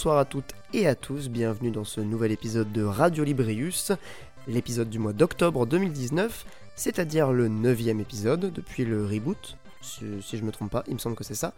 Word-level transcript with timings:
Bonsoir 0.00 0.16
à 0.16 0.24
toutes 0.24 0.54
et 0.72 0.86
à 0.86 0.94
tous, 0.94 1.28
bienvenue 1.28 1.70
dans 1.70 1.84
ce 1.84 2.00
nouvel 2.00 2.32
épisode 2.32 2.72
de 2.72 2.82
Radio 2.82 3.22
Librius, 3.22 3.92
l'épisode 4.48 4.88
du 4.88 4.98
mois 4.98 5.12
d'octobre 5.12 5.66
2019, 5.66 6.46
c'est-à-dire 6.74 7.32
le 7.32 7.48
neuvième 7.48 8.00
épisode 8.00 8.50
depuis 8.50 8.86
le 8.86 9.04
reboot, 9.04 9.58
si, 9.82 10.06
si 10.22 10.38
je 10.38 10.42
me 10.42 10.52
trompe 10.52 10.70
pas, 10.70 10.84
il 10.88 10.94
me 10.94 10.98
semble 10.98 11.16
que 11.16 11.22
c'est 11.22 11.34
ça. 11.34 11.52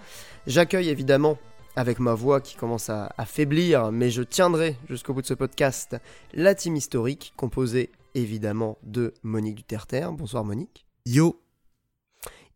J'accueille 0.48 0.88
évidemment, 0.88 1.38
avec 1.76 2.00
ma 2.00 2.14
voix 2.14 2.40
qui 2.40 2.56
commence 2.56 2.90
à, 2.90 3.14
à 3.16 3.26
faiblir, 3.26 3.92
mais 3.92 4.10
je 4.10 4.24
tiendrai 4.24 4.76
jusqu'au 4.88 5.14
bout 5.14 5.22
de 5.22 5.26
ce 5.28 5.34
podcast, 5.34 5.96
la 6.34 6.56
team 6.56 6.74
historique, 6.74 7.34
composée 7.36 7.92
évidemment 8.16 8.76
de 8.82 9.14
Monique 9.22 9.54
Duterter. 9.54 10.08
Bonsoir 10.10 10.42
Monique. 10.42 10.84
Yo 11.06 11.40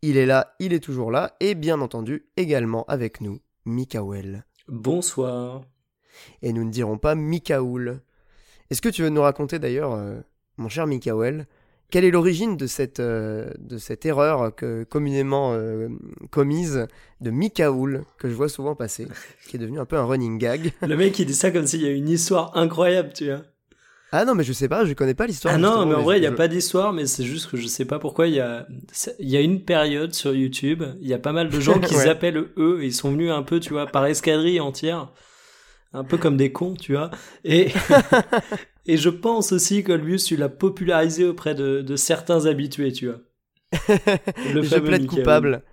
Il 0.01 0.17
est 0.17 0.25
là, 0.25 0.53
il 0.59 0.73
est 0.73 0.83
toujours 0.83 1.11
là, 1.11 1.37
et 1.39 1.55
bien 1.55 1.79
entendu 1.79 2.25
également 2.35 2.83
avec 2.89 3.21
nous, 3.21 3.39
Mikael. 3.63 4.43
Bonsoir. 4.67 5.61
Et 6.41 6.53
nous 6.53 6.63
ne 6.63 6.71
dirons 6.71 6.97
pas 6.97 7.15
Mikaoul. 7.15 7.99
Est-ce 8.69 8.81
que 8.81 8.89
tu 8.89 9.01
veux 9.03 9.09
nous 9.09 9.21
raconter 9.21 9.59
d'ailleurs, 9.59 9.93
euh, 9.93 10.15
mon 10.57 10.69
cher 10.69 10.87
Mikael, 10.87 11.47
quelle 11.89 12.03
est 12.03 12.11
l'origine 12.11 12.57
de 12.57 12.67
cette, 12.67 12.99
euh, 12.99 13.49
de 13.59 13.77
cette 13.77 14.05
erreur 14.05 14.53
que, 14.53 14.83
communément 14.83 15.53
euh, 15.53 15.87
commise 16.31 16.85
de 17.21 17.31
Mikaoul, 17.31 18.03
que 18.17 18.27
je 18.29 18.33
vois 18.33 18.49
souvent 18.49 18.75
passer, 18.75 19.07
qui 19.47 19.55
est 19.55 19.59
devenu 19.59 19.79
un 19.79 19.85
peu 19.85 19.95
un 19.97 20.03
running 20.03 20.37
gag? 20.37 20.73
Le 20.81 20.97
mec 20.97 21.17
il 21.19 21.25
dit 21.25 21.33
ça 21.33 21.49
comme 21.51 21.65
s'il 21.65 21.81
y 21.81 21.87
a 21.87 21.91
une 21.91 22.09
histoire 22.09 22.57
incroyable, 22.57 23.11
tu 23.13 23.27
vois. 23.27 23.41
Ah 24.13 24.23
non, 24.23 24.35
mais 24.35 24.43
je 24.45 24.53
sais 24.53 24.69
pas, 24.69 24.85
je 24.85 24.93
connais 24.93 25.13
pas 25.13 25.27
l'histoire. 25.27 25.53
Ah 25.53 25.57
non, 25.57 25.85
mais 25.85 25.93
en 25.95 26.01
vrai, 26.01 26.17
il 26.17 26.21
n'y 26.21 26.27
a 26.27 26.31
je- 26.31 26.35
pas 26.35 26.47
d'histoire, 26.47 26.93
mais 26.93 27.05
c'est 27.07 27.25
juste 27.25 27.49
que 27.51 27.57
je 27.57 27.67
sais 27.67 27.83
pas 27.83 27.99
pourquoi 27.99 28.27
il 28.27 28.35
y 28.35 28.39
a, 28.39 28.65
il 29.19 29.29
y 29.29 29.35
a 29.35 29.41
une 29.41 29.61
période 29.63 30.13
sur 30.13 30.33
YouTube, 30.33 30.81
il 31.01 31.07
y 31.07 31.13
a 31.13 31.19
pas 31.19 31.33
mal 31.33 31.49
de 31.49 31.59
gens 31.59 31.77
qui 31.79 31.93
Ouais. 31.95 32.03
s'appellent 32.05 32.45
eux, 32.57 32.79
et 32.81 32.85
ils 32.87 32.93
sont 32.93 33.11
venus 33.11 33.31
un 33.31 33.43
peu, 33.43 33.59
tu 33.59 33.73
vois, 33.73 33.85
par 33.85 34.05
escadrille 34.05 34.61
entière, 34.61 35.11
un 35.97 36.03
peu 36.03 36.17
comme 36.17 36.37
des 36.37 36.51
cons, 36.51 36.75
tu 36.75 36.93
vois. 36.93 37.11
Et, 37.43 37.71
et 38.85 38.97
je 38.97 39.09
pense 39.09 39.51
aussi 39.51 39.83
qu'Olbius, 39.83 40.25
tu 40.25 40.35
l'as 40.35 40.49
popularisé 40.49 41.25
auprès 41.25 41.55
de, 41.55 41.81
de 41.81 41.95
certains 41.95 42.45
habitués, 42.45 42.91
tu 42.91 43.07
vois. 43.07 43.19
Le 44.53 44.61
je 44.63 44.77
plaide 44.77 45.01
Michael. 45.01 45.07
coupable. 45.07 45.63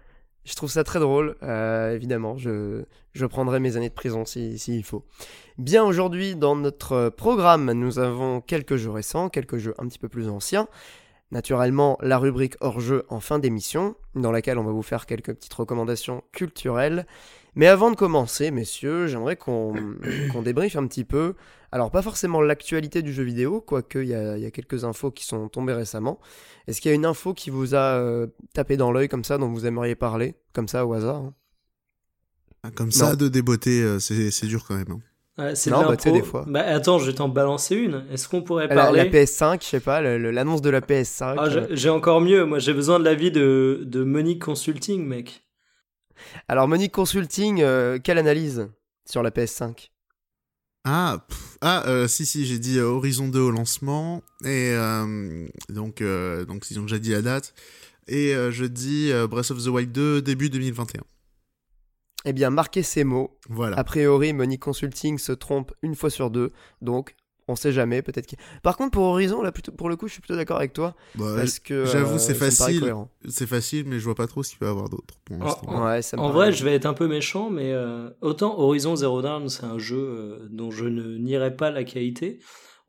Je 0.45 0.55
trouve 0.55 0.71
ça 0.71 0.85
très 0.85 0.99
drôle, 0.99 1.37
euh, 1.43 1.95
évidemment. 1.95 2.37
Je, 2.37 2.85
je 3.13 3.25
prendrai 3.25 3.61
mes 3.61 3.77
années 3.77 3.89
de 3.89 3.95
prison 3.95 4.25
s'il 4.27 4.59
si, 4.59 4.73
s'il 4.73 4.85
faut. 4.85 5.05
Bien, 5.57 5.85
aujourd'hui, 5.85 6.37
dans 6.37 6.55
notre 6.55 7.09
programme, 7.09 7.73
nous 7.73 7.99
avons 7.99 8.43
quelques 8.43 8.77
jeux 8.77 8.91
récents, 8.91 9.31
quelques 9.31 9.57
jeux 9.57 9.75
un 9.79 9.87
petit 9.89 9.99
peu 9.99 10.09
plus 10.09 10.29
anciens. 10.29 10.69
Naturellement, 11.31 11.97
la 12.03 12.19
rubrique 12.19 12.57
hors-jeu 12.61 13.05
en 13.09 13.21
fin 13.21 13.39
d'émission, 13.39 13.97
dans 14.15 14.31
laquelle 14.31 14.59
on 14.59 14.65
va 14.65 14.73
vous 14.73 14.83
faire 14.83 15.07
quelques 15.07 15.35
petites 15.35 15.55
recommandations 15.55 16.23
culturelles. 16.33 17.07
Mais 17.57 17.67
avant 17.67 17.91
de 17.91 17.97
commencer, 17.97 18.51
messieurs, 18.51 19.07
j'aimerais 19.07 19.37
qu'on 19.37 19.75
qu'on 20.33 20.43
débriefe 20.43 20.77
un 20.77 20.87
petit 20.87 21.05
peu. 21.05 21.35
Alors, 21.73 21.91
pas 21.91 22.03
forcément 22.03 22.41
l'actualité 22.41 23.03
du 23.03 23.13
jeu 23.13 23.25
vidéo, 23.25 23.61
quoique 23.61 23.99
il 23.99 24.07
y 24.09 24.11
y 24.11 24.47
a 24.47 24.51
quelques 24.51 24.85
infos 24.85 25.11
qui 25.11 25.25
sont 25.25 25.49
tombées 25.49 25.73
récemment. 25.73 26.21
Est-ce 26.69 26.81
qu'il 26.81 26.91
y 26.91 26.93
a 26.93 26.95
une 26.95 27.07
info 27.07 27.35
qui 27.35 27.51
vous 27.51 27.75
a 27.75 27.97
euh, 27.99 28.27
tapé 28.55 28.77
dans 28.77 28.93
l'œil 28.93 29.09
comme 29.09 29.25
ça, 29.25 29.39
dont 29.39 29.49
vous 29.49 29.67
aimeriez 29.67 29.95
parler, 29.97 30.35
comme 30.53 30.69
ça 30.69 30.87
au 30.87 30.93
hasard 30.93 31.17
hein? 31.17 31.35
Ah, 32.63 32.71
Comme 32.71 32.91
ça, 32.93 33.11
Non. 33.11 33.17
de 33.17 33.29
déboter, 33.29 33.83
euh, 33.83 33.99
c'est 33.99 34.47
dur 34.47 34.65
quand 34.67 34.75
même. 34.77 34.91
hein. 34.91 35.01
Ouais, 35.37 35.55
c'est 35.57 35.71
bah, 35.71 35.97
des 35.97 36.23
fois. 36.23 36.45
Bah, 36.49 36.61
attends, 36.61 36.99
je 37.01 37.07
vais 37.07 37.15
t'en 37.15 37.29
balancer 37.29 37.75
une. 37.75 38.05
Est-ce 38.13 38.29
qu'on 38.29 38.43
pourrait 38.43 38.69
la, 38.69 38.75
parler? 38.75 38.99
La 39.05 39.11
PS5, 39.11 39.63
je 39.63 39.67
sais 39.67 39.81
pas, 39.81 40.01
l'annonce 40.01 40.63
de 40.63 40.71
la 40.71 40.81
PS5. 40.81 41.35
Ah, 41.37 41.45
euh. 41.47 41.51
j'ai- 41.69 41.77
j'ai 41.77 41.89
encore 41.91 42.21
mieux. 42.21 42.45
Moi, 42.47 42.61
j'ai 42.61 42.73
besoin 42.73 43.01
de 43.01 43.05
l'avis 43.05 43.33
de, 43.33 43.83
de 43.85 44.05
Monique 44.05 44.43
Consulting, 44.45 45.05
mec. 45.05 45.44
Alors, 46.49 46.69
Monique 46.69 46.93
Consulting, 46.93 47.63
euh, 47.63 47.99
quelle 48.03 48.19
analyse 48.19 48.69
sur 49.05 49.23
la 49.23 49.31
PS5 49.31 49.91
Ah, 50.85 51.25
pff, 51.29 51.59
ah 51.61 51.85
euh, 51.87 52.09
si, 52.09 52.27
si, 52.27 52.47
j'ai 52.47 52.59
dit 52.59 52.79
euh, 52.79 52.85
Horizon 52.85 53.29
2 53.29 53.41
au 53.41 53.51
lancement. 53.51 54.23
Et 54.45 54.73
euh, 54.73 55.47
donc, 55.69 56.03
donc, 56.47 56.71
ils 56.71 56.79
ont 56.79 56.83
déjà 56.83 56.99
dit 56.99 57.11
la 57.11 57.23
date. 57.23 57.55
Et 58.07 58.35
je 58.51 58.65
dis 58.67 59.13
Breath 59.31 59.51
of 59.51 59.65
the 59.65 59.69
Wild 59.69 59.91
2 59.93 60.21
début 60.21 60.51
2021. 60.51 61.03
Eh 62.27 62.33
bien, 62.33 62.51
marquez 62.51 62.83
ces 62.83 63.05
mots. 63.05 63.39
Voilà. 63.49 63.79
A 63.79 63.85
priori, 63.85 64.33
Monique 64.33 64.63
Consulting 64.63 65.19
se 65.19 65.33
trompe 65.33 65.73
une 65.83 65.95
fois 65.95 66.11
sur 66.11 66.31
deux, 66.31 66.53
donc 66.81 67.15
on 67.49 67.57
sait 67.57 67.73
jamais, 67.73 68.01
peut-être 68.03 68.27
qu'il- 68.27 68.39
Par 68.63 68.77
contre, 68.77 68.93
pour 68.93 69.05
Horizon, 69.05 69.43
là, 69.43 69.53
plutôt, 69.53 69.73
pour 69.73 69.89
le 69.89 69.97
coup, 69.97 70.07
je 70.09 70.13
suis 70.13 70.21
plutôt 70.23 70.37
d'accord 70.37 70.57
avec 70.59 70.73
toi, 70.73 70.95
Bah, 71.17 71.35
parce 71.37 71.59
que... 71.59 71.85
j'avoue, 71.85 72.15
euh, 72.15 72.19
c'est 72.19 72.35
facile. 72.35 72.95
c'est 73.29 73.47
facile, 73.47 73.85
mais 73.87 73.99
je 73.99 74.05
vois 74.05 74.15
pas 74.15 74.27
trop 74.27 74.43
ce 74.43 74.51
qu'il 74.51 74.59
peut 74.59 74.67
y 74.67 74.69
avoir 74.69 74.89
d'autre 74.89 75.15
pour 75.25 75.37
Oh. 75.41 75.45
Ouais, 75.45 76.01
En 76.15 76.17
paraît- 76.17 76.33
vrai, 76.33 76.53
je 76.53 76.65
vais 76.65 76.75
être 76.75 76.87
un 76.87 76.95
peu 76.95 77.07
méchant, 77.09 77.51
mais 77.51 77.73
euh, 77.73 78.09
autant 78.23 78.59
Horizon 78.59 78.97
Zero 78.97 79.21
Dawn, 79.23 79.49
c'est 79.49 79.65
un 79.65 79.79
jeu 79.79 79.99
euh, 79.99 80.49
dont 80.51 80.71
je 80.71 80.85
ne 80.87 81.17
nierai 81.19 81.55
pas 81.57 81.71
la 81.71 81.85
qualité. 81.85 82.39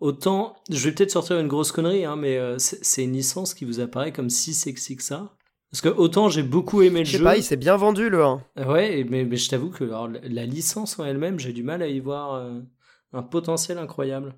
Autant, 0.02 0.56
je 0.70 0.84
vais 0.88 0.94
peut-être 0.94 1.12
sortir 1.12 1.40
une 1.40 1.48
grosse 1.48 1.72
connerie, 1.72 2.04
hein, 2.06 2.16
mais 2.18 2.38
euh, 2.38 2.58
c'est 2.60 3.04
une 3.04 3.14
licence 3.14 3.54
qui 3.54 3.64
vous 3.66 3.80
apparaît 3.80 4.12
comme 4.12 4.30
si 4.30 4.54
sexy 4.54 4.96
que 4.98 5.04
ça. 5.04 5.34
Parce 5.72 5.82
que 5.82 5.90
autant 5.90 6.30
j'ai 6.30 6.44
beaucoup 6.44 6.82
aimé 6.82 7.00
le 7.00 7.06
Je 7.06 7.12
sais 7.14 7.18
jeu. 7.18 7.24
pas, 7.24 7.38
il 7.38 7.44
s'est 7.44 7.56
bien 7.58 7.76
vendu, 7.76 8.10
le 8.10 8.24
1. 8.24 8.42
Ouais, 8.68 9.06
mais, 9.10 9.24
mais 9.26 9.36
je 9.38 9.50
t'avoue 9.50 9.70
que 9.70 9.84
alors, 9.86 10.08
la- 10.08 10.20
la 10.22 10.46
licence 10.46 11.00
en 11.00 11.06
elle-même, 11.06 11.40
j'ai 11.40 11.54
du 11.54 11.64
mal 11.64 11.82
à 11.82 11.88
y 11.88 12.00
voir 12.00 12.34
euh, 12.36 12.60
un 13.14 13.24
potentiel 13.24 13.78
incroyable. 13.78 14.36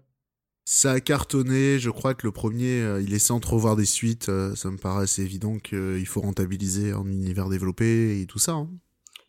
Ça 0.69 0.91
a 0.91 1.00
cartonné, 1.00 1.79
je 1.79 1.89
crois 1.89 2.13
que 2.13 2.28
le 2.28 2.33
premier, 2.33 2.81
euh, 2.81 3.01
il 3.01 3.11
laissait 3.11 3.31
entrevoir 3.31 3.78
des 3.78 3.85
suites, 3.85 4.28
euh, 4.28 4.53
ça 4.53 4.69
me 4.69 4.75
paraît 4.75 5.03
assez 5.03 5.22
évident 5.22 5.59
qu'il 5.59 6.05
faut 6.05 6.19
rentabiliser 6.19 6.91
un 6.91 7.05
univers 7.05 7.47
développé 7.47 8.19
et 8.19 8.25
tout 8.25 8.38
ça. 8.38 8.51
hein. 8.51 8.69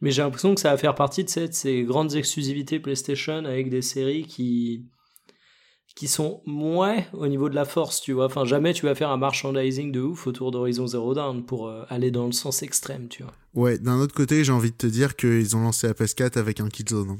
Mais 0.00 0.10
j'ai 0.10 0.22
l'impression 0.22 0.52
que 0.56 0.60
ça 0.60 0.70
va 0.72 0.76
faire 0.76 0.96
partie 0.96 1.22
de 1.22 1.28
cette- 1.30 1.54
ces 1.54 1.84
grandes 1.84 2.16
exclusivités 2.16 2.80
PlayStation 2.80 3.44
avec 3.44 3.70
des 3.70 3.82
séries 3.82 4.26
qui 4.26 4.86
qui 5.94 6.08
sont 6.08 6.42
moins 6.44 6.96
au 7.12 7.26
niveau 7.28 7.48
de 7.48 7.54
la 7.56 7.64
force, 7.64 8.00
tu 8.00 8.12
vois. 8.12 8.26
Enfin, 8.26 8.44
jamais 8.44 8.72
tu 8.72 8.86
vas 8.86 8.94
faire 8.96 9.10
un 9.10 9.16
merchandising 9.16 9.90
de 9.92 10.00
ouf 10.00 10.26
autour 10.28 10.50
d'Horizon 10.52 10.86
Zero 10.88 11.14
Dawn 11.14 11.44
pour 11.44 11.68
euh, 11.68 11.84
aller 11.88 12.10
dans 12.12 12.26
le 12.26 12.32
sens 12.32 12.62
extrême, 12.62 13.08
tu 13.08 13.22
vois. 13.24 13.32
Ouais, 13.54 13.78
d'un 13.78 13.98
autre 13.98 14.14
côté, 14.14 14.44
j'ai 14.44 14.52
envie 14.52 14.70
de 14.70 14.76
te 14.76 14.86
dire 14.86 15.14
qu'ils 15.16 15.56
ont 15.56 15.60
lancé 15.60 15.86
la 15.88 15.94
PS4 15.94 16.36
avec 16.36 16.60
un 16.60 16.68
Killzone. 16.68 17.18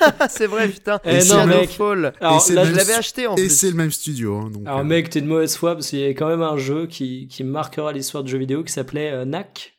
c'est 0.30 0.46
vrai, 0.46 0.68
putain. 0.68 1.00
Eh 1.04 1.20
Shadow 1.20 1.50
non, 1.50 1.58
mec. 1.60 1.70
Fall. 1.70 2.12
Alors, 2.20 2.40
c'est 2.40 2.54
là, 2.54 2.64
je 2.64 2.72
l'avais 2.74 2.94
acheté 2.94 3.26
en 3.26 3.34
Et 3.36 3.42
plus. 3.46 3.56
c'est 3.56 3.70
le 3.70 3.76
même 3.76 3.90
studio. 3.90 4.36
hein, 4.36 4.50
donc, 4.50 4.62
Alors, 4.66 4.80
euh, 4.80 4.84
mec, 4.84 5.10
t'es 5.10 5.20
de 5.20 5.26
mauvaise 5.26 5.56
foi 5.56 5.74
parce 5.74 5.88
qu'il 5.90 5.98
y 6.00 6.04
a 6.04 6.08
quand 6.10 6.28
même 6.28 6.42
un 6.42 6.56
jeu 6.56 6.86
qui, 6.86 7.28
qui 7.28 7.44
marquera 7.44 7.92
l'histoire 7.92 8.24
du 8.24 8.30
jeu 8.32 8.38
vidéo 8.38 8.62
qui 8.64 8.72
s'appelait 8.72 9.10
euh, 9.12 9.24
Knack. 9.24 9.74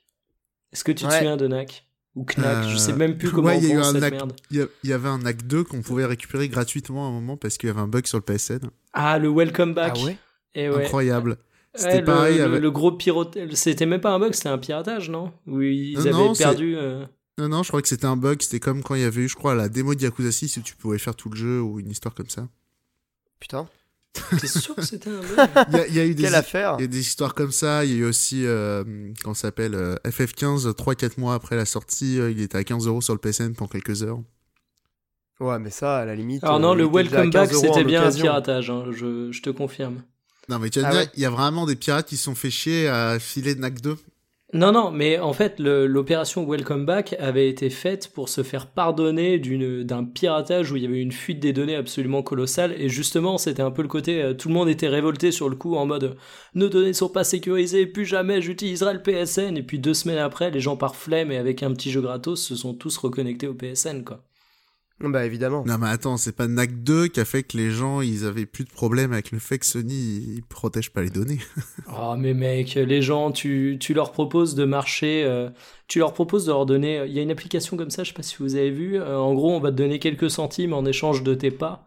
Est-ce 0.74 0.84
que 0.84 0.92
tu 0.92 1.04
te 1.04 1.10
Ouais. 1.10 1.18
souviens 1.18 1.38
de 1.38 1.48
Knack 1.48 1.86
Ou 2.16 2.26
Knack? 2.26 2.64
Je 2.70 2.76
Euh, 2.76 2.78
sais 2.78 2.94
même 2.94 3.18
plus 3.18 3.30
ouais, 3.30 3.34
comment 3.34 3.52
il 3.52 3.68
y 3.68 3.74
a 3.74 3.80
on 3.80 3.84
cette 3.84 3.96
Knack- 4.02 4.12
merde. 4.14 4.34
il 4.52 4.68
y, 4.84 4.94
avait 4.94 5.10
un 5.10 5.26
acte 5.26 5.46
2 5.46 5.64
qu'on 5.64 5.82
pouvait 5.82 6.06
récupérer 6.06 6.48
gratuitement 6.50 7.06
à 7.06 7.10
un 7.10 7.12
moment 7.12 7.38
parce 7.38 7.58
qu'il 7.58 7.68
y 7.68 7.72
avait 7.72 7.82
un 7.82 7.88
bug 7.88 8.06
sur 8.06 8.18
le 8.18 8.24
PSN. 8.24 8.70
Ah, 8.94 9.18
le 9.20 9.30
Welcome 9.30 9.74
Ah 9.78 9.90
Back. 9.90 9.98
ouais? 10.06 10.18
Et 10.56 10.70
ouais. 10.70 10.84
Incroyable. 10.86 11.32
Ouais, 11.32 11.38
C'était 11.76 12.02
pareil 12.02 12.38
le, 12.40 12.44
avec- 12.46 12.62
le 12.62 12.72
gros 12.72 12.92
pirotage. 12.92 13.50
C'était 13.54 13.86
même 13.86 14.02
pas 14.02 14.10
un 14.12 14.20
bug, 14.20 14.34
c'était 14.34 14.50
un 14.50 14.58
piratage, 14.58 15.10
non? 15.10 15.32
Où 15.48 15.62
ils 15.62 15.94
Non, 15.94 16.00
avaient 16.02 16.12
non, 16.12 16.34
perdu. 16.34 16.76
euh, 16.76 17.06
Non, 17.40 17.48
non, 17.50 17.64
je 17.64 17.70
crois 17.70 17.82
que 17.82 17.88
c'était 17.88 18.06
un 18.06 18.18
bug. 18.18 18.42
C'était 18.42 18.60
comme 18.60 18.84
quand 18.84 18.96
il 18.96 19.02
y 19.02 19.06
avait 19.06 19.22
eu, 19.22 19.30
je 19.30 19.36
crois, 19.36 19.56
la 19.56 19.70
démo 19.70 19.96
de 19.96 20.02
Yakuza 20.02 20.32
6 20.32 20.58
où 20.58 20.62
tu 20.62 20.76
pouvais 20.76 20.98
faire 21.00 21.16
tout 21.16 21.30
le 21.30 21.36
jeu 21.38 21.62
ou 21.62 21.80
une 21.80 21.90
histoire 21.90 22.14
comme 22.14 22.30
ça. 22.30 22.48
Putain. 23.40 23.68
T'es 24.42 24.48
sûr 24.48 24.76
que 24.76 24.82
c'était 24.82 25.10
un 25.12 25.22
bug? 25.22 25.50
Il 25.70 25.76
y 25.78 25.80
a, 25.80 25.88
il 25.88 25.96
y 25.96 26.00
a 26.00 26.06
eu 26.06 26.16
des, 26.16 26.24
Quelle 26.24 26.36
affaire 26.36 26.76
il 26.80 26.82
y 26.82 26.86
a 26.86 26.88
des 26.88 27.00
histoires 27.00 27.34
comme 27.36 27.52
ça. 27.52 27.86
Il 27.86 27.92
y 27.92 27.94
a 27.96 27.98
eu 27.98 28.06
aussi, 28.06 28.46
euh, 28.46 28.84
comment 29.24 29.34
ça 29.36 29.44
s'appelle, 29.44 29.76
euh, 29.76 29.96
FF15, 30.06 30.68
3-4 30.74 31.20
mois 31.20 31.34
après 31.36 31.56
la 31.56 31.66
sortie. 31.66 32.20
euh, 32.20 32.30
il 32.32 32.42
était 32.42 32.58
à 32.58 32.64
15 32.64 32.88
euros 32.88 33.02
sur 33.02 33.14
le 33.14 33.20
PSN 33.20 33.54
pendant 33.54 33.70
quelques 33.70 34.04
heures. 34.04 34.20
Ouais, 35.40 35.58
mais 35.60 35.70
ça, 35.70 36.00
à 36.00 36.06
la 36.06 36.16
limite. 36.16 36.44
Alors 36.44 36.58
euh, 36.58 36.60
non, 36.60 36.74
il 36.74 36.80
le 36.80 36.86
Welcome 36.88 37.30
15 37.30 37.50
Back, 37.52 37.54
c'était 37.62 37.84
bien 37.86 38.04
un 38.04 38.12
piratage, 38.12 38.70
hein, 38.70 38.86
je, 38.92 39.32
je 39.32 39.42
te 39.42 39.50
confirme. 39.52 40.02
Non, 40.50 40.60
mais 40.60 40.70
tu 40.70 40.80
vois, 40.82 40.90
Ah 40.90 40.92
il 40.92 40.96
y 40.96 40.98
a- 40.98 41.02
ouais 41.04 41.10
il 41.16 41.22
y 41.22 41.26
a 41.26 41.30
vraiment 41.30 41.66
des 41.66 41.76
pirates 41.78 42.08
qui 42.08 42.18
se 42.18 42.24
sont 42.24 42.36
fait 42.36 42.50
chier 42.50 42.88
à 42.90 43.20
filer 43.20 43.56
NAC 43.56 43.80
2. 43.80 43.96
Non, 44.52 44.72
non, 44.72 44.90
mais 44.90 45.20
en 45.20 45.32
fait, 45.32 45.60
l'opération 45.60 46.44
Welcome 46.44 46.84
Back 46.84 47.16
avait 47.20 47.48
été 47.50 47.70
faite 47.70 48.12
pour 48.12 48.30
se 48.30 48.42
faire 48.42 48.66
pardonner 48.66 49.38
d'un 49.84 50.04
piratage 50.04 50.72
où 50.72 50.76
il 50.76 50.82
y 50.82 50.88
avait 50.88 51.02
une 51.02 51.12
fuite 51.12 51.40
des 51.40 51.54
données 51.54 51.76
absolument 51.76 52.24
colossale. 52.24 52.74
Et 52.82 52.90
justement, 52.90 53.38
c'était 53.38 53.62
un 53.62 53.70
peu 53.70 53.84
le 53.84 53.88
côté, 53.88 54.24
euh, 54.24 54.34
tout 54.34 54.48
le 54.48 54.56
monde 54.56 54.68
était 54.68 54.88
révolté 54.88 55.32
sur 55.32 55.50
le 55.50 55.56
coup 55.56 55.76
en 55.76 55.86
mode 55.86 56.18
nos 56.56 56.68
données 56.68 56.94
sont 56.94 57.10
pas 57.10 57.24
sécurisées, 57.24 57.86
plus 57.86 58.06
jamais 58.06 58.42
j'utiliserai 58.42 58.94
le 58.94 59.04
PSN. 59.04 59.56
Et 59.56 59.64
puis 59.64 59.78
deux 59.78 59.94
semaines 59.94 60.18
après, 60.18 60.50
les 60.50 60.62
gens 60.62 60.78
par 60.78 60.96
flemme 60.96 61.32
et 61.32 61.38
avec 61.38 61.62
un 61.62 61.72
petit 61.74 61.92
jeu 61.92 62.02
gratos 62.02 62.44
se 62.44 62.56
sont 62.56 62.74
tous 62.74 62.98
reconnectés 62.98 63.48
au 63.48 63.54
PSN, 63.54 64.04
quoi. 64.04 64.29
Bah 65.02 65.26
évidemment. 65.26 65.64
Non, 65.66 65.78
mais 65.78 65.88
attends, 65.88 66.18
c'est 66.18 66.36
pas 66.36 66.48
NAC 66.48 66.84
2 66.84 67.08
qui 67.08 67.20
a 67.20 67.26
fait 67.26 67.44
que 67.44 67.56
les 67.56 67.72
gens, 67.72 68.02
ils 68.02 68.26
avaient 68.26 68.46
plus 68.46 68.66
de 68.66 68.70
problème 68.70 69.14
avec 69.14 69.32
le 69.32 69.40
fait 69.40 69.58
que 69.58 69.66
Sony, 69.66 69.94
ils 70.36 70.44
protègent 70.44 70.92
pas 70.92 71.02
les 71.02 71.10
données. 71.10 71.40
Oh 71.98 72.16
mais 72.18 72.34
mec, 72.34 72.76
les 72.76 73.02
gens, 73.02 73.32
tu, 73.32 73.78
tu 73.80 73.94
leur 73.94 74.12
proposes 74.12 74.56
de 74.56 74.66
marcher, 74.66 75.24
euh, 75.24 75.50
tu 75.88 76.00
leur 76.00 76.14
proposes 76.14 76.46
de 76.46 76.52
leur 76.52 76.66
donner, 76.66 77.04
il 77.06 77.14
y 77.14 77.20
a 77.20 77.22
une 77.22 77.32
application 77.32 77.78
comme 77.78 77.92
ça, 77.92 78.04
je 78.04 78.10
sais 78.10 78.14
pas 78.14 78.24
si 78.24 78.36
vous 78.40 78.56
avez 78.56 78.72
vu, 78.72 79.00
euh, 79.00 79.18
en 79.18 79.34
gros 79.34 79.52
on 79.52 79.60
va 79.60 79.72
te 79.72 79.78
donner 79.78 80.00
quelques 80.00 80.30
centimes 80.30 80.74
en 80.74 80.84
échange 80.86 81.24
de 81.24 81.34
tes 81.34 81.52
pas, 81.52 81.86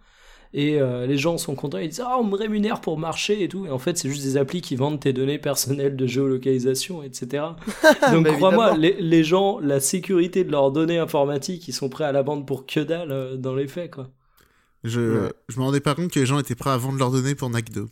et 0.54 0.80
euh, 0.80 1.06
les 1.06 1.16
gens 1.16 1.38
sont 1.38 1.54
contents, 1.54 1.78
ils 1.78 1.88
disent 1.88 2.02
ah 2.04 2.16
on 2.20 2.24
me 2.24 2.36
rémunère 2.36 2.80
pour 2.80 2.98
marcher 2.98 3.42
et 3.42 3.48
tout, 3.48 3.64
et 3.66 3.70
en 3.70 3.78
fait 3.78 3.96
c'est 3.96 4.08
juste 4.08 4.22
des 4.22 4.36
applis 4.36 4.60
qui 4.60 4.76
vendent 4.76 5.00
tes 5.00 5.12
données 5.12 5.38
personnelles 5.38 5.96
de 5.96 6.06
géolocalisation, 6.06 7.02
etc. 7.02 7.44
Donc 8.12 8.24
Bah, 8.24 8.32
crois-moi, 8.34 8.72
évidemment. 8.72 8.76
les, 8.76 8.96
les 9.00 9.24
gens, 9.24 9.58
la 9.60 9.80
sécurité 9.80 10.44
de 10.44 10.50
leurs 10.52 10.70
données 10.72 10.98
informatiques, 10.98 11.66
ils 11.68 11.72
sont 11.72 11.88
prêts 11.88 12.04
à 12.04 12.12
la 12.12 12.22
vendre 12.22 12.44
pour 12.44 12.66
que 12.66 12.80
dalle 12.80 13.12
euh, 13.12 13.36
dans 13.36 13.54
les 13.54 13.66
faits 13.68 13.90
quoi. 13.92 14.08
Je, 14.84 15.00
Ouais. 15.00 15.32
je 15.48 15.58
me 15.58 15.64
rendais 15.64 15.80
pas 15.80 15.94
compte 15.94 16.10
que 16.10 16.18
les 16.18 16.26
gens 16.26 16.38
étaient 16.40 16.54
prêts 16.56 16.70
à 16.70 16.76
vendre 16.76 16.98
leurs 16.98 17.10
données 17.12 17.34
pour 17.36 17.48
NAC 17.48 17.70
2. 17.70 17.86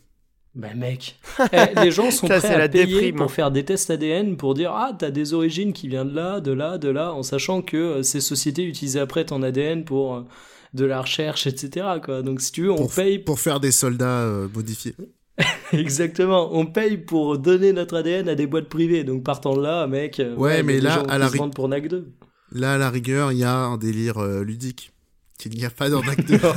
Bah 0.53 0.73
mec, 0.75 1.17
Eh, 1.53 1.79
les 1.81 1.91
gens 1.91 2.11
sont 2.11 2.27
Ça, 2.27 2.39
prêts 2.39 2.49
à 2.55 2.57
la 2.57 2.67
payer 2.67 2.85
déprime, 2.85 3.15
hein. 3.15 3.17
pour 3.19 3.31
faire 3.31 3.51
des 3.51 3.63
tests 3.63 3.89
ADN 3.89 4.35
pour 4.35 4.53
dire 4.53 4.73
ah 4.73 4.91
t'as 4.99 5.09
des 5.09 5.33
origines 5.33 5.71
qui 5.71 5.87
viennent 5.87 6.09
de 6.09 6.15
là, 6.15 6.41
de 6.41 6.51
là, 6.51 6.77
de 6.77 6.89
là, 6.89 7.13
en 7.13 7.23
sachant 7.23 7.61
que 7.61 7.77
euh, 7.77 8.03
ces 8.03 8.19
sociétés 8.19 8.63
utilisent 8.65 8.97
après 8.97 9.23
ton 9.25 9.41
ADN 9.43 9.85
pour 9.85 10.15
euh, 10.15 10.25
de 10.73 10.85
la 10.85 11.01
recherche, 11.01 11.47
etc. 11.47 11.85
Quoi. 12.03 12.21
Donc 12.21 12.41
si 12.41 12.51
tu 12.51 12.63
veux, 12.63 12.71
on 12.71 12.75
Pour, 12.77 12.93
paye 12.93 13.19
pour 13.19 13.39
faire 13.39 13.59
des 13.59 13.71
soldats 13.71 14.21
euh, 14.21 14.47
modifiés. 14.53 14.95
exactement, 15.73 16.49
on 16.53 16.65
paye 16.65 16.97
pour 16.97 17.37
donner 17.37 17.73
notre 17.73 17.97
ADN 17.97 18.29
à 18.29 18.35
des 18.35 18.47
boîtes 18.47 18.69
privées. 18.69 19.03
Donc 19.03 19.23
partant 19.23 19.55
de 19.55 19.61
là, 19.61 19.87
mec, 19.87 20.19
euh, 20.19 20.35
Ouais, 20.35 20.57
a 20.59 20.63
mais 20.63 20.79
là, 20.79 21.03
à 21.09 21.17
la 21.17 21.27
se 21.27 21.31
ri- 21.33 21.37
vendent 21.39 21.53
pour 21.55 21.67
NAC 21.67 21.87
2. 21.87 22.11
Là, 22.53 22.73
à 22.73 22.77
la 22.77 22.89
rigueur, 22.89 23.31
il 23.31 23.37
y 23.39 23.43
a 23.43 23.55
un 23.55 23.77
délire 23.77 24.17
euh, 24.17 24.43
ludique 24.43 24.91
qu'il 25.39 25.53
n'y 25.55 25.65
a 25.65 25.69
pas 25.69 25.89
dans 25.89 26.01
NAC 26.03 26.25
2. 26.25 26.37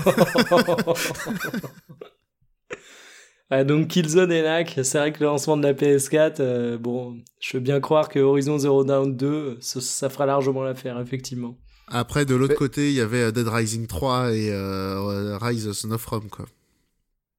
Ouais, 3.51 3.65
donc 3.65 3.89
Killzone 3.89 4.33
et 4.33 4.43
NAC, 4.43 4.81
c'est 4.83 4.99
vrai 4.99 5.13
que 5.13 5.21
le 5.21 5.27
lancement 5.27 5.57
de 5.59 5.63
la 5.63 5.75
PS4, 5.75 6.37
euh, 6.41 6.79
bon, 6.79 7.19
je 7.41 7.57
veux 7.57 7.61
bien 7.63 7.79
croire 7.79 8.09
que 8.09 8.19
Horizon 8.19 8.57
Zero 8.59 8.85
Dawn 8.85 9.15
2, 9.15 9.59
ça, 9.61 9.81
ça 9.83 10.09
fera 10.09 10.25
largement 10.25 10.63
l'affaire, 10.63 10.99
effectivement. 10.99 11.57
Après, 11.89 12.25
de 12.25 12.35
l'autre 12.35 12.53
Mais- 12.55 12.59
côté, 12.59 12.89
il 12.89 12.95
y 12.95 13.01
avait 13.01 13.23
euh, 13.25 13.31
Dead 13.31 13.47
Rising 13.49 13.87
3 13.87 14.33
et 14.33 14.51
euh, 14.51 15.37
Rise 15.41 15.73
Son 15.73 15.91
of 15.93 16.05
Rome, 16.07 16.29
quoi. 16.31 16.47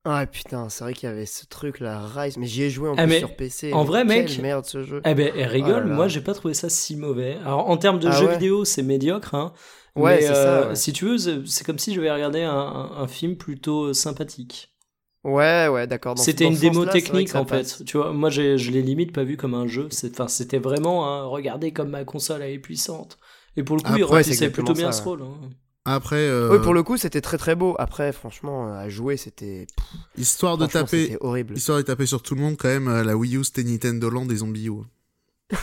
Ah 0.08 0.28
putain, 0.28 0.70
c'est 0.70 0.84
vrai 0.84 0.94
qu'il 0.94 1.10
y 1.10 1.12
avait 1.12 1.26
ce 1.26 1.48
truc 1.48 1.80
là, 1.80 2.00
Rise, 2.06 2.38
mais 2.38 2.46
j'y 2.46 2.62
ai 2.62 2.70
joué 2.70 2.90
en 2.90 2.94
Ah, 2.96 3.04
plus 3.04 3.10
mais 3.10 3.20
sur 3.20 3.36
PC. 3.36 3.74
en 3.74 3.84
vrai, 3.84 4.06
mec, 4.06 4.38
merde 4.40 4.64
ce 4.66 4.84
jeu. 4.84 5.02
Eh 5.04 5.16
ben, 5.16 5.32
elle 5.36 5.48
rigole, 5.48 5.88
Oh 5.90 5.94
moi 5.94 6.08
j'ai 6.08 6.22
pas 6.22 6.36
trouvé 6.36 6.54
ça 6.54 6.70
si 6.70 6.96
mauvais. 6.96 7.38
Alors 7.44 7.68
en 7.68 7.78
termes 7.78 7.98
de 7.98 8.08
Ah 8.08 8.12
jeux 8.12 8.28
ouais 8.28 8.34
vidéo, 8.34 8.66
c'est 8.66 8.84
médiocre, 8.84 9.34
hein. 9.34 9.52
Ouais, 9.96 10.18
mais, 10.18 10.22
c'est 10.22 10.28
ça, 10.28 10.34
euh, 10.64 10.70
ouais. 10.70 10.76
Si 10.76 10.94
tu 10.94 11.06
veux, 11.06 11.18
c'est 11.48 11.66
comme 11.66 11.80
si 11.80 11.92
je 11.96 12.02
vais 12.02 12.12
regarder 12.12 12.44
un, 12.44 12.52
un- 12.54 12.92
un 12.98 13.08
film 13.08 13.36
plutôt 13.36 13.94
sympathique. 13.96 14.72
Ouais, 15.24 15.68
ouais, 15.70 15.88
d'accord. 15.88 16.20
C'était 16.20 16.46
une 16.46 16.56
démo 16.56 16.86
technique 16.86 17.34
en 17.34 17.44
passe. 17.46 17.78
fait. 17.80 17.84
Tu 17.86 17.98
vois, 17.98 18.12
moi 18.14 18.30
j'ai- 18.30 18.60
je 18.60 18.70
l'ai 18.70 18.84
limite 18.84 19.12
pas 19.12 19.24
vu 19.24 19.38
comme 19.38 19.56
un 19.56 19.66
jeu. 19.66 19.88
C'est- 19.90 20.12
Enfin, 20.12 20.28
c'était 20.28 20.60
vraiment, 20.60 21.08
hein, 21.10 21.24
regardez 21.24 21.72
comme 21.74 21.90
ma 21.90 22.04
console 22.04 22.44
elle 22.44 22.52
est 22.54 22.60
puissante. 22.60 23.18
Et 23.58 23.64
pour 23.64 23.76
le 23.78 23.82
coup, 23.82 23.94
il 23.96 24.04
Après, 24.04 24.24
c'est 24.24 24.30
remplissait 24.32 24.50
plutôt 24.50 24.74
bien 24.74 24.92
ça, 24.92 25.00
ce 25.00 25.04
rôle. 25.04 25.22
hein. 25.22 25.50
Après, 25.88 26.16
euh, 26.16 26.50
Oui, 26.52 26.64
pour 26.64 26.74
le 26.74 26.82
coup, 26.82 26.98
c'était 26.98 27.22
très 27.22 27.38
très 27.38 27.56
beau. 27.56 27.76
Après, 27.78 28.12
franchement, 28.12 28.68
euh, 28.70 28.78
à 28.80 28.90
jouer, 28.90 29.18
c'était. 29.18 29.68
histoire 30.18 30.58
de 30.58 30.66
taper, 30.66 31.04
C'était 31.06 31.18
horrible. 31.22 31.56
histoire 31.56 31.78
de 31.78 31.84
taper 31.84 32.06
sur 32.08 32.22
tout 32.24 32.34
le 32.36 32.42
monde, 32.42 32.56
quand 32.58 32.68
même, 32.70 32.88
euh, 32.88 33.04
la 33.04 33.16
Wii 33.16 33.38
U, 33.38 33.44
c'était 33.44 33.64
Nintendo 33.64 34.10
Land 34.10 34.28
et 34.30 34.36
Zombie 34.38 34.68
U. 34.68 34.74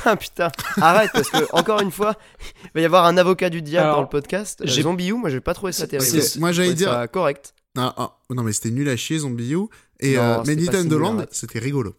Ah 0.05 0.15
putain, 0.15 0.49
arrête 0.77 1.11
parce 1.13 1.29
que 1.29 1.45
encore 1.53 1.81
une 1.81 1.91
fois, 1.91 2.15
il 2.67 2.71
va 2.77 2.81
y 2.83 2.85
avoir 2.85 3.05
un 3.05 3.17
avocat 3.17 3.51
du 3.51 3.63
diable 3.63 3.87
Alors, 3.87 3.97
dans 3.97 4.03
le 4.03 4.09
podcast. 4.09 4.61
Euh, 4.61 4.65
j'ai- 4.69 4.83
Zombie 4.83 5.09
U, 5.09 5.15
moi 5.15 5.29
j'ai 5.29 5.41
pas 5.41 5.55
trouvé 5.55 5.73
ça 5.73 5.81
C'est- 5.81 5.89
terrible. 5.99 6.23
c'est- 6.23 6.39
moi, 6.39 6.53
j'allais 6.53 6.75
dire- 6.75 6.89
ça 6.93 7.09
correct. 7.09 7.53
Ah, 7.77 7.93
ah, 7.97 8.17
non, 8.31 8.45
mais 8.45 8.53
c'était 8.53 8.71
nul 8.71 8.89
à 8.89 8.97
chier, 8.97 9.19
Zombie 9.19 9.53
U. 9.55 9.67
Et, 9.99 10.15
Non, 10.15 10.23
euh, 10.23 10.43
mais 10.47 10.55
Nintendo 10.55 10.99
Land, 11.01 11.25
c'était 11.33 11.59
rigolo. 11.59 11.97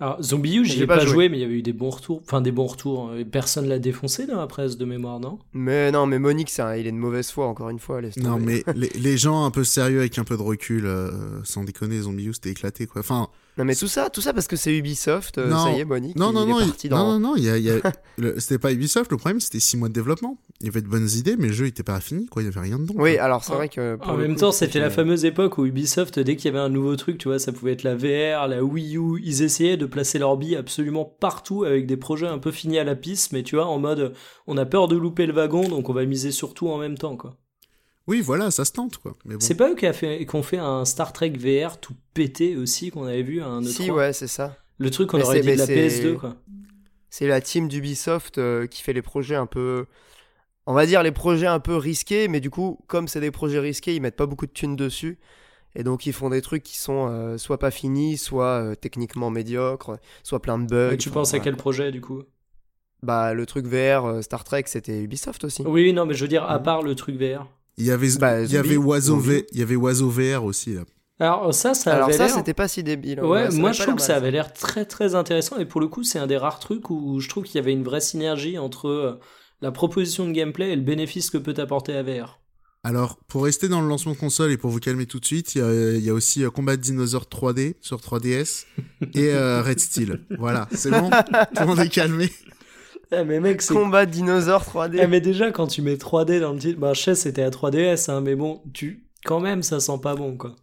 Alors, 0.00 0.22
Zombie 0.22 0.56
U, 0.56 0.64
j'y 0.64 0.82
ai 0.82 0.86
pas 0.86 0.96
pas, 0.96 1.04
joué. 1.04 1.12
joué, 1.12 1.28
mais 1.28 1.36
il 1.36 1.40
y 1.40 1.44
avait 1.44 1.54
eu 1.58 1.62
des 1.62 1.74
bons 1.74 1.90
retours. 1.90 2.20
Enfin, 2.24 2.40
des 2.40 2.52
bons 2.52 2.66
retours. 2.66 3.12
Et 3.18 3.24
Personne 3.26 3.68
l'a 3.68 3.78
défoncé 3.78 4.26
dans 4.26 4.38
la 4.38 4.46
presse 4.46 4.78
de 4.78 4.84
mémoire, 4.86 5.20
non? 5.20 5.38
Mais 5.52 5.92
non, 5.92 6.06
mais 6.06 6.18
Monique, 6.18 6.48
c'est 6.50 6.62
un- 6.62 6.74
il 6.74 6.86
est 6.86 6.92
de 6.92 6.96
mauvaise 6.96 7.30
foi 7.30 7.46
encore 7.46 7.68
une 7.68 7.78
fois. 7.78 8.00
Non, 8.16 8.38
tomber. 8.38 8.64
mais 8.66 8.72
les, 8.74 8.88
les 8.98 9.18
gens 9.18 9.44
un 9.44 9.50
peu 9.50 9.62
sérieux 9.62 9.98
avec 10.00 10.18
un 10.18 10.24
peu 10.24 10.36
de 10.38 10.42
recul, 10.42 10.86
euh, 10.86 11.10
sans 11.44 11.64
déconner, 11.64 12.00
Zombie 12.00 12.24
U, 12.26 12.32
c'était 12.34 12.50
éclaté, 12.50 12.86
quoi. 12.86 13.00
Enfin, 13.02 13.28
Non, 13.58 13.64
mais 13.64 13.74
tout 13.74 13.88
ça, 13.88 14.08
tout 14.10 14.20
ça 14.20 14.32
parce 14.32 14.46
que 14.46 14.56
c'est 14.56 14.74
Ubisoft. 14.74 15.36
euh, 15.38 15.48
Non. 15.48 15.64
ça 15.64 15.72
y 15.72 15.80
est, 15.80 15.84
Monique. 15.84 16.16
non, 16.16 16.32
non, 16.32 16.44
est 16.46 16.50
non, 16.50 16.60
il- 16.82 16.88
dans. 16.88 17.12
non, 17.12 17.18
non, 17.18 17.36
il 17.36 17.44
y 17.44 17.50
a, 17.50 17.58
il 17.58 17.64
y 17.64 17.70
a- 17.70 17.80
le- 18.16 18.38
c'était 18.40 18.58
pas 18.58 18.72
Ubisoft, 18.72 19.10
le 19.10 19.16
problème, 19.18 19.40
c'était 19.40 19.60
6 19.60 19.76
mois 19.76 19.88
de 19.88 19.92
développement. 19.92 20.38
Il 20.60 20.66
y 20.66 20.68
avait 20.70 20.80
de 20.82 20.86
bonnes 20.88 21.08
idées, 21.10 21.36
mais 21.36 21.48
le 21.48 21.52
jeu 21.52 21.66
était 21.66 21.82
pas 21.82 21.98
fini, 22.00 22.26
quoi. 22.26 22.42
Il 22.42 22.46
y 22.46 22.48
avait 22.48 22.60
rien 22.60 22.78
dedans. 22.78 22.94
Oui, 22.96 23.14
quoi. 23.16 23.24
alors 23.24 23.44
c'est 23.44 23.52
En- 23.52 23.56
vrai 23.56 23.68
que. 23.68 23.98
En 24.02 24.16
même 24.16 24.34
coup, 24.34 24.40
temps, 24.40 24.52
c'était 24.52 24.78
la 24.78 24.88
fameuse 24.90 25.24
époque 25.24 25.58
où 25.58 25.66
Ubisoft, 25.66 26.18
dès 26.18 26.36
qu'il 26.36 26.46
y 26.46 26.54
avait 26.56 26.64
un 26.64 26.68
nouveau 26.70 26.96
truc, 26.96 27.18
tu 27.18 27.28
vois, 27.28 27.38
ça 27.38 27.52
pouvait 27.52 27.72
être 27.72 27.82
la 27.82 27.96
VR, 27.96 28.46
la 28.48 28.62
Wii 28.62 28.96
U, 28.96 29.20
ils 29.22 29.42
essayaient 29.42 29.76
de 29.76 29.86
placer 29.86 30.18
leur 30.18 30.36
billes 30.36 30.56
absolument 30.56 31.04
partout 31.04 31.64
avec 31.64 31.86
des 31.86 31.96
projets 31.96 32.28
un 32.28 32.38
peu 32.38 32.52
finis 32.52 32.78
à 32.78 32.84
la 32.84 32.94
piste, 32.94 33.32
mais 33.32 33.42
tu 33.42 33.56
vois, 33.56 33.66
en 33.66 33.78
mode, 33.78 34.14
on 34.46 34.56
a 34.56 34.64
peur 34.64 34.86
de 34.88 34.96
louper 34.96 35.26
le 35.26 35.32
wagon, 35.32 35.68
donc 35.68 35.88
on 35.88 35.92
va 35.92 36.04
miser 36.06 36.30
sur 36.30 36.54
tout 36.54 36.68
en 36.68 36.78
même 36.78 36.96
temps, 36.96 37.16
quoi. 37.16 37.36
Oui, 38.10 38.20
voilà, 38.20 38.50
ça 38.50 38.64
se 38.64 38.72
tente, 38.72 38.98
quoi. 38.98 39.16
Mais 39.24 39.34
bon. 39.34 39.40
C'est 39.40 39.54
pas 39.54 39.70
eux 39.70 39.76
qui 39.76 39.90
fait, 39.92 40.26
ont 40.34 40.42
fait 40.42 40.58
un 40.58 40.84
Star 40.84 41.12
Trek 41.12 41.30
VR 41.38 41.78
tout 41.78 41.94
pété 42.12 42.56
aussi, 42.56 42.90
qu'on 42.90 43.04
avait 43.04 43.22
vu 43.22 43.40
à 43.40 43.46
un 43.46 43.62
E3 43.62 43.70
Si, 43.72 43.90
ouais, 43.90 44.12
c'est 44.12 44.26
ça. 44.26 44.56
Le 44.78 44.90
truc 44.90 45.10
qu'on 45.10 45.18
Mais 45.18 45.22
aurait 45.24 45.36
c'est- 45.36 45.42
dit 45.42 45.52
de 45.52 45.58
la 45.58 45.66
mais 45.66 45.88
c'est- 45.88 46.02
PS2, 46.02 46.14
quoi. 46.18 46.34
C'est 47.08 47.28
la 47.28 47.40
team 47.40 47.68
d'Ubisoft 47.68 48.38
euh, 48.38 48.66
qui 48.66 48.82
fait 48.82 48.92
les 48.92 49.02
projets 49.02 49.36
un 49.36 49.46
peu. 49.46 49.86
On 50.66 50.74
va 50.74 50.86
dire 50.86 51.02
les 51.04 51.12
projets 51.12 51.46
un 51.46 51.60
peu 51.60 51.76
risqués, 51.76 52.26
mais 52.26 52.40
du 52.40 52.50
coup, 52.50 52.78
comme 52.88 53.06
c'est 53.08 53.20
des 53.20 53.30
projets 53.30 53.60
risqués, 53.60 53.94
ils 53.94 54.00
mettent 54.02 54.16
pas 54.16 54.26
beaucoup 54.26 54.46
de 54.46 54.52
thunes 54.52 54.76
dessus. 54.76 55.18
Et 55.76 55.84
donc, 55.84 56.04
ils 56.06 56.12
font 56.12 56.30
des 56.30 56.42
trucs 56.42 56.64
qui 56.64 56.76
sont 56.78 57.06
euh, 57.08 57.38
soit 57.38 57.58
pas 57.58 57.70
finis, 57.70 58.18
soit 58.18 58.60
euh, 58.60 58.74
techniquement 58.74 59.30
médiocres, 59.30 59.98
soit 60.24 60.42
plein 60.42 60.58
de 60.58 60.66
bugs. 60.66 60.92
Et 60.94 60.96
tu 60.96 61.10
penses 61.10 61.32
à 61.32 61.38
quel 61.38 61.56
projet, 61.56 61.92
du 61.92 62.00
coup? 62.00 62.22
Bah, 63.04 63.34
le 63.34 63.46
truc 63.46 63.66
VR, 63.66 64.04
euh, 64.04 64.22
Star 64.22 64.42
Trek, 64.42 64.64
c'était 64.66 65.00
Ubisoft 65.00 65.44
aussi. 65.44 65.62
Oui, 65.62 65.82
oui, 65.84 65.92
non, 65.92 66.06
mais 66.06 66.14
je 66.14 66.22
veux 66.22 66.28
dire, 66.28 66.42
à 66.44 66.58
Mhm. 66.58 66.64
part 66.64 66.82
le 66.82 66.94
truc 66.96 67.16
VR. 67.16 67.46
Il 67.78 67.84
y 67.86 67.90
avait, 67.90 68.08
Bah, 68.18 68.42
il 68.42 68.52
y 68.52 68.56
avait 68.56 68.76
Oiseau. 68.76 69.16
V, 69.18 69.46
il 69.52 69.58
y 69.58 69.62
avait 69.62 69.76
Oiseau 69.76 70.08
VR 70.10 70.44
aussi, 70.44 70.74
là. 70.74 70.82
Alors, 71.18 71.52
ça, 71.52 71.74
ça 71.74 71.92
Alors 71.94 72.08
avait 72.08 72.16
ça, 72.16 72.26
l'air- 72.26 72.34
c'était 72.34 72.54
pas 72.54 72.66
si 72.68 72.82
débile. 72.82 73.20
Ouais, 73.22 73.50
moi 73.50 73.72
je 73.72 73.82
trouve 73.82 73.96
que 73.96 74.02
ça 74.02 74.16
avait 74.16 74.30
l'air 74.30 74.52
très 74.54 74.86
très 74.86 75.14
intéressant 75.14 75.58
et 75.58 75.66
pour 75.66 75.82
le 75.82 75.86
coup 75.88 76.02
c'est 76.02 76.18
un 76.18 76.26
des 76.26 76.38
rares 76.38 76.60
trucs 76.60 76.88
où 76.88 77.20
je 77.20 77.28
trouve 77.28 77.44
qu'il 77.44 77.56
y 77.56 77.58
avait 77.58 77.72
une 77.74 77.82
vraie 77.84 78.00
synergie 78.00 78.56
entre 78.56 78.88
euh, 78.88 79.20
la 79.60 79.70
proposition 79.70 80.26
de 80.26 80.32
gameplay 80.32 80.70
et 80.72 80.76
le 80.76 80.80
bénéfice 80.82 81.28
que 81.28 81.36
peut 81.36 81.52
apporter 81.58 81.94
AVR. 81.94 82.40
Alors, 82.84 83.18
pour 83.28 83.44
rester 83.44 83.68
dans 83.68 83.82
le 83.82 83.88
lancement 83.88 84.14
console 84.14 84.50
et 84.50 84.56
pour 84.56 84.70
vous 84.70 84.78
calmer 84.80 85.04
tout 85.04 85.20
de 85.20 85.26
suite, 85.26 85.54
il 85.54 85.58
y 85.58 85.60
a, 85.60 85.90
il 85.92 86.02
y 86.02 86.08
a 86.08 86.14
aussi 86.14 86.42
euh, 86.42 86.48
Combat 86.48 86.78
Dinosaur 86.78 87.24
3D 87.30 87.74
sur 87.82 87.98
3DS 87.98 88.64
et 89.14 89.34
euh, 89.34 89.60
Red 89.60 89.78
Steel. 89.80 90.24
Voilà, 90.38 90.66
c'est 90.72 90.90
bon? 90.90 91.10
Tout 91.10 91.60
le 91.60 91.66
monde 91.66 91.80
est 91.80 91.90
calmé? 91.90 92.30
Eh 93.12 93.24
mais 93.24 93.40
mec 93.40 93.60
c'est... 93.62 93.74
Combat 93.74 94.06
dinosaure 94.06 94.62
3D. 94.62 94.98
Eh, 95.02 95.06
mais 95.06 95.20
déjà 95.20 95.50
quand 95.50 95.66
tu 95.66 95.82
mets 95.82 95.96
3D 95.96 96.40
dans 96.40 96.52
le 96.52 96.58
titre, 96.58 96.78
bah 96.78 96.92
je 96.94 97.00
sais 97.02 97.14
c'était 97.14 97.42
à 97.42 97.50
3DS 97.50 98.10
hein, 98.10 98.20
mais 98.20 98.36
bon, 98.36 98.62
tu... 98.72 99.04
quand 99.24 99.40
même 99.40 99.62
ça 99.62 99.80
sent 99.80 99.98
pas 100.02 100.14
bon 100.14 100.36
quoi. 100.36 100.54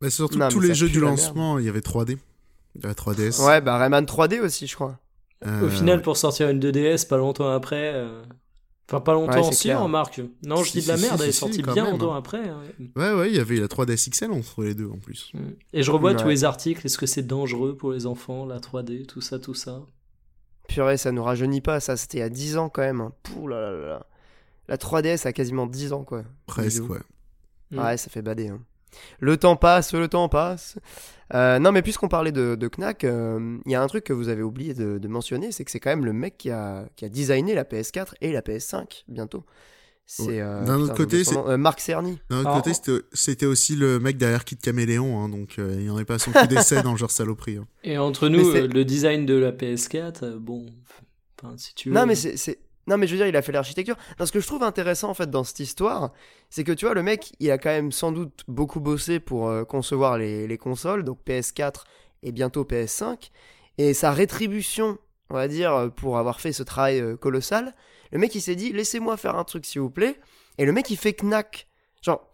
bah, 0.00 0.10
Surtout 0.10 0.38
Non, 0.38 0.48
tous 0.48 0.60
mais 0.60 0.68
les 0.68 0.74
jeux 0.74 0.88
du 0.88 1.00
la 1.00 1.08
lancement, 1.08 1.58
il 1.58 1.64
y 1.64 1.68
avait 1.68 1.80
3D. 1.80 2.18
Il 2.74 2.82
y 2.82 2.84
avait 2.84 2.94
3DS. 2.94 3.44
Ouais, 3.46 3.60
bah 3.62 3.78
Rayman 3.78 4.04
3D 4.04 4.40
aussi, 4.40 4.66
je 4.66 4.74
crois. 4.74 4.98
Euh, 5.46 5.66
Au 5.66 5.68
final 5.70 6.02
pour 6.02 6.16
sortir 6.16 6.48
une 6.50 6.60
2DS 6.60 7.06
pas 7.08 7.16
longtemps 7.16 7.50
après... 7.50 7.92
euh, 7.94 8.22
Enfin 8.88 9.00
pas 9.00 9.14
longtemps 9.14 9.44
Ouais, 9.48 9.52
si 9.52 9.64
clair. 9.64 9.82
remarque. 9.82 10.20
Non 10.44 10.62
je 10.62 10.70
Si, 10.70 10.78
dis 10.80 10.84
de 10.86 10.92
la 10.92 10.96
si, 10.96 11.02
merde, 11.02 11.16
si, 11.16 11.22
elle 11.24 11.28
est 11.28 11.32
si, 11.32 11.38
sortie 11.38 11.62
bien 11.62 11.74
même, 11.84 11.92
longtemps 11.92 12.14
hein. 12.14 12.18
après. 12.18 12.38
ouais. 12.40 12.90
Ouais, 12.94 13.12
ouais, 13.14 13.30
il 13.30 13.36
y 13.36 13.40
avait 13.40 13.56
la 13.56 13.66
3DS 13.66 14.10
XL 14.10 14.30
entre 14.30 14.62
les 14.62 14.74
deux 14.74 14.86
en 14.88 14.98
plus. 14.98 15.30
Mm. 15.34 15.38
Et 15.72 15.82
je 15.82 15.90
revois 15.90 16.12
Ouais. 16.12 16.16
tous 16.22 16.28
les 16.28 16.44
articles, 16.44 16.86
est-ce 16.86 16.96
que 16.96 17.06
c'est 17.06 17.26
dangereux 17.26 17.74
pour 17.76 17.92
les 17.92 18.06
enfants, 18.06 18.44
la 18.46 18.60
3D, 18.60 19.06
tout 19.06 19.20
ça, 19.20 19.38
tout 19.40 19.54
ça? 19.54 19.80
Purée, 20.68 20.96
ça 20.96 21.12
nous 21.12 21.22
rajeunit 21.22 21.60
pas, 21.60 21.80
ça. 21.80 21.96
C'était 21.96 22.18
il 22.18 22.20
y 22.20 22.24
a 22.24 22.28
10 22.28 22.56
ans 22.56 22.68
quand 22.68 22.82
même. 22.82 23.00
hein. 23.00 23.12
Pouh 23.22 23.48
là 23.48 23.60
là 23.60 23.70
là 23.72 23.86
là. 23.88 24.06
La 24.68 24.76
3DS 24.76 25.26
a 25.26 25.32
quasiment 25.32 25.66
10 25.66 25.92
ans, 25.92 26.04
quoi. 26.04 26.24
Presque, 26.46 26.88
ouais. 26.88 26.98
Mm. 27.70 27.78
Ouais, 27.78 27.96
ça 27.96 28.10
fait 28.10 28.22
bader. 28.22 28.48
hein. 28.48 28.60
Le 29.20 29.36
temps 29.36 29.56
passe, 29.56 29.92
le 29.94 30.08
temps 30.08 30.28
passe. 30.28 30.78
Euh, 31.34 31.58
non, 31.58 31.70
mais 31.72 31.82
puisqu'on 31.82 32.08
parlait 32.08 32.32
de, 32.32 32.54
de 32.54 32.68
Knack, 32.68 33.04
euh, 33.04 33.58
il 33.66 33.72
y 33.72 33.74
a 33.74 33.82
un 33.82 33.86
truc 33.88 34.04
que 34.04 34.12
vous 34.12 34.28
avez 34.28 34.42
oublié 34.42 34.74
de, 34.74 34.98
de 34.98 35.08
mentionner, 35.08 35.52
c'est 35.52 35.64
que 35.64 35.70
c'est 35.70 35.80
quand 35.80 35.90
même 35.90 36.04
le 36.04 36.12
mec 36.12 36.38
qui 36.38 36.50
a, 36.50 36.86
qui 36.96 37.04
a 37.04 37.08
designé 37.08 37.54
la 37.54 37.64
PS4 37.64 38.14
et 38.20 38.32
la 38.32 38.40
PS5 38.42 39.04
bientôt. 39.08 39.44
C'est 40.08 40.22
Ouais. 40.22 40.40
euh, 40.40 40.64
D'un 40.64 40.78
autre 40.78 40.94
côté. 40.94 41.22
Euh, 41.34 41.56
Marc 41.56 41.80
Cerny. 41.80 42.18
D'un 42.30 42.38
autre 42.40 42.48
Alors, 42.48 42.62
côté, 42.62 42.70
on- 42.70 42.74
c'était- 42.74 43.06
c'était 43.12 43.46
aussi 43.46 43.74
le 43.74 43.98
mec 43.98 44.16
derrière 44.18 44.44
Kid 44.44 44.60
Caméléon, 44.60 45.20
hein, 45.20 45.28
donc 45.28 45.58
euh, 45.58 45.74
il 45.78 45.84
n'y 45.84 45.90
en 45.90 45.96
avait 45.96 46.04
pas 46.04 46.18
son 46.20 46.30
coup 46.30 46.46
d'essai 46.46 46.80
dans 46.82 46.92
le 46.92 46.96
genre 46.98 47.10
saloperie. 47.10 47.56
hein. 47.56 47.66
Et 47.82 47.98
entre 47.98 48.28
nous, 48.28 48.50
euh, 48.54 48.68
le 48.68 48.84
design 48.84 49.26
de 49.26 49.34
la 49.34 49.50
PS4, 49.52 50.22
euh, 50.22 50.36
bon, 50.38 50.64
enfin, 51.42 51.54
si 51.56 51.74
tu 51.74 51.88
veux. 51.88 51.94
Non, 51.96 52.06
mais 52.06 52.14
c'est. 52.14 52.36
c'est- 52.36 52.58
Non, 52.88 52.98
mais 52.98 53.08
je 53.08 53.12
veux 53.12 53.18
dire, 53.18 53.26
il 53.26 53.34
a 53.36 53.42
fait 53.42 53.50
l'architecture. 53.50 53.96
Non, 54.20 54.26
ce 54.26 54.30
que 54.30 54.38
je 54.38 54.46
trouve 54.46 54.62
intéressant, 54.62 55.10
en 55.10 55.14
fait, 55.14 55.28
dans 55.28 55.42
cette 55.42 55.58
histoire, 55.58 56.12
c'est 56.50 56.62
que, 56.62 56.70
tu 56.70 56.84
vois, 56.84 56.94
le 56.94 57.02
mec, 57.02 57.32
il 57.40 57.50
a 57.50 57.58
quand 57.58 57.70
même 57.70 57.90
sans 57.90 58.12
doute 58.12 58.44
beaucoup 58.46 58.78
bossé 58.78 59.18
pour 59.18 59.48
euh, 59.48 59.64
concevoir 59.64 60.18
les, 60.18 60.46
les 60.46 60.56
consoles, 60.56 61.02
donc 61.02 61.18
PS4 61.26 61.84
et 62.22 62.30
bientôt 62.30 62.62
PS5. 62.62 63.32
Et 63.78 63.92
sa 63.92 64.12
rétribution, 64.12 64.98
on 65.30 65.34
va 65.34 65.48
dire, 65.48 65.90
pour 65.96 66.16
avoir 66.16 66.40
fait 66.40 66.52
ce 66.52 66.62
travail 66.62 67.00
euh, 67.00 67.16
colossal, 67.16 67.74
le 68.16 68.20
mec, 68.22 68.34
il 68.34 68.40
s'est 68.40 68.56
dit, 68.56 68.72
laissez-moi 68.72 69.18
faire 69.18 69.36
un 69.36 69.44
truc, 69.44 69.66
s'il 69.66 69.82
vous 69.82 69.90
plaît. 69.90 70.18
Et 70.56 70.64
le 70.64 70.72
mec, 70.72 70.88
il 70.88 70.96
fait 70.96 71.12
knack. 71.12 71.68
Genre, 72.00 72.26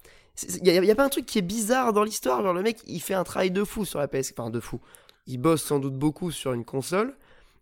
il 0.63 0.63
n'y 0.63 0.91
a, 0.93 0.95
pas 0.95 1.05
un 1.05 1.09
truc 1.09 1.27
qui 1.27 1.39
est 1.41 1.43
bizarre 1.43 1.93
dans 1.93 2.05
l'histoire? 2.05 2.41
Genre, 2.41 2.55
le 2.55 2.63
mec, 2.63 2.79
il 2.87 3.01
fait 3.01 3.15
un 3.15 3.25
travail 3.25 3.51
de 3.51 3.65
fou 3.65 3.85
sur 3.85 3.99
la 3.99 4.07
PS. 4.07 4.33
Enfin, 4.39 4.49
de 4.49 4.61
fou. 4.61 4.81
Il 5.27 5.39
bosse 5.39 5.65
sans 5.65 5.81
doute 5.81 5.99
beaucoup 5.99 6.31
sur 6.31 6.53
une 6.53 6.65
console. 6.65 7.17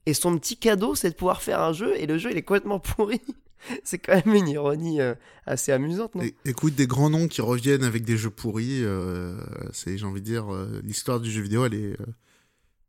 Et 0.05 0.13
son 0.13 0.37
petit 0.37 0.59
cadeau, 0.59 0.95
c'est 0.95 1.09
de 1.09 1.15
pouvoir 1.15 1.41
faire 1.41 1.63
un 1.63 1.73
jeu, 1.73 1.99
et 1.99 2.07
le 2.07 2.19
jeu, 2.19 2.31
il 2.31 2.37
est 2.37 2.43
complètement 2.43 2.79
pourri. 2.79 3.23
c'est 3.85 3.99
quand 3.99 4.23
même 4.23 4.35
une 4.35 4.49
ironie 4.49 5.01
euh, 5.01 5.15
assez 5.47 5.73
amusante, 5.73 6.15
non? 6.15 6.23
Écoute, 6.45 6.75
des 6.75 6.87
grands 6.87 7.09
noms 7.09 7.27
qui 7.27 7.41
reviennent 7.41 7.85
avec 7.85 8.05
des 8.05 8.19
jeux 8.19 8.29
pourris, 8.29 8.85
euh, 8.85 9.41
c'est, 9.73 9.97
j'ai 9.97 10.05
envie 10.05 10.21
de 10.21 10.27
dire, 10.27 10.53
euh, 10.53 10.83
l'histoire 10.85 11.21
du 11.21 11.31
jeu 11.31 11.41
vidéo, 11.41 11.65
elle 11.65 11.75
est 11.75 11.97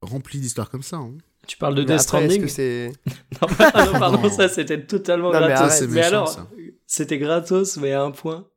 remplie 0.01 0.41
d'histoires 0.41 0.69
comme 0.69 0.83
ça. 0.83 0.97
hein. 0.97 1.13
Tu 1.47 1.57
parles 1.57 1.75
de 1.75 1.81
Mais 1.81 1.87
Death 1.87 2.01
Stranding 2.01 2.41
que 2.43 2.47
c'est 2.47 2.91
Non, 3.41 3.47
pardon, 3.99 4.29
ça 4.35 4.47
c'était 4.47 4.85
totalement 4.85 5.31
Non, 5.33 5.39
mais 5.41 5.47
gratos. 5.47 5.81
mais 5.81 5.87
méchant, 5.87 6.07
alors, 6.07 6.27
ça. 6.29 6.47
c'était 6.87 7.17
gratos, 7.17 7.77
mais 7.77 7.91
à 7.93 8.03
un 8.03 8.11
point. 8.11 8.47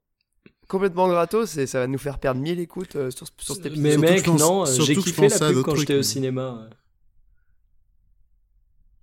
complètement 0.68 1.08
gratos 1.08 1.56
et 1.56 1.66
ça 1.66 1.80
va 1.80 1.86
nous 1.86 1.98
faire 1.98 2.18
perdre 2.18 2.40
1000 2.40 2.60
écoutes 2.60 2.96
euh, 2.96 3.10
sur, 3.10 3.26
sur 3.38 3.54
cet 3.56 3.66
épisode 3.66 3.82
Mais 3.82 3.92
Surtout 3.92 4.12
mec, 4.12 4.24
pense- 4.24 4.40
non, 4.40 4.62
euh, 4.66 4.84
j'ai 4.84 4.96
kiffé 4.96 5.28
la 5.28 5.38
pub 5.38 5.54
quand 5.62 5.62
trucs, 5.72 5.78
j'étais 5.80 5.94
au 5.96 6.02
cinéma. 6.02 6.68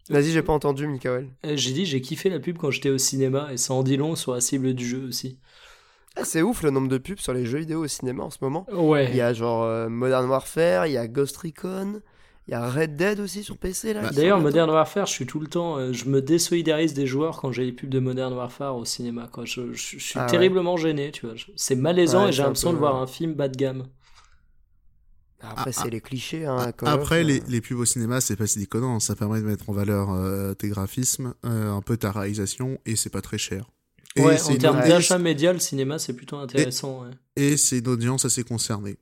Vas-y, 0.09 0.31
j'ai 0.31 0.41
pas 0.41 0.53
entendu, 0.53 0.87
Mikael. 0.87 1.29
Euh, 1.45 1.53
J'ai 1.55 1.71
dit, 1.73 1.85
j'ai 1.85 2.01
kiffé 2.01 2.29
la 2.29 2.39
pub 2.39 2.57
quand 2.57 2.69
j'étais 2.71 2.89
au 2.89 2.97
cinéma 2.97 3.49
et 3.53 3.57
ça 3.57 3.73
en 3.73 3.83
dit 3.83 3.97
long 3.97 4.15
sur 4.15 4.33
la 4.33 4.41
cible 4.41 4.73
du 4.73 4.85
jeu 4.85 5.05
aussi. 5.07 5.39
Ah, 6.17 6.25
c'est 6.25 6.41
ouf 6.41 6.63
le 6.63 6.71
nombre 6.71 6.89
de 6.89 6.97
pubs 6.97 7.19
sur 7.19 7.33
les 7.33 7.45
jeux 7.45 7.59
vidéo 7.59 7.83
au 7.85 7.87
cinéma 7.87 8.23
en 8.23 8.29
ce 8.29 8.39
moment. 8.41 8.65
Ouais. 8.73 9.07
Il 9.09 9.15
y 9.15 9.21
a 9.21 9.33
genre 9.33 9.63
euh, 9.63 9.87
Modern 9.87 10.27
Warfare, 10.29 10.87
il 10.87 10.93
y 10.93 10.97
a 10.97 11.07
Ghost 11.07 11.37
Recon, 11.37 12.01
il 12.47 12.51
y 12.51 12.53
a 12.55 12.69
Red 12.69 12.95
Dead 12.95 13.19
aussi 13.19 13.43
sur 13.43 13.57
PC 13.57 13.93
là. 13.93 14.01
Bah, 14.01 14.09
D'ailleurs. 14.11 14.39
Modern 14.41 14.69
Warfare, 14.69 15.05
je 15.05 15.11
suis 15.13 15.25
tout 15.25 15.39
le 15.39 15.47
temps, 15.47 15.77
euh, 15.77 15.93
je 15.93 16.05
me 16.05 16.21
désolidarise 16.21 16.93
des 16.93 17.07
joueurs 17.07 17.39
quand 17.39 17.51
j'ai 17.51 17.63
les 17.65 17.71
pubs 17.71 17.89
de 17.89 17.99
Modern 17.99 18.33
Warfare 18.33 18.75
au 18.75 18.83
cinéma. 18.85 19.29
Quoi. 19.31 19.45
Je, 19.45 19.73
je- 19.73 19.97
je 19.97 20.03
suis 20.03 20.19
Ah 20.19 20.25
ouais. 20.25 20.31
terriblement 20.31 20.75
gêné, 20.77 21.11
tu 21.11 21.25
vois. 21.27 21.35
C'est 21.55 21.75
malaisant 21.75 22.23
Ouais, 22.23 22.29
et 22.29 22.31
j'ai 22.31 22.37
c'est 22.37 22.41
un 22.41 22.45
l'impression 22.47 22.73
de 22.73 22.77
voir 22.77 22.95
un 23.01 23.07
film 23.07 23.33
bas 23.33 23.47
de 23.47 23.55
gamme. 23.57 23.85
Après, 25.43 25.71
Ah, 25.75 25.83
c'est 25.83 25.89
les 25.89 26.01
clichés. 26.01 26.45
Hein, 26.45 26.71
Après, 26.85 27.21
euh. 27.21 27.23
les, 27.23 27.39
les 27.47 27.61
pubs 27.61 27.79
au 27.79 27.85
cinéma, 27.85 28.21
c'est 28.21 28.35
pas 28.35 28.45
si 28.47 28.59
déconnant. 28.59 28.99
Ça 28.99 29.15
permet 29.15 29.39
de 29.41 29.45
mettre 29.45 29.69
en 29.69 29.73
valeur 29.73 30.11
euh, 30.11 30.53
tes 30.53 30.67
graphismes, 30.69 31.33
euh, 31.45 31.71
un 31.71 31.81
peu 31.81 31.97
ta 31.97 32.11
réalisation, 32.11 32.77
et 32.85 32.95
c'est 32.95 33.09
pas 33.09 33.21
très 33.21 33.39
cher. 33.39 33.65
Et 34.15 34.21
ouais, 34.21 34.37
c'est 34.37 34.53
en 34.53 34.57
termes 34.57 34.79
d'achat 34.81 35.17
média, 35.17 35.51
le 35.53 35.59
cinéma, 35.59 35.97
c'est 35.97 36.13
plutôt 36.13 36.35
intéressant. 36.37 37.03
ouais. 37.03 37.11
et 37.37 37.55
c'est 37.57 37.79
une 37.79 37.87
audience 37.87 38.25
assez 38.25 38.43
concernée. 38.43 38.97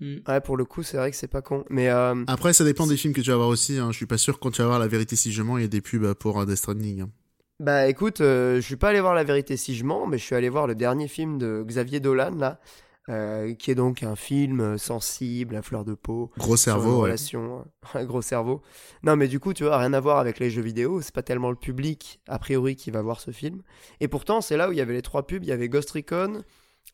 Mm. 0.00 0.16
Ouais, 0.26 0.40
pour 0.40 0.56
le 0.56 0.64
coup, 0.64 0.82
c'est 0.82 0.96
vrai 0.96 1.10
que 1.10 1.16
c'est 1.16 1.28
pas 1.28 1.42
con. 1.42 1.64
Mais 1.70 1.90
euh, 1.90 2.24
Après, 2.26 2.52
ça 2.52 2.64
dépend 2.64 2.86
des 2.86 2.96
films 2.96 3.12
que 3.12 3.20
tu 3.20 3.30
vas 3.30 3.36
voir 3.36 3.48
aussi. 3.48 3.78
Hein. 3.78 3.88
Je 3.92 3.96
suis 3.96 4.06
pas 4.06 4.18
sûr 4.18 4.34
que 4.34 4.40
quand 4.40 4.50
tu 4.50 4.62
vas 4.62 4.68
voir 4.68 4.78
La 4.78 4.88
Vérité 4.88 5.16
si 5.16 5.32
je 5.32 5.42
mens, 5.42 5.58
il 5.58 5.62
y 5.62 5.64
a 5.64 5.68
des 5.68 5.80
pubs 5.82 6.14
pour 6.14 6.44
Death 6.46 6.56
Stranding. 6.56 7.02
hein. 7.02 7.10
bah 7.58 7.86
écoute, 7.88 8.20
euh, 8.22 8.56
je 8.56 8.60
suis 8.62 8.76
pas 8.76 8.88
allé 8.88 9.00
voir 9.00 9.14
La 9.14 9.24
Vérité 9.24 9.56
si 9.56 9.74
je 9.74 9.84
mens, 9.84 10.06
mais 10.06 10.16
je 10.18 10.24
suis 10.24 10.34
allé 10.34 10.48
voir 10.48 10.66
le 10.66 10.74
dernier 10.74 11.08
film 11.08 11.36
de 11.38 11.62
Xavier 11.66 12.00
Dolan 12.00 12.30
là, 12.36 12.58
euh, 13.10 13.54
qui 13.54 13.70
est 13.70 13.74
donc 13.74 14.02
un 14.02 14.16
film 14.16 14.78
sensible, 14.78 15.56
à 15.56 15.62
fleur 15.62 15.84
de 15.84 15.92
peau. 15.94 16.30
Gros 16.38 16.56
cerveau. 16.56 16.96
ouais. 16.96 17.02
relation, 17.02 17.66
un 17.94 18.04
gros 18.04 18.22
cerveau. 18.22 18.62
Non, 19.02 19.16
mais 19.16 19.28
du 19.28 19.38
coup, 19.40 19.52
tu 19.52 19.64
vois, 19.64 19.76
rien 19.78 19.92
à 19.92 20.00
voir 20.00 20.18
avec 20.18 20.38
les 20.38 20.48
jeux 20.48 20.62
vidéo. 20.62 21.02
C'est 21.02 21.14
pas 21.14 21.22
tellement 21.22 21.50
le 21.50 21.56
public, 21.56 22.20
a 22.28 22.38
priori, 22.38 22.76
qui 22.76 22.90
va 22.90 23.02
voir 23.02 23.20
ce 23.20 23.32
film. 23.32 23.62
Et 24.00 24.08
pourtant, 24.08 24.40
c'est 24.40 24.56
là 24.56 24.68
où 24.68 24.72
il 24.72 24.78
y 24.78 24.80
avait 24.80 24.94
les 24.94 25.02
trois 25.02 25.26
pubs. 25.26 25.44
Il 25.44 25.48
y 25.48 25.52
avait 25.52 25.68
Ghost 25.68 25.90
Recon, 25.90 26.42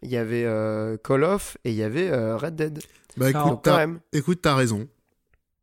il 0.02 0.10
y 0.10 0.16
avait 0.16 0.44
euh, 0.44 0.96
Call 1.02 1.24
of 1.24 1.56
et 1.64 1.70
il 1.70 1.76
y 1.76 1.82
avait 1.82 2.08
euh, 2.10 2.36
Red 2.36 2.56
Dead. 2.56 2.78
Bah 3.16 3.26
Alors, 3.28 3.46
écoute, 3.48 3.60
t'as 3.62 3.76
même. 3.78 4.00
écoute, 4.12 4.40
t'as 4.42 4.54
raison. 4.54 4.86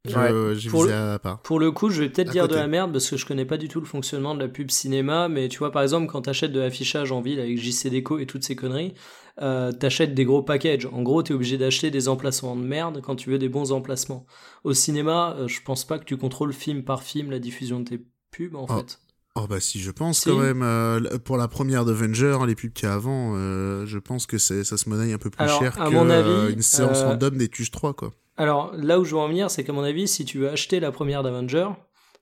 Je- 0.06 0.18
Ouais. 0.18 0.56
J'ai 0.56 0.70
Pour 0.70 0.84
le- 0.84 0.92
à 0.94 1.18
part. 1.20 1.42
Pour 1.44 1.60
le 1.62 1.72
coup, 1.72 1.90
je 1.90 2.02
vais 2.04 2.10
peut-être 2.10 2.30
dire 2.32 2.48
de 2.50 2.56
la 2.56 2.68
merde 2.68 2.92
parce 2.92 3.10
que 3.10 3.16
je 3.16 3.26
connais 3.26 3.46
pas 3.46 3.56
du 3.58 3.70
tout 3.70 3.80
le 3.80 3.86
fonctionnement 3.86 4.36
de 4.36 4.40
la 4.42 4.50
pub 4.50 4.70
cinéma, 4.70 5.30
mais 5.30 5.48
tu 5.48 5.60
vois, 5.60 5.72
par 5.72 5.82
exemple, 5.82 6.08
quand 6.12 6.24
t'achètes 6.24 6.52
de 6.52 6.60
l'affichage 6.60 7.12
en 7.14 7.22
ville 7.22 7.40
avec 7.40 7.58
JC 7.58 7.90
Déco 7.90 8.20
et 8.20 8.26
toutes 8.26 8.44
ces 8.44 8.56
conneries, 8.58 8.96
euh, 9.42 9.72
t'achètes 9.72 10.14
des 10.14 10.26
gros 10.26 10.44
packages. 10.44 10.86
En 10.88 11.04
gros, 11.04 11.24
t'es 11.24 11.34
obligé 11.34 11.58
d'acheter 11.58 11.90
des 11.90 12.10
emplacements 12.10 12.58
de 12.58 12.64
merde 12.64 13.00
quand 13.02 13.16
tu 13.16 13.30
veux 13.30 13.40
des 13.40 13.48
bons 13.48 13.72
emplacements. 13.72 14.26
Au 14.66 14.74
cinéma, 14.74 15.38
euh, 15.40 15.48
je 15.48 15.62
pense 15.62 15.86
pas 15.86 15.98
que 16.00 16.04
tu 16.04 16.18
contrôles 16.18 16.52
film 16.52 16.84
par 16.84 17.02
film 17.02 17.32
la 17.32 17.40
diffusion 17.40 17.80
de 17.80 17.86
tes 17.86 18.06
pubs, 18.32 18.56
en 18.56 18.66
Oh. 18.70 18.78
fait. 18.80 19.00
Oh 19.36 19.48
bah 19.48 19.60
si, 19.60 19.80
je 19.80 19.90
pense 19.90 20.20
Si. 20.20 20.30
quand 20.30 20.38
même. 20.38 20.62
euh, 20.62 21.00
pour 21.24 21.38
la 21.38 21.48
première 21.48 21.86
d'Avenger, 21.86 22.38
les 22.46 22.54
pubs 22.54 22.72
qu'il 22.72 22.88
y 22.88 22.92
a 22.92 22.94
avant, 22.94 23.34
euh, 23.36 23.84
je 23.88 23.98
pense 23.98 24.28
que 24.28 24.38
c'est 24.38 24.64
ça 24.64 24.78
se 24.78 24.88
monnaie 24.88 25.12
un 25.12 25.18
peu 25.18 25.32
plus 25.32 25.44
Alors, 25.44 25.60
cher 25.60 25.76
avis, 25.82 25.96
euh, 25.96 26.62
séance 26.62 27.00
euh, 27.00 27.08
random 27.08 27.38
des 27.38 27.48
Tuches 27.50 27.72
3, 27.72 27.94
quoi. 27.94 28.12
Alors, 28.38 28.72
là 28.76 29.00
où 29.00 29.06
je 29.06 29.12
veux 29.12 29.18
en 29.22 29.28
venir, 29.28 29.50
c'est 29.50 29.64
qu'à 29.64 29.74
mon 29.74 29.84
avis, 29.84 30.08
si 30.08 30.24
tu 30.26 30.38
veux 30.40 30.50
acheter 30.50 30.80
la 30.80 30.92
première 30.92 31.24
d'Avenger, 31.24 31.70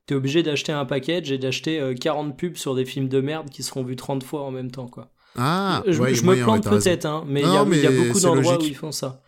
t'es 0.05 0.15
obligé 0.15 0.41
d'acheter 0.41 0.71
un 0.71 0.85
package 0.85 1.31
et 1.33 1.37
d'acheter 1.37 1.81
euh, 1.81 1.93
40 1.93 2.37
pubs 2.37 2.55
sur 2.55 2.75
des 2.75 2.85
films 2.85 3.09
de 3.09 3.19
merde 3.19 3.49
qui 3.49 3.61
seront 3.63 3.83
vus 3.83 3.97
30 3.97 4.23
fois 4.23 4.43
en 4.43 4.51
même 4.51 4.71
temps, 4.71 4.87
quoi. 4.87 5.09
Ah, 5.37 5.83
je 5.87 6.01
ouais, 6.01 6.13
je 6.15 6.23
moyen, 6.23 6.41
me 6.41 6.45
plante 6.45 6.63
peut-être, 6.69 7.05
hein, 7.05 7.23
mais 7.27 7.41
il 7.41 7.47
y, 7.47 7.55
a- 7.57 7.63
y 7.91 8.07
beaucoup 8.07 8.19
d'endroits 8.21 8.57
où 8.57 8.65
ils 8.65 8.75
font 8.75 8.91
ça. 8.91 9.21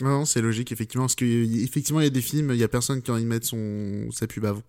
Non, 0.00 0.24
c'est 0.24 0.40
logique, 0.40 0.70
effectivement, 0.70 1.04
parce 1.04 1.16
qu'effectivement, 1.16 2.00
il 2.00 2.04
y 2.04 2.06
a 2.06 2.10
des 2.10 2.20
films, 2.20 2.50
il 2.52 2.58
y 2.58 2.64
a 2.64 2.68
personne 2.68 3.02
qui 3.02 3.10
a 3.10 3.14
envie 3.14 3.24
de 3.24 3.28
mettre 3.28 3.46
son... 3.46 4.08
sa 4.12 4.28
pub 4.28 4.44
avant. 4.44 4.62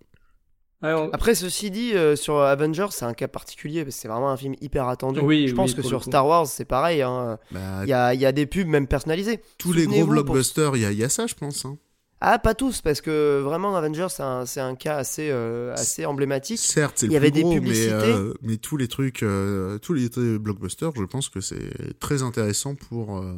Ouais, 0.82 0.92
on- 0.94 1.10
Après, 1.12 1.34
ceci 1.34 1.70
dit, 1.70 1.92
euh, 1.94 2.16
sur 2.16 2.38
Avengers, 2.38 2.86
c'est 2.90 3.04
un 3.04 3.12
cas 3.12 3.28
particulier 3.28 3.84
parce 3.84 3.96
que 3.96 4.00
c'est 4.02 4.08
vraiment 4.08 4.30
un 4.30 4.36
film 4.36 4.54
hyper 4.62 4.88
attendu. 4.88 5.20
Oui, 5.20 5.46
je 5.48 5.54
pense 5.54 5.70
oui, 5.70 5.76
que 5.76 5.80
pour 5.82 5.90
sur. 5.90 6.02
Star 6.04 6.26
Wars, 6.26 6.46
c'est 6.46 6.64
pareil. 6.64 7.02
hein. 7.02 7.38
Bah, 7.50 7.80
Il 7.82 7.88
y, 7.90 7.92
a, 7.92 8.14
il 8.14 8.20
y 8.20 8.24
a 8.26 8.32
des 8.32 8.46
pubs 8.46 8.66
même 8.66 8.86
personnalisées. 8.86 9.40
tous 9.58 9.72
les 9.74 9.86
gros 9.86 10.00
pour- 10.00 10.08
blockbusters, 10.08 10.76
il 10.76 10.82
y, 10.82 10.86
a, 10.86 10.90
il 10.92 10.98
y 10.98 11.04
a 11.04 11.08
ça, 11.10 11.26
je 11.26 11.34
pense. 11.34 11.64
Hein. 11.66 11.76
Ah, 12.22 12.38
pas 12.38 12.54
tous, 12.54 12.80
parce 12.82 13.00
que 13.00 13.40
vraiment, 13.40 13.74
Avengers, 13.76 14.08
c'est 14.10 14.22
un, 14.22 14.44
c'est 14.46 14.60
un 14.60 14.74
cas 14.74 14.96
assez, 14.96 15.28
euh, 15.30 15.72
assez 15.74 16.04
emblématique. 16.04 16.58
Certes, 16.58 16.94
c'est 16.96 17.06
Il 17.06 17.08
le 17.10 17.14
y 17.14 17.16
avait 17.16 17.30
plus 17.30 17.34
des 17.36 17.42
gros, 17.42 17.52
publicités. 17.54 17.94
mais, 17.94 18.02
euh, 18.12 18.34
mais 18.42 18.56
tous 18.58 18.76
les 18.76 18.88
trucs, 18.88 19.22
euh, 19.22 19.78
tous 19.78 19.94
les 19.94 20.08
blockbusters, 20.38 20.92
je 20.96 21.04
pense 21.04 21.28
que 21.30 21.40
c'est 21.40 21.98
très 21.98 22.22
intéressant 22.22 22.74
pour 22.74 23.18
euh, 23.18 23.34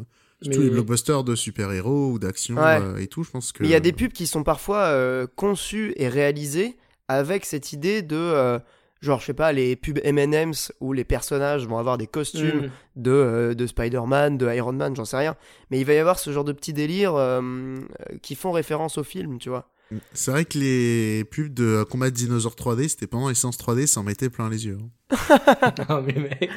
Mais- 0.47 0.53
tous 0.55 0.61
les 0.63 0.71
blockbusters 0.71 1.23
de 1.23 1.37
super-héros 1.37 2.11
ou 2.13 2.19
d'action 2.19 2.57
Ouais. 2.57 2.81
euh, 2.81 2.97
et 2.99 3.07
tout. 3.07 3.23
Je 3.23 3.31
pense 3.31 3.53
que 3.53 3.63
Mais 3.63 3.69
il 3.69 3.73
y 3.73 3.77
a 3.77 3.81
des 3.81 3.93
pubs 3.93 4.13
qui 4.13 4.27
sont 4.27 4.43
parfois 4.43 4.79
euh, 4.87 5.27
conçues 5.37 5.93
et 5.97 6.09
réalisées 6.09 6.77
avec 7.09 7.45
cette 7.45 7.73
idée 7.73 8.03
de. 8.03 8.17
euh, 8.17 8.59
genre, 9.01 9.19
je 9.21 9.27
sais 9.27 9.35
pas, 9.35 9.53
les 9.53 9.75
pubs 9.75 9.99
M&M's 10.05 10.73
où 10.81 10.93
les 10.93 11.03
personnages 11.05 11.67
vont 11.67 11.77
avoir 11.79 11.99
des 11.99 12.07
costumes 12.07 12.67
Mm. 12.67 12.71
de, 12.97 13.11
euh, 13.11 13.55
de 13.55 13.67
Spider-Man, 13.67 14.39
de 14.39 14.47
Iron 14.55 14.73
Man, 14.75 14.95
j'en 14.95 15.05
sais 15.05 15.17
rien. 15.17 15.35
Mais 15.71 15.81
il 15.81 15.85
va 15.85 15.93
y 15.95 15.99
avoir 15.99 16.19
ce 16.21 16.31
genre 16.33 16.45
de 16.45 16.53
petits 16.53 16.73
délires 16.73 17.15
euh, 17.17 17.81
qui 18.23 18.37
font 18.37 18.53
référence 18.53 18.99
au 18.99 19.03
film, 19.05 19.39
tu 19.39 19.49
vois. 19.49 19.69
C'est 20.15 20.31
vrai 20.31 20.45
que 20.47 20.57
les 20.57 21.25
pubs 21.25 21.53
de 21.53 21.83
combat 21.83 22.11
de 22.11 22.15
dinosaures 22.15 22.55
3D, 22.55 22.89
c'était 22.89 23.07
pendant 23.09 23.29
les 23.29 23.35
séances 23.35 23.59
3D, 23.59 23.87
ça 23.87 24.01
en 24.01 24.05
mettait 24.05 24.31
plein 24.31 24.49
les 24.49 24.65
yeux. 24.67 24.79
hein. 24.81 25.09
Ah, 25.89 26.01
mais 26.07 26.15
mec. 26.15 26.51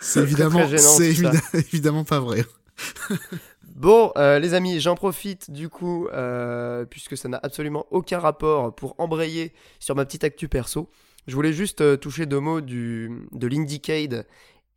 C'est 0.00 0.20
évidemment, 0.20 0.58
très 0.66 0.76
gênant, 0.76 0.98
évidemment, 0.98 1.40
évidemment 1.54 2.04
pas 2.04 2.20
vrai. 2.20 2.44
Bon, 3.82 4.12
euh, 4.16 4.38
les 4.38 4.54
amis, 4.54 4.78
j'en 4.78 4.94
profite 4.94 5.50
du 5.50 5.68
coup, 5.68 6.06
euh, 6.12 6.84
puisque 6.84 7.16
ça 7.16 7.28
n'a 7.28 7.40
absolument 7.42 7.84
aucun 7.90 8.20
rapport, 8.20 8.72
pour 8.72 8.94
embrayer 8.98 9.52
sur 9.80 9.96
ma 9.96 10.04
petite 10.04 10.22
actu 10.22 10.46
perso. 10.46 10.88
Je 11.26 11.34
voulais 11.34 11.52
juste 11.52 11.80
euh, 11.80 11.96
toucher 11.96 12.26
deux 12.26 12.38
mots 12.38 12.60
de 12.60 13.08
l'Indiecade 13.48 14.24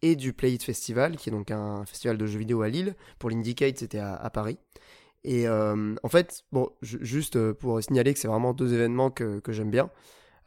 et 0.01 0.15
du 0.15 0.33
Play 0.33 0.53
It 0.53 0.63
Festival, 0.63 1.17
qui 1.17 1.29
est 1.29 1.31
donc 1.31 1.51
un 1.51 1.85
festival 1.85 2.17
de 2.17 2.25
jeux 2.25 2.39
vidéo 2.39 2.63
à 2.63 2.69
Lille. 2.69 2.95
Pour 3.19 3.29
l'Indiecade, 3.29 3.77
c'était 3.77 3.99
à, 3.99 4.27
Paris. 4.31 4.57
Et 5.23 5.47
en 5.47 6.09
fait, 6.09 6.43
bon, 6.51 6.71
ju- 6.81 6.97
juste 7.01 7.51
pour 7.53 7.83
signaler 7.83 8.11
que 8.11 8.19
c'est 8.19 8.27
vraiment 8.27 8.53
deux 8.55 8.73
événements 8.73 9.11
que, 9.11 9.39
j'aime 9.49 9.69
bien. 9.69 9.91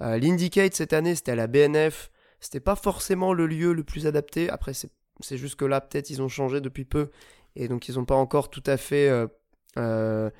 L'Indiecade 0.00 0.74
cette 0.74 0.92
année, 0.92 1.14
c'était 1.14 1.30
à 1.30 1.36
la 1.36 1.46
BNF. 1.46 2.10
C'était 2.40 2.58
pas 2.58 2.74
forcément 2.74 3.32
le 3.32 3.46
lieu 3.46 3.72
le 3.72 3.84
plus 3.84 4.08
adapté. 4.08 4.50
Après, 4.50 4.72
c'est 4.74 5.38
juste 5.38 5.54
que 5.54 5.64
là, 5.64 5.80
peut-être, 5.80 6.10
ils 6.10 6.22
ont 6.22 6.28
changé 6.28 6.60
depuis 6.60 6.84
peu. 6.84 7.10
Et 7.56 7.68
donc, 7.68 7.88
ils 7.88 7.94
sont 7.94 8.04
pas 8.04 8.14
encore 8.14 8.50
tout 8.50 8.62
à 8.66 8.76
fait. 8.76 9.08
euh, 9.08 9.26
euh, 9.78 10.30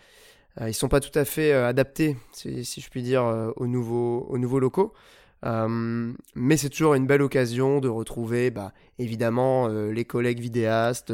euh, 0.61 0.69
ils 0.69 0.75
sont 0.75 0.88
pas 0.88 1.00
tout 1.00 1.17
à 1.17 1.25
fait 1.25 1.53
adaptés, 1.53 2.17
si, 2.33 2.65
je 2.65 2.91
puis 2.91 3.03
dire, 3.03 3.53
aux, 3.57 3.67
nouveaux, 3.67 4.27
aux 4.29 4.38
nouveaux 4.38 4.59
locaux. 4.59 4.93
Mais 5.45 6.57
c'est 6.57 6.69
toujours 6.69 6.95
une 6.95 7.07
belle 7.07 7.23
occasion 7.23 7.81
de 7.81 7.88
retrouver, 7.88 8.50
bah, 8.50 8.73
évidemment, 8.99 9.69
les 9.69 10.05
collègues 10.05 10.41
vidéastes, 10.41 11.12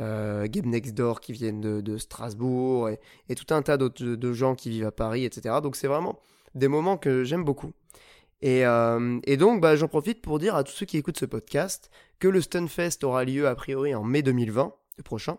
euh, 0.00 0.46
Game 0.48 0.66
Next 0.66 0.94
Door 0.94 1.20
qui 1.20 1.32
viennent 1.32 1.60
de, 1.60 1.80
de 1.80 1.98
Strasbourg 1.98 2.88
et, 2.88 2.98
et 3.28 3.34
tout 3.34 3.52
un 3.54 3.62
tas 3.62 3.76
d'autres 3.76 4.02
de, 4.04 4.32
gens 4.32 4.54
qui 4.54 4.70
vivent 4.70 4.86
à 4.86 4.92
Paris, 4.92 5.24
etc. 5.24 5.56
Donc 5.62 5.76
c'est 5.76 5.88
vraiment 5.88 6.18
des 6.54 6.68
moments 6.68 6.96
que 6.96 7.22
j'aime 7.22 7.44
beaucoup. 7.44 7.72
Et, 8.42 8.62
et 8.62 9.36
donc 9.36 9.60
bah, 9.60 9.76
j'en 9.76 9.88
profite 9.88 10.22
pour 10.22 10.38
dire 10.38 10.56
à 10.56 10.64
tous 10.64 10.72
ceux 10.72 10.86
qui 10.86 10.96
écoutent 10.96 11.18
ce 11.18 11.26
podcast 11.26 11.90
que 12.18 12.28
le 12.28 12.40
Stunfest 12.40 13.02
aura 13.02 13.24
lieu 13.24 13.46
a 13.46 13.54
priori 13.54 13.94
en 13.94 14.02
mai 14.02 14.22
2020, 14.22 14.72
le 14.89 14.89
prochain. 15.02 15.38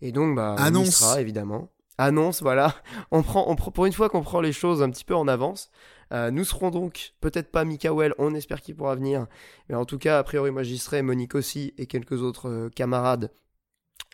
Et 0.00 0.12
donc 0.12 0.36
bah, 0.36 0.56
on 0.58 0.62
y 0.62 0.66
Annonce. 0.66 0.96
sera 0.96 1.20
évidemment. 1.20 1.68
Annonce, 1.98 2.42
voilà. 2.42 2.74
On 3.10 3.22
prend, 3.22 3.44
on 3.48 3.54
pour 3.54 3.86
une 3.86 3.92
fois 3.92 4.08
qu'on 4.08 4.22
prend 4.22 4.40
les 4.40 4.52
choses 4.52 4.82
un 4.82 4.90
petit 4.90 5.04
peu 5.04 5.14
en 5.14 5.28
avance. 5.28 5.70
Euh, 6.12 6.30
nous 6.30 6.44
serons 6.44 6.70
donc, 6.70 7.14
peut-être 7.20 7.50
pas 7.50 7.64
Mikael, 7.64 8.14
on 8.18 8.34
espère 8.34 8.60
qu'il 8.60 8.74
pourra 8.76 8.94
venir, 8.96 9.26
mais 9.68 9.74
en 9.74 9.84
tout 9.86 9.98
cas, 9.98 10.18
a 10.18 10.22
priori, 10.22 10.50
moi 10.50 10.62
j'y 10.62 10.78
serai, 10.78 11.00
Monique 11.00 11.34
aussi, 11.34 11.72
et 11.78 11.86
quelques 11.86 12.20
autres 12.22 12.48
euh, 12.50 12.68
camarades 12.68 13.30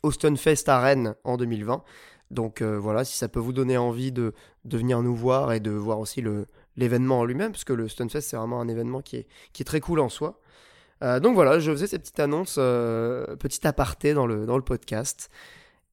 au 0.05 0.13
Stunfest 0.13 0.69
à 0.69 0.81
Rennes 0.81 1.15
en 1.25 1.37
2020. 1.37 1.83
Donc 2.31 2.63
euh, 2.63 2.79
voilà, 2.79 3.05
si 3.05 3.17
ça 3.17 3.29
peut 3.29 3.41
vous 3.41 3.53
donner 3.53 3.79
envie 3.79 4.13
de, 4.13 4.33
de 4.65 4.79
venir 4.79 5.03
nous 5.03 5.15
voir 5.15 5.53
et 5.53 5.61
de 5.61 5.71
voir 5.71 5.99
aussi 5.99 6.21
le, 6.21 6.47
l'événement 6.77 7.21
en 7.21 7.25
lui-même, 7.25 7.53
parce 7.53 7.65
que 7.65 7.73
le 7.73 7.89
Stunfest 7.89 8.21
c'est 8.21 8.37
vraiment 8.37 8.61
un 8.61 8.69
événement 8.69 9.01
qui 9.01 9.17
est, 9.17 9.27
qui 9.53 9.63
est 9.63 9.67
très 9.67 9.81
cool 9.81 9.99
en 10.01 10.09
soi. 10.09 10.41
Euh, 11.03 11.21
donc 11.21 11.35
voilà, 11.35 11.59
je 11.61 11.71
faisais 11.71 11.87
cette 11.87 12.03
petite 12.03 12.21
annonce, 12.21 12.57
euh, 12.59 13.37
petite 13.37 13.65
aparté 13.67 14.15
dans 14.15 14.27
le, 14.27 14.47
dans 14.47 14.57
le 14.57 14.65
podcast. 14.65 15.31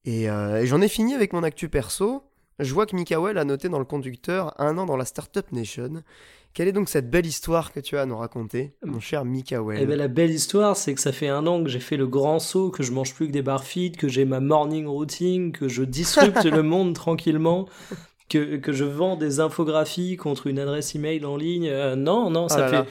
Et, 0.05 0.29
euh, 0.29 0.61
et 0.61 0.65
j'en 0.67 0.81
ai 0.81 0.87
fini 0.87 1.13
avec 1.13 1.33
mon 1.33 1.43
actu 1.43 1.69
perso. 1.69 2.23
Je 2.59 2.73
vois 2.73 2.85
que 2.85 2.95
Mikael 2.95 3.37
a 3.37 3.43
noté 3.43 3.69
dans 3.69 3.79
le 3.79 3.85
conducteur 3.85 4.53
un 4.61 4.77
an 4.77 4.85
dans 4.85 4.95
la 4.97 5.05
Startup 5.05 5.45
Nation, 5.51 6.03
Quelle 6.53 6.69
est 6.69 6.71
donc 6.71 6.87
cette 6.87 7.09
belle 7.09 7.25
histoire 7.25 7.73
que 7.73 7.81
tu 7.81 7.97
as 7.97 8.03
à 8.03 8.05
nous 8.05 8.15
raconter, 8.17 8.73
mon 8.85 9.01
cher 9.01 9.25
Mikael 9.25 9.77
Eh 9.77 9.85
ben, 9.85 9.97
la 9.97 10.07
belle 10.07 10.31
histoire, 10.31 10.77
c'est 10.77 10.93
que 10.93 11.01
ça 11.01 11.11
fait 11.11 11.27
un 11.27 11.45
an 11.47 11.61
que 11.61 11.69
j'ai 11.69 11.81
fait 11.81 11.97
le 11.97 12.07
grand 12.07 12.39
saut, 12.39 12.69
que 12.71 12.81
je 12.81 12.93
mange 12.93 13.13
plus 13.13 13.27
que 13.27 13.33
des 13.33 13.41
barfeeds, 13.41 13.91
que 13.97 14.07
j'ai 14.07 14.23
ma 14.23 14.39
morning 14.39 14.87
routine, 14.87 15.51
que 15.51 15.67
je 15.67 15.83
disrupte 15.83 16.45
le 16.45 16.63
monde 16.63 16.93
tranquillement, 16.95 17.67
que, 18.29 18.55
que 18.55 18.71
je 18.71 18.85
vends 18.85 19.17
des 19.17 19.41
infographies 19.41 20.15
contre 20.15 20.47
une 20.47 20.57
adresse 20.59 20.95
email 20.95 21.25
en 21.25 21.35
ligne. 21.35 21.67
Euh, 21.67 21.95
non, 21.97 22.29
non, 22.29 22.47
ça 22.47 22.55
Oh 22.55 22.59
là 22.61 22.67
fait. 22.69 22.75
là. 22.77 22.85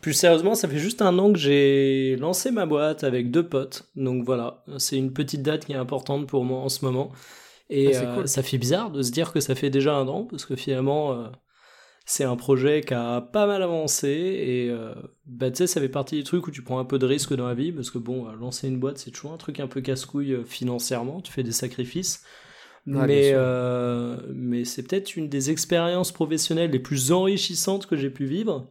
Plus 0.00 0.12
sérieusement, 0.12 0.54
ça 0.54 0.68
fait 0.68 0.78
juste 0.78 1.02
un 1.02 1.18
an 1.18 1.32
que 1.32 1.38
j'ai 1.38 2.16
lancé 2.16 2.50
ma 2.50 2.66
boîte 2.66 3.04
avec 3.04 3.30
deux 3.30 3.46
potes. 3.48 3.88
Donc 3.96 4.24
voilà, 4.24 4.62
c'est 4.76 4.96
une 4.96 5.12
petite 5.12 5.42
date 5.42 5.64
qui 5.64 5.72
est 5.72 5.76
importante 5.76 6.26
pour 6.28 6.44
moi 6.44 6.60
en 6.60 6.68
ce 6.68 6.84
moment. 6.84 7.10
Et 7.70 7.96
Ah, 7.96 8.18
euh, 8.18 8.26
ça 8.26 8.42
fait 8.42 8.58
bizarre 8.58 8.90
de 8.90 9.02
se 9.02 9.10
dire 9.10 9.32
que 9.32 9.40
ça 9.40 9.54
fait 9.54 9.70
déjà 9.70 9.94
un 9.94 10.08
an, 10.08 10.24
parce 10.24 10.44
que 10.44 10.56
finalement, 10.56 11.12
euh, 11.12 11.26
c'est 12.06 12.24
un 12.24 12.36
projet 12.36 12.80
qui 12.82 12.94
a 12.94 13.20
pas 13.20 13.46
mal 13.46 13.62
avancé. 13.62 14.08
Et 14.08 14.70
euh, 14.70 14.94
bah, 15.26 15.50
tu 15.50 15.58
sais, 15.58 15.66
ça 15.66 15.80
fait 15.80 15.88
partie 15.88 16.16
des 16.16 16.24
trucs 16.24 16.46
où 16.46 16.50
tu 16.50 16.62
prends 16.62 16.78
un 16.78 16.84
peu 16.84 16.98
de 16.98 17.06
risque 17.06 17.34
dans 17.34 17.46
la 17.46 17.54
vie, 17.54 17.72
parce 17.72 17.90
que 17.90 17.98
bon, 17.98 18.26
euh, 18.28 18.32
lancer 18.38 18.68
une 18.68 18.78
boîte, 18.78 18.98
c'est 18.98 19.10
toujours 19.10 19.32
un 19.32 19.36
truc 19.36 19.58
un 19.60 19.66
peu 19.66 19.80
casse-couille 19.80 20.38
financièrement, 20.46 21.20
tu 21.20 21.32
fais 21.32 21.42
des 21.42 21.52
sacrifices. 21.52 22.22
Mais 22.86 23.34
mais 24.34 24.64
c'est 24.64 24.82
peut-être 24.82 25.16
une 25.16 25.28
des 25.28 25.50
expériences 25.50 26.12
professionnelles 26.12 26.70
les 26.70 26.78
plus 26.78 27.12
enrichissantes 27.12 27.86
que 27.86 27.96
j'ai 27.96 28.10
pu 28.10 28.24
vivre. 28.24 28.70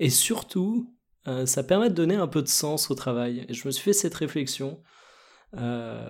Et 0.00 0.10
surtout, 0.10 0.94
euh, 1.26 1.46
ça 1.46 1.62
permet 1.62 1.90
de 1.90 1.94
donner 1.94 2.16
un 2.16 2.26
peu 2.26 2.42
de 2.42 2.48
sens 2.48 2.90
au 2.90 2.94
travail. 2.94 3.46
Et 3.48 3.54
je 3.54 3.66
me 3.66 3.72
suis 3.72 3.82
fait 3.82 3.92
cette 3.92 4.14
réflexion. 4.14 4.80
Euh, 5.56 6.08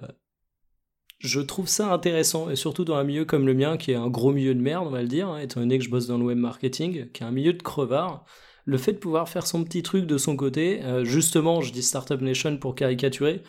je 1.20 1.40
trouve 1.40 1.68
ça 1.68 1.92
intéressant, 1.92 2.50
et 2.50 2.56
surtout 2.56 2.84
dans 2.84 2.96
un 2.96 3.04
milieu 3.04 3.24
comme 3.24 3.46
le 3.46 3.54
mien, 3.54 3.76
qui 3.76 3.92
est 3.92 3.96
un 3.96 4.08
gros 4.08 4.32
milieu 4.32 4.54
de 4.54 4.60
merde, 4.60 4.86
on 4.86 4.90
va 4.90 5.02
le 5.02 5.08
dire, 5.08 5.28
hein, 5.28 5.38
étant 5.38 5.60
donné 5.60 5.78
que 5.78 5.84
je 5.84 5.90
bosse 5.90 6.06
dans 6.06 6.18
le 6.18 6.24
web 6.24 6.38
marketing, 6.38 7.10
qui 7.12 7.22
est 7.22 7.26
un 7.26 7.30
milieu 7.30 7.52
de 7.52 7.62
crevards. 7.62 8.24
Le 8.66 8.78
fait 8.78 8.94
de 8.94 8.98
pouvoir 8.98 9.28
faire 9.28 9.46
son 9.46 9.62
petit 9.62 9.82
truc 9.82 10.06
de 10.06 10.18
son 10.18 10.36
côté, 10.36 10.82
euh, 10.82 11.04
justement, 11.04 11.60
je 11.60 11.72
dis 11.72 11.82
Startup 11.82 12.20
Nation 12.20 12.56
pour 12.56 12.74
caricaturer, 12.74 13.42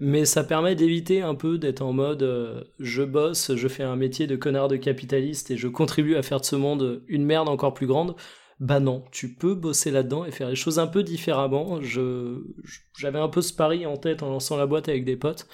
mais 0.00 0.24
ça 0.24 0.44
permet 0.44 0.74
d'éviter 0.74 1.22
un 1.22 1.34
peu 1.34 1.58
d'être 1.58 1.82
en 1.82 1.92
mode 1.92 2.68
je 2.78 3.02
bosse, 3.02 3.54
je 3.54 3.68
fais 3.68 3.82
un 3.82 3.96
métier 3.96 4.26
de 4.26 4.36
connard 4.36 4.68
de 4.68 4.76
capitaliste 4.76 5.50
et 5.50 5.56
je 5.56 5.68
contribue 5.68 6.16
à 6.16 6.22
faire 6.22 6.40
de 6.40 6.44
ce 6.44 6.56
monde 6.56 7.02
une 7.08 7.24
merde 7.24 7.48
encore 7.48 7.72
plus 7.72 7.86
grande. 7.86 8.14
Bah 8.58 8.80
non, 8.80 9.04
tu 9.12 9.34
peux 9.34 9.54
bosser 9.54 9.90
là-dedans 9.90 10.24
et 10.24 10.30
faire 10.30 10.48
les 10.48 10.56
choses 10.56 10.78
un 10.78 10.86
peu 10.86 11.02
différemment. 11.02 11.82
Je, 11.82 12.42
j'avais 12.96 13.18
un 13.18 13.28
peu 13.28 13.42
ce 13.42 13.52
pari 13.52 13.84
en 13.84 13.96
tête 13.98 14.22
en 14.22 14.30
lançant 14.30 14.56
la 14.56 14.66
boîte 14.66 14.88
avec 14.88 15.04
des 15.04 15.16
potes. 15.16 15.46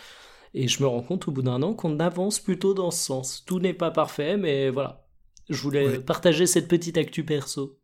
Et 0.55 0.69
je 0.69 0.83
me 0.83 0.87
rends 0.89 1.03
compte 1.03 1.27
au 1.29 1.33
bout 1.33 1.43
d'un 1.43 1.63
an 1.63 1.75
qu'on 1.75 1.99
avance 1.99 2.39
plutôt 2.39 2.75
dans 2.75 2.91
ce 2.91 3.05
sens. 3.05 3.43
Tout 3.45 3.59
n'est 3.59 3.73
pas 3.75 3.91
parfait, 3.91 4.37
mais 4.37 4.71
voilà. 4.71 5.05
Je 5.49 5.61
voulais 5.61 5.87
Ouais. 5.89 5.99
partager 5.99 6.47
cette 6.47 6.69
petite 6.69 6.97
actu 6.99 7.25
perso. 7.25 7.79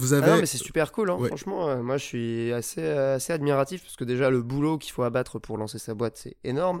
Vous 0.00 0.14
Ah 0.14 0.18
avez. 0.18 0.30
non, 0.30 0.36
mais 0.38 0.46
c'est 0.46 0.56
super 0.58 0.90
cool, 0.92 1.10
hein. 1.10 1.16
Ouais. 1.16 1.28
franchement. 1.28 1.68
euh, 1.68 1.82
moi, 1.82 1.96
je 1.98 2.04
suis 2.04 2.52
assez, 2.52 2.80
euh, 2.82 3.16
assez 3.16 3.32
admiratif 3.32 3.82
parce 3.82 3.96
que 3.96 4.04
déjà, 4.04 4.30
le 4.30 4.40
boulot 4.42 4.78
qu'il 4.78 4.92
faut 4.92 5.02
abattre 5.02 5.38
pour 5.38 5.58
lancer 5.58 5.78
sa 5.78 5.94
boîte, 5.94 6.16
c'est 6.16 6.36
énorme. 6.44 6.80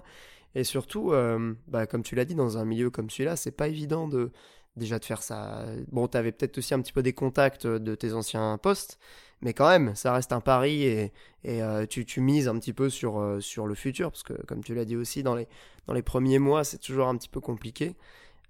Et 0.54 0.64
surtout, 0.64 1.12
euh, 1.12 1.54
bah, 1.68 1.86
comme 1.86 2.02
tu 2.02 2.14
l'as 2.14 2.24
dit, 2.24 2.34
dans 2.34 2.56
un 2.58 2.64
milieu 2.64 2.90
comme 2.90 3.10
celui-là, 3.10 3.36
c'est 3.36 3.52
pas 3.52 3.68
évident 3.68 4.06
de 4.08 4.30
déjà 4.76 4.98
de 4.98 5.04
faire 5.04 5.22
ça. 5.22 5.64
Bon, 5.90 6.08
t'avais 6.08 6.32
peut-être 6.32 6.58
aussi 6.58 6.74
un 6.74 6.80
petit 6.80 6.92
peu 6.92 7.02
des 7.02 7.12
contacts 7.12 7.66
de 7.66 7.94
tes 7.94 8.12
anciens 8.12 8.58
postes, 8.58 8.98
mais 9.40 9.52
quand 9.54 9.68
même, 9.68 9.94
ça 9.94 10.12
reste 10.12 10.32
un 10.32 10.40
pari 10.40 10.84
et, 10.84 11.12
et 11.44 11.62
euh, 11.62 11.86
tu, 11.86 12.04
tu 12.04 12.20
mises 12.20 12.48
un 12.48 12.58
petit 12.58 12.72
peu 12.72 12.88
sur, 12.90 13.20
euh, 13.20 13.40
sur 13.40 13.66
le 13.66 13.74
futur 13.74 14.10
parce 14.10 14.22
que, 14.22 14.34
comme 14.46 14.62
tu 14.62 14.74
l'as 14.74 14.84
dit 14.84 14.96
aussi, 14.96 15.22
dans 15.22 15.34
les, 15.34 15.48
dans 15.86 15.94
les 15.94 16.02
premiers 16.02 16.38
mois, 16.38 16.64
c'est 16.64 16.78
toujours 16.78 17.08
un 17.08 17.16
petit 17.16 17.28
peu 17.28 17.40
compliqué. 17.40 17.96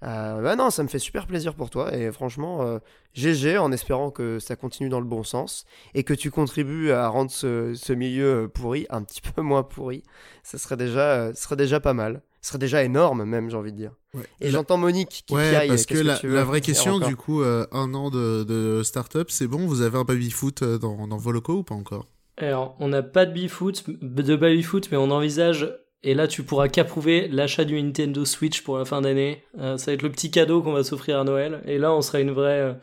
Euh, 0.05 0.43
bah 0.43 0.57
non, 0.57 0.71
ça 0.71 0.83
me 0.83 0.89
fait 0.89 0.99
super 0.99 1.27
plaisir 1.27 1.55
pour 1.55 1.71
toi 1.71 1.95
et 1.95 2.11
franchement, 2.11 2.63
euh, 2.63 2.79
GG 3.15 3.59
en 3.59 3.71
espérant 3.71 4.11
que 4.11 4.41
ça 4.41 4.57
continue 4.57 4.89
dans 4.89 4.99
le 4.99 5.07
bon 5.07 5.23
sens 5.23 5.65
et 5.95 6.03
que 6.03 6.13
tu 6.13 6.31
contribues 6.33 6.91
à 6.91 7.07
rendre 7.07 7.31
ce, 7.31 7.75
ce 7.75 7.93
milieu 7.93 8.45
euh, 8.45 8.49
pourri 8.49 8.87
un 8.91 9.03
petit 9.05 9.21
peu 9.35 9.43
moins 9.43 9.63
pourri. 9.63 10.03
Ça 10.43 10.59
serait 10.59 10.77
déjà, 10.77 11.13
euh, 11.13 11.35
ce 11.35 11.43
serait 11.43 11.57
déjà 11.57 11.79
pas 11.79 11.95
mal. 11.95 12.23
Ce 12.43 12.49
serait 12.49 12.59
déjà 12.59 12.83
énorme 12.83 13.25
même, 13.25 13.49
j'ai 13.51 13.57
envie 13.57 13.71
de 13.73 13.77
dire. 13.77 13.93
Ouais. 14.15 14.25
Et 14.41 14.47
La- 14.47 14.51
j'entends 14.51 14.77
Monique 14.77 15.23
qui 15.27 15.35
Ouais, 15.35 15.51
piaille, 15.51 15.69
parce 15.69 15.87
que 15.87 15.95
qu'est-ce 15.95 16.27
la, 16.27 16.43
vraie 16.45 16.61
question, 16.61 16.99
du 16.99 17.15
coup, 17.17 17.41
euh, 17.43 17.67
un 17.71 17.95
an 17.95 18.11
de, 18.11 18.43
de 18.43 18.83
start-up, 18.83 19.31
c'est 19.31 19.47
bon 19.47 19.67
Vous 19.67 19.81
avez 19.83 19.97
un 19.97 20.03
baby-foot 20.05 20.63
euh, 20.63 20.77
dans, 20.79 21.07
dans 21.07 21.17
vos 21.19 21.31
locaux 21.31 21.59
ou 21.59 21.63
pas 21.63 21.77
encore? 21.77 22.07
Alors, 22.37 22.75
on 22.81 22.89
n'a 22.89 23.03
pas 23.03 23.27
de 23.27 23.33
baby-foot, 23.33 23.85
de 24.03 24.37
baby-foot, 24.37 24.89
mais 24.91 24.97
on 24.97 25.11
envisage, 25.13 25.73
et 26.03 26.15
là 26.15 26.27
tu 26.27 26.43
pourras 26.43 26.67
qu'approuver 26.69 27.29
l'achat 27.29 27.65
du 27.65 27.81
Nintendo 27.81 28.25
Switch 28.25 28.63
pour 28.65 28.77
la 28.77 28.85
fin 28.85 29.03
d'année. 29.03 29.45
Euh, 29.59 29.79
ça 29.79 29.87
va 29.87 29.95
être 29.95 30.03
le 30.03 30.11
petit 30.11 30.33
cadeau 30.33 30.63
qu'on 30.63 30.73
va 30.73 30.83
s'offrir 30.83 31.21
à 31.21 31.25
Noël. 31.25 31.63
Et 31.67 31.79
là, 31.79 31.93
on 31.95 32.03
sera 32.03 32.19
une 32.19 32.33
vraie. 32.33 32.61
euh, 32.61 32.75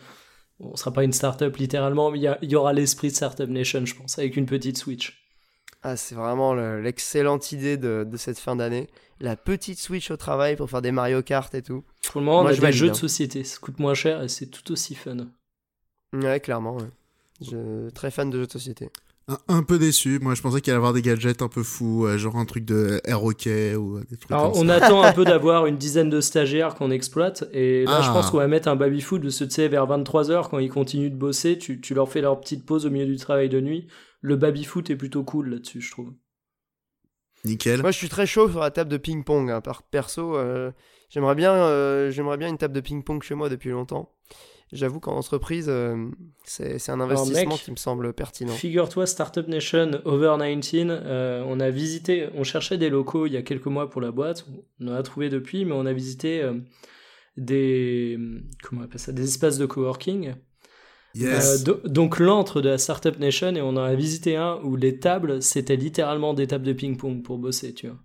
on 0.62 0.76
sera 0.78 0.92
pas 0.94 1.04
une 1.04 1.14
start-up 1.14 1.58
littéralement, 1.58 2.12
mais 2.12 2.20
il 2.20 2.38
y, 2.44 2.46
y 2.52 2.56
aura 2.56 2.72
l'esprit 2.74 3.10
de 3.10 3.14
Startup 3.16 3.50
Nation, 3.50 3.86
je 3.86 3.96
pense, 3.96 4.18
avec 4.20 4.38
une 4.38 4.46
petite 4.46 4.78
Switch. 4.78 5.19
Ah, 5.82 5.96
c'est 5.96 6.16
vraiment 6.16 6.54
le- 6.54 6.82
l'excellente 6.82 7.52
idée 7.54 7.78
de, 7.78 8.06
de 8.10 8.18
cette 8.18 8.38
fin 8.40 8.56
d'année. 8.56 8.88
La 9.22 9.36
petite 9.36 9.80
Switch 9.80 10.12
au 10.12 10.18
travail 10.18 10.56
pour 10.56 10.70
faire 10.70 10.82
des 10.82 10.92
Mario 10.92 11.22
Kart 11.22 11.54
et 11.56 11.62
tout. 11.62 11.84
Pour 12.12 12.20
le 12.22 12.26
moment, 12.26 12.42
Moi, 12.42 12.52
on 12.52 12.54
a 12.54 12.56
je 12.56 12.62
des 12.62 12.72
jeux 12.72 12.88
hein. 12.88 12.92
de 12.92 12.96
société, 12.98 13.44
ça 13.44 13.58
coûte 13.60 13.80
moins 13.80 13.94
cher 13.94 14.22
et 14.24 14.28
c'est 14.28 14.48
tout 14.48 14.72
aussi 14.72 14.96
fun. 14.96 15.18
Ouais, 16.14 16.40
clairement. 16.40 16.76
ouais. 16.78 16.90
Je 17.42 17.90
très 17.92 18.12
fan 18.12 18.30
de 18.30 18.40
jeux 18.40 18.48
de 18.48 18.52
société. 18.52 18.90
un, 19.30 19.38
un 19.48 19.64
peu 19.64 19.78
déçu. 19.80 20.20
Moi, 20.22 20.36
je 20.36 20.42
pensais 20.42 20.60
qu'il 20.60 20.72
allait 20.72 20.78
y 20.78 20.80
avoir 20.80 20.92
des 20.94 21.02
gadgets 21.02 21.42
un 21.42 21.48
peu 21.48 21.64
fous, 21.64 22.06
euh, 22.06 22.18
genre 22.18 22.36
un 22.38 22.46
truc 22.46 22.66
de 22.66 23.00
air 23.06 23.24
hockey 23.24 23.76
ou 23.76 23.98
euh, 23.98 24.04
des 24.10 24.18
trucs 24.18 24.32
Alors, 24.32 24.52
comme 24.52 24.62
on 24.64 24.68
ça. 24.68 24.76
attend 24.86 25.02
un 25.04 25.14
peu 25.14 25.24
d'avoir 25.24 25.66
une 25.68 25.78
dizaine 25.78 26.10
de 26.10 26.20
stagiaires 26.20 26.76
qu'on 26.76 26.92
exploite. 26.92 27.46
Et 27.54 27.86
là, 27.86 28.02
je 28.02 28.10
Ah. 28.10 28.14
pense 28.14 28.32
qu'on 28.32 28.38
va 28.38 28.48
mettre 28.48 28.68
un 28.68 28.76
baby-foot 28.76 29.22
de 29.22 29.30
ce, 29.30 29.44
tu 29.46 29.52
sais, 29.52 29.68
vers 29.70 29.86
23h, 29.88 30.50
quand 30.50 30.60
ils 30.60 30.70
continuent 30.70 31.12
de 31.12 31.16
bosser, 31.16 31.58
tu, 31.58 31.80
tu 31.80 31.94
leur 31.94 32.10
fais 32.10 32.20
leur 32.22 32.40
petite 32.42 32.66
pause 32.66 32.86
au 32.86 32.90
milieu 32.90 33.06
du 33.06 33.18
travail 33.18 33.48
de 33.48 33.62
nuit. 33.62 33.88
Le 34.22 34.36
baby-foot 34.36 34.90
est 34.90 34.96
plutôt 34.96 35.24
cool 35.24 35.50
là-dessus, 35.50 35.82
je 35.82 35.92
trouve. 35.92 36.14
Nickel. 37.46 37.82
Moi, 37.82 37.92
je 37.92 37.98
suis 37.98 38.10
très 38.10 38.26
chaud 38.26 38.50
sur 38.50 38.60
la 38.60 38.72
table 38.72 38.90
de 38.92 38.98
ping-pong. 38.98 39.50
hein. 39.50 39.62
Par 39.62 39.84
perso, 39.84 40.36
euh, 40.36 40.72
j'aimerais 41.10 41.36
bien, 41.36 41.54
euh, 41.54 42.12
j'aimerais 42.12 42.38
bien 42.38 42.50
une 42.50 42.58
table 42.58 42.74
de 42.74 42.82
ping-pong 42.82 43.24
chez 43.24 43.36
moi 43.36 43.48
depuis 43.50 43.70
longtemps. 43.70 44.14
J'avoue 44.72 45.00
qu'en 45.00 45.16
entreprise, 45.16 45.66
euh, 45.68 46.10
c'est 46.44 46.78
c'est 46.78 46.92
un 46.92 47.00
investissement 47.00 47.54
mec, 47.54 47.64
qui 47.64 47.72
me 47.72 47.76
semble 47.76 48.14
pertinent. 48.14 48.54
Figure-toi, 48.54 49.08
Startup 49.08 49.48
Nation 49.48 50.00
Over 50.06 50.36
19, 50.62 51.02
euh, 51.04 51.44
on 51.48 51.60
a 51.60 51.72
visité, 51.72 52.30
on 52.36 52.44
cherchait 52.44 52.78
des 52.78 52.90
locaux 52.90 53.26
il 53.26 53.34
y 53.34 53.38
a 53.38 53.42
quelques 53.42 53.66
mois 53.66 53.90
pour 53.90 54.00
la 54.00 54.12
boîte, 54.12 54.46
on 54.80 54.90
en 54.90 54.94
a 54.94 55.02
trouvé 55.02 55.30
depuis, 55.30 55.66
mais 55.66 55.72
on 55.72 55.88
a 55.88 55.94
visité 55.94 56.44
euh, 56.44 56.54
des, 57.36 58.20
comment 58.62 58.82
on 58.82 58.84
appelle 58.84 59.00
ça, 59.00 59.12
des 59.12 59.24
espaces 59.24 59.58
de 59.58 59.66
coworking. 59.66 60.36
Yes. 61.16 61.62
Euh, 61.62 61.64
do- 61.64 61.82
donc 61.86 62.20
l'antre 62.20 62.62
de 62.62 62.70
la 62.70 62.78
Startup 62.78 63.18
Nation, 63.20 63.56
et 63.56 63.62
on 63.62 63.70
en 63.70 63.78
a 63.78 63.96
visité 63.96 64.36
un 64.36 64.60
où 64.64 64.76
les 64.76 65.00
tables, 65.00 65.42
c'était 65.42 65.76
littéralement 65.76 66.34
des 66.34 66.48
tables 66.48 66.66
de 66.66 66.74
ping-pong 66.74 67.24
pour 67.24 67.38
bosser, 67.40 67.74
tu 67.74 67.88
vois. 67.88 67.98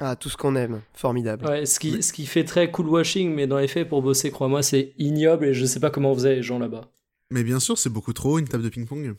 Ah, 0.00 0.16
tout 0.16 0.28
ce 0.30 0.36
qu'on 0.36 0.56
aime, 0.56 0.80
formidable. 0.94 1.46
Ouais, 1.46 1.66
ce 1.66 1.78
qui, 1.78 2.02
ce 2.02 2.12
qui 2.12 2.26
fait 2.26 2.44
très 2.44 2.70
cool 2.70 2.88
washing, 2.88 3.34
mais 3.34 3.46
dans 3.46 3.58
les 3.58 3.68
faits, 3.68 3.88
pour 3.88 4.02
bosser, 4.02 4.30
crois-moi, 4.30 4.62
c'est 4.62 4.94
ignoble, 4.98 5.46
et 5.46 5.54
je 5.54 5.64
sais 5.66 5.78
pas 5.80 5.90
comment 5.90 6.14
faisaient 6.14 6.36
les 6.36 6.42
gens 6.42 6.58
là-bas. 6.58 6.90
Mais 7.30 7.44
bien 7.44 7.60
sûr, 7.60 7.78
c'est 7.78 7.90
beaucoup 7.90 8.12
trop 8.12 8.38
une 8.38 8.48
table 8.48 8.64
de 8.64 8.68
ping-pong. 8.70 9.14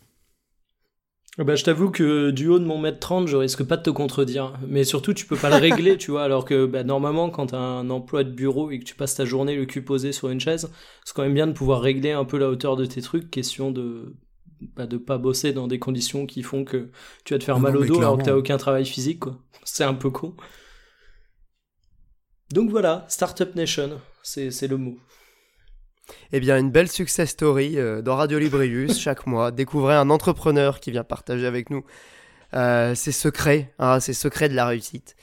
Bah, 1.37 1.55
je 1.55 1.63
t'avoue 1.63 1.91
que 1.91 2.29
du 2.29 2.47
haut 2.47 2.59
de 2.59 2.65
mon 2.65 2.77
mètre 2.77 2.99
30, 2.99 3.27
je 3.27 3.37
risque 3.37 3.63
pas 3.63 3.77
de 3.77 3.83
te 3.83 3.89
contredire. 3.89 4.59
Mais 4.67 4.83
surtout, 4.83 5.13
tu 5.13 5.25
peux 5.25 5.37
pas 5.37 5.49
le 5.49 5.55
régler, 5.55 5.97
tu 5.97 6.11
vois. 6.11 6.23
Alors 6.23 6.43
que 6.43 6.65
bah, 6.65 6.83
normalement, 6.83 7.29
quand 7.29 7.47
t'as 7.47 7.57
un 7.57 7.89
emploi 7.89 8.23
de 8.23 8.31
bureau 8.31 8.69
et 8.69 8.79
que 8.79 8.83
tu 8.83 8.95
passes 8.95 9.15
ta 9.15 9.23
journée 9.23 9.55
le 9.55 9.65
cul 9.65 9.81
posé 9.81 10.11
sur 10.11 10.29
une 10.29 10.41
chaise, 10.41 10.69
c'est 11.05 11.15
quand 11.15 11.23
même 11.23 11.33
bien 11.33 11.47
de 11.47 11.53
pouvoir 11.53 11.81
régler 11.81 12.11
un 12.11 12.25
peu 12.25 12.37
la 12.37 12.49
hauteur 12.49 12.75
de 12.75 12.85
tes 12.85 13.01
trucs. 13.01 13.31
Question 13.31 13.71
de 13.71 14.13
bah, 14.75 14.87
de 14.87 14.97
pas 14.97 15.17
bosser 15.17 15.53
dans 15.53 15.67
des 15.67 15.79
conditions 15.79 16.25
qui 16.25 16.43
font 16.43 16.65
que 16.65 16.91
tu 17.23 17.33
vas 17.33 17.39
te 17.39 17.45
faire 17.45 17.55
Non, 17.55 17.61
mal 17.61 17.77
au 17.77 17.85
dos 17.85 17.99
alors 17.99 18.17
que 18.17 18.23
t'as 18.23 18.35
aucun 18.35 18.57
travail 18.57 18.85
physique, 18.85 19.21
quoi. 19.21 19.39
C'est 19.63 19.85
un 19.85 19.93
peu 19.93 20.09
con. 20.09 20.35
Donc 22.51 22.69
voilà, 22.69 23.05
Startup 23.07 23.55
Nation, 23.55 24.01
c'est 24.21 24.67
le 24.67 24.77
mot. 24.77 24.97
Eh 26.33 26.39
bien, 26.39 26.57
une 26.57 26.71
belle 26.71 26.89
success 26.89 27.29
story 27.29 27.77
euh, 27.77 28.01
dans 28.01 28.15
Radio 28.15 28.39
Librius 28.39 28.99
chaque 28.99 29.27
mois. 29.27 29.51
Découvrez 29.51 29.95
un 29.95 30.09
entrepreneur 30.09 30.79
qui 30.79 30.91
vient 30.91 31.03
partager 31.03 31.45
avec 31.45 31.69
nous 31.69 31.83
euh, 32.53 32.95
ses 32.95 33.11
secrets, 33.11 33.73
hein, 33.79 33.99
ses 33.99 34.13
secrets 34.13 34.49
de 34.49 34.55
la 34.55 34.65
réussite. 34.67 35.15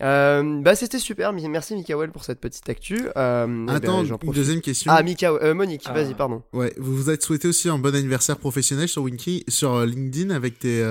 Euh, 0.00 0.60
bah, 0.62 0.76
c'était 0.76 1.00
super. 1.00 1.32
Merci 1.32 1.74
Mikael 1.74 2.12
pour 2.12 2.22
cette 2.22 2.40
petite 2.40 2.68
actu. 2.68 3.08
Euh, 3.16 3.66
eh 3.68 3.72
Attends, 3.72 4.04
une 4.04 4.16
profite. 4.16 4.32
deuxième 4.32 4.60
question. 4.60 4.92
Ah, 4.94 5.02
Mikael, 5.02 5.38
euh, 5.42 5.54
Monique, 5.54 5.82
Ah. 5.86 5.92
vas-y, 5.92 6.14
pardon. 6.14 6.44
Ouais, 6.52 6.72
vous 6.78 6.94
vous 6.94 7.10
êtes 7.10 7.22
souhaité 7.22 7.48
aussi 7.48 7.68
un 7.68 7.78
bon 7.78 7.92
anniversaire 7.92 8.36
professionnel 8.36 8.86
sur 8.86 9.02
Winky, 9.02 9.44
sur 9.48 9.84
LinkedIn 9.84 10.30
avec 10.32 10.60
tes. 10.60 10.84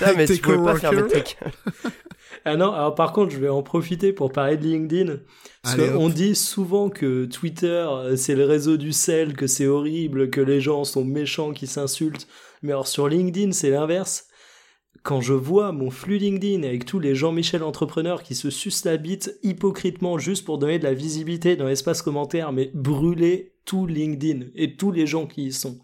Ah, 0.00 0.12
mais 0.16 0.26
tu 0.26 0.38
pouvais 0.38 0.56
pas 0.56 0.78
coworkers. 0.78 0.80
fermer 0.80 1.08
ta 1.08 1.20
gueule. 1.20 1.52
Ah 2.44 2.56
non, 2.56 2.72
alors 2.72 2.94
par 2.94 3.12
contre, 3.12 3.32
je 3.32 3.38
vais 3.38 3.48
en 3.48 3.62
profiter 3.62 4.12
pour 4.12 4.32
parler 4.32 4.56
de 4.56 4.62
LinkedIn. 4.62 5.16
Parce 5.62 5.76
qu'on 5.76 6.08
dit 6.08 6.34
souvent 6.34 6.88
que 6.88 7.26
Twitter, 7.26 7.66
euh, 7.90 8.16
c'est 8.16 8.34
le 8.34 8.46
réseau 8.46 8.78
du 8.78 8.92
sel, 8.92 9.34
que 9.34 9.46
c'est 9.46 9.66
horrible, 9.66 10.30
que 10.30 10.40
les 10.40 10.60
gens 10.60 10.84
sont 10.84 11.04
méchants, 11.04 11.52
qui 11.52 11.66
s'insultent. 11.66 12.26
Mais 12.62 12.72
alors 12.72 12.88
sur 12.88 13.08
LinkedIn, 13.08 13.52
c'est 13.52 13.70
l'inverse. 13.70 14.26
quand 15.02 15.20
je 15.20 15.32
vois 15.34 15.72
mon 15.72 15.90
flux 15.90 16.18
LinkedIn 16.18 16.62
avec 16.62 16.84
tous 16.84 16.98
les 16.98 17.14
Jean-Michel 17.14 17.62
entrepreneurs 17.62 18.22
qui 18.22 18.34
se 18.34 18.50
sucent 18.50 18.84
la 18.84 18.96
bite 18.96 19.38
hypocritement 19.42 20.18
juste 20.18 20.44
pour 20.44 20.58
donner 20.58 20.78
de 20.78 20.84
la 20.84 20.94
visibilité 20.94 21.56
dans 21.56 21.66
l'espace 21.66 22.02
commentaire, 22.02 22.52
mais 22.52 22.70
brûler 22.74 23.54
tout 23.64 23.86
LinkedIn 23.86 24.46
et 24.54 24.76
tous 24.76 24.92
les 24.92 25.06
gens 25.06 25.26
qui 25.26 25.44
y 25.46 25.52
sont. 25.52 25.78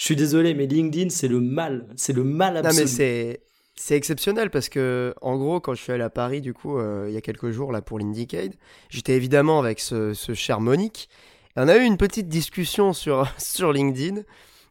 Je 0.00 0.06
suis 0.06 0.16
désolé, 0.16 0.54
mais 0.54 0.64
LinkedIn, 0.64 1.10
c'est 1.10 1.28
le 1.28 1.40
mal. 1.40 1.86
C'est 1.94 2.14
le 2.14 2.24
mal 2.24 2.56
absolu. 2.56 2.74
Non, 2.74 2.80
mais 2.80 2.86
c'est. 2.86 3.40
C'est 3.76 3.96
exceptionnel 3.96 4.50
parce 4.50 4.70
que, 4.70 5.14
en 5.20 5.36
gros, 5.36 5.60
quand 5.60 5.74
je 5.74 5.82
suis 5.82 5.92
allé 5.92 6.02
à 6.02 6.10
Paris, 6.10 6.40
du 6.40 6.54
coup, 6.54 6.78
euh, 6.78 7.06
il 7.08 7.14
y 7.14 7.16
a 7.18 7.20
quelques 7.20 7.50
jours, 7.50 7.70
là, 7.70 7.82
pour 7.82 7.98
l'Indiecade, 7.98 8.54
j'étais 8.88 9.14
évidemment 9.14 9.58
avec 9.58 9.78
ce, 9.78 10.14
ce 10.14 10.32
cher 10.32 10.60
Monique. 10.60 11.10
Et 11.56 11.60
on 11.60 11.68
a 11.68 11.76
eu 11.76 11.84
une 11.84 11.98
petite 11.98 12.28
discussion 12.28 12.94
sur, 12.94 13.26
sur 13.38 13.72
LinkedIn. 13.72 14.22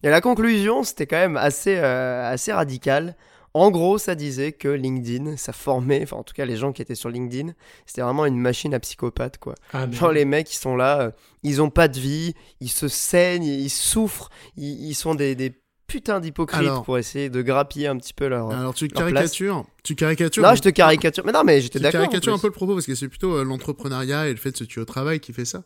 Et 0.02 0.10
la 0.10 0.22
conclusion, 0.22 0.84
c'était 0.84 1.06
quand 1.06 1.18
même 1.18 1.38
assez, 1.38 1.76
euh, 1.78 2.32
assez 2.32 2.52
radical. 2.52 3.16
En 3.54 3.72
gros, 3.72 3.98
ça 3.98 4.14
disait 4.16 4.52
que 4.52 4.68
LinkedIn, 4.68 5.36
ça 5.38 5.54
formait, 5.54 6.02
enfin 6.04 6.18
en 6.18 6.24
tout 6.24 6.34
cas 6.36 6.46
les 6.46 6.56
gens 6.56 6.72
qui 6.72 6.82
étaient 6.82 6.96
sur 6.96 7.10
LinkedIn, 7.10 7.54
c'était 7.86 8.02
vraiment 8.02 8.26
une 8.26 8.38
machine 8.40 8.74
à 8.74 8.80
psychopathe 8.80 9.38
quoi. 9.40 9.56
Ah, 9.74 9.90
Genre 9.90 10.12
les 10.12 10.26
mecs, 10.26 10.52
ils 10.54 10.58
sont 10.58 10.76
là, 10.76 11.02
euh, 11.02 11.12
ils 11.44 11.62
ont 11.62 11.70
pas 11.72 11.88
de 11.88 12.00
vie, 12.00 12.36
ils 12.60 12.70
se 12.70 12.88
saignent, 12.88 13.44
ils 13.44 13.70
souffrent, 13.72 14.30
ils, 14.56 14.90
ils 14.90 14.94
sont 14.94 15.16
des, 15.16 15.34
des 15.36 15.54
putains 15.88 16.20
d'hypocrites 16.20 16.60
Alors- 16.60 16.84
pour 16.84 17.00
essayer 17.00 17.30
de 17.32 17.42
grappiller 17.42 17.88
un 17.88 17.98
petit 17.98 18.14
peu 18.14 18.28
leur... 18.28 18.52
Alors 18.52 18.76
tu 18.76 18.88
leur 18.88 19.00
caricatures, 19.00 19.66
tu 19.84 19.96
caricatures. 19.96 20.44
non, 20.44 20.54
je 20.54 20.62
te 20.62 20.70
caricature. 20.70 21.26
Mais 21.26 21.32
non, 21.32 21.44
mais 21.44 21.60
j'étais 21.62 21.80
tu 21.80 21.84
d'accord. 21.84 22.02
en 22.02 22.04
caricatures 22.04 22.34
un 22.34 22.38
peu 22.38 22.48
le 22.48 22.54
propos 22.54 22.76
parce 22.76 22.86
que 22.86 22.94
c'est 22.94 23.08
plutôt 23.08 23.34
euh, 23.38 23.44
l'entrepreneuriat 23.44 24.28
et 24.28 24.32
le 24.32 24.38
fait 24.38 24.52
de 24.52 24.58
se 24.58 24.64
tuer 24.66 24.82
au 24.82 24.86
travail 24.86 25.20
qui 25.20 25.34
fait 25.34 25.46
ça. 25.46 25.64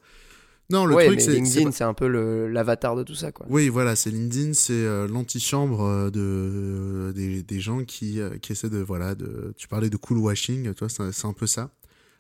Non, 0.70 0.86
le 0.86 0.96
ouais, 0.96 1.06
truc 1.06 1.22
c'est 1.22 1.44
c'est 1.46 1.62
LinkedIn, 1.62 1.64
pas- 1.64 1.72
c'est 1.72 1.84
un 1.84 1.94
peu 1.94 2.08
l'avatar 2.48 2.96
de 2.96 3.04
tout 3.04 3.16
ça 3.16 3.32
quoi. 3.32 3.48
Oui, 3.50 3.68
voilà, 3.68 3.96
c'est 3.98 4.10
LinkedIn, 4.10 4.54
c'est 4.54 4.72
euh, 4.74 5.06
l'antichambre 5.08 5.82
euh, 5.82 6.10
de 6.10 7.12
des, 7.14 7.44
des 7.44 7.60
gens 7.60 7.84
qui 7.84 8.22
euh, 8.22 8.38
qui 8.38 8.54
essaient 8.54 8.70
de 8.70 8.78
voilà 8.80 9.16
de. 9.16 9.54
Tu 9.58 9.68
parlais 9.68 9.90
de 9.90 9.98
cool 9.98 10.18
washing, 10.18 10.74
toi, 10.74 10.88
c'est 10.88 11.12
c'est 11.12 11.28
un 11.28 11.34
peu 11.34 11.46
ça. 11.46 11.72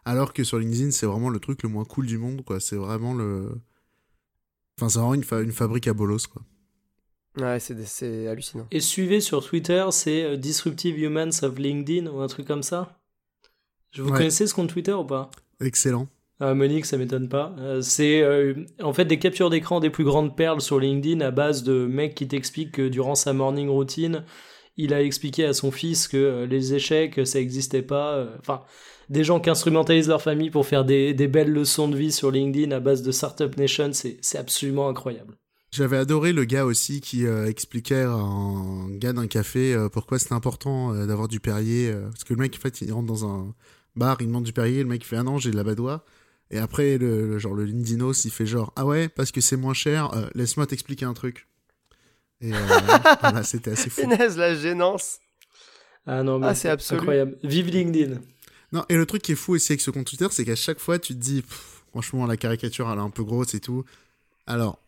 Alors 0.06 0.34
que 0.34 0.44
sur 0.44 0.60
LinkedIn, 0.60 0.92
c'est 0.92 1.06
vraiment 1.06 1.30
le 1.30 1.40
truc 1.40 1.64
le 1.64 1.70
moins 1.70 1.86
cool 1.86 2.08
du 2.08 2.18
monde, 2.18 2.44
quoi. 2.44 2.60
C'est 2.60 2.76
vraiment 2.76 3.14
le. 3.14 3.52
Enfin, 4.78 4.88
c'est 4.90 5.00
vraiment 5.00 5.16
une, 5.16 5.24
fa- 5.24 5.42
une 5.42 5.52
fabrique 5.52 5.88
à 5.88 5.94
bolos, 5.96 6.28
quoi. 6.28 6.44
Ouais, 7.38 7.60
c'est 7.60 7.84
c'est 7.86 8.28
hallucinant. 8.28 8.68
Et 8.72 8.80
suivez 8.80 9.20
sur 9.20 9.44
Twitter, 9.44 9.86
c'est 9.92 10.24
euh, 10.24 10.38
Disruptive 10.38 11.00
Humans 11.00 11.32
of 11.44 11.58
LinkedIn 11.58 12.08
ou 12.12 12.20
un 12.22 12.28
truc 12.28 12.46
comme 12.48 12.64
ça? 12.64 13.00
Je 13.92 14.02
vous 14.04 14.12
Ouais. 14.12 14.18
connaissez 14.18 14.48
ce 14.48 14.54
compte 14.54 14.70
Twitter 14.72 14.94
ou 14.94 15.06
pas? 15.06 15.32
Excellent. 15.60 16.08
Ah, 16.40 16.54
Monique, 16.56 16.86
ça 16.86 16.98
m'étonne 16.98 17.30
pas. 17.30 17.56
Euh, 17.60 17.82
c'est 17.82 18.22
euh, 18.22 18.56
en 18.82 18.92
fait 18.94 19.06
des 19.06 19.20
captures 19.20 19.50
d'écran 19.50 19.80
des 19.80 19.90
plus 19.90 20.04
grandes 20.04 20.36
perles 20.36 20.62
sur 20.62 20.80
LinkedIn 20.80 21.22
à 21.22 21.32
base 21.32 21.64
de 21.64 21.86
mecs 21.86 22.16
qui 22.16 22.28
t'expliquent 22.28 22.72
que 22.72 22.88
durant 22.88 23.16
sa 23.16 23.34
morning 23.34 23.70
routine, 23.70 24.24
il 24.76 24.94
a 24.94 25.04
expliqué 25.04 25.46
à 25.46 25.54
son 25.54 25.72
fils 25.72 26.08
que 26.08 26.18
euh, 26.18 26.46
les 26.48 26.74
échecs, 26.74 27.22
ça 27.26 27.40
n'existait 27.40 27.84
pas. 27.84 28.28
Enfin, 28.40 28.64
des 29.10 29.24
gens 29.24 29.40
qui 29.40 29.50
instrumentalisent 29.50 30.08
leur 30.08 30.22
famille 30.22 30.50
pour 30.50 30.66
faire 30.66 30.86
des, 30.86 31.14
belles 31.14 31.52
leçons 31.52 31.88
de 31.88 31.96
vie 31.96 32.12
sur 32.12 32.32
LinkedIn 32.32 32.72
à 32.72 32.80
base 32.80 33.04
de 33.04 33.12
Startup 33.12 33.56
Nation, 33.58 33.92
c'est 33.94 34.38
absolument 34.38 34.90
incroyable. 34.90 35.36
J'avais 35.72 35.98
adoré 35.98 36.34
le 36.34 36.46
gars 36.46 36.66
aussi 36.66 37.02
qui 37.02 37.26
expliquait 37.26 38.04
à 38.04 38.12
un 38.12 38.90
gars 38.92 39.12
d'un 39.12 39.28
café 39.28 39.76
pourquoi 39.92 40.20
c'était 40.20 40.34
important 40.34 40.94
d'avoir 41.06 41.28
du 41.28 41.40
Perrier. 41.40 41.92
parce 42.12 42.24
que 42.24 42.34
le 42.34 42.40
mec, 42.40 42.56
en 42.56 42.62
fait, 42.62 42.82
il 42.82 42.94
rentre 42.94 43.08
dans 43.08 43.28
un 43.28 43.54
bar, 43.96 44.18
il 44.22 44.28
demande 44.28 44.46
du 44.46 44.54
Perrier, 44.54 44.84
le 44.84 44.90
mec 44.90 45.06
fait 45.06 45.18
Ah 45.18 45.24
non, 45.24 45.38
j'ai 45.38 45.52
de 45.52 45.58
la 45.58 45.64
badoie. 45.64 46.06
Et 46.54 46.60
après, 46.60 46.98
le, 47.00 47.28
le- 47.28 47.40
genre, 47.40 47.56
le 47.56 47.66
Lindinos, 47.66 48.26
il 48.26 48.32
fait 48.32 48.46
genre 48.46 48.72
Ah 48.76 48.86
ouais, 48.86 49.10
parce 49.10 49.32
que 49.32 49.42
c'est 49.42 49.58
moins 49.58 49.74
cher, 49.74 50.14
euh, 50.14 50.30
laisse-moi 50.36 50.68
t'expliquer 50.68 51.06
un 51.06 51.14
truc. 51.16 51.48
Et 52.42 52.54
euh, 52.54 52.58
voilà, 53.22 53.44
c'était 53.44 53.72
assez 53.72 53.90
fou. 53.90 54.02
Finesse, 54.02 54.38
la 54.38 54.54
gênance. 54.56 55.18
Ah 56.06 56.22
non, 56.22 56.38
mais 56.38 56.48
Ah, 56.48 56.56
c'est 56.56 56.70
incroyable. 56.70 57.38
Vive 57.44 57.70
LinkedIn. 57.70 58.20
Non, 58.72 58.86
et 58.90 58.96
le 58.96 59.06
truc 59.08 59.22
qui 59.24 59.32
est 59.32 59.36
fou 59.36 59.54
aussi 59.54 59.72
avec 59.72 59.82
ce 59.82 59.90
compte 59.90 60.06
Twitter, 60.06 60.28
c'est 60.30 60.46
qu'à 60.46 60.56
chaque 60.56 60.80
fois, 60.80 61.00
tu 61.00 61.14
te 61.16 61.20
dis, 61.20 61.42
Pff, 61.42 61.84
franchement, 61.90 62.28
la 62.28 62.38
caricature, 62.38 62.88
elle 62.92 63.00
est 63.00 63.02
un 63.02 63.10
peu 63.10 63.24
grosse 63.24 63.56
et 63.56 63.60
tout. 63.60 63.84
Alors, 64.46 64.80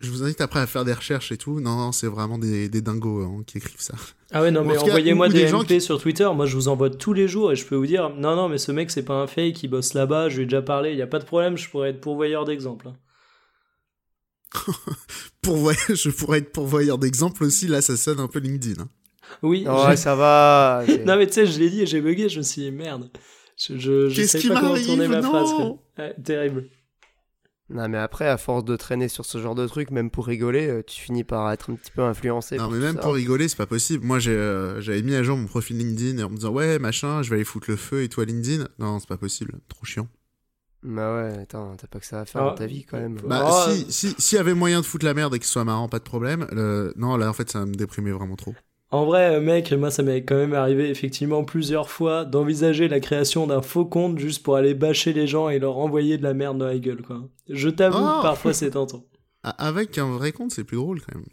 je 0.00 0.10
vous 0.10 0.22
invite 0.22 0.40
après 0.40 0.60
à 0.60 0.66
faire 0.66 0.84
des 0.84 0.92
recherches 0.92 1.32
et 1.32 1.36
tout. 1.36 1.60
Non, 1.60 1.76
non, 1.76 1.92
c'est 1.92 2.06
vraiment 2.06 2.38
des, 2.38 2.68
des 2.68 2.80
dingos 2.82 3.22
hein, 3.22 3.42
qui 3.46 3.58
écrivent 3.58 3.80
ça. 3.80 3.94
Ah 4.30 4.42
ouais, 4.42 4.50
non, 4.50 4.64
mais 4.64 4.76
envoyez-moi 4.78 5.28
des, 5.28 5.42
des 5.42 5.48
gens 5.48 5.62
MP 5.64 5.80
sur 5.80 6.00
Twitter. 6.00 6.28
Moi, 6.34 6.46
je 6.46 6.54
vous 6.54 6.68
envoie 6.68 6.90
tous 6.90 7.12
les 7.12 7.26
jours 7.28 7.50
et 7.52 7.56
je 7.56 7.64
peux 7.66 7.74
vous 7.76 7.86
dire, 7.86 8.10
non, 8.10 8.36
non, 8.36 8.48
mais 8.48 8.58
ce 8.58 8.70
mec, 8.72 8.90
c'est 8.90 9.02
pas 9.04 9.14
un 9.14 9.26
fake, 9.26 9.62
il 9.62 9.68
bosse 9.68 9.94
là-bas, 9.94 10.28
je 10.28 10.36
lui 10.36 10.42
ai 10.42 10.46
déjà 10.46 10.62
parlé, 10.62 10.90
il 10.90 10.96
n'y 10.96 11.02
a 11.02 11.06
pas 11.06 11.18
de 11.18 11.24
problème, 11.24 11.56
je 11.56 11.68
pourrais 11.68 11.90
être 11.90 12.00
pourvoyeur 12.00 12.44
d'exemple. 12.44 12.88
hein. 12.88 12.96
Pourvoyeur, 15.42 15.80
je 15.94 16.10
pourrais 16.10 16.38
être 16.38 16.52
pourvoyeur 16.52 16.98
d'exemple 16.98 17.44
aussi. 17.44 17.66
Là, 17.68 17.80
ça 17.82 17.96
sonne 17.96 18.20
un 18.20 18.28
peu 18.28 18.38
LinkedIn. 18.38 18.82
hein. 18.82 18.88
Oui. 19.42 19.66
Ouais, 19.68 19.96
ça 19.96 20.14
va. 20.14 20.84
non, 21.06 21.16
mais 21.16 21.26
tu 21.26 21.34
sais, 21.34 21.46
je 21.46 21.58
l'ai 21.58 21.68
dit 21.70 21.82
et 21.82 21.86
j'ai 21.86 22.00
bugué, 22.00 22.28
je 22.28 22.38
me 22.38 22.42
suis 22.42 22.62
dit, 22.62 22.70
merde. 22.70 23.10
Je, 23.58 23.76
je, 23.76 24.08
je 24.08 24.14
Qu'est-ce 24.16 24.32
sais 24.32 24.38
qui 24.38 24.48
pas 24.48 24.54
comment 24.54 24.68
m'arrive 24.70 24.86
tourner 24.86 25.08
ma 25.08 25.20
Non 25.20 25.30
phrase. 25.30 25.50
Ouais, 25.98 26.14
terrible. 26.22 26.68
Non, 27.70 27.86
mais 27.88 27.98
après, 27.98 28.26
à 28.26 28.38
force 28.38 28.64
de 28.64 28.76
traîner 28.76 29.08
sur 29.08 29.26
ce 29.26 29.36
genre 29.38 29.54
de 29.54 29.66
truc, 29.66 29.90
même 29.90 30.10
pour 30.10 30.26
rigoler, 30.26 30.68
euh, 30.68 30.82
tu 30.82 31.00
finis 31.02 31.22
par 31.24 31.50
être 31.52 31.70
un 31.70 31.74
petit 31.74 31.90
peu 31.90 32.02
influencé. 32.02 32.56
Non, 32.56 32.68
mais 32.70 32.78
tout 32.78 32.82
même 32.82 32.94
ça. 32.96 33.02
pour 33.02 33.12
rigoler, 33.14 33.46
c'est 33.48 33.56
pas 33.58 33.66
possible. 33.66 34.06
Moi, 34.06 34.18
j'ai, 34.18 34.30
euh, 34.32 34.80
j'avais 34.80 35.02
mis 35.02 35.14
à 35.14 35.22
jour 35.22 35.36
mon 35.36 35.46
profil 35.46 35.76
LinkedIn 35.76 36.24
en 36.24 36.30
me 36.30 36.36
disant, 36.36 36.50
ouais, 36.50 36.78
machin, 36.78 37.22
je 37.22 37.28
vais 37.28 37.36
aller 37.36 37.44
foutre 37.44 37.70
le 37.70 37.76
feu 37.76 38.02
et 38.02 38.08
toi, 38.08 38.24
LinkedIn. 38.24 38.68
Non, 38.78 38.98
c'est 39.00 39.08
pas 39.08 39.18
possible. 39.18 39.52
Trop 39.68 39.84
chiant. 39.84 40.08
Bah 40.82 41.14
ouais, 41.16 41.38
attends, 41.42 41.74
t'as 41.76 41.88
pas 41.88 41.98
que 41.98 42.06
ça 42.06 42.20
à 42.20 42.24
faire 42.24 42.40
Ah. 42.42 42.50
dans 42.50 42.54
ta 42.54 42.64
vie 42.66 42.84
quand 42.84 42.98
même. 42.98 43.16
Bah, 43.26 43.44
Oh, 43.50 43.70
si, 43.70 43.90
si, 43.92 44.14
s'il 44.16 44.36
y 44.36 44.40
avait 44.40 44.54
moyen 44.54 44.80
de 44.80 44.86
foutre 44.86 45.04
la 45.04 45.12
merde 45.12 45.34
et 45.34 45.38
que 45.40 45.44
ce 45.44 45.50
soit 45.52 45.64
marrant, 45.64 45.88
pas 45.88 45.98
de 45.98 46.04
problème. 46.04 46.46
Le- 46.52 46.94
Non, 46.96 47.16
là, 47.16 47.28
en 47.28 47.32
fait, 47.32 47.50
ça 47.50 47.66
me 47.66 47.74
déprimait 47.74 48.12
vraiment 48.12 48.36
trop. 48.36 48.54
En 48.90 49.04
vrai, 49.04 49.34
euh, 49.36 49.40
mec, 49.40 49.70
moi, 49.72 49.90
ça 49.90 50.02
m'est 50.02 50.22
quand 50.24 50.34
même 50.36 50.54
arrivé 50.54 50.88
effectivement 50.88 51.44
plusieurs 51.44 51.90
fois 51.90 52.24
d'envisager 52.24 52.88
la 52.88 53.00
création 53.00 53.46
d'un 53.46 53.60
faux 53.60 53.84
compte 53.84 54.18
juste 54.18 54.42
pour 54.42 54.56
aller 54.56 54.72
bâcher 54.74 55.12
les 55.12 55.26
gens 55.26 55.50
et 55.50 55.58
leur 55.58 55.76
envoyer 55.76 56.16
de 56.16 56.22
la 56.22 56.32
merde 56.32 56.56
dans 56.58 56.66
la 56.66 56.78
gueule, 56.78 57.02
quoi. 57.02 57.20
Je 57.50 57.68
t'avoue, 57.68 57.98
Oh. 58.00 58.22
parfois 58.22 58.52
c'est 58.54 58.70
tentant. 58.70 59.04
Ah, 59.44 59.50
Avec 59.68 59.96
un 59.98 60.10
vrai 60.10 60.32
compte, 60.32 60.50
c'est 60.50 60.64
plus 60.64 60.76
drôle 60.78 61.00
quand 61.00 61.14
même. 61.14 61.26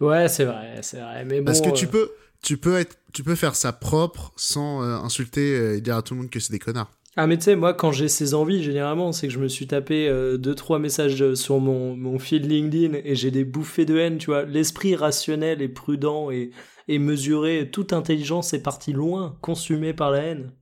Ouais, 0.00 0.28
c'est 0.28 0.44
vrai, 0.44 0.80
c'est 0.82 1.00
vrai. 1.00 1.24
Mais 1.24 1.38
bon, 1.40 1.46
Parce 1.46 1.62
que 1.62 1.70
tu 1.70 1.86
euh, 1.86 1.88
peux, 1.88 2.10
tu 2.42 2.58
peux 2.58 2.76
être, 2.76 2.98
tu 3.14 3.22
peux 3.24 3.34
faire 3.34 3.54
ça 3.56 3.72
propre 3.72 4.32
sans 4.36 4.82
euh, 4.82 4.96
insulter 4.96 5.76
et 5.76 5.80
dire 5.80 5.96
à 5.96 6.02
tout 6.02 6.12
le 6.14 6.20
monde 6.20 6.30
que 6.30 6.38
c'est 6.38 6.52
des 6.52 6.58
connards. 6.58 6.92
Ah 7.20 7.26
mais 7.26 7.36
tu 7.36 7.46
sais, 7.46 7.56
moi 7.56 7.74
quand 7.74 7.90
j'ai 7.90 8.06
ces 8.06 8.32
envies, 8.32 8.62
généralement, 8.62 9.10
c'est 9.10 9.26
que 9.26 9.32
je 9.32 9.40
me 9.40 9.48
suis 9.48 9.66
tapé 9.66 10.08
euh, 10.08 10.36
deux 10.36 10.54
trois 10.54 10.78
messages 10.78 11.20
euh, 11.20 11.34
sur 11.34 11.58
mon, 11.58 11.96
mon 11.96 12.20
feed 12.20 12.46
LinkedIn 12.46 12.96
et 13.04 13.16
j'ai 13.16 13.32
des 13.32 13.42
bouffées 13.42 13.84
de 13.84 13.98
haine, 13.98 14.18
tu 14.18 14.26
vois. 14.26 14.44
L'esprit 14.44 14.94
rationnel 14.94 15.60
et 15.60 15.68
prudent 15.68 16.30
et, 16.30 16.52
et 16.86 17.00
mesuré, 17.00 17.70
toute 17.72 17.92
intelligence 17.92 18.54
est 18.54 18.62
partie 18.62 18.92
loin, 18.92 19.36
consumée 19.40 19.94
par 19.94 20.12
la 20.12 20.18
haine. 20.20 20.52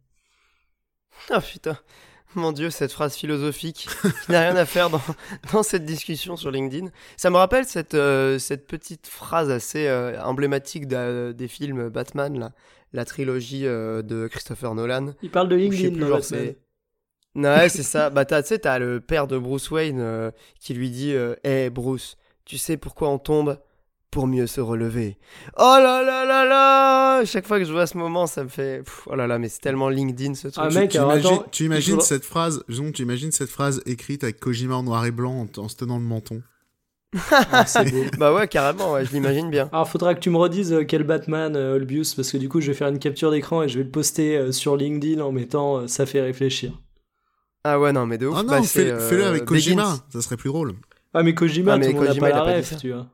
Ah 1.29 1.43
putain, 1.43 1.77
mon 2.35 2.53
dieu, 2.53 2.71
cette 2.71 2.93
phrase 2.93 3.17
philosophique 3.17 3.87
qui 4.25 4.33
n'a 4.33 4.41
rien 4.41 4.57
à 4.57 4.65
faire 4.65 4.89
dans, 4.89 5.03
dans 5.53 5.63
cette 5.63 5.85
discussion 5.85 6.37
sur 6.37 6.51
LinkedIn. 6.51 6.89
Ça 7.19 7.29
me 7.29 7.37
rappelle 7.37 7.67
cette, 7.67 7.93
euh, 7.93 8.39
cette 8.39 8.67
petite 8.67 9.09
phrase 9.09 9.51
assez 9.51 9.89
euh, 9.89 10.19
emblématique 10.23 10.89
des 10.89 11.49
films 11.49 11.91
Batman, 11.91 12.39
là, 12.39 12.53
la 12.97 13.05
trilogie 13.05 13.67
euh, 13.67 14.03
de 14.03 14.27
Christopher 14.27 14.75
Nolan. 14.75 15.13
Il 15.23 15.31
parle 15.31 15.49
de 15.49 15.55
Ou 15.57 15.71
je 15.71 15.77
sais 15.77 15.83
LinkedIn, 15.85 15.91
plus, 15.93 16.01
dans 16.01 16.09
genre, 16.09 16.19
Batman. 16.19 16.47
c'est- 16.47 16.57
Ouais, 17.41 17.69
c'est 17.69 17.83
ça. 17.95 18.11
Bah, 18.11 18.25
tu 18.25 18.35
sais, 18.45 18.59
t'as 18.59 18.79
le 18.79 19.01
père 19.01 19.27
de 19.27 19.39
Bruce 19.39 19.71
Wayne 19.71 20.01
euh, 20.01 20.31
qui 20.61 20.75
lui 20.75 20.91
dit 20.91 21.15
Hé 21.45 21.71
Bruce, 21.71 22.17
tu 22.45 22.59
sais 22.59 22.77
pourquoi 22.77 23.09
on 23.11 23.19
tombe? 23.19 23.59
Pour 24.13 24.27
mieux 24.29 24.47
se 24.47 24.63
relever. 24.63 25.19
Oh 25.59 25.77
là 25.79 26.03
là 26.03 26.25
là 26.25 26.47
là 26.47 27.23
Chaque 27.27 27.47
fois 27.47 27.59
que 27.59 27.67
je 27.67 27.73
vois 27.73 27.87
ce 27.87 27.99
moment, 27.99 28.27
ça 28.27 28.45
me 28.45 28.49
fait. 28.49 28.79
Pff, 28.83 29.03
oh 29.09 29.15
là 29.15 29.27
là, 29.27 29.39
mais 29.39 29.51
c'est 29.51 29.61
tellement 29.61 29.91
LinkedIn 29.91 30.33
ce 30.35 30.49
truc. 30.49 30.65
Ah, 30.67 30.71
mec, 30.71 30.91
tu 30.93 30.97
imagines, 30.97 31.27
attends, 31.35 31.45
tu 31.51 31.63
il 31.65 31.67
imagines 31.67 31.95
faudra- 31.97 32.07
cette 32.07 32.25
phrase, 32.25 32.63
disons, 32.69 32.93
tu 32.93 33.03
imagines 33.03 33.31
cette 33.33 33.51
phrase 33.51 33.83
écrite 33.85 34.25
avec 34.25 34.41
Kojima 34.41 34.77
en 34.77 34.85
noir 34.85 35.05
et 35.05 35.11
blanc 35.11 35.47
en, 35.59 35.61
en 35.61 35.69
se 35.69 35.77
tenant 35.77 35.99
le 35.99 36.05
menton? 36.05 36.41
Ah, 37.31 37.65
c'est 37.67 37.85
beau. 37.91 38.05
Bah 38.19 38.35
ouais, 38.35 38.47
carrément, 38.49 38.93
ouais, 38.93 39.05
je 39.05 39.13
l'imagine 39.13 39.51
bien. 39.51 39.69
Alors, 39.73 39.89
faudra 39.89 40.15
que 40.15 40.21
tu 40.21 40.31
me 40.31 40.37
redises 40.37 40.73
euh, 40.73 40.85
quel 40.85 41.03
Batman, 41.05 41.55
euh, 41.57 41.77
Olbius, 41.77 42.15
parce 42.15 42.31
que 42.31 42.37
du 42.37 42.49
coup, 42.49 42.61
je 42.61 42.69
vais 42.69 42.75
faire 42.77 42.89
une 42.89 42.99
capture 42.99 43.31
d'écran 43.31 43.63
et 43.63 43.69
je 43.69 43.79
vais 43.79 43.85
le 43.85 43.91
poster 43.91 44.37
euh, 44.37 44.53
sur 44.53 44.77
LinkedIn 44.77 45.21
en 45.23 45.33
mettant 45.33 45.79
euh, 45.79 45.87
ça 45.87 46.05
fait 46.07 46.21
réfléchir. 46.21 46.73
Ah 47.65 47.81
ouais, 47.81 47.93
non, 47.93 48.07
mais 48.07 48.19
de 48.19 48.27
ouf. 48.27 48.37
Oh 48.39 48.43
non, 48.43 48.49
bah, 48.51 48.61
euh, 48.61 48.63
fais-le 49.09 49.25
avec 49.25 49.45
Kojima, 49.45 49.83
Begins. 49.83 50.03
ça 50.13 50.23
serait 50.23 50.37
plus 50.37 50.49
drôle. 50.49 50.75
Ah, 51.15 51.23
mais 51.23 51.35
Kojima, 51.35 51.73
Ah, 51.75 51.79
mais 51.79 51.87
tout 51.87 51.93
le 51.93 51.97
monde 51.99 52.05
n'a 52.05 52.09
Kojima, 52.11 52.27
pas 52.27 52.31
il 52.31 52.33
a 52.35 52.45
la 52.45 52.45
pas 52.53 52.57
ref, 52.59 52.69
ça. 52.71 52.77
tu 52.77 52.93
vois. 52.93 53.07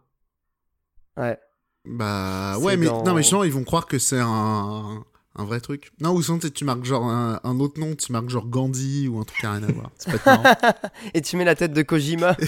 Ouais. 1.16 1.38
Bah 1.85 2.59
ouais, 2.59 2.76
mais 2.76 2.87
dans- 2.87 3.05
non, 3.05 3.14
mais 3.14 3.22
ils 3.22 3.52
vont 3.52 3.64
croire 3.64 3.87
que 3.87 3.98
c'est 3.98 4.20
un, 4.20 5.05
un 5.37 5.44
vrai 5.44 5.61
truc. 5.61 5.90
Non, 6.00 6.12
ou 6.14 6.22
sinon 6.22 6.38
tu 6.38 6.64
marques 6.64 6.85
genre 6.85 7.05
un, 7.09 7.40
un 7.44 7.61
autre 7.61 7.81
nom, 7.81 7.94
tu 7.96 8.12
marques 8.12 8.28
genre 8.28 8.46
Gandhi 8.46 9.09
ou 9.09 9.18
un 9.20 9.24
truc 9.24 9.42
à 9.44 9.52
rien 9.52 9.62
à 9.62 9.72
voir. 9.72 9.90
Pas. 10.24 10.57
Et 11.14 11.22
tu 11.22 11.37
mets 11.37 11.44
la 11.44 11.55
tête 11.55 11.72
de 11.72 11.83
Kojima. 11.83 12.37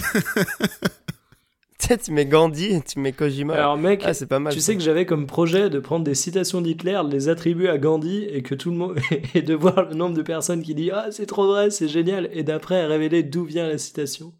tu 1.84 1.88
sais, 1.88 1.98
tu 2.04 2.12
mets 2.12 2.26
Gandhi 2.26 2.80
tu 2.82 2.98
mets 2.98 3.12
Kojima. 3.12 3.54
Alors, 3.54 3.76
mec, 3.76 4.02
ah, 4.04 4.14
c'est 4.14 4.26
pas 4.26 4.38
mal. 4.38 4.52
Tu 4.52 4.60
ça. 4.60 4.66
sais 4.66 4.76
que 4.76 4.82
j'avais 4.82 5.06
comme 5.06 5.26
projet 5.26 5.70
de 5.70 5.78
prendre 5.78 6.04
des 6.04 6.14
citations 6.14 6.60
d'Hitler, 6.60 7.00
de 7.04 7.10
les 7.12 7.28
attribuer 7.28 7.68
à 7.68 7.78
Gandhi 7.78 8.24
et 8.24 8.42
que 8.42 8.54
tout 8.54 8.70
le 8.70 8.76
monde 8.76 8.98
et 9.34 9.42
de 9.42 9.54
voir 9.54 9.88
le 9.88 9.94
nombre 9.94 10.16
de 10.16 10.22
personnes 10.22 10.62
qui 10.62 10.74
disent 10.74 10.92
ah 10.94 11.06
c'est 11.10 11.26
trop 11.26 11.46
vrai, 11.46 11.70
c'est 11.70 11.88
génial 11.88 12.28
et 12.32 12.42
d'après 12.42 12.86
révéler 12.86 13.22
d'où 13.22 13.44
vient 13.44 13.66
la 13.68 13.78
citation. 13.78 14.32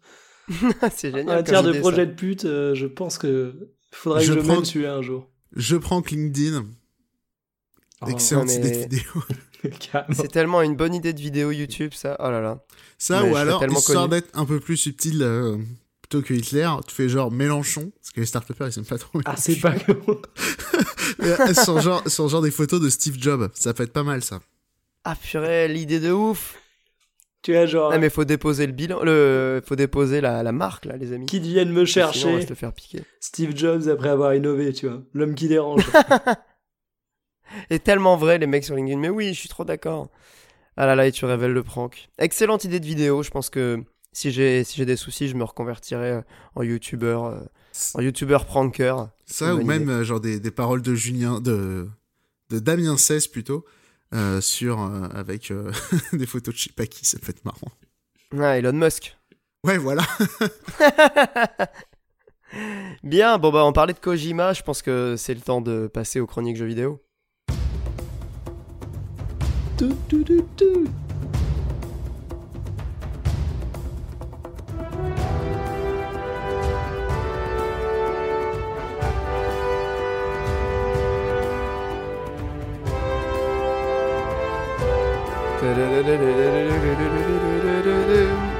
c'est 0.95 1.13
En 1.13 1.17
génial. 1.17 1.37
matière 1.37 1.63
comme 1.63 1.71
de 1.73 1.79
projet 1.79 1.97
ça. 1.97 2.05
de 2.05 2.11
pute, 2.11 2.45
euh, 2.45 2.75
je 2.75 2.85
pense 2.87 3.17
que 3.17 3.69
faudrait 3.91 4.21
Je 4.23 4.33
que 4.33 4.39
je 4.39 4.45
prends- 4.45 4.55
mène 4.55 4.65
celui-là 4.65 4.95
un 4.95 5.01
jour. 5.01 5.27
Je 5.55 5.75
prends 5.77 6.03
LinkedIn 6.11 6.65
Excellente 8.07 8.47
mais- 8.47 8.55
idée 8.57 8.71
de 8.71 8.77
vidéo. 8.77 9.23
C'est 10.11 10.31
tellement 10.31 10.61
une 10.61 10.75
bonne 10.75 10.93
idée 10.93 11.13
de 11.13 11.19
vidéo 11.19 11.49
YouTube, 11.51 11.91
ça. 11.95 12.15
Oh 12.19 12.29
là 12.29 12.39
là. 12.41 12.63
Ça, 12.99 13.23
Mais 13.23 13.31
ou 13.31 13.35
alors, 13.35 13.63
histoire 13.65 14.07
d'être 14.07 14.29
un 14.35 14.45
peu 14.45 14.59
plus 14.59 14.77
subtil, 14.77 15.23
euh, 15.23 15.57
plutôt 16.15 16.27
que 16.27 16.33
Hitler, 16.33 16.69
tu 16.87 16.95
fais 16.95 17.09
genre 17.09 17.31
Mélenchon, 17.31 17.91
parce 17.99 18.11
que 18.11 18.19
les 18.19 18.25
start 18.25 18.47
ils 18.59 18.71
s'aiment 18.71 18.85
pas 18.85 18.97
trop. 18.97 19.19
Ah, 19.25 19.35
c'est 19.37 19.59
pas. 19.59 19.71
Mélenchon. 21.19 21.63
sur, 21.63 21.81
genre, 21.81 22.07
sur 22.07 22.27
genre 22.29 22.41
des 22.41 22.51
photos 22.51 22.81
de 22.81 22.89
Steve 22.89 23.17
Jobs, 23.19 23.49
ça 23.53 23.73
peut 23.73 23.83
être 23.83 23.93
pas 23.93 24.03
mal 24.03 24.23
ça. 24.23 24.39
Ah 25.03 25.15
purée, 25.15 25.67
l'idée 25.67 25.99
de 25.99 26.11
ouf. 26.11 26.59
Tu 27.41 27.53
vois, 27.53 27.67
genre, 27.67 27.91
Ah 27.91 27.99
mais 27.99 28.09
faut 28.09 28.25
déposer 28.25 28.65
le 28.65 28.73
bilan, 28.73 29.03
le, 29.03 29.61
faut 29.65 29.75
déposer 29.75 30.19
la, 30.19 30.41
la 30.41 30.51
marque 30.51 30.85
là, 30.85 30.97
les 30.97 31.13
amis. 31.13 31.27
qui 31.27 31.39
viennent 31.39 31.71
me 31.71 31.85
Sinon, 31.85 32.05
on 32.05 32.07
va 32.07 32.13
chercher 32.13 32.47
se 32.47 32.53
faire 32.55 32.73
piquer. 32.73 33.03
Steve 33.19 33.55
Jobs 33.55 33.87
après 33.87 34.09
avoir 34.09 34.33
innové, 34.33 34.73
tu 34.73 34.87
vois. 34.87 35.03
L'homme 35.13 35.35
qui 35.35 35.47
dérange. 35.47 35.85
Et 37.69 37.77
tellement 37.79 38.17
vrai 38.17 38.39
les 38.39 38.47
mecs 38.47 38.65
sur 38.65 38.75
LinkedIn. 38.75 38.99
Mais 38.99 39.09
oui, 39.09 39.33
je 39.33 39.39
suis 39.39 39.49
trop 39.49 39.63
d'accord. 39.63 40.09
Ah 40.77 40.87
là 40.87 40.95
là, 40.95 41.05
et 41.05 41.11
tu 41.11 41.23
révèles 41.25 41.53
le 41.53 41.63
prank. 41.63 42.09
Excellente 42.17 42.63
idée 42.63 42.79
de 42.79 42.85
vidéo. 42.85 43.21
Je 43.21 43.29
pense 43.29 43.49
que 43.49 43.83
si 44.15 44.31
j'ai 44.31 44.63
si 44.63 44.77
j'ai 44.77 44.85
des 44.85 44.95
soucis, 44.95 45.27
je 45.27 45.35
me 45.35 45.43
reconvertirai 45.43 46.11
euh, 46.11 46.21
en 46.55 46.63
youtubeur, 46.63 47.25
euh, 47.25 47.39
en 47.95 48.01
youtubeur 48.01 48.45
pranker. 48.45 49.09
Ça, 49.25 49.53
ou 49.55 49.63
même 49.63 49.83
idée. 49.83 49.91
euh, 49.91 50.03
genre 50.05 50.21
des, 50.21 50.39
des 50.39 50.51
paroles 50.51 50.81
de 50.81 50.95
Julien, 50.95 51.41
de, 51.41 51.85
de 52.49 52.59
Damien 52.59 52.95
Cesse 52.95 53.27
plutôt, 53.27 53.65
euh, 54.13 54.39
sur, 54.39 54.81
euh, 54.81 55.09
avec 55.13 55.51
euh, 55.51 55.69
des 56.13 56.25
photos 56.25 56.53
de 56.53 56.59
Chipaki, 56.59 57.05
ça 57.05 57.19
peut 57.19 57.31
être 57.31 57.43
marrant. 57.43 57.67
Ah, 58.39 58.57
Elon 58.57 58.71
Musk. 58.71 59.17
Ouais, 59.65 59.77
voilà. 59.77 60.03
Bien, 63.03 63.37
bon 63.37 63.51
bah 63.51 63.65
on 63.65 63.73
parlait 63.73 63.93
de 63.93 63.99
Kojima, 63.99 64.53
je 64.53 64.63
pense 64.63 64.81
que 64.81 65.15
c'est 65.17 65.33
le 65.33 65.41
temps 65.41 65.59
de 65.59 65.87
passer 65.87 66.21
aux 66.21 66.27
chroniques 66.27 66.55
jeux 66.55 66.65
vidéo. 66.65 67.01
Tout, 69.77 69.93
tout, 70.07 70.23
tout, 70.55 70.85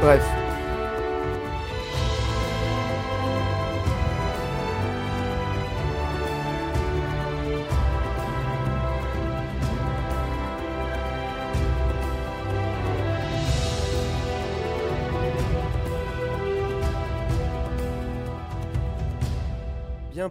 Bref. 0.02 0.45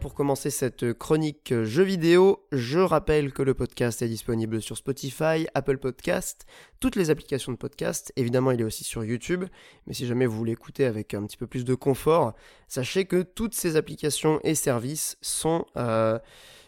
Pour 0.00 0.14
commencer 0.14 0.50
cette 0.50 0.92
chronique 0.94 1.54
jeux 1.62 1.84
vidéo, 1.84 2.46
je 2.50 2.78
rappelle 2.80 3.32
que 3.32 3.42
le 3.42 3.54
podcast 3.54 4.02
est 4.02 4.08
disponible 4.08 4.60
sur 4.60 4.76
Spotify, 4.76 5.46
Apple 5.54 5.78
Podcast, 5.78 6.46
toutes 6.80 6.96
les 6.96 7.10
applications 7.10 7.52
de 7.52 7.56
podcast. 7.56 8.12
Évidemment, 8.16 8.50
il 8.50 8.60
est 8.60 8.64
aussi 8.64 8.82
sur 8.82 9.04
YouTube. 9.04 9.44
Mais 9.86 9.94
si 9.94 10.06
jamais 10.06 10.26
vous 10.26 10.36
voulez 10.36 10.52
écouter 10.52 10.86
avec 10.86 11.14
un 11.14 11.24
petit 11.26 11.36
peu 11.36 11.46
plus 11.46 11.64
de 11.64 11.74
confort, 11.74 12.34
sachez 12.66 13.04
que 13.04 13.22
toutes 13.22 13.54
ces 13.54 13.76
applications 13.76 14.40
et 14.42 14.54
services 14.54 15.16
sont, 15.20 15.66
euh, 15.76 16.18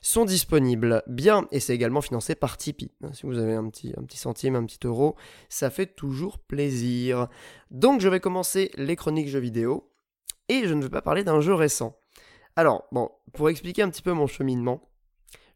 sont 0.03 0.25
disponibles. 0.25 1.03
Bien, 1.07 1.49
et 1.51 1.59
c'est 1.59 1.75
également 1.75 2.03
financé 2.03 2.35
par 2.35 2.57
Tipeee. 2.57 2.93
Si 3.13 3.27
vous 3.27 3.39
avez 3.39 3.55
un 3.55 3.69
petit, 3.71 3.93
un 3.97 4.05
petit 4.05 4.19
centime, 4.19 4.55
un 4.55 4.65
petit 4.65 4.87
euro, 4.87 5.17
ça 5.49 5.71
fait 5.71 5.87
toujours 5.87 6.39
plaisir. 6.39 7.29
Donc, 7.71 8.01
je 8.01 8.09
vais 8.09 8.21
commencer 8.21 8.71
les 8.77 8.95
chroniques 8.95 9.29
jeux 9.29 9.41
vidéo. 9.41 9.91
Et 10.49 10.69
je 10.69 10.75
ne 10.75 10.83
vais 10.83 10.91
pas 10.91 11.03
parler 11.03 11.25
d'un 11.25 11.41
jeu 11.41 11.55
récent. 11.55 11.99
Alors, 12.57 12.87
bon, 12.91 13.11
pour 13.35 13.51
expliquer 13.51 13.83
un 13.83 13.91
petit 13.91 14.01
peu 14.01 14.13
mon 14.13 14.27
cheminement, 14.27 14.81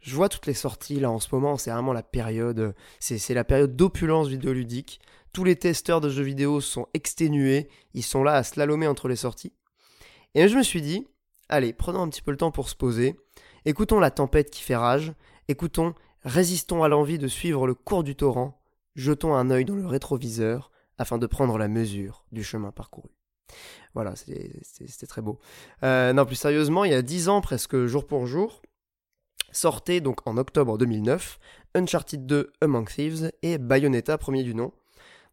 je 0.01 0.15
vois 0.15 0.29
toutes 0.29 0.47
les 0.47 0.55
sorties 0.55 1.01
là 1.01 1.11
en 1.11 1.19
ce 1.19 1.35
moment, 1.35 1.57
c'est 1.57 1.71
vraiment 1.71 1.95
la 1.95 2.03
période, 2.03 2.75
c'est 2.99 3.35
la 3.35 3.45
période 3.45 3.75
d'opulence 3.75 4.29
vidéoludique. 4.29 5.01
Tous 5.33 5.45
les 5.45 5.57
testeurs 5.57 6.03
de 6.03 6.11
jeux 6.11 6.23
vidéo 6.23 6.61
sont 6.61 6.89
exténués, 6.93 7.69
ils 7.95 8.03
sont 8.03 8.23
là 8.23 8.35
à 8.35 8.43
slalomer 8.43 8.87
entre 8.87 9.09
les 9.09 9.17
sorties. 9.17 9.55
Et 10.35 10.47
je 10.49 10.57
me 10.57 10.63
suis 10.63 10.83
dit, 10.83 11.07
allez, 11.49 11.73
prenons 11.73 12.03
un 12.03 12.09
petit 12.09 12.23
peu 12.23 12.31
le 12.33 12.37
temps 12.37 12.51
pour 12.51 12.69
se 12.69 12.77
poser, 12.77 13.17
écoutons 13.65 13.99
la 13.99 14.11
tempête 14.11 14.51
qui 14.51 14.63
fait 14.63 14.77
rage, 14.77 15.13
écoutons, 15.49 15.95
résistons 16.25 16.83
à 16.83 16.89
l'envie 16.89 17.19
de 17.19 17.29
suivre 17.29 17.67
le 17.67 17.75
cours 17.75 18.05
du 18.05 18.15
torrent, 18.15 18.61
jetons 18.95 19.35
un 19.35 19.51
œil 19.51 19.65
dans 19.65 19.75
le 19.75 19.87
rétroviseur 19.87 20.71
afin 20.99 21.17
de 21.17 21.27
prendre 21.27 21.57
la 21.57 21.69
mesure 21.69 22.25
du 22.31 22.45
chemin 22.45 22.73
parcouru. 22.73 23.09
Voilà, 23.95 24.15
c'était 24.17 25.07
très 25.07 25.23
beau. 25.23 25.39
Euh, 25.83 26.13
non, 26.13 26.25
plus 26.25 26.37
sérieusement, 26.37 26.85
il 26.85 26.93
y 26.93 26.95
a 26.95 27.03
10 27.03 27.29
ans, 27.29 27.41
presque 27.41 27.87
jour 27.87 28.07
pour 28.07 28.27
jour, 28.27 28.63
sortait 29.53 30.01
donc 30.01 30.27
en 30.27 30.37
octobre 30.37 30.79
2009 30.79 31.39
Uncharted 31.75 32.27
2 32.27 32.53
Among 32.61 32.89
Thieves 32.89 33.33
et 33.43 33.59
Bayonetta 33.59 34.19
premier 34.19 34.43
du 34.43 34.55
nom. 34.55 34.73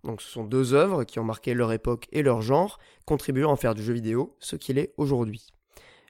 Donc 0.03 0.21
ce 0.21 0.29
sont 0.29 0.43
deux 0.43 0.73
œuvres 0.73 1.03
qui 1.03 1.19
ont 1.19 1.23
marqué 1.23 1.53
leur 1.53 1.71
époque 1.71 2.07
et 2.11 2.23
leur 2.23 2.41
genre, 2.41 2.79
contribuant 3.05 3.53
à 3.53 3.57
faire 3.57 3.75
du 3.75 3.83
jeu 3.83 3.93
vidéo 3.93 4.35
ce 4.39 4.55
qu'il 4.55 4.77
est 4.77 4.93
aujourd'hui. 4.97 5.47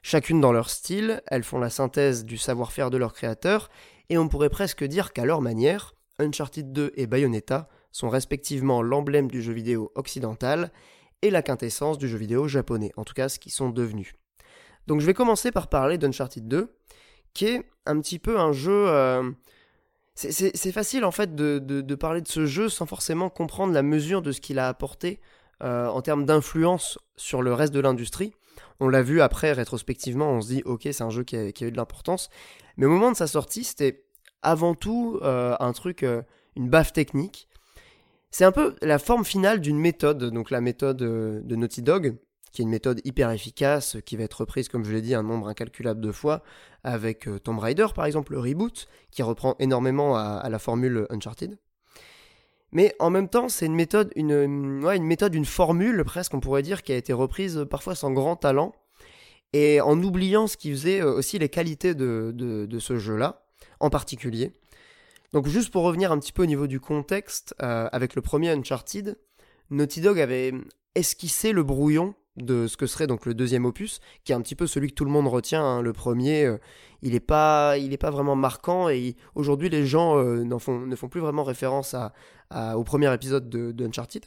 Chacune 0.02 0.40
dans 0.40 0.52
leur 0.52 0.70
style, 0.70 1.22
elles 1.26 1.42
font 1.42 1.58
la 1.58 1.70
synthèse 1.70 2.24
du 2.24 2.38
savoir-faire 2.38 2.90
de 2.90 2.96
leurs 2.96 3.12
créateurs, 3.12 3.68
et 4.10 4.18
on 4.18 4.28
pourrait 4.28 4.50
presque 4.50 4.84
dire 4.84 5.12
qu'à 5.12 5.24
leur 5.24 5.40
manière, 5.40 5.94
Uncharted 6.18 6.72
2 6.72 6.92
et 6.94 7.06
Bayonetta 7.06 7.68
sont 7.90 8.08
respectivement 8.08 8.82
l'emblème 8.82 9.30
du 9.30 9.42
jeu 9.42 9.52
vidéo 9.52 9.92
occidental 9.94 10.70
et 11.22 11.30
la 11.30 11.42
quintessence 11.42 11.98
du 11.98 12.08
jeu 12.08 12.18
vidéo 12.18 12.48
japonais, 12.48 12.92
en 12.96 13.04
tout 13.04 13.14
cas 13.14 13.28
ce 13.28 13.38
qu'ils 13.38 13.52
sont 13.52 13.70
devenus. 13.70 14.14
Donc 14.86 15.00
je 15.00 15.06
vais 15.06 15.14
commencer 15.14 15.52
par 15.52 15.68
parler 15.68 15.98
d'Uncharted 15.98 16.46
2, 16.48 16.74
qui 17.34 17.46
est 17.46 17.62
un 17.86 18.00
petit 18.00 18.18
peu 18.18 18.38
un 18.38 18.52
jeu... 18.52 18.88
euh, 18.88 19.30
c'est- 20.14 20.72
facile 20.72 21.04
en 21.04 21.10
fait 21.10 21.34
de, 21.34 21.94
parler 21.94 22.20
de 22.20 22.28
ce 22.28 22.46
jeu 22.46 22.68
sans 22.68 22.86
forcément 22.86 23.30
comprendre 23.30 23.72
la 23.72 23.82
mesure 23.82 24.22
de 24.22 24.32
ce 24.32 24.40
qu'il 24.40 24.58
a 24.58 24.68
apporté 24.68 25.20
euh, 25.62 25.86
en 25.88 26.02
termes 26.02 26.24
d'influence 26.24 26.98
sur 27.16 27.42
le 27.42 27.52
reste 27.52 27.72
de 27.72 27.80
l'industrie. 27.80 28.32
On 28.80 28.88
l'a 28.88 29.02
vu 29.02 29.20
après 29.20 29.52
rétrospectivement, 29.52 30.30
on 30.30 30.40
se 30.40 30.48
dit 30.48 30.62
ok 30.64 30.88
c'est 30.90 31.02
un 31.02 31.10
jeu 31.10 31.22
qui 31.22 31.36
a, 31.36 31.44
eu 31.48 31.70
de 31.70 31.76
l'importance, 31.76 32.30
mais 32.76 32.86
au 32.86 32.90
moment 32.90 33.12
de 33.12 33.16
sa 33.16 33.26
sortie 33.26 33.64
c'était 33.64 34.04
avant 34.42 34.74
tout 34.74 35.18
euh, 35.22 35.56
un 35.60 35.72
truc, 35.72 36.04
une 36.56 36.68
baffe 36.68 36.92
technique. 36.92 37.48
C'est 38.30 38.44
un 38.44 38.52
peu 38.52 38.76
la 38.82 38.98
forme 38.98 39.24
finale 39.24 39.60
d'une 39.60 39.78
méthode, 39.78 40.22
donc 40.24 40.50
la 40.50 40.60
méthode 40.60 41.02
euh, 41.02 41.40
de 41.42 41.56
Naughty 41.56 41.82
Dog, 41.82 42.16
qui 42.52 42.62
est 42.62 42.64
une 42.64 42.70
méthode 42.70 43.00
hyper 43.04 43.30
efficace, 43.30 43.96
qui 44.04 44.16
va 44.16 44.24
être 44.24 44.40
reprise, 44.40 44.68
comme 44.68 44.84
je 44.84 44.92
l'ai 44.92 45.00
dit, 45.00 45.14
un 45.14 45.22
nombre 45.22 45.48
incalculable 45.48 46.00
de 46.00 46.12
fois, 46.12 46.42
avec 46.84 47.26
euh, 47.26 47.38
Tomb 47.38 47.58
Raider 47.58 47.86
par 47.94 48.04
exemple, 48.04 48.32
le 48.32 48.40
reboot, 48.40 48.86
qui 49.10 49.22
reprend 49.22 49.56
énormément 49.58 50.16
à, 50.16 50.46
la 50.48 50.58
formule 50.58 51.06
Uncharted. 51.10 51.58
Mais 52.70 52.94
en 52.98 53.08
même 53.08 53.28
temps, 53.28 53.48
c'est 53.48 53.64
une 53.64 53.74
méthode, 53.74 54.12
une, 54.14 54.46
méthode, 55.00 55.34
une 55.34 55.46
formule 55.46 56.04
presque, 56.04 56.34
on 56.34 56.40
pourrait 56.40 56.62
dire, 56.62 56.82
qui 56.82 56.92
a 56.92 56.96
été 56.96 57.14
reprise 57.14 57.66
parfois 57.70 57.94
sans 57.94 58.12
grand 58.12 58.36
talent, 58.36 58.74
et 59.54 59.80
en 59.80 60.02
oubliant 60.02 60.46
ce 60.46 60.58
qui 60.58 60.70
faisait 60.70 61.00
euh, 61.00 61.14
aussi 61.14 61.38
les 61.38 61.48
qualités 61.48 61.94
de 61.94 62.78
ce 62.78 62.98
jeu-là, 62.98 63.46
en 63.80 63.88
particulier. 63.88 64.52
Donc 65.32 65.46
juste 65.46 65.70
pour 65.70 65.82
revenir 65.82 66.10
un 66.10 66.18
petit 66.18 66.32
peu 66.32 66.42
au 66.42 66.46
niveau 66.46 66.66
du 66.66 66.80
contexte, 66.80 67.54
euh, 67.62 67.88
avec 67.92 68.14
le 68.14 68.22
premier 68.22 68.50
Uncharted, 68.50 69.18
Naughty 69.70 70.00
Dog 70.00 70.18
avait 70.20 70.54
esquissé 70.94 71.52
le 71.52 71.62
brouillon 71.62 72.14
de 72.36 72.66
ce 72.66 72.76
que 72.76 72.86
serait 72.86 73.06
donc 73.06 73.26
le 73.26 73.34
deuxième 73.34 73.64
opus, 73.64 74.00
qui 74.24 74.32
est 74.32 74.34
un 74.34 74.40
petit 74.40 74.54
peu 74.54 74.66
celui 74.66 74.88
que 74.88 74.94
tout 74.94 75.04
le 75.04 75.10
monde 75.10 75.26
retient. 75.26 75.62
hein. 75.62 75.82
Le 75.82 75.92
premier, 75.92 76.46
euh, 76.46 76.56
il 77.02 77.12
n'est 77.12 77.20
pas, 77.20 77.74
pas 78.00 78.10
vraiment 78.10 78.36
marquant 78.36 78.88
et 78.88 79.16
aujourd'hui 79.34 79.68
les 79.68 79.86
gens 79.86 80.16
euh, 80.16 80.58
font, 80.58 80.80
ne 80.80 80.96
font 80.96 81.08
plus 81.08 81.20
vraiment 81.20 81.44
référence 81.44 81.94
au 82.74 82.84
premier 82.84 83.12
épisode 83.12 83.50
de, 83.50 83.84
Uncharted. 83.84 84.24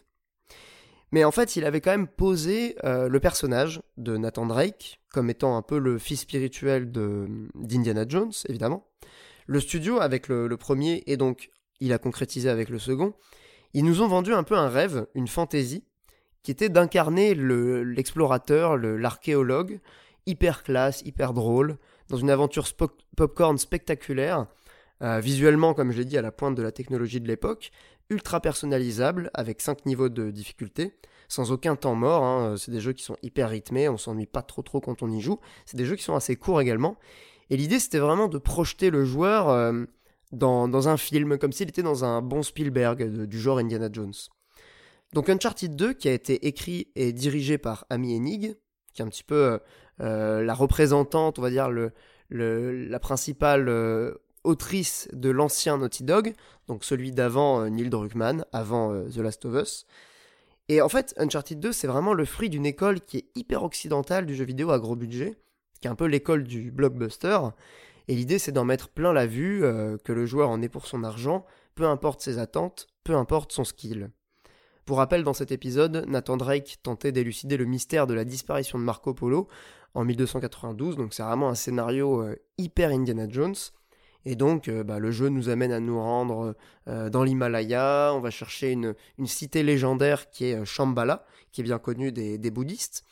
Mais 1.11 1.23
en 1.23 1.31
fait, 1.31 1.55
il 1.55 1.65
avait 1.65 1.81
quand 1.81 1.91
même 1.91 2.07
posé 2.07 2.75
le 2.83 3.19
personnage 3.19 3.81
de 3.97 4.15
Nathan 4.15 4.45
Drake 4.45 5.01
comme 5.11 5.29
étant 5.29 5.57
un 5.57 5.61
peu 5.61 5.77
le 5.77 5.97
fils 5.97 6.21
spirituel 6.21 6.89
d'Indiana 6.89 8.05
Jones, 8.07 8.31
évidemment. 8.47 8.87
Le 9.47 9.59
studio, 9.59 9.99
avec 9.99 10.27
le, 10.27 10.55
premier, 10.57 11.03
et 11.07 11.17
donc 11.17 11.49
il 11.79 11.93
a 11.93 11.97
concrétisé 11.97 12.49
avec 12.49 12.69
le 12.69 12.79
second, 12.79 13.13
ils 13.73 13.83
nous 13.85 14.01
ont 14.01 14.07
vendu 14.07 14.33
un 14.33 14.43
peu 14.43 14.55
un 14.55 14.69
rêve, 14.69 15.07
une 15.15 15.27
fantaisie, 15.27 15.83
qui 16.43 16.51
était 16.51 16.69
d'incarner 16.69 17.33
le- 17.33 17.83
l'explorateur, 17.83 18.77
le- 18.77 18.97
l'archéologue, 18.97 19.79
hyper 20.25 20.63
classe, 20.63 21.01
hyper 21.05 21.33
drôle, 21.33 21.77
dans 22.09 22.17
une 22.17 22.29
aventure 22.29 22.67
popcorn 23.15 23.57
spectaculaire, 23.57 24.47
euh, 25.01 25.19
visuellement, 25.19 25.73
comme 25.73 25.91
je 25.91 25.97
l'ai 25.99 26.05
dit, 26.05 26.17
à 26.17 26.21
la 26.21 26.31
pointe 26.31 26.55
de 26.55 26.61
la 26.61 26.71
technologie 26.71 27.21
de 27.21 27.27
l'époque, 27.27 27.71
ultra 28.09 28.39
personnalisable, 28.41 29.31
avec 29.33 29.61
5 29.61 29.85
niveaux 29.85 30.09
de 30.09 30.29
difficulté, 30.31 30.93
sans 31.27 31.51
aucun 31.51 31.75
temps 31.75 31.95
mort. 31.95 32.23
hein. 32.23 32.55
C'est 32.57 32.71
des 32.71 32.81
jeux 32.81 32.91
qui 32.93 33.03
sont 33.03 33.15
hyper 33.23 33.49
rythmés, 33.49 33.87
on 33.87 33.97
s'ennuie 33.97 34.25
pas 34.25 34.41
trop 34.41 34.61
trop 34.61 34.81
quand 34.81 35.01
on 35.01 35.09
y 35.09 35.21
joue. 35.21 35.39
C'est 35.65 35.77
des 35.77 35.85
jeux 35.85 35.95
qui 35.95 36.03
sont 36.03 36.15
assez 36.15 36.35
courts 36.35 36.59
également. 36.61 36.97
Et 37.51 37.57
l'idée, 37.57 37.79
c'était 37.79 37.99
vraiment 37.99 38.29
de 38.29 38.37
projeter 38.37 38.89
le 38.89 39.03
joueur 39.03 39.49
euh, 39.49 39.83
dans, 40.31 40.87
un 40.87 40.95
film, 40.97 41.37
comme 41.37 41.51
s'il 41.51 41.67
était 41.69 41.83
dans 41.83 42.05
un 42.05 42.21
bon 42.21 42.43
Spielberg 42.43 43.25
du 43.25 43.39
genre 43.39 43.59
Indiana 43.59 43.89
Jones. 43.91 44.13
Donc 45.13 45.29
Uncharted 45.29 45.75
2, 45.75 45.93
qui 45.93 46.07
a 46.07 46.13
été 46.13 46.47
écrit 46.47 46.87
et 46.95 47.11
dirigé 47.11 47.57
par 47.57 47.85
Amy 47.89 48.15
Hennig, 48.15 48.55
qui 48.93 49.01
est 49.01 49.05
un 49.05 49.09
petit 49.09 49.25
peu 49.25 49.59
la 49.99 50.53
représentante, 50.53 51.37
on 51.37 51.41
va 51.41 51.49
dire, 51.49 51.69
le, 51.69 51.91
la 52.29 52.99
principale 52.99 53.69
autrice 54.45 55.09
de 55.11 55.29
l'ancien 55.29 55.77
Naughty 55.77 56.05
Dog, 56.05 56.33
donc 56.67 56.85
celui 56.85 57.11
d'avant 57.11 57.69
Neil 57.69 57.89
Druckmann, 57.89 58.45
avant 58.53 59.03
The 59.09 59.17
Last 59.17 59.43
of 59.43 59.61
Us. 59.61 59.85
Et 60.69 60.81
en 60.81 60.87
fait, 60.87 61.13
Uncharted 61.17 61.59
2, 61.59 61.73
c'est 61.73 61.87
vraiment 61.87 62.13
le 62.13 62.23
fruit 62.23 62.49
d'une 62.49 62.65
école 62.65 63.01
qui 63.01 63.17
est 63.17 63.25
hyper 63.35 63.65
occidentale 63.65 64.25
du 64.25 64.35
jeu 64.35 64.45
vidéo 64.45 64.71
à 64.71 64.79
gros 64.79 64.95
budget, 64.95 65.35
qui 65.81 65.87
est 65.87 65.91
un 65.91 65.95
peu 65.95 66.05
l'école 66.05 66.43
du 66.43 66.71
blockbuster. 66.71 67.39
Et 68.07 68.15
l'idée, 68.15 68.39
c'est 68.39 68.51
d'en 68.51 68.65
mettre 68.65 68.89
plein 68.89 69.13
la 69.13 69.25
vue, 69.25 69.63
euh, 69.63 69.97
que 70.03 70.13
le 70.13 70.25
joueur 70.25 70.49
en 70.49 70.61
ait 70.61 70.69
pour 70.69 70.87
son 70.87 71.03
argent, 71.03 71.45
peu 71.75 71.85
importe 71.85 72.21
ses 72.21 72.37
attentes, 72.37 72.87
peu 73.03 73.15
importe 73.15 73.51
son 73.51 73.63
skill. 73.63 74.11
Pour 74.85 74.97
rappel, 74.97 75.23
dans 75.23 75.33
cet 75.33 75.51
épisode, 75.51 76.05
Nathan 76.07 76.37
Drake 76.37 76.79
tentait 76.83 77.11
d'élucider 77.11 77.57
le 77.57 77.65
mystère 77.65 78.07
de 78.07 78.13
la 78.13 78.25
disparition 78.25 78.79
de 78.79 78.83
Marco 78.83 79.13
Polo 79.13 79.47
en 79.93 80.05
1292, 80.05 80.95
donc 80.95 81.13
c'est 81.13 81.23
vraiment 81.23 81.49
un 81.49 81.55
scénario 81.55 82.21
euh, 82.21 82.35
hyper 82.57 82.91
Indiana 82.91 83.27
Jones. 83.29 83.55
Et 84.25 84.35
donc, 84.35 84.67
euh, 84.67 84.83
bah, 84.83 84.99
le 84.99 85.11
jeu 85.11 85.29
nous 85.29 85.49
amène 85.49 85.71
à 85.71 85.79
nous 85.79 85.99
rendre 85.99 86.55
dans 86.85 87.23
l'Himalaya. 87.23 88.11
On 88.13 88.19
va 88.19 88.29
chercher 88.29 88.71
une, 88.71 88.93
cité 89.25 89.63
légendaire 89.63 90.29
qui 90.29 90.45
est 90.45 90.65
Shambhala, 90.65 91.25
qui 91.51 91.61
est 91.61 91.63
bien 91.63 91.79
connue 91.79 92.11
des, 92.11 92.51
bouddhistes. 92.51 93.03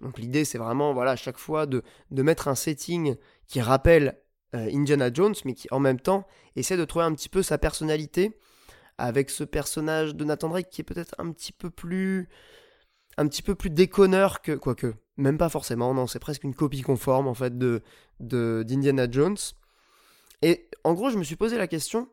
Donc, 0.00 0.18
l'idée, 0.18 0.44
c'est 0.44 0.58
vraiment, 0.58 0.92
voilà, 0.94 1.12
à 1.12 1.16
chaque 1.16 1.38
fois 1.38 1.66
de, 1.66 1.82
mettre 2.10 2.48
un 2.48 2.54
setting 2.54 3.16
qui 3.46 3.60
rappelle 3.60 4.20
Indiana 4.52 5.10
Jones, 5.12 5.34
mais 5.44 5.54
qui 5.54 5.68
en 5.70 5.78
même 5.78 6.00
temps 6.00 6.26
essaie 6.56 6.76
de 6.76 6.84
trouver 6.84 7.04
un 7.04 7.14
petit 7.14 7.28
peu 7.28 7.42
sa 7.42 7.56
personnalité 7.56 8.36
avec 8.98 9.30
ce 9.30 9.44
personnage 9.44 10.14
de 10.14 10.24
Nathan 10.24 10.48
Drake 10.48 10.68
qui 10.70 10.80
est 10.80 10.84
peut-être 10.84 11.14
un 11.18 11.30
petit 11.30 11.52
peu 11.52 11.70
plus 11.70 12.28
un 13.16 13.26
petit 13.28 13.42
peu 13.42 13.54
plus 13.54 13.70
déconneur 13.70 14.42
que 14.42 14.52
quoique 14.52 14.94
même 15.16 15.38
pas 15.38 15.48
forcément 15.48 15.94
non 15.94 16.06
c'est 16.06 16.18
presque 16.18 16.44
une 16.44 16.54
copie 16.54 16.82
conforme 16.82 17.26
en 17.26 17.32
fait 17.34 17.56
de 17.56 17.82
d'Indiana 18.20 19.10
Jones. 19.10 19.36
Et 20.42 20.68
en 20.84 20.94
gros, 20.94 21.10
je 21.10 21.18
me 21.18 21.24
suis 21.24 21.36
posé 21.36 21.58
la 21.58 21.66
question, 21.66 22.08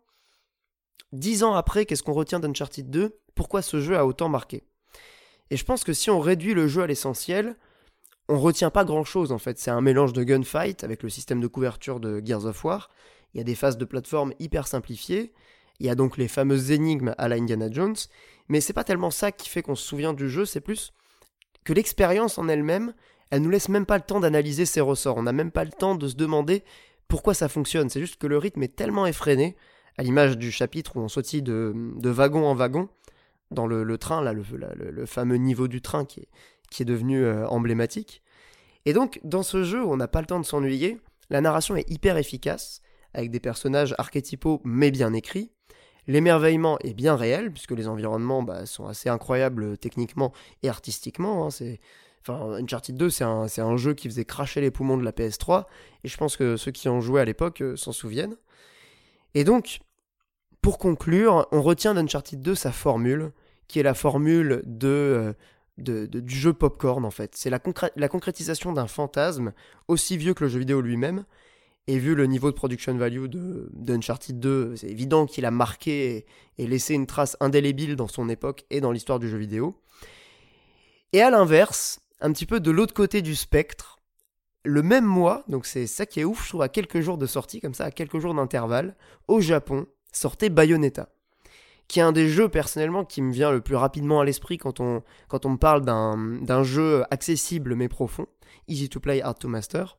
dix 1.11 1.43
ans 1.43 1.53
après, 1.53 1.85
qu'est-ce 1.85 2.03
qu'on 2.03 2.13
retient 2.13 2.39
d'Uncharted 2.39 2.89
2 2.89 3.19
Pourquoi 3.35 3.61
ce 3.61 3.79
jeu 3.79 3.97
a 3.97 4.05
autant 4.05 4.29
marqué? 4.29 4.63
Et 5.49 5.57
je 5.57 5.63
pense 5.63 5.83
que 5.83 5.93
si 5.93 6.09
on 6.09 6.19
réduit 6.19 6.53
le 6.53 6.67
jeu 6.67 6.81
à 6.81 6.87
l'essentiel, 6.87 7.55
on 8.29 8.39
retient 8.39 8.69
pas 8.69 8.85
grand-chose 8.85 9.31
en 9.31 9.37
fait. 9.37 9.59
C'est 9.59 9.71
un 9.71 9.81
mélange 9.81 10.13
de 10.13 10.23
gunfight 10.23 10.83
avec 10.83 11.03
le 11.03 11.09
système 11.09 11.41
de 11.41 11.47
couverture 11.47 11.99
de 11.99 12.21
Gears 12.23 12.45
of 12.45 12.63
War. 12.63 12.89
Il 13.33 13.37
y 13.37 13.41
a 13.41 13.43
des 13.43 13.55
phases 13.55 13.77
de 13.77 13.85
plateforme 13.85 14.33
hyper 14.39 14.67
simplifiées. 14.67 15.33
Il 15.79 15.85
y 15.85 15.89
a 15.89 15.95
donc 15.95 16.17
les 16.17 16.27
fameuses 16.27 16.71
énigmes 16.71 17.13
à 17.17 17.27
la 17.27 17.35
Indiana 17.35 17.69
Jones. 17.71 17.95
Mais 18.49 18.61
c'est 18.61 18.73
pas 18.73 18.83
tellement 18.83 19.11
ça 19.11 19.31
qui 19.31 19.49
fait 19.49 19.61
qu'on 19.61 19.75
se 19.75 19.85
souvient 19.85 20.13
du 20.13 20.29
jeu, 20.29 20.45
c'est 20.45 20.61
plus 20.61 20.93
que 21.67 21.73
l'expérience 21.73 22.37
en 22.37 22.47
elle-même, 22.47 22.93
elle 23.29 23.41
nous 23.41 23.49
laisse 23.49 23.67
même 23.67 23.85
pas 23.85 23.97
le 23.97 24.03
temps 24.03 24.21
d'analyser 24.21 24.65
ses 24.65 24.79
ressorts. 24.79 25.17
On 25.17 25.23
n'a 25.23 25.33
même 25.33 25.51
pas 25.51 25.65
le 25.65 25.71
temps 25.71 25.95
de 25.95 26.07
se 26.07 26.15
demander 26.15 26.63
pourquoi 27.09 27.33
ça 27.33 27.49
fonctionne. 27.49 27.89
C'est 27.89 27.99
juste 27.99 28.15
que 28.15 28.25
le 28.25 28.37
rythme 28.37 28.63
est 28.63 28.73
tellement 28.73 29.05
effréné, 29.05 29.57
à 29.97 30.03
l'image 30.03 30.37
du 30.37 30.49
chapitre 30.49 30.95
où 30.95 31.01
on 31.01 31.09
sautille 31.09 31.41
de, 31.41 31.73
de 31.75 32.09
wagon 32.09 32.45
en 32.45 32.55
wagon, 32.55 32.87
dans 33.51 33.67
le, 33.67 33.97
train, 33.97 34.21
là, 34.21 34.31
le, 34.33 35.05
fameux 35.05 35.35
niveau 35.35 35.67
du 35.67 35.81
train 35.81 36.05
qui 36.05 36.21
est, 36.21 36.27
qui 36.69 36.83
est 36.83 36.85
devenu 36.85 37.23
euh, 37.23 37.47
emblématique. 37.47 38.21
Et 38.85 38.93
donc, 38.93 39.19
dans 39.23 39.43
ce 39.43 39.63
jeu 39.63 39.83
on 39.85 39.97
n'a 39.97 40.07
pas 40.07 40.21
le 40.21 40.27
temps 40.27 40.39
de 40.39 40.45
s'ennuyer, 40.45 40.99
la 41.29 41.41
narration 41.41 41.75
est 41.75 41.89
hyper 41.89 42.17
efficace, 42.17 42.81
avec 43.13 43.31
des 43.31 43.39
personnages 43.39 43.95
archétypaux 43.97 44.61
mais 44.63 44.91
bien 44.91 45.13
écrits. 45.13 45.51
L'émerveillement 46.07 46.79
est 46.79 46.93
bien 46.93 47.17
réel, 47.17 47.51
puisque 47.51 47.71
les 47.71 47.89
environnements 47.89 48.41
bah, 48.41 48.65
sont 48.65 48.87
assez 48.87 49.09
incroyables 49.09 49.77
techniquement 49.77 50.31
et 50.63 50.69
artistiquement. 50.69 51.45
Hein. 51.45 51.49
C'est 51.49 51.81
Uncharted 52.29 52.95
2, 52.95 53.09
c'est 53.09 53.23
un, 53.23 53.77
jeu 53.77 53.93
qui 53.93 54.09
faisait 54.09 54.25
cracher 54.25 54.61
les 54.61 54.71
poumons 54.71 54.97
de 54.97 55.03
la 55.03 55.11
PS3, 55.11 55.65
et 56.03 56.07
je 56.07 56.17
pense 56.17 56.37
que 56.37 56.57
ceux 56.57 56.71
qui 56.71 56.89
ont 56.89 57.01
joué 57.01 57.21
à 57.21 57.25
l'époque 57.25 57.61
euh, 57.61 57.75
s'en 57.75 57.91
souviennent. 57.91 58.35
Et 59.33 59.43
donc, 59.43 59.79
pour 60.61 60.77
conclure, 60.77 61.47
on 61.51 61.61
retient 61.61 61.93
d'Uncharted 61.93 62.41
2 62.41 62.55
sa 62.55 62.71
formule, 62.71 63.31
qui 63.67 63.79
est 63.79 63.83
la 63.83 63.93
formule 63.93 64.61
de, 64.65 64.87
euh, 64.87 65.33
du 65.77 66.35
jeu 66.35 66.53
popcorn 66.53 67.05
en 67.05 67.11
fait. 67.11 67.35
C'est 67.35 67.49
la, 67.49 67.59
concrétisation 67.59 68.73
d'un 68.73 68.87
fantasme 68.87 69.53
aussi 69.87 70.17
vieux 70.17 70.33
que 70.33 70.43
le 70.43 70.49
jeu 70.49 70.59
vidéo 70.59 70.81
lui-même. 70.81 71.25
Et 71.89 71.99
vu 71.99 72.15
le 72.15 72.25
niveau 72.25 72.51
de 72.51 72.55
production 72.55 72.97
value 72.97 73.27
d'Uncharted 73.27 74.39
2, 74.39 74.75
c'est 74.75 74.89
évident 74.89 75.25
qu'il 75.25 75.45
a 75.45 75.51
marqué 75.51 76.25
et 76.57 76.67
laissé 76.67 76.93
une 76.93 77.07
trace 77.07 77.37
indélébile 77.39 77.95
dans 77.95 78.09
son 78.09 78.27
époque 78.27 78.65
et 78.69 78.81
dans 78.81 78.91
l'histoire 78.91 79.19
du 79.19 79.29
jeu 79.29 79.37
vidéo. 79.37 79.79
Et 81.13 81.21
à 81.21 81.29
l'inverse, 81.29 82.01
un 82.19 82.33
petit 82.33 82.45
peu 82.45 82.59
de 82.59 82.71
l'autre 82.71 82.93
côté 82.93 83.21
du 83.21 83.35
spectre, 83.35 83.99
le 84.65 84.83
même 84.83 85.05
mois, 85.05 85.45
donc 85.47 85.65
c'est 85.65 85.87
ça 85.87 86.05
qui 86.05 86.19
est 86.19 86.25
ouf, 86.25 86.43
je 86.43 86.49
trouve, 86.49 86.61
à 86.61 86.67
quelques 86.67 86.99
jours 86.99 87.17
de 87.17 87.25
sortie, 87.25 87.61
comme 87.61 87.73
ça, 87.73 87.85
à 87.85 87.91
quelques 87.91 88.19
jours 88.19 88.33
d'intervalle, 88.33 88.97
au 89.29 89.39
Japon, 89.39 89.87
sortait 90.11 90.49
Bayonetta, 90.49 91.09
qui 91.87 91.99
est 91.99 92.03
un 92.03 92.11
des 92.11 92.27
jeux 92.29 92.49
personnellement 92.49 93.05
qui 93.05 93.21
me 93.21 93.31
vient 93.31 93.51
le 93.51 93.61
plus 93.61 93.75
rapidement 93.75 94.19
à 94.19 94.25
l'esprit 94.25 94.57
quand 94.57 94.79
on, 94.79 95.03
me 95.31 95.55
parle 95.55 95.83
d'un 95.83 96.63
jeu 96.63 97.03
accessible 97.11 97.75
mais 97.75 97.87
profond, 97.87 98.27
easy 98.67 98.89
to 98.89 98.99
play, 98.99 99.21
hard 99.21 99.39
to 99.39 99.47
master. 99.47 99.97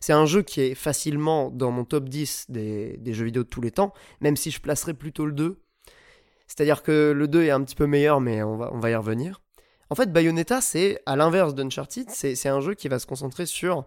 C'est 0.00 0.12
un 0.12 0.26
jeu 0.26 0.42
qui 0.42 0.60
est 0.60 0.74
facilement 0.74 1.50
dans 1.50 1.70
mon 1.70 1.84
top 1.84 2.08
10 2.08 2.46
des, 2.50 3.00
jeux 3.06 3.24
vidéo 3.24 3.42
de 3.42 3.48
tous 3.48 3.60
les 3.60 3.70
temps, 3.70 3.92
même 4.20 4.36
si 4.36 4.50
je 4.50 4.60
placerais 4.60 4.94
plutôt 4.94 5.26
le 5.26 5.32
2. 5.32 5.58
C'est-à-dire 6.46 6.82
que 6.82 7.12
le 7.16 7.26
2 7.26 7.44
est 7.44 7.50
un 7.50 7.62
petit 7.64 7.74
peu 7.74 7.86
meilleur, 7.86 8.20
mais 8.20 8.42
on 8.42 8.56
va, 8.56 8.70
on 8.72 8.78
va 8.78 8.90
y 8.90 8.94
revenir. 8.94 9.40
En 9.90 9.94
fait, 9.94 10.12
Bayonetta, 10.12 10.60
c'est 10.60 11.00
à 11.06 11.16
l'inverse 11.16 11.54
d'Uncharted, 11.54 12.10
c'est 12.10 12.48
un 12.48 12.60
jeu 12.60 12.74
qui 12.74 12.88
va 12.88 12.98
se 12.98 13.06
concentrer 13.06 13.46
sur 13.46 13.84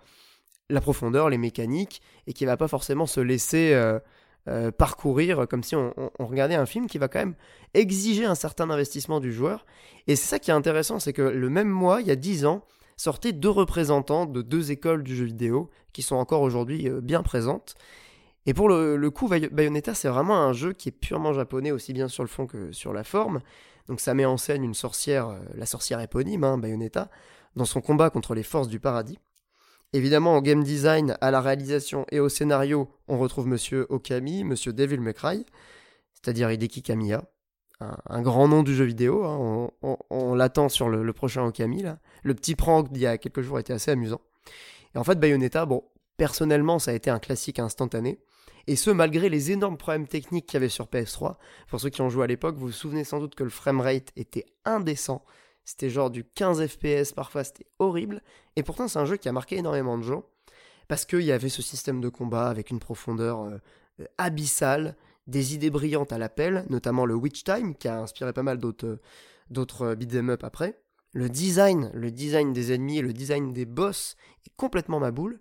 la 0.70 0.82
profondeur, 0.82 1.30
les 1.30 1.38
mécaniques, 1.38 2.02
et 2.28 2.34
qui 2.34 2.46
va 2.46 2.58
pas 2.58 2.68
forcément 2.68 3.06
se 3.06 3.20
laisser 3.20 3.74
euh, 3.74 4.00
euh, 4.48 4.72
parcourir 4.72 5.48
comme 5.48 5.64
si 5.64 5.76
on, 5.76 5.94
regardait 6.20 6.56
un 6.56 6.66
film 6.66 6.88
qui 6.88 6.98
va 6.98 7.08
quand 7.08 7.20
même 7.20 7.36
exiger 7.74 8.26
un 8.26 8.36
certain 8.36 8.70
investissement 8.70 9.20
du 9.20 9.32
joueur. 9.32 9.66
Et 10.08 10.16
c'est 10.16 10.28
ça 10.28 10.40
qui 10.40 10.52
est 10.52 10.54
intéressant, 10.54 11.00
c'est 11.00 11.14
que 11.14 11.22
le 11.22 11.50
même 11.50 11.70
mois, 11.70 12.02
il 12.02 12.08
y 12.08 12.12
a 12.12 12.16
10 12.16 12.46
ans, 12.46 12.64
sortaient 12.96 13.34
deux 13.34 13.50
représentants 13.50 14.26
de 14.26 14.42
deux 14.42 14.72
écoles 14.72 15.04
du 15.04 15.16
jeu 15.16 15.26
vidéo 15.26 15.70
qui 15.94 16.02
sont 16.02 16.16
encore 16.16 16.42
aujourd'hui 16.42 16.90
euh, 16.90 17.02
bien 17.02 17.24
présentes. 17.24 17.76
Et 18.46 18.54
pour 18.54 18.70
le 18.70 19.10
coup, 19.10 19.28
Bayonetta, 19.28 19.94
c'est 19.94 20.08
vraiment 20.08 20.38
un 20.38 20.54
jeu 20.54 20.72
qui 20.72 20.88
est 20.88 20.94
purement 20.94 21.34
japonais, 21.34 21.72
aussi 21.72 21.92
bien 21.92 22.08
sur 22.08 22.24
le 22.24 22.30
fond 22.30 22.48
que 22.48 22.72
sur 22.72 22.94
la 22.94 23.04
forme. 23.04 23.42
Donc 23.88 24.00
ça 24.00 24.14
met 24.14 24.26
en 24.26 24.38
scène 24.38 24.64
une 24.64 24.74
sorcière, 24.74 25.30
euh, 25.30 25.40
la 25.56 25.66
sorcière 25.66 26.00
éponyme, 26.00 26.44
hein, 26.44 26.58
Bayonetta, 26.58 27.10
dans 27.56 27.66
son 27.66 27.82
combat 27.82 28.10
contre 28.10 28.36
les 28.36 28.44
forces 28.44 28.68
du 28.68 28.80
paradis. 28.80 29.20
Évidemment, 29.94 30.36
en 30.36 30.42
game 30.42 30.64
design, 30.64 31.18
à 31.22 31.32
la 31.32 31.42
réalisation 31.42 32.06
et 32.12 32.20
au 32.20 32.30
scénario, 32.30 32.90
on 33.08 33.18
retrouve 33.18 33.48
Monsieur 33.48 33.86
Okami, 33.90 34.44
Monsieur 34.44 34.74
Devil 34.74 35.00
May 35.00 35.14
Cry, 35.14 35.46
c'est-à-dire 36.14 36.52
Hideki 36.52 36.84
Kamiya, 36.84 37.24
un, 37.80 38.22
grand 38.22 38.48
nom 38.48 38.64
du 38.64 38.76
jeu 38.76 38.86
vidéo. 38.86 39.24
Hein, 39.24 39.70
on, 40.10 40.36
l'attend 40.36 40.70
sur 40.70 40.90
le, 40.90 41.14
prochain 41.14 41.46
Okami. 41.46 41.84
Là. 41.84 42.00
Le 42.24 42.34
petit 42.34 42.56
prank 42.56 42.92
d'il 42.92 43.04
y 43.04 43.08
a 43.08 43.18
quelques 43.18 43.42
jours 43.42 43.60
était 43.60 43.74
assez 43.74 43.92
amusant. 43.92 44.22
Et 44.96 44.98
en 44.98 45.04
fait, 45.04 45.20
Bayonetta, 45.20 45.66
bon, 45.66 45.84
personnellement, 46.18 46.80
ça 46.80 46.92
a 46.92 46.94
été 46.94 47.10
un 47.10 47.20
classique 47.20 47.60
instantané. 47.60 48.20
Et 48.66 48.76
ce, 48.76 48.90
malgré 48.90 49.30
les 49.30 49.52
énormes 49.52 49.78
problèmes 49.78 50.08
techniques 50.08 50.48
qu'il 50.48 50.56
y 50.56 50.58
avait 50.58 50.70
sur 50.70 50.88
PS3. 50.88 51.36
Pour 51.70 51.80
ceux 51.80 51.90
qui 51.90 52.02
ont 52.02 52.10
joué 52.10 52.26
à 52.26 52.28
l'époque, 52.28 52.56
vous 52.58 52.68
vous 52.68 52.72
souvenez 52.72 53.04
sans 53.04 53.20
doute 53.20 53.36
que 53.36 53.44
le 53.44 53.50
framerate 53.50 54.12
était 54.16 54.46
indécent. 54.66 55.24
C'était 55.68 55.90
genre 55.90 56.10
du 56.10 56.24
15 56.24 56.66
FPS 56.66 57.12
parfois, 57.12 57.44
c'était 57.44 57.66
horrible. 57.78 58.22
Et 58.56 58.64
pourtant, 58.64 58.88
c'est 58.88 59.00
un 59.00 59.06
jeu 59.06 59.18
qui 59.18 59.28
a 59.28 59.34
marqué 59.34 59.58
énormément 59.58 59.98
de 59.98 60.04
gens. 60.04 60.24
Parce 60.88 61.04
qu'il 61.04 61.24
y 61.24 61.34
avait 61.34 61.50
ce 61.50 61.62
système 61.62 62.00
de 62.00 62.08
combat 62.08 62.48
avec 62.48 62.70
une 62.70 62.80
profondeur 62.80 63.42
euh, 63.42 63.58
abyssale, 64.18 64.96
des 65.28 65.56
idées 65.56 65.70
brillantes 65.70 66.14
à 66.14 66.18
l'appel, 66.18 66.66
notamment 66.70 67.06
le 67.06 67.16
Witch 67.16 67.44
Time, 67.44 67.76
qui 67.76 67.90
a 67.90 68.00
inspiré 68.00 68.32
pas 68.32 68.44
mal 68.44 68.60
d'autres, 68.60 68.88
euh, 68.88 69.02
d'autres 69.50 69.88
euh, 69.88 69.96
beat'em 69.96 70.30
up 70.30 70.46
après. 70.46 70.80
Le 71.12 71.28
design, 71.28 71.92
le 71.94 72.12
design 72.12 72.54
des 72.54 72.72
ennemis 72.72 73.00
et 73.00 73.02
le 73.02 73.12
design 73.12 73.52
des 73.52 73.66
boss 73.66 74.16
est 74.46 74.56
complètement 74.56 75.02
ma 75.02 75.12
boule. 75.12 75.38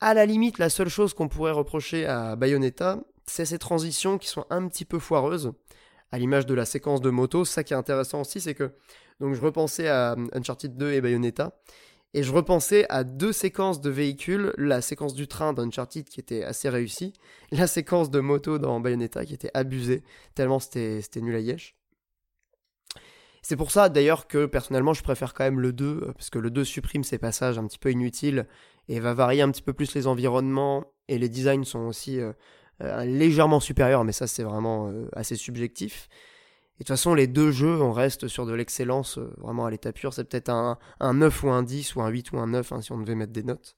À 0.00 0.14
la 0.14 0.26
limite, 0.26 0.58
la 0.58 0.68
seule 0.68 0.88
chose 0.88 1.14
qu'on 1.14 1.28
pourrait 1.28 1.52
reprocher 1.52 2.06
à 2.06 2.34
Bayonetta, 2.34 2.98
c'est 3.24 3.46
ces 3.46 3.58
transitions 3.60 4.18
qui 4.18 4.26
sont 4.26 4.46
un 4.50 4.66
petit 4.66 4.84
peu 4.84 4.98
foireuses, 4.98 5.52
à 6.12 6.18
l'image 6.18 6.46
de 6.46 6.54
la 6.54 6.64
séquence 6.64 7.00
de 7.00 7.10
moto. 7.10 7.44
Ça 7.44 7.64
qui 7.64 7.72
est 7.72 7.76
intéressant 7.76 8.20
aussi, 8.20 8.40
c'est 8.40 8.54
que 8.54 8.72
donc 9.20 9.34
je 9.34 9.40
repensais 9.40 9.88
à 9.88 10.16
Uncharted 10.32 10.76
2 10.76 10.92
et 10.92 11.00
Bayonetta, 11.00 11.58
et 12.14 12.22
je 12.22 12.32
repensais 12.32 12.86
à 12.88 13.04
deux 13.04 13.32
séquences 13.32 13.80
de 13.80 13.90
véhicules, 13.90 14.52
la 14.56 14.80
séquence 14.80 15.14
du 15.14 15.28
train 15.28 15.52
d'Uncharted 15.52 16.08
qui 16.08 16.20
était 16.20 16.44
assez 16.44 16.68
réussie, 16.68 17.12
la 17.52 17.66
séquence 17.66 18.10
de 18.10 18.20
moto 18.20 18.58
dans 18.58 18.80
Bayonetta 18.80 19.24
qui 19.24 19.34
était 19.34 19.50
abusée, 19.54 20.02
tellement 20.34 20.58
c'était 20.58 21.20
nul 21.20 21.34
à 21.34 21.40
yesh. 21.40 21.76
C'est 23.42 23.56
pour 23.56 23.70
ça 23.70 23.88
d'ailleurs 23.88 24.26
que 24.26 24.46
personnellement 24.46 24.92
je 24.92 25.02
préfère 25.02 25.32
quand 25.32 25.44
même 25.44 25.60
le 25.60 25.72
2, 25.72 26.12
parce 26.16 26.30
que 26.30 26.38
le 26.38 26.50
2 26.50 26.64
supprime 26.64 27.04
ces 27.04 27.18
passages 27.18 27.58
un 27.58 27.66
petit 27.66 27.78
peu 27.78 27.90
inutiles 27.90 28.46
et 28.88 28.98
va 28.98 29.14
varier 29.14 29.42
un 29.42 29.50
petit 29.50 29.62
peu 29.62 29.72
plus 29.72 29.94
les 29.94 30.06
environnements 30.06 30.84
et 31.08 31.18
les 31.18 31.28
designs 31.28 31.64
sont 31.64 31.86
aussi 31.86 32.18
euh, 32.18 32.32
légèrement 32.80 33.60
supérieur, 33.60 34.04
mais 34.04 34.12
ça 34.12 34.26
c'est 34.26 34.42
vraiment 34.42 34.92
assez 35.14 35.36
subjectif. 35.36 36.08
Et 36.78 36.84
de 36.84 36.84
toute 36.84 36.88
façon, 36.88 37.14
les 37.14 37.26
deux 37.26 37.52
jeux, 37.52 37.80
on 37.80 37.92
reste 37.92 38.28
sur 38.28 38.44
de 38.44 38.52
l'excellence 38.52 39.18
vraiment 39.38 39.64
à 39.64 39.70
l'état 39.70 39.92
pur. 39.92 40.12
C'est 40.12 40.24
peut-être 40.24 40.50
un, 40.50 40.76
un 41.00 41.14
9 41.14 41.44
ou 41.44 41.48
un 41.48 41.62
10 41.62 41.96
ou 41.96 42.02
un 42.02 42.08
8 42.08 42.32
ou 42.32 42.38
un 42.38 42.48
9 42.48 42.72
hein, 42.72 42.82
si 42.82 42.92
on 42.92 42.98
devait 42.98 43.14
mettre 43.14 43.32
des 43.32 43.42
notes. 43.42 43.76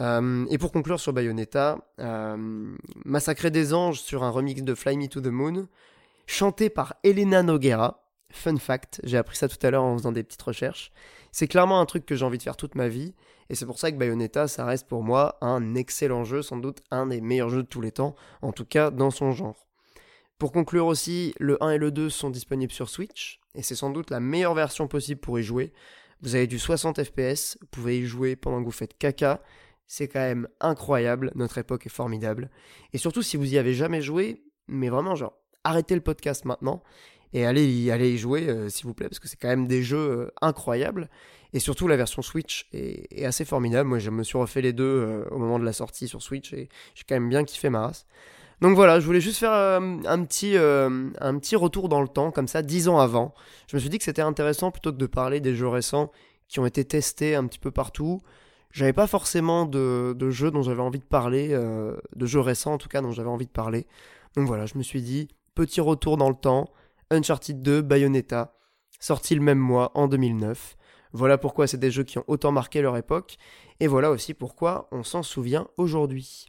Euh, 0.00 0.46
et 0.50 0.58
pour 0.58 0.72
conclure 0.72 0.98
sur 0.98 1.12
Bayonetta, 1.12 1.78
euh, 2.00 2.76
Massacrer 3.04 3.50
des 3.50 3.74
anges 3.74 4.00
sur 4.00 4.24
un 4.24 4.30
remix 4.30 4.62
de 4.62 4.74
Fly 4.74 4.96
Me 4.96 5.08
to 5.08 5.20
the 5.20 5.26
Moon, 5.26 5.68
chanté 6.26 6.70
par 6.70 6.94
Elena 7.02 7.42
Noguera. 7.42 8.06
Fun 8.30 8.56
fact, 8.56 9.00
j'ai 9.04 9.16
appris 9.16 9.36
ça 9.36 9.48
tout 9.48 9.64
à 9.64 9.70
l'heure 9.70 9.84
en 9.84 9.96
faisant 9.96 10.12
des 10.12 10.24
petites 10.24 10.42
recherches. 10.42 10.92
C'est 11.30 11.46
clairement 11.46 11.80
un 11.80 11.86
truc 11.86 12.06
que 12.06 12.16
j'ai 12.16 12.24
envie 12.24 12.38
de 12.38 12.42
faire 12.42 12.56
toute 12.56 12.74
ma 12.74 12.88
vie, 12.88 13.14
et 13.50 13.54
c'est 13.54 13.66
pour 13.66 13.78
ça 13.78 13.90
que 13.90 13.96
Bayonetta, 13.96 14.48
ça 14.48 14.64
reste 14.64 14.86
pour 14.86 15.02
moi 15.02 15.36
un 15.40 15.74
excellent 15.74 16.24
jeu, 16.24 16.42
sans 16.42 16.56
doute 16.56 16.82
un 16.90 17.06
des 17.06 17.20
meilleurs 17.20 17.50
jeux 17.50 17.62
de 17.62 17.68
tous 17.68 17.80
les 17.80 17.92
temps, 17.92 18.14
en 18.42 18.52
tout 18.52 18.64
cas 18.64 18.90
dans 18.90 19.10
son 19.10 19.32
genre. 19.32 19.66
Pour 20.38 20.52
conclure 20.52 20.86
aussi, 20.86 21.34
le 21.38 21.62
1 21.62 21.72
et 21.72 21.78
le 21.78 21.90
2 21.90 22.10
sont 22.10 22.30
disponibles 22.30 22.72
sur 22.72 22.88
Switch, 22.88 23.40
et 23.54 23.62
c'est 23.62 23.76
sans 23.76 23.90
doute 23.90 24.10
la 24.10 24.20
meilleure 24.20 24.54
version 24.54 24.88
possible 24.88 25.20
pour 25.20 25.38
y 25.38 25.42
jouer. 25.42 25.72
Vous 26.22 26.34
avez 26.34 26.46
du 26.46 26.58
60 26.58 27.02
FPS, 27.02 27.58
vous 27.60 27.66
pouvez 27.70 27.98
y 28.00 28.06
jouer 28.06 28.34
pendant 28.36 28.60
que 28.60 28.64
vous 28.64 28.70
faites 28.70 28.96
caca, 28.98 29.42
c'est 29.86 30.08
quand 30.08 30.20
même 30.20 30.48
incroyable, 30.60 31.30
notre 31.34 31.58
époque 31.58 31.86
est 31.86 31.90
formidable. 31.90 32.50
Et 32.92 32.98
surtout 32.98 33.22
si 33.22 33.36
vous 33.36 33.54
y 33.54 33.58
avez 33.58 33.74
jamais 33.74 34.00
joué, 34.00 34.42
mais 34.66 34.88
vraiment 34.88 35.14
genre, 35.14 35.36
arrêtez 35.62 35.94
le 35.94 36.00
podcast 36.00 36.44
maintenant 36.44 36.82
et 37.34 37.44
allez 37.44 37.66
y, 37.66 37.90
allez 37.90 38.12
y 38.12 38.18
jouer 38.18 38.48
euh, 38.48 38.68
s'il 38.68 38.86
vous 38.86 38.94
plaît, 38.94 39.08
parce 39.08 39.18
que 39.18 39.28
c'est 39.28 39.36
quand 39.36 39.48
même 39.48 39.66
des 39.66 39.82
jeux 39.82 39.98
euh, 39.98 40.30
incroyables. 40.40 41.10
Et 41.54 41.60
surtout 41.60 41.88
la 41.88 41.96
version 41.96 42.20
Switch 42.20 42.68
est, 42.72 43.24
assez 43.24 43.46
formidable. 43.46 43.88
Moi 43.88 43.98
je 44.00 44.10
me 44.10 44.22
suis 44.22 44.36
refait 44.36 44.60
les 44.60 44.74
deux 44.74 44.84
euh, 44.84 45.24
au 45.30 45.38
moment 45.38 45.58
de 45.58 45.64
la 45.64 45.72
sortie 45.72 46.08
sur 46.08 46.20
Switch 46.20 46.52
et 46.52 46.68
j'ai 46.94 47.04
quand 47.08 47.14
même 47.14 47.30
bien 47.30 47.44
kiffé 47.44 47.70
ma 47.70 47.86
race. 47.86 48.06
Donc 48.60 48.76
voilà, 48.76 49.00
je 49.00 49.06
voulais 49.06 49.20
juste 49.20 49.38
faire 49.38 49.52
un, 49.52 50.24
petit, 50.24 50.56
un 50.56 51.38
petit 51.38 51.56
retour 51.56 51.88
dans 51.88 52.00
le 52.00 52.08
temps, 52.08 52.30
comme 52.30 52.46
ça, 52.46 52.62
dix 52.62 52.88
ans 52.88 52.98
avant. 52.98 53.34
Je 53.68 53.76
me 53.76 53.80
suis 53.80 53.90
dit 53.90 53.98
que 53.98 54.04
c'était 54.04 54.22
intéressant 54.22 54.70
plutôt 54.70 54.92
que 54.92 54.96
de 54.96 55.06
parler 55.06 55.40
des 55.40 55.56
jeux 55.56 55.68
récents 55.68 56.12
qui 56.48 56.60
ont 56.60 56.66
été 56.66 56.84
testés 56.84 57.34
un 57.34 57.46
petit 57.46 57.58
peu 57.58 57.72
partout 57.72 58.22
j'avais 58.74 58.92
pas 58.92 59.06
forcément 59.06 59.66
de, 59.66 60.14
de 60.18 60.30
jeux 60.30 60.50
dont 60.50 60.62
j'avais 60.62 60.82
envie 60.82 60.98
de 60.98 61.04
parler, 61.04 61.50
euh, 61.52 61.96
de 62.16 62.26
jeux 62.26 62.40
récents 62.40 62.74
en 62.74 62.78
tout 62.78 62.88
cas 62.88 63.00
dont 63.00 63.12
j'avais 63.12 63.28
envie 63.28 63.46
de 63.46 63.52
parler. 63.52 63.86
Donc 64.36 64.48
voilà, 64.48 64.66
je 64.66 64.76
me 64.76 64.82
suis 64.82 65.00
dit, 65.00 65.28
petit 65.54 65.80
retour 65.80 66.16
dans 66.16 66.28
le 66.28 66.34
temps, 66.34 66.68
Uncharted 67.10 67.62
2, 67.62 67.82
Bayonetta, 67.82 68.52
sorti 68.98 69.36
le 69.36 69.42
même 69.42 69.60
mois 69.60 69.92
en 69.94 70.08
2009. 70.08 70.76
Voilà 71.14 71.38
pourquoi 71.38 71.68
c'est 71.68 71.78
des 71.78 71.92
jeux 71.92 72.02
qui 72.02 72.18
ont 72.18 72.24
autant 72.26 72.50
marqué 72.50 72.82
leur 72.82 72.96
époque, 72.96 73.36
et 73.78 73.86
voilà 73.86 74.10
aussi 74.10 74.34
pourquoi 74.34 74.88
on 74.90 75.04
s'en 75.04 75.22
souvient 75.22 75.68
aujourd'hui. 75.76 76.46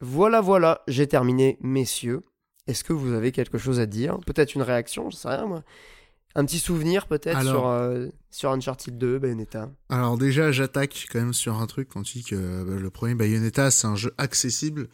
Voilà, 0.00 0.40
voilà, 0.40 0.82
j'ai 0.88 1.06
terminé, 1.06 1.56
messieurs. 1.60 2.24
Est-ce 2.66 2.82
que 2.82 2.92
vous 2.92 3.12
avez 3.12 3.30
quelque 3.30 3.58
chose 3.58 3.78
à 3.78 3.86
dire? 3.86 4.18
Peut-être 4.26 4.56
une 4.56 4.62
réaction, 4.62 5.08
je 5.08 5.16
sais 5.16 5.28
rien 5.28 5.46
moi. 5.46 5.62
Un 6.34 6.44
petit 6.44 6.58
souvenir 6.58 7.06
peut-être 7.06 7.42
sur, 7.42 7.68
euh, 7.68 8.08
sur 8.30 8.50
Uncharted 8.50 8.98
2, 8.98 9.20
Bayonetta? 9.20 9.70
Alors 9.88 10.18
déjà, 10.18 10.50
j'attaque 10.50 11.06
quand 11.12 11.20
même 11.20 11.34
sur 11.34 11.60
un 11.60 11.66
truc 11.66 11.88
quand 11.88 12.02
tu 12.02 12.18
dis 12.18 12.24
que 12.24 12.64
bah, 12.64 12.80
le 12.80 12.90
premier 12.90 13.14
Bayonetta, 13.14 13.70
c'est 13.70 13.86
un 13.86 13.94
jeu 13.96 14.12
accessible. 14.18 14.88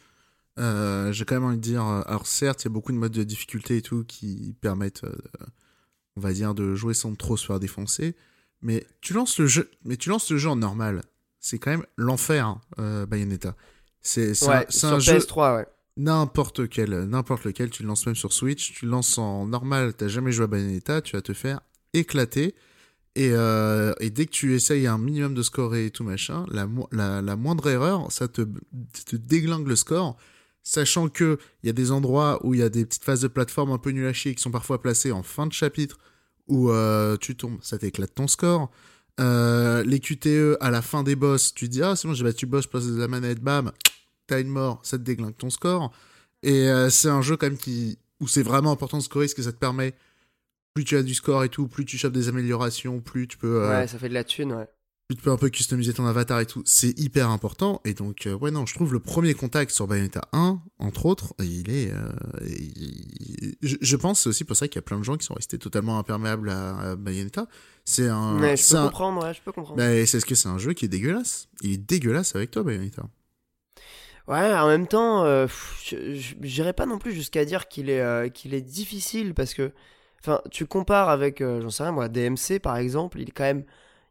Euh, 0.59 1.11
j'ai 1.13 1.25
quand 1.25 1.35
même 1.35 1.45
envie 1.45 1.57
de 1.57 1.61
dire, 1.61 1.83
euh, 1.83 2.01
alors 2.05 2.27
certes, 2.27 2.63
il 2.63 2.65
y 2.65 2.67
a 2.67 2.73
beaucoup 2.73 2.91
de 2.91 2.97
modes 2.97 3.13
de 3.13 3.23
difficulté 3.23 3.77
et 3.77 3.81
tout 3.81 4.03
qui 4.03 4.55
permettent, 4.61 5.03
on 6.15 6.21
va 6.21 6.31
dire, 6.31 6.53
de 6.53 6.75
jouer 6.75 6.93
sans 6.93 7.15
trop 7.15 7.37
se 7.37 7.47
faire 7.47 7.59
défoncer. 7.59 8.15
Mais 8.61 8.85
tu 9.01 9.13
lances 9.13 9.39
le 9.39 9.47
jeu, 9.47 9.69
mais 9.85 9.97
tu 9.97 10.09
lances 10.09 10.29
le 10.31 10.37
jeu 10.37 10.49
en 10.49 10.55
normal. 10.55 11.03
C'est 11.39 11.59
quand 11.59 11.71
même 11.71 11.85
l'enfer, 11.95 12.47
hein, 12.77 13.05
Bayonetta. 13.05 13.55
C'est 14.01 14.31
ouais, 14.47 14.67
un, 14.83 14.87
un, 14.93 14.99
jeu. 14.99 15.17
PS3, 15.17 15.55
ouais 15.57 15.67
n'importe 15.99 16.69
quel, 16.69 16.91
n'importe 17.03 17.43
lequel, 17.43 17.69
tu 17.69 17.83
le 17.83 17.89
lances 17.89 18.05
même 18.05 18.15
sur 18.15 18.33
Switch, 18.33 18.73
tu 18.73 18.85
le 18.85 18.91
lances 18.91 19.17
en 19.17 19.45
normal, 19.45 19.93
t'as 19.93 20.07
jamais 20.07 20.31
joué 20.31 20.45
à 20.45 20.47
Bayonetta, 20.47 21.01
tu 21.01 21.15
vas 21.15 21.21
te 21.21 21.33
faire 21.33 21.59
éclater. 21.93 22.55
Et, 23.15 23.31
euh, 23.33 23.93
et, 23.99 24.09
dès 24.09 24.25
que 24.25 24.31
tu 24.31 24.55
essayes 24.55 24.87
un 24.87 24.97
minimum 24.97 25.33
de 25.33 25.43
score 25.43 25.75
et 25.75 25.91
tout 25.91 26.03
machin, 26.03 26.45
la, 26.51 26.67
la, 27.21 27.35
moindre 27.35 27.67
erreur, 27.69 28.11
ça 28.11 28.27
te, 28.27 28.43
te, 29.05 29.15
déglingue 29.15 29.67
le 29.67 29.75
score. 29.75 30.15
Sachant 30.63 31.09
que 31.09 31.37
il 31.63 31.67
y 31.67 31.69
a 31.69 31.73
des 31.73 31.91
endroits 31.91 32.39
où 32.45 32.53
il 32.53 32.59
y 32.59 32.63
a 32.63 32.69
des 32.69 32.85
petites 32.85 33.03
phases 33.03 33.21
de 33.21 33.27
plateforme 33.27 33.71
un 33.71 33.77
peu 33.77 33.89
nul 33.89 34.05
à 34.05 34.13
chier 34.13 34.35
qui 34.35 34.41
sont 34.41 34.51
parfois 34.51 34.81
placées 34.81 35.11
en 35.11 35.23
fin 35.23 35.47
de 35.47 35.53
chapitre 35.53 35.97
où 36.49 36.71
euh, 36.71 37.17
tu 37.17 37.35
tombes, 37.35 37.59
ça 37.61 37.77
t'éclate 37.77 38.13
ton 38.13 38.27
score. 38.27 38.69
Euh, 39.19 39.83
les 39.83 39.99
QTE 39.99 40.57
à 40.59 40.71
la 40.71 40.81
fin 40.81 41.03
des 41.03 41.15
boss, 41.15 41.53
tu 41.53 41.67
dis 41.67 41.81
ah 41.83 41.95
c'est 41.95 42.07
bon 42.07 42.13
j'ai 42.13 42.23
battu 42.23 42.45
boss, 42.45 42.65
je 42.65 42.69
passe 42.69 42.85
la 42.85 43.07
manette, 43.07 43.39
bam, 43.39 43.71
t'as 44.27 44.39
une 44.39 44.47
mort, 44.47 44.79
ça 44.83 44.97
te 44.97 45.03
déglingue 45.03 45.35
ton 45.35 45.49
score. 45.49 45.91
Et 46.41 46.69
euh, 46.69 46.89
c'est 46.89 47.09
un 47.09 47.21
jeu 47.21 47.37
quand 47.37 47.47
même 47.47 47.57
qui 47.57 47.97
où 48.19 48.27
c'est 48.27 48.43
vraiment 48.43 48.71
important 48.71 48.97
de 48.97 49.03
scorer 49.03 49.25
parce 49.25 49.33
que 49.33 49.43
ça 49.43 49.51
te 49.51 49.57
permet 49.57 49.93
plus 50.73 50.83
tu 50.83 50.97
as 50.97 51.03
du 51.03 51.13
score 51.13 51.43
et 51.43 51.49
tout, 51.49 51.67
plus 51.67 51.85
tu 51.85 51.97
chopes 51.97 52.13
des 52.13 52.27
améliorations, 52.27 52.99
plus 52.99 53.27
tu 53.27 53.37
peux 53.37 53.67
Ouais, 53.67 53.87
ça 53.87 53.97
fait 53.97 54.09
de 54.09 54.13
la 54.13 54.23
thune, 54.23 54.53
ouais. 54.53 54.67
Tu 55.09 55.15
peux 55.15 55.31
un 55.31 55.37
peu 55.37 55.49
customiser 55.49 55.93
ton 55.93 56.05
avatar 56.05 56.39
et 56.39 56.45
tout, 56.45 56.61
c'est 56.65 56.97
hyper 56.99 57.29
important 57.29 57.81
et 57.83 57.95
donc 57.95 58.27
euh, 58.27 58.37
ouais 58.37 58.51
non, 58.51 58.67
je 58.67 58.75
trouve 58.75 58.93
le 58.93 58.99
premier 58.99 59.33
contact 59.33 59.71
sur 59.71 59.87
Bayonetta 59.87 60.21
1 60.33 60.59
entre 60.77 61.07
autres, 61.07 61.33
il 61.39 61.71
est 61.71 61.91
je, 63.61 63.95
pense 63.95 64.21
c'est 64.21 64.29
aussi 64.29 64.43
pour 64.43 64.55
ça 64.55 64.67
qu'il 64.67 64.75
y 64.75 64.79
a 64.79 64.83
plein 64.83 64.99
de 64.99 65.03
gens 65.03 65.17
qui 65.17 65.25
sont 65.25 65.33
restés 65.33 65.57
totalement 65.57 65.97
imperméables 65.97 66.49
à, 66.49 66.95
Bayonetta. 66.95 67.47
C'est 67.85 68.07
un 68.07 68.37
je 68.55 68.75
peux 68.75 68.81
comprendre, 68.83 69.23
ouais, 69.23 69.33
je 69.33 69.41
peux 69.41 69.51
comprendre. 69.51 69.77
Bah, 69.77 70.05
c'est 70.05 70.19
ce 70.19 70.25
que 70.25 70.35
c'est 70.35 70.47
un 70.47 70.59
jeu 70.59 70.73
qui 70.73 70.85
est 70.85 70.89
dégueulasse. 70.89 71.49
Il 71.61 71.71
est 71.71 71.77
dégueulasse 71.77 72.35
avec 72.35 72.51
toi 72.51 72.63
Bayonetta. 72.63 73.03
Ouais, 74.29 74.53
en 74.53 74.67
même 74.67 74.85
temps, 74.85 75.23
euh, 75.25 75.47
j'irais 75.81 76.73
pas 76.73 76.85
non 76.85 76.99
plus 76.99 77.13
jusqu'à 77.13 77.45
dire 77.45 77.67
qu'il 77.67 77.89
est, 77.89 77.99
euh, 77.99 78.29
qu'il 78.29 78.53
est 78.53 78.61
difficile 78.61 79.33
parce 79.33 79.55
que, 79.55 79.71
enfin, 80.21 80.41
tu 80.51 80.67
compares 80.67 81.09
avec, 81.09 81.41
euh, 81.41 81.61
j'en 81.61 81.71
sais 81.71 81.81
rien 81.81 81.91
moi, 81.91 82.09
DMC 82.09 82.59
par 82.61 82.77
exemple, 82.77 83.19
il 83.19 83.29
est 83.29 83.31
quand 83.31 83.43
même, 83.43 83.63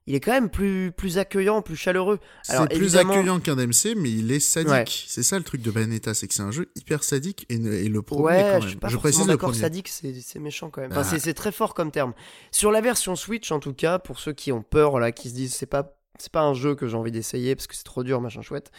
il 0.08 0.14
est 0.14 0.20
quand 0.20 0.32
même 0.32 0.48
plus, 0.48 0.90
plus 0.90 1.18
accueillant, 1.18 1.60
plus 1.60 1.76
chaleureux. 1.76 2.18
C'est 2.42 2.66
plus 2.70 2.96
accueillant 2.96 3.40
qu'un 3.40 3.56
DMC, 3.56 3.94
mais 3.94 4.10
il 4.10 4.32
est 4.32 4.40
sadique. 4.40 5.04
C'est 5.06 5.22
ça 5.22 5.36
le 5.36 5.44
truc 5.44 5.60
de 5.60 5.70
Bayonetta, 5.70 6.14
c'est 6.14 6.26
que 6.26 6.32
c'est 6.32 6.42
un 6.42 6.50
jeu 6.50 6.70
hyper 6.76 7.04
sadique 7.04 7.44
et, 7.50 7.58
le 7.58 8.00
premier 8.00 8.22
ouais, 8.22 8.40
quand 8.40 8.52
même. 8.52 8.62
Je, 8.62 8.68
suis 8.68 8.76
pas 8.78 8.88
je 8.88 8.96
précise 8.96 9.26
d'accord, 9.26 9.54
sadique, 9.54 9.88
c'est 9.88 10.38
méchant 10.38 10.70
quand 10.70 10.80
même. 10.80 10.92
Enfin, 10.92 11.02
ah. 11.12 11.18
c'est 11.18 11.34
très 11.34 11.52
fort 11.52 11.74
comme 11.74 11.90
terme. 11.90 12.14
Sur 12.52 12.72
la 12.72 12.80
version 12.80 13.16
Switch, 13.16 13.52
en 13.52 13.60
tout 13.60 13.74
cas, 13.74 13.98
pour 13.98 14.18
ceux 14.18 14.32
qui 14.32 14.50
ont 14.50 14.62
peur 14.62 14.98
là, 14.98 15.12
qui 15.12 15.28
se 15.28 15.34
disent 15.34 15.54
c'est 15.54 15.66
pas, 15.66 15.94
c'est 16.18 16.32
pas 16.32 16.42
un 16.42 16.54
jeu 16.54 16.74
que 16.74 16.86
j'ai 16.86 16.96
envie 16.96 17.12
d'essayer 17.12 17.54
parce 17.54 17.66
que 17.66 17.76
c'est 17.76 17.84
trop 17.84 18.02
dur, 18.02 18.22
machin 18.22 18.40
chouette. 18.40 18.72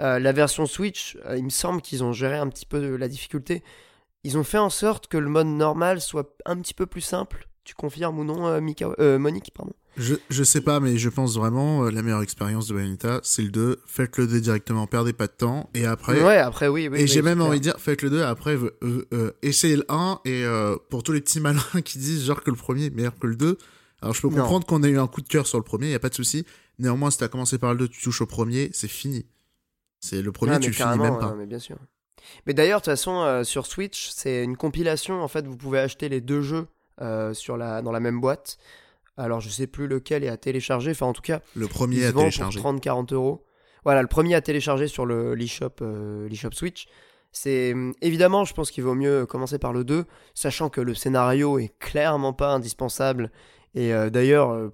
Euh, 0.00 0.20
la 0.20 0.30
version 0.30 0.66
Switch, 0.66 1.18
euh, 1.26 1.36
il 1.36 1.44
me 1.44 1.50
semble 1.50 1.82
qu'ils 1.82 2.04
ont 2.04 2.12
géré 2.12 2.36
un 2.36 2.48
petit 2.48 2.66
peu 2.66 2.94
la 2.94 3.08
difficulté. 3.08 3.64
Ils 4.22 4.38
ont 4.38 4.44
fait 4.44 4.58
en 4.58 4.70
sorte 4.70 5.08
que 5.08 5.18
le 5.18 5.28
mode 5.28 5.48
normal 5.48 6.00
soit 6.00 6.36
un 6.44 6.60
petit 6.60 6.74
peu 6.74 6.86
plus 6.86 7.00
simple. 7.00 7.48
Tu 7.64 7.74
confirmes 7.74 8.20
ou 8.20 8.24
non, 8.24 8.46
euh, 8.46 8.60
Mika, 8.60 8.88
Monique 9.18 9.52
pardon? 9.52 9.72
Je, 9.96 10.14
je 10.30 10.44
sais 10.44 10.60
pas, 10.60 10.80
mais 10.80 10.98
je 10.98 11.08
pense 11.08 11.36
vraiment 11.36 11.84
la 11.84 12.02
meilleure 12.02 12.22
expérience 12.22 12.68
de 12.68 12.74
Bayonetta, 12.74 13.20
c'est 13.22 13.42
le 13.42 13.50
2. 13.50 13.80
Faites 13.86 14.16
le 14.18 14.26
2 14.26 14.40
directement, 14.40 14.86
perdez 14.86 15.12
pas 15.12 15.26
de 15.26 15.32
temps. 15.32 15.70
Et 15.74 15.86
après. 15.86 16.22
Ouais, 16.22 16.38
après, 16.38 16.68
oui. 16.68 16.88
et 16.94 17.06
j'ai 17.06 17.22
même 17.22 17.40
envie 17.40 17.58
de 17.58 17.64
dire, 17.64 17.76
faites 17.78 18.02
le 18.02 18.10
2, 18.10 18.22
après, 18.22 18.56
essayez 19.42 19.76
le 19.76 19.84
1. 19.88 20.20
Et 20.24 20.44
pour 20.90 21.02
tous 21.02 21.12
les 21.12 21.20
petits 21.20 21.40
malins 21.40 21.60
qui 21.84 21.98
disent 21.98 22.24
genre 22.24 22.42
que 22.42 22.50
le 22.50 22.56
premier 22.56 22.86
est 22.86 22.94
meilleur 22.94 23.18
que 23.18 23.26
le 23.26 23.36
2, 23.36 23.58
alors 24.02 24.14
je 24.14 24.20
peux 24.20 24.28
comprendre 24.28 24.66
qu'on 24.66 24.82
ait 24.82 24.90
eu 24.90 24.98
un 24.98 25.06
coup 25.06 25.22
de 25.22 25.28
cœur 25.28 25.46
sur 25.46 25.58
le 25.58 25.64
premier, 25.64 25.90
y 25.90 25.94
a 25.94 25.98
pas 25.98 26.08
de 26.10 26.14
souci. 26.14 26.44
Néanmoins, 26.78 27.10
si 27.10 27.18
t'as 27.18 27.28
commencé 27.28 27.58
par 27.58 27.72
le 27.72 27.80
2, 27.80 27.88
tu 27.88 28.02
touches 28.02 28.20
au 28.20 28.26
premier, 28.26 28.70
c'est 28.72 28.88
fini. 28.88 29.26
C'est 30.00 30.22
le 30.22 30.32
premier, 30.32 30.60
tu 30.60 30.72
finis 30.72 30.98
même 30.98 31.18
pas. 31.18 31.34
mais 31.36 31.46
bien 31.46 31.58
sûr. 31.58 31.76
Mais 32.46 32.54
d'ailleurs, 32.54 32.80
de 32.80 32.84
toute 32.84 32.92
façon, 32.92 33.22
euh, 33.22 33.44
sur 33.44 33.66
Switch, 33.66 34.10
c'est 34.10 34.44
une 34.44 34.56
compilation. 34.56 35.22
En 35.22 35.28
fait, 35.28 35.46
vous 35.46 35.56
pouvez 35.56 35.78
acheter 35.78 36.08
les 36.08 36.20
deux 36.20 36.42
jeux 36.42 36.66
euh, 37.00 37.34
sur 37.34 37.56
la, 37.56 37.82
dans 37.82 37.92
la 37.92 38.00
même 38.00 38.20
boîte. 38.20 38.58
Alors, 39.16 39.40
je 39.40 39.48
sais 39.48 39.66
plus 39.66 39.86
lequel 39.86 40.24
est 40.24 40.28
à 40.28 40.36
télécharger. 40.36 40.90
Enfin, 40.90 41.06
en 41.06 41.12
tout 41.12 41.22
cas, 41.22 41.40
le 41.54 41.66
premier 41.68 42.04
à 42.04 42.12
télécharger. 42.12 42.60
30-40 42.60 43.14
euros. 43.14 43.44
Voilà, 43.84 44.02
le 44.02 44.08
premier 44.08 44.34
à 44.34 44.40
télécharger 44.40 44.88
sur 44.88 45.06
le 45.06 45.34
l'eShop 45.34 45.70
euh, 45.82 46.28
Switch. 46.52 46.88
C'est 47.32 47.74
évidemment, 48.00 48.44
je 48.44 48.54
pense 48.54 48.70
qu'il 48.70 48.82
vaut 48.82 48.94
mieux 48.94 49.26
commencer 49.26 49.58
par 49.58 49.72
le 49.72 49.84
2, 49.84 50.04
sachant 50.34 50.70
que 50.70 50.80
le 50.80 50.94
scénario 50.94 51.58
est 51.58 51.76
clairement 51.78 52.32
pas 52.32 52.48
indispensable. 52.48 53.30
Et 53.74 53.92
d'ailleurs, 54.10 54.70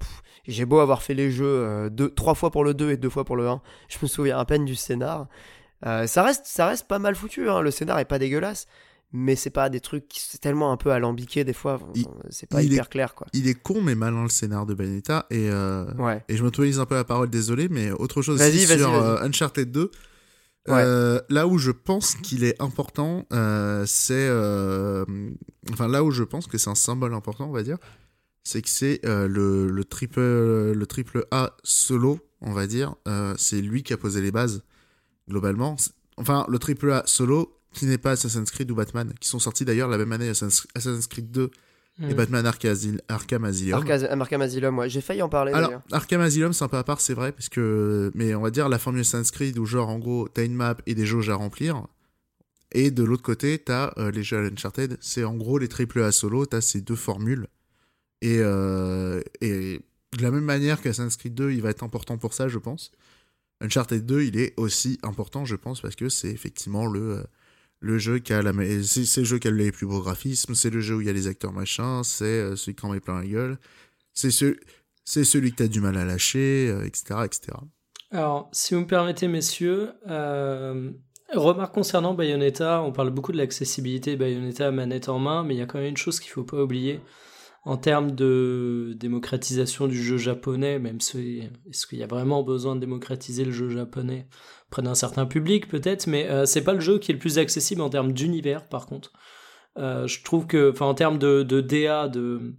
j'ai 0.47 0.64
beau 0.64 0.80
avoir 0.80 1.03
fait 1.03 1.14
les 1.14 1.30
jeux 1.30 1.47
euh, 1.47 1.88
deux, 1.88 2.11
trois 2.11 2.34
fois 2.34 2.51
pour 2.51 2.64
le 2.64 2.74
2 2.74 2.90
et 2.90 2.97
deux 2.97 3.11
fois 3.11 3.24
pour 3.24 3.36
le 3.36 3.49
1, 3.49 3.61
je 3.88 3.99
me 4.03 4.09
souviens 4.09 4.38
à 4.38 4.45
peine 4.45 4.64
du 4.64 4.74
scénar. 4.74 5.28
Euh, 5.86 6.07
ça, 6.07 6.22
reste, 6.22 6.47
ça 6.47 6.66
reste 6.66 6.86
pas 6.86 6.99
mal 6.99 7.14
foutu, 7.14 7.49
hein. 7.49 7.61
le 7.61 7.70
scénar 7.70 7.99
est 7.99 8.05
pas 8.05 8.18
dégueulasse, 8.18 8.66
mais 9.12 9.36
c'est 9.36 9.50
pas 9.50 9.68
des 9.68 9.80
trucs 9.80 10.08
qui 10.08 10.20
c'est 10.20 10.40
tellement 10.40 10.72
un 10.72 10.76
peu 10.76 10.90
alambiqué 10.90 11.44
des 11.44 11.52
fois, 11.52 11.80
c'est 12.30 12.48
pas 12.48 12.62
hyper 12.62 12.88
clair 12.88 13.14
quoi. 13.14 13.26
Il 13.32 13.48
est 13.48 13.54
con 13.54 13.80
mais 13.82 13.94
malin 13.94 14.24
le 14.24 14.28
scénar 14.28 14.66
de 14.66 14.74
Bayonetta 14.74 15.26
et, 15.30 15.48
euh, 15.50 15.86
et 16.28 16.36
je 16.36 16.42
m'autorise 16.42 16.80
un 16.80 16.86
peu 16.86 16.94
la 16.94 17.04
parole, 17.04 17.30
désolé, 17.30 17.68
mais 17.68 17.90
autre 17.90 18.22
chose 18.22 18.40
aussi 18.40 18.66
sur 18.66 18.94
Uncharted 19.22 19.70
2. 19.70 19.90
là 20.66 21.46
où 21.46 21.58
je 21.58 21.70
pense 21.70 22.14
qu'il 22.14 22.44
est 22.44 22.60
important, 22.60 23.26
c'est 23.86 24.30
enfin 25.70 25.88
là 25.88 26.04
où 26.04 26.10
je 26.10 26.22
pense 26.22 26.46
que 26.46 26.58
c'est 26.58 26.70
un 26.70 26.74
symbole 26.74 27.14
important, 27.14 27.48
on 27.48 27.52
va 27.52 27.62
dire, 27.62 27.78
c'est 28.44 28.62
que 28.62 28.68
c'est 28.68 29.00
euh, 29.06 29.28
le, 29.28 29.68
le, 29.68 29.84
triple, 29.84 30.20
le 30.20 30.86
triple 30.86 31.26
A 31.30 31.56
solo, 31.62 32.18
on 32.40 32.52
va 32.52 32.66
dire. 32.66 32.94
Euh, 33.06 33.34
c'est 33.38 33.60
lui 33.60 33.82
qui 33.82 33.92
a 33.92 33.96
posé 33.96 34.20
les 34.20 34.32
bases, 34.32 34.62
globalement. 35.28 35.76
Enfin, 36.16 36.44
le 36.48 36.58
triple 36.58 36.90
A 36.92 37.02
solo, 37.06 37.60
qui 37.72 37.86
n'est 37.86 37.98
pas 37.98 38.12
Assassin's 38.12 38.50
Creed 38.50 38.70
ou 38.70 38.74
Batman, 38.74 39.12
qui 39.20 39.28
sont 39.28 39.38
sortis 39.38 39.64
d'ailleurs 39.64 39.88
la 39.88 39.98
même 39.98 40.12
année 40.12 40.28
Assassin's 40.28 41.06
Creed 41.06 41.30
2 41.30 41.50
et 42.08 42.14
Batman 42.14 42.46
Arkham 42.46 43.44
Asylum. 43.44 43.84
Arkham 44.10 44.40
Asylum, 44.40 44.78
ouais, 44.78 44.88
j'ai 44.88 45.00
failli 45.00 45.22
en 45.22 45.28
parler. 45.28 45.52
Alors, 45.52 45.82
Arkham 45.90 46.20
Asylum, 46.20 46.52
c'est 46.52 46.64
un 46.64 46.68
peu 46.68 46.78
à 46.78 46.84
part, 46.84 47.00
c'est 47.00 47.14
vrai, 47.14 47.32
parce 47.32 47.48
que. 47.48 48.10
Mais 48.14 48.34
on 48.34 48.40
va 48.40 48.50
dire 48.50 48.68
la 48.68 48.78
formule 48.78 49.02
Assassin's 49.02 49.30
Creed 49.30 49.58
où, 49.58 49.66
genre, 49.66 49.88
en 49.88 49.98
gros, 49.98 50.28
t'as 50.28 50.44
une 50.44 50.54
map 50.54 50.76
et 50.86 50.94
des 50.94 51.06
jauges 51.06 51.30
à 51.30 51.34
remplir. 51.34 51.86
Et 52.72 52.90
de 52.90 53.04
l'autre 53.04 53.22
côté, 53.22 53.58
t'as 53.58 53.92
euh, 53.98 54.10
les 54.10 54.22
jeux 54.22 54.50
Uncharted. 54.50 54.96
C'est 55.00 55.24
en 55.24 55.34
gros 55.34 55.58
les 55.58 55.68
triple 55.68 56.02
A 56.02 56.10
solo, 56.10 56.46
t'as 56.46 56.62
ces 56.62 56.80
deux 56.80 56.96
formules. 56.96 57.46
Et, 58.22 58.38
euh, 58.40 59.20
et 59.42 59.80
de 60.16 60.22
la 60.22 60.30
même 60.30 60.44
manière 60.44 60.80
qu'Assassin's 60.80 61.16
Creed 61.16 61.34
2, 61.34 61.52
il 61.52 61.60
va 61.60 61.68
être 61.68 61.84
important 61.84 62.16
pour 62.16 62.32
ça, 62.32 62.48
je 62.48 62.58
pense. 62.58 62.90
Uncharted 63.60 64.06
2, 64.06 64.22
il 64.22 64.38
est 64.38 64.54
aussi 64.56 64.98
important, 65.02 65.44
je 65.44 65.56
pense, 65.56 65.82
parce 65.82 65.94
que 65.94 66.08
c'est 66.08 66.30
effectivement 66.30 66.86
le, 66.86 67.18
euh, 67.18 67.22
le 67.83 67.99
jeu 67.99 68.20
qui 68.20 68.33
a 68.33 68.41
la 68.43 68.53
c'est 68.85 69.20
le 69.20 69.24
jeu 69.24 69.39
qui 69.39 69.49
a 69.49 69.51
les 69.51 69.72
plus 69.72 69.87
beaux 69.87 70.01
graphismes, 70.01 70.55
c'est 70.55 70.70
le 70.70 70.80
jeu 70.80 70.97
où 70.97 71.01
il 71.01 71.09
y 71.09 71.11
a 71.11 71.12
les 71.12 71.26
acteurs 71.26 71.53
machin, 71.53 72.03
c'est 72.05 72.24
euh, 72.24 72.57
celui 72.57 72.76
qui 72.76 72.87
en 72.87 72.91
met 72.91 73.01
plein 73.01 73.20
la 73.20 73.26
gueule, 73.26 73.59
c'est 74.14 74.30
ce, 74.30 74.57
c'est 75.05 75.24
celui 75.24 75.51
que 75.51 75.57
t'as 75.57 75.68
du 75.68 75.80
mal 75.80 75.97
à 75.97 76.05
lâcher, 76.05 76.68
etc., 76.87 77.05
euh, 77.11 77.24
etc. 77.24 77.53
Alors, 78.12 78.49
si 78.53 78.74
vous 78.74 78.80
me 78.83 78.87
permettez, 78.87 79.26
messieurs, 79.26 79.91
euh, 80.09 80.93
remarque 81.35 81.74
concernant 81.74 82.14
Bayonetta, 82.14 82.83
on 82.83 82.93
parle 82.93 83.11
beaucoup 83.11 83.33
de 83.33 83.39
l'accessibilité 83.39 84.16
Bayonetta 84.16 84.70
manette 84.70 85.09
en 85.09 85.18
main, 85.18 85.43
mais 85.43 85.55
il 85.55 85.59
y 85.59 85.62
a 85.62 85.66
quand 85.66 85.78
même 85.78 85.89
une 85.89 85.97
chose 85.97 86.20
qu'il 86.20 86.30
faut 86.30 86.45
pas 86.45 86.62
oublier, 86.62 87.01
en 87.64 87.76
termes 87.76 88.10
de 88.12 88.94
démocratisation 88.96 89.86
du 89.86 90.02
jeu 90.02 90.16
japonais, 90.16 90.78
même 90.78 91.00
si 91.00 91.42
est-ce 91.70 91.86
qu'il 91.86 91.98
y 91.98 92.02
a 92.02 92.08
vraiment 92.08 92.42
besoin 92.42 92.74
de 92.74 92.80
démocratiser 92.80 93.44
le 93.44 93.52
jeu 93.52 93.68
japonais 93.68 94.26
près 94.70 94.82
d'un 94.82 94.94
certain 94.94 95.26
public 95.26 95.68
peut-être, 95.68 96.06
mais 96.06 96.28
euh, 96.28 96.44
c'est 96.44 96.64
pas 96.64 96.72
le 96.72 96.80
jeu 96.80 96.98
qui 96.98 97.12
est 97.12 97.14
le 97.14 97.20
plus 97.20 97.38
accessible 97.38 97.80
en 97.82 97.90
termes 97.90 98.12
d'univers 98.12 98.68
par 98.68 98.86
contre. 98.86 99.12
Euh, 99.78 100.06
je 100.06 100.22
trouve 100.22 100.46
que, 100.46 100.74
en 100.82 100.94
termes 100.94 101.18
de, 101.18 101.42
de 101.42 101.60
DA, 101.60 102.08
de 102.08 102.54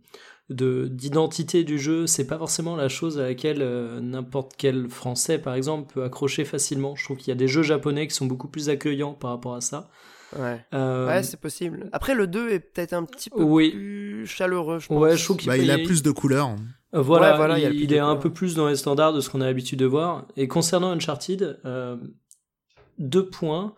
d'identité 0.50 1.64
du 1.64 1.80
jeu, 1.80 2.06
c'est 2.06 2.28
pas 2.28 2.38
forcément 2.38 2.76
la 2.76 2.90
chose 2.90 3.18
à 3.18 3.24
laquelle 3.24 3.62
euh, 3.62 4.02
n'importe 4.02 4.54
quel 4.58 4.90
Français, 4.90 5.40
par 5.40 5.56
exemple, 5.56 5.92
peut 5.94 6.04
accrocher 6.04 6.46
facilement. 6.46 6.96
Je 6.96 7.06
trouve 7.06 7.18
qu'il 7.18 7.30
y 7.30 7.32
a 7.32 7.36
des 7.36 7.48
jeux 7.48 7.64
japonais 7.64 8.08
qui 8.08 8.14
sont 8.14 8.26
beaucoup 8.26 8.50
plus 8.50 8.70
accueillants 8.70 9.14
par 9.14 9.32
rapport 9.32 9.56
à 9.56 9.62
ça. 9.62 9.90
Ouais, 10.40 10.66
euh, 10.74 11.08
ouais 11.08 11.24
c'est 11.24 11.40
possible. 11.40 11.90
Après, 11.92 12.16
le 12.16 12.28
2 12.28 12.50
est 12.50 12.60
peut-être 12.60 12.94
un 12.94 13.04
petit 13.04 13.30
peu 13.30 13.46
plus 13.46 14.26
chaleureux, 14.26 14.80
je 14.80 14.88
pense. 14.88 15.02
Ouais, 15.02 15.18
je 15.18 15.24
trouve 15.24 15.38
qu'il 15.38 15.48
bah, 15.48 15.58
il 15.58 15.72
a 15.72 15.78
plus 15.78 16.04
de 16.04 16.12
couleurs. 16.12 16.56
Euh, 16.96 17.02
voilà, 17.02 17.58
il, 17.58 17.82
il, 17.82 17.94
est 17.94 18.00
un 18.00 18.16
peu 18.16 18.32
plus 18.32 18.56
dans 18.56 18.68
les 18.68 18.76
standards 18.76 19.14
de 19.14 19.22
ce 19.22 19.30
qu'on 19.30 19.42
a 19.42 19.46
l'habitude 19.46 19.80
de 19.80 19.86
voir. 19.86 20.28
Et 20.38 20.48
concernant 20.48 20.92
Uncharted, 20.92 21.60
euh, 21.66 21.98
deux 23.00 23.26
points. 23.26 23.74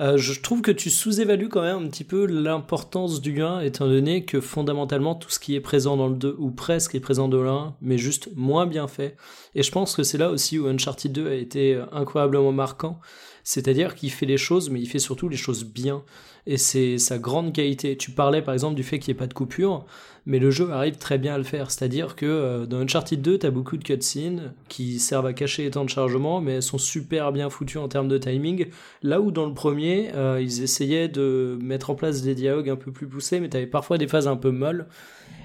Euh, 0.00 0.16
je 0.16 0.40
trouve 0.40 0.62
que 0.62 0.70
tu 0.70 0.88
sous-évalues 0.88 1.50
quand 1.50 1.60
même 1.60 1.84
un 1.84 1.88
petit 1.88 2.04
peu 2.04 2.24
l'importance 2.24 3.20
du 3.20 3.42
1, 3.42 3.60
étant 3.60 3.86
donné 3.86 4.24
que 4.24 4.40
fondamentalement 4.40 5.14
tout 5.14 5.28
ce 5.28 5.38
qui 5.38 5.54
est 5.54 5.60
présent 5.60 5.98
dans 5.98 6.08
le 6.08 6.16
2, 6.16 6.34
ou 6.38 6.50
presque 6.50 6.94
est 6.94 7.00
présent 7.00 7.28
dans 7.28 7.42
le 7.42 7.50
1, 7.50 7.76
mais 7.82 7.98
juste 7.98 8.30
moins 8.34 8.64
bien 8.64 8.88
fait. 8.88 9.16
Et 9.54 9.62
je 9.62 9.70
pense 9.70 9.94
que 9.94 10.02
c'est 10.02 10.16
là 10.16 10.30
aussi 10.30 10.58
où 10.58 10.66
Uncharted 10.66 11.12
2 11.12 11.28
a 11.28 11.34
été 11.34 11.78
incroyablement 11.92 12.52
marquant. 12.52 13.00
C'est-à-dire 13.44 13.94
qu'il 13.94 14.10
fait 14.10 14.26
les 14.26 14.36
choses, 14.36 14.70
mais 14.70 14.80
il 14.80 14.86
fait 14.86 14.98
surtout 14.98 15.28
les 15.28 15.36
choses 15.36 15.64
bien. 15.64 16.02
Et 16.46 16.56
c'est 16.56 16.98
sa 16.98 17.18
grande 17.18 17.52
qualité. 17.52 17.96
Tu 17.96 18.10
parlais 18.10 18.42
par 18.42 18.54
exemple 18.54 18.74
du 18.74 18.82
fait 18.82 18.98
qu'il 18.98 19.12
n'y 19.12 19.16
ait 19.16 19.20
pas 19.20 19.26
de 19.28 19.34
coupure, 19.34 19.84
mais 20.26 20.38
le 20.38 20.50
jeu 20.50 20.70
arrive 20.72 20.96
très 20.96 21.18
bien 21.18 21.34
à 21.34 21.38
le 21.38 21.44
faire. 21.44 21.70
C'est-à-dire 21.70 22.16
que 22.16 22.26
euh, 22.26 22.66
dans 22.66 22.78
Uncharted 22.78 23.20
2, 23.22 23.38
tu 23.38 23.46
as 23.46 23.50
beaucoup 23.50 23.76
de 23.76 23.84
cutscenes 23.84 24.52
qui 24.68 24.98
servent 24.98 25.26
à 25.26 25.32
cacher 25.32 25.64
les 25.64 25.70
temps 25.70 25.84
de 25.84 25.90
chargement, 25.90 26.40
mais 26.40 26.54
elles 26.54 26.62
sont 26.62 26.78
super 26.78 27.32
bien 27.32 27.48
foutues 27.48 27.78
en 27.78 27.88
termes 27.88 28.08
de 28.08 28.18
timing. 28.18 28.66
Là 29.02 29.20
où 29.20 29.30
dans 29.30 29.46
le 29.46 29.54
premier, 29.54 30.10
euh, 30.14 30.40
ils 30.40 30.62
essayaient 30.62 31.08
de 31.08 31.58
mettre 31.60 31.90
en 31.90 31.94
place 31.94 32.22
des 32.22 32.34
dialogues 32.34 32.70
un 32.70 32.76
peu 32.76 32.90
plus 32.90 33.06
poussés, 33.06 33.38
mais 33.38 33.48
tu 33.48 33.56
avais 33.56 33.66
parfois 33.66 33.98
des 33.98 34.08
phases 34.08 34.26
un 34.26 34.36
peu 34.36 34.50
molles. 34.50 34.86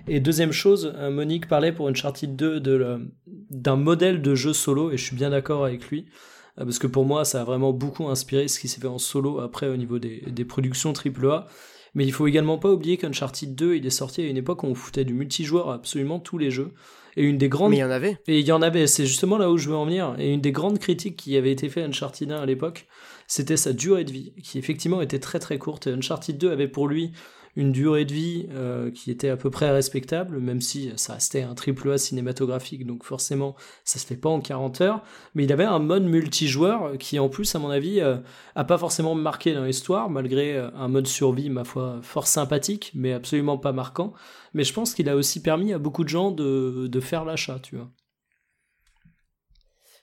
Et 0.08 0.20
deuxième 0.20 0.54
chose, 0.54 0.94
euh, 0.96 1.12
Monique 1.12 1.48
parlait 1.48 1.74
pour 1.74 1.88
Uncharted 1.88 2.36
2 2.36 2.60
d'un 3.52 3.76
modèle 3.76 4.22
de 4.22 4.36
jeu 4.36 4.54
solo, 4.54 4.92
et 4.92 4.98
je 4.98 5.04
suis 5.04 5.16
bien 5.16 5.30
d'accord 5.30 5.66
avec 5.66 5.90
lui. 5.90 6.08
Euh, 6.60 6.64
parce 6.64 6.80
que 6.80 6.88
pour 6.88 7.06
moi, 7.06 7.26
ça 7.26 7.42
a 7.42 7.44
vraiment 7.44 7.74
beaucoup 7.74 8.08
inspiré 8.08 8.48
ce 8.48 8.60
qui 8.60 8.68
s'est 8.68 8.82
fait 8.82 8.88
en 8.88 8.98
solo 8.98 9.40
après 9.40 9.68
au 9.68 9.78
niveau 9.78 10.00
des, 10.00 10.24
des 10.28 10.46
productions 10.46 10.94
AAA. 10.94 11.48
Mais 11.96 12.06
il 12.06 12.12
faut 12.12 12.28
également 12.28 12.58
pas 12.58 12.72
oublier 12.72 12.98
qu'Uncharted 12.98 13.56
2, 13.56 13.76
il 13.76 13.86
est 13.86 13.90
sorti 13.90 14.22
à 14.22 14.26
une 14.26 14.38
époque 14.38 14.64
où 14.64 14.68
on 14.68 14.76
foutait 14.76 15.06
du 15.06 15.14
multijoueur 15.14 15.70
à 15.72 15.76
absolument 15.76 16.20
tous 16.20 16.38
les 16.38 16.52
jeux. 16.52 16.72
Et 17.16 17.24
une 17.24 17.40
des 17.40 17.50
grandes. 17.50 17.72
Mais 17.72 17.78
il 17.78 17.80
y 17.80 17.84
en 17.84 17.90
avait. 17.90 18.20
Et 18.28 18.40
il 18.40 18.46
y 18.46 18.52
en 18.52 18.62
avait, 18.62 18.86
c'est 18.86 19.08
justement 19.08 19.40
là 19.40 19.50
où 19.50 19.58
je 19.58 19.70
veux 19.70 19.76
en 19.76 19.86
venir. 19.86 20.16
Et 20.20 20.32
une 20.32 20.42
des 20.42 20.52
grandes 20.52 20.78
critiques 20.78 21.18
qui 21.18 21.36
avait 21.36 21.52
été 21.52 21.68
faite 21.70 21.84
à 21.84 21.88
Uncharted 21.88 22.32
1 22.32 22.42
à 22.42 22.46
l'époque, 22.46 22.86
c'était 23.26 23.58
sa 23.58 23.74
durée 23.74 24.04
de 24.04 24.12
vie, 24.12 24.34
qui 24.44 24.60
effectivement 24.60 25.02
était 25.02 25.18
très 25.18 25.40
très 25.40 25.58
courte. 25.58 25.88
Et 25.88 25.92
Uncharted 25.92 26.38
2 26.38 26.52
avait 26.52 26.68
pour 26.68 26.88
lui 26.88 27.14
une 27.58 27.72
durée 27.72 28.06
de 28.06 28.14
vie 28.14 28.46
euh, 28.52 28.92
qui 28.92 29.10
était 29.10 29.30
à 29.30 29.36
peu 29.36 29.50
près 29.50 29.72
respectable, 29.72 30.40
même 30.40 30.62
si 30.62 30.92
ça 30.96 31.16
restait 31.16 31.42
un 31.42 31.56
triple 31.56 31.92
A 31.92 31.98
cinématographique, 31.98 32.86
donc 32.86 33.04
forcément 33.04 33.56
ça 33.84 33.98
se 33.98 34.06
fait 34.06 34.16
pas 34.16 34.30
en 34.30 34.40
40 34.40 34.82
heures. 34.82 35.04
Mais 35.34 35.44
il 35.44 35.52
avait 35.52 35.66
un 35.66 35.80
mode 35.80 36.04
multijoueur 36.04 37.00
qui 37.00 37.18
en 37.18 37.30
plus, 37.30 37.56
à 37.56 37.60
mon 37.60 37.72
avis, 37.72 38.00
euh, 38.00 38.18
a 38.56 38.64
pas 38.64 38.78
forcément 38.78 39.16
marqué 39.16 39.56
dans 39.56 39.66
l'histoire, 39.66 40.08
malgré 40.08 40.56
euh, 40.56 40.70
un 40.76 40.88
mode 40.88 41.08
survie, 41.08 41.50
ma 41.50 41.64
foi, 41.64 42.00
fort 42.04 42.28
sympathique, 42.28 42.92
mais 42.94 43.12
absolument 43.12 43.58
pas 43.58 43.72
marquant. 43.74 44.14
Mais 44.54 44.64
je 44.64 44.72
pense 44.72 44.94
qu'il 44.94 45.10
a 45.10 45.16
aussi 45.16 45.42
permis 45.42 45.74
à 45.74 45.80
beaucoup 45.80 46.04
de 46.04 46.10
gens 46.10 46.30
de, 46.30 46.86
de 46.86 47.00
faire 47.00 47.26
l'achat, 47.26 47.60
tu 47.64 47.76
vois 47.76 47.90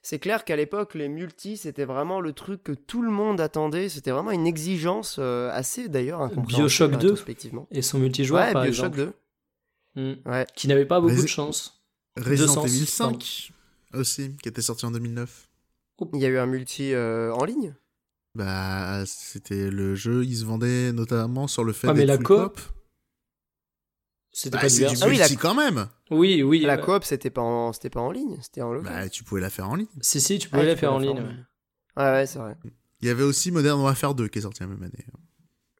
c'est 0.04 0.18
clair 0.18 0.44
qu'à 0.44 0.54
l'époque, 0.54 0.94
les 0.94 1.08
multis, 1.08 1.56
c'était 1.56 1.86
vraiment 1.86 2.20
le 2.20 2.34
truc 2.34 2.62
que 2.62 2.72
tout 2.72 3.00
le 3.00 3.10
monde 3.10 3.40
attendait. 3.40 3.88
C'était 3.88 4.10
vraiment 4.10 4.32
une 4.32 4.46
exigence 4.46 5.16
euh, 5.18 5.50
assez, 5.50 5.88
d'ailleurs, 5.88 6.28
Bioshock 6.28 6.98
2 6.98 7.14
et 7.70 7.80
son 7.80 7.98
multijoueur, 8.00 8.46
ouais, 8.46 8.52
par 8.52 8.64
Bioshock 8.64 8.92
exemple. 8.92 9.14
2. 9.96 10.02
Hmm. 10.02 10.28
Ouais. 10.30 10.46
Qui 10.54 10.68
n'avait 10.68 10.84
pas 10.84 11.00
beaucoup 11.00 11.22
de 11.22 11.26
chance. 11.26 11.82
Resident 12.18 12.66
Evil 12.66 12.84
5 12.84 13.52
aussi, 13.94 14.36
qui 14.42 14.48
était 14.50 14.60
sorti 14.60 14.84
en 14.84 14.90
2009. 14.90 15.48
Il 16.12 16.20
y 16.20 16.26
a 16.26 16.28
eu 16.28 16.36
un 16.36 16.46
multi 16.46 16.92
euh, 16.92 17.32
en 17.32 17.46
ligne? 17.46 17.74
Bah, 18.34 19.04
c'était 19.06 19.70
le 19.70 19.94
jeu, 19.94 20.22
il 20.22 20.36
se 20.36 20.44
vendait 20.44 20.92
notamment 20.92 21.46
sur 21.46 21.64
le 21.64 21.72
fait 21.72 21.88
ah, 21.88 21.94
mais 21.94 22.04
la 22.04 22.18
coop. 22.18 22.60
C'était 24.36 24.56
bah, 24.56 24.62
pas 24.62 24.68
du 24.68 24.84
ah, 24.84 25.06
oui, 25.06 25.16
la... 25.16 25.28
quand 25.36 25.54
même. 25.54 25.86
Oui, 26.10 26.42
oui. 26.42 26.60
La 26.62 26.76
coop, 26.76 27.04
c'était 27.04 27.30
pas 27.30 27.40
en, 27.40 27.72
c'était 27.72 27.88
pas 27.88 28.00
en 28.00 28.10
ligne, 28.10 28.36
c'était 28.42 28.62
en 28.62 28.72
local. 28.72 28.92
Bah, 28.92 29.08
tu 29.08 29.22
pouvais 29.22 29.40
la 29.40 29.48
faire 29.48 29.70
en 29.70 29.76
ligne. 29.76 29.86
Si, 30.00 30.20
si, 30.20 30.40
tu 30.40 30.48
pouvais 30.48 30.62
ah, 30.62 30.66
la, 30.66 30.76
faire, 30.76 30.92
en 30.92 30.98
ligne, 30.98 31.20
ouais. 31.20 32.02
Ouais, 32.02 32.26
c'est 32.26 32.40
vrai. 32.40 32.56
Il 33.00 33.06
y 33.06 33.10
avait 33.12 33.22
aussi 33.22 33.52
Modern 33.52 33.80
Warfare 33.80 34.16
2 34.16 34.26
qui 34.26 34.40
est 34.40 34.42
sorti 34.42 34.64
la 34.64 34.66
même 34.66 34.82
année. 34.82 35.04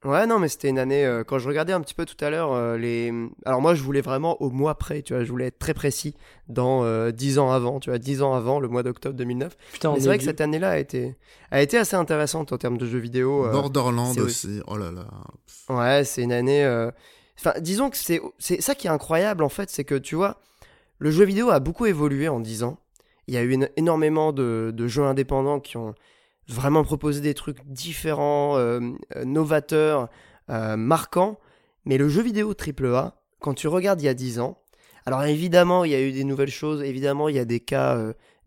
Ouais, 0.05 0.25
non, 0.27 0.39
mais 0.39 0.47
c'était 0.47 0.69
une 0.69 0.79
année. 0.79 1.05
Euh, 1.05 1.25
quand 1.25 1.41
je 1.41 1.49
regardais 1.49 1.73
un 1.73 1.81
petit 1.81 1.95
peu 1.95 2.05
tout 2.05 2.23
à 2.25 2.31
l'heure, 2.31 2.53
euh, 2.53 2.77
les. 2.77 3.13
Alors, 3.45 3.61
moi, 3.61 3.75
je 3.75 3.83
voulais 3.83 4.03
vraiment 4.03 4.41
au 4.41 4.51
mois 4.51 4.77
près, 4.77 5.03
tu 5.03 5.15
vois, 5.15 5.25
je 5.25 5.31
voulais 5.31 5.47
être 5.47 5.59
très 5.59 5.75
précis 5.75 6.15
dans 6.49 6.85
euh, 6.85 7.11
10 7.11 7.41
ans 7.41 7.51
avant, 7.51 7.81
tu 7.81 7.91
vois, 7.91 7.99
10 7.99 8.23
ans 8.23 8.35
avant, 8.35 8.61
le 8.61 8.69
mois 8.69 8.85
d'octobre 8.85 9.17
2009. 9.17 9.57
Putain, 9.73 9.95
mais 9.95 10.01
c'est 10.01 10.07
vrai 10.07 10.19
que 10.19 10.25
cette 10.25 10.41
année-là 10.41 10.71
a 10.71 10.79
été, 10.79 11.17
a 11.51 11.61
été 11.61 11.77
assez 11.77 11.97
intéressante 11.97 12.53
en 12.53 12.59
termes 12.59 12.79
de 12.79 12.87
jeux 12.87 12.99
vidéo. 13.01 13.47
Euh, 13.47 13.51
Borderlands 13.51 14.15
aussi. 14.19 14.61
oh 14.69 14.77
là 14.77 14.93
là. 14.93 15.07
Ouais, 15.71 16.05
c'est 16.05 16.23
une 16.23 16.33
année. 16.33 16.63
Disons 17.59 17.91
que 17.91 17.97
c'est 17.97 18.61
ça 18.61 18.75
qui 18.75 18.87
est 18.87 18.91
incroyable 18.91 19.43
en 19.43 19.49
fait, 19.49 19.71
c'est 19.71 19.85
que 19.85 19.97
tu 19.97 20.15
vois, 20.15 20.41
le 20.99 21.11
jeu 21.11 21.25
vidéo 21.25 21.51
a 21.51 21.61
beaucoup 21.61 21.87
évolué 21.87 22.29
en 22.29 22.41
10 22.41 22.63
ans. 22.63 22.79
Il 23.27 23.35
y 23.35 23.37
a 23.37 23.43
eu 23.43 23.59
énormément 23.77 24.33
de, 24.33 24.75
jeux 24.87 25.03
indépendants 25.03 25.61
qui 25.61 25.77
ont 25.77 25.95
vraiment 26.47 26.85
proposé 26.85 27.21
des 27.21 27.35
trucs 27.35 27.65
différents, 27.67 28.57
euh, 28.59 28.81
euh, 29.17 29.25
novateurs, 29.25 30.09
euh, 30.51 30.77
marquants. 30.77 31.39
Mais 31.85 31.99
le 31.99 32.09
jeu 32.09 32.23
vidéo 32.23 32.55
AAA, 32.55 33.17
quand 33.41 33.55
tu 33.55 33.69
regardes 33.69 34.01
il 34.03 34.05
y 34.05 34.09
a 34.09 34.15
10 34.15 34.41
ans, 34.41 34.59
alors 35.07 35.25
évidemment 35.25 35.85
il 35.85 35.91
y 35.91 35.95
a 35.95 36.01
eu 36.01 36.13
des 36.13 36.25
nouvelles 36.25 36.51
choses, 36.51 36.83
évidemment 36.83 37.29
il 37.29 37.35
y 37.35 37.39
a 37.39 37.45
des 37.45 37.61
cas, 37.61 37.99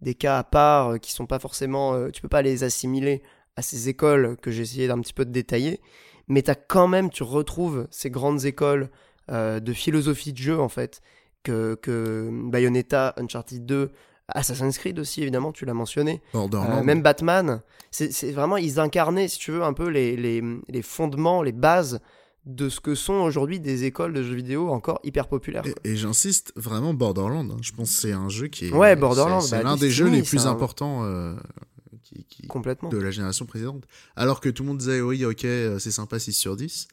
des 0.02 0.16
cas 0.16 0.40
à 0.40 0.44
part 0.44 1.00
qui 1.00 1.12
sont 1.12 1.28
pas 1.28 1.38
forcément, 1.38 2.10
tu 2.10 2.22
peux 2.22 2.28
pas 2.28 2.42
les 2.42 2.64
assimiler 2.64 3.22
à 3.56 3.62
ces 3.62 3.90
écoles 3.90 4.38
que 4.38 4.50
j'ai 4.50 4.64
essayé 4.64 4.88
d'un 4.88 5.00
petit 5.00 5.14
peu 5.14 5.26
de 5.26 5.32
détailler 5.32 5.80
mais 6.28 6.44
quand 6.68 6.88
même, 6.88 7.10
tu 7.10 7.24
retrouves 7.24 7.88
ces 7.92 8.10
grandes 8.10 8.46
écoles 8.46 8.90
euh, 9.32 9.60
de 9.60 9.74
philosophie 9.74 10.34
de 10.34 10.38
jeu, 10.38 10.60
en 10.60 10.70
fait, 10.70 11.02
que, 11.44 11.76
que 11.76 12.30
Bayonetta, 12.32 13.14
Uncharted 13.18 13.66
2, 13.66 13.92
Assassin's 14.30 14.78
Creed 14.78 15.00
aussi, 15.00 15.22
évidemment, 15.22 15.52
tu 15.52 15.66
l'as 15.66 15.74
mentionné. 15.74 16.22
Euh, 16.36 16.84
même 16.84 17.02
Batman. 17.02 17.62
C'est 17.92 18.32
vraiment, 18.32 18.58
ils 18.58 18.80
incarnaient, 18.80 19.28
si 19.28 19.40
tu 19.40 19.52
veux, 19.52 19.64
un 19.64 19.74
peu 19.74 19.88
les, 19.88 20.18
les, 20.18 20.44
les 20.68 20.82
fondements, 20.82 21.42
les 21.42 21.54
bases 21.54 22.02
de 22.48 22.70
ce 22.70 22.80
que 22.80 22.96
sont 22.96 23.14
aujourd'hui 23.14 23.60
des 23.60 23.84
écoles 23.84 24.14
de 24.14 24.24
jeux 24.24 24.36
vidéo 24.36 24.70
encore 24.70 25.00
hyper 25.04 25.28
populaires. 25.28 25.64
Et, 25.84 25.96
j'insiste 25.96 26.54
vraiment 26.56 26.94
Borderlands. 26.94 27.50
Hein. 27.50 27.58
Je 27.62 27.74
pense 27.74 27.94
que 27.94 28.02
c'est 28.02 28.14
un 28.14 28.30
jeu 28.30 28.48
qui 28.48 28.68
est. 28.68 28.74
Ouais, 28.74 28.96
Borderlands. 28.96 29.42
C'est 29.42 29.58
bah, 29.58 29.64
l'un 29.64 29.76
des 29.78 29.90
jeux 29.90 30.10
les 30.10 30.24
plus 30.24 30.48
importants 30.48 31.04
euh, 31.04 31.36
Complètement. 32.48 32.90
de 32.90 32.98
la 32.98 33.12
génération 33.12 33.46
précédente. 33.46 33.84
Alors 34.16 34.40
que 34.40 34.50
tout 34.50 34.64
le 34.64 34.70
monde 34.70 34.78
disait 34.78 35.02
oui, 35.02 35.24
ok, 35.26 35.46
euh, 35.46 35.80
c'est 35.80 35.92
sympa 35.92 36.20
6 36.20 36.34
sur 36.34 36.56
10. 36.56 36.88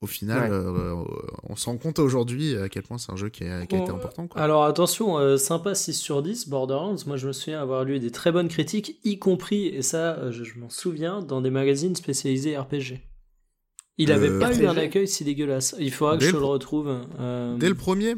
Au 0.00 0.06
final, 0.06 0.50
euh, 0.50 0.94
on 1.42 1.56
se 1.56 1.66
rend 1.66 1.76
compte 1.76 1.98
aujourd'hui 1.98 2.56
à 2.56 2.70
quel 2.70 2.82
point 2.82 2.96
c'est 2.96 3.12
un 3.12 3.16
jeu 3.16 3.28
qui 3.28 3.44
a, 3.44 3.62
été 3.62 3.76
important. 3.76 4.26
Alors 4.34 4.64
attention, 4.64 5.18
euh, 5.18 5.36
sympa 5.36 5.74
6 5.74 5.92
sur 5.92 6.22
10, 6.22 6.48
Borderlands, 6.48 6.96
moi 7.06 7.18
je 7.18 7.26
me 7.26 7.32
souviens 7.32 7.60
avoir 7.60 7.84
lu 7.84 7.98
des 8.00 8.10
très 8.10 8.32
bonnes 8.32 8.48
critiques, 8.48 8.98
y 9.04 9.18
compris, 9.18 9.66
et 9.66 9.82
ça 9.82 10.30
je, 10.30 10.58
m'en 10.58 10.70
souviens, 10.70 11.20
dans 11.20 11.42
des 11.42 11.50
magazines 11.50 11.94
spécialisés 11.94 12.56
RPG. 12.56 13.02
Il 13.98 14.10
avait 14.12 14.30
Le 14.30 14.38
pas 14.38 14.56
eu 14.56 14.66
un 14.66 14.76
accueil 14.78 15.06
si 15.06 15.24
dégueulasse. 15.24 15.76
Il 15.78 15.92
faudra 15.92 16.14
que 16.16 16.20
Dès 16.20 16.30
je 16.30 16.36
le- 16.36 16.44
retrouve. 16.44 16.88
euh, 17.20 17.58
Dès 17.58 17.68
le 17.68 17.74
premier? 17.74 18.14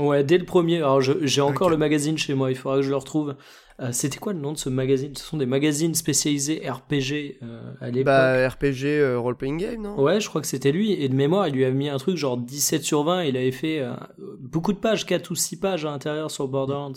Ouais, 0.00 0.24
dès 0.24 0.38
le 0.38 0.44
premier. 0.44 0.78
Alors, 0.78 1.00
j'ai 1.00 1.40
encore 1.40 1.70
le 1.70 1.76
magazine 1.76 2.18
chez 2.18 2.34
moi, 2.34 2.50
il 2.50 2.56
faudra 2.56 2.78
que 2.78 2.82
je 2.82 2.90
le 2.90 2.96
retrouve. 2.96 3.36
Euh, 3.80 3.92
C'était 3.92 4.18
quoi 4.18 4.32
le 4.34 4.38
nom 4.40 4.52
de 4.52 4.58
ce 4.58 4.68
magazine? 4.68 5.14
Ce 5.16 5.24
sont 5.24 5.38
des 5.38 5.46
magazines 5.46 5.94
spécialisés 5.94 6.68
RPG 6.68 7.38
euh, 7.42 7.72
à 7.80 7.90
l'époque. 7.90 8.04
Bah, 8.06 8.48
RPG 8.48 8.84
euh, 8.84 9.18
role-playing 9.18 9.58
game, 9.58 9.80
non? 9.82 9.98
Ouais, 10.00 10.20
je 10.20 10.28
crois 10.28 10.40
que 10.42 10.46
c'était 10.46 10.70
lui. 10.72 10.92
Et 10.92 11.08
de 11.08 11.14
mémoire, 11.14 11.48
il 11.48 11.54
lui 11.54 11.64
a 11.64 11.70
mis 11.70 11.88
un 11.88 11.96
truc 11.96 12.16
genre 12.16 12.36
17 12.36 12.82
sur 12.84 13.04
20. 13.04 13.24
Il 13.24 13.36
avait 13.38 13.52
fait 13.52 13.80
euh, 13.80 13.94
beaucoup 14.38 14.72
de 14.74 14.78
pages, 14.78 15.06
4 15.06 15.30
ou 15.30 15.34
6 15.34 15.58
pages 15.58 15.84
à 15.86 15.90
l'intérieur 15.90 16.30
sur 16.30 16.46
Borderlands. 16.46 16.92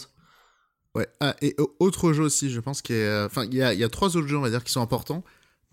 Ouais. 0.95 1.07
Ah, 1.21 1.35
et 1.41 1.55
au- 1.57 1.73
autre 1.79 2.11
jeu 2.13 2.23
aussi, 2.23 2.49
je 2.49 2.59
pense 2.59 2.81
qu'il 2.81 2.97
y 2.97 3.03
a, 3.03 3.25
enfin, 3.25 3.45
il 3.45 3.55
y 3.55 3.63
a, 3.63 3.73
il 3.73 3.79
y 3.79 3.83
a 3.83 3.89
trois 3.89 4.15
autres 4.17 4.27
jeux, 4.27 4.37
on 4.37 4.41
va 4.41 4.49
dire, 4.49 4.63
qui 4.63 4.71
sont 4.71 4.81
importants, 4.81 5.23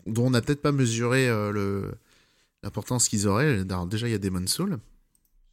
dont 0.06 0.26
on 0.26 0.30
n'a 0.30 0.40
peut-être 0.40 0.62
pas 0.62 0.72
mesuré 0.72 1.28
euh, 1.28 1.50
le 1.50 1.90
l'importance 2.62 3.08
qu'ils 3.08 3.26
auraient. 3.26 3.60
Alors, 3.68 3.86
déjà, 3.86 4.06
il 4.06 4.12
y 4.12 4.14
a 4.14 4.18
Demon's 4.18 4.52
Soul. 4.52 4.78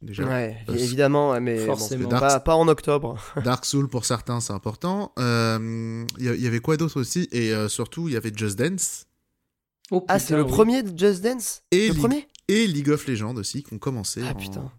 Déjà. 0.00 0.24
Ouais, 0.24 0.56
Euh, 0.68 0.74
évidemment, 0.74 1.40
mais 1.40 1.58
bon, 1.58 1.66
forcément. 1.76 2.08
pas, 2.08 2.38
pas 2.40 2.54
en 2.54 2.68
octobre. 2.68 3.18
Dark 3.44 3.64
Soul 3.64 3.88
pour 3.88 4.04
certains, 4.04 4.40
c'est 4.40 4.52
important. 4.52 5.12
Euh, 5.18 6.04
Il 6.18 6.24
y, 6.26 6.28
il 6.28 6.40
y 6.42 6.46
avait 6.46 6.60
quoi 6.60 6.76
d'autre 6.76 7.00
aussi? 7.00 7.28
Et 7.32 7.52
euh, 7.52 7.68
surtout, 7.68 8.08
il 8.08 8.14
y 8.14 8.16
avait 8.16 8.32
Just 8.34 8.56
Dance 8.58 9.06
Oh, 9.90 10.04
Ah, 10.06 10.18
c'est 10.18 10.36
le 10.36 10.42
oui. 10.44 10.50
premier 10.50 10.82
de 10.82 10.96
Just 10.96 11.22
Dance? 11.22 11.62
Et 11.72 11.88
Le 11.88 11.92
League- 11.94 11.98
premier? 12.00 12.28
et 12.48 12.66
League 12.66 12.90
of 12.90 13.06
Legends 13.08 13.34
aussi, 13.36 13.62
qui 13.64 13.74
ont 13.74 13.78
commencé. 13.78 14.20
Ah 14.24 14.30
en- 14.30 14.34
putain. 14.34 14.70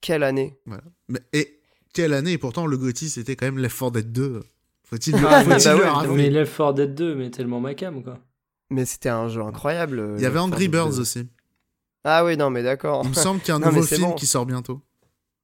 Quelle 0.00 0.22
année 0.22 0.56
Voilà. 0.66 0.82
Mais, 1.08 1.20
et 1.32 1.58
quelle 1.94 2.12
année? 2.12 2.32
Et 2.32 2.38
pourtant, 2.38 2.66
le 2.66 2.76
GOTY, 2.76 3.08
c'était 3.08 3.34
quand 3.34 3.46
même 3.46 3.58
Left 3.58 3.78
4 3.78 3.90
Dead 3.92 4.12
2. 4.12 4.42
Faut-il 4.84 5.14
le, 5.14 5.26
Ah, 5.26 5.42
faut-il 5.42 5.64
bah 5.64 6.02
le 6.04 6.10
ouais, 6.10 6.16
Mais 6.16 6.30
Left 6.30 6.56
4 6.56 6.74
Dead 6.74 6.94
2, 6.94 7.14
mais 7.14 7.30
tellement 7.30 7.60
macam 7.60 8.02
quoi. 8.04 8.18
Mais 8.70 8.84
c'était 8.84 9.08
un 9.08 9.28
jeu 9.28 9.40
incroyable. 9.42 9.98
euh, 9.98 10.14
Il 10.18 10.22
y 10.22 10.26
avait 10.26 10.38
Angry 10.38 10.68
Birds 10.68 10.90
2. 10.96 11.00
aussi. 11.00 11.26
Ah 12.04 12.24
oui, 12.24 12.36
non, 12.36 12.50
mais 12.50 12.62
d'accord. 12.62 13.02
Il 13.04 13.10
me 13.10 13.14
semble 13.14 13.40
qu'il 13.40 13.48
y 13.48 13.52
a 13.52 13.56
un 13.56 13.58
Non, 13.60 13.66
nouveau 13.68 13.82
film 13.82 14.02
bon. 14.08 14.12
qui 14.14 14.26
sort 14.26 14.46
bientôt. 14.46 14.80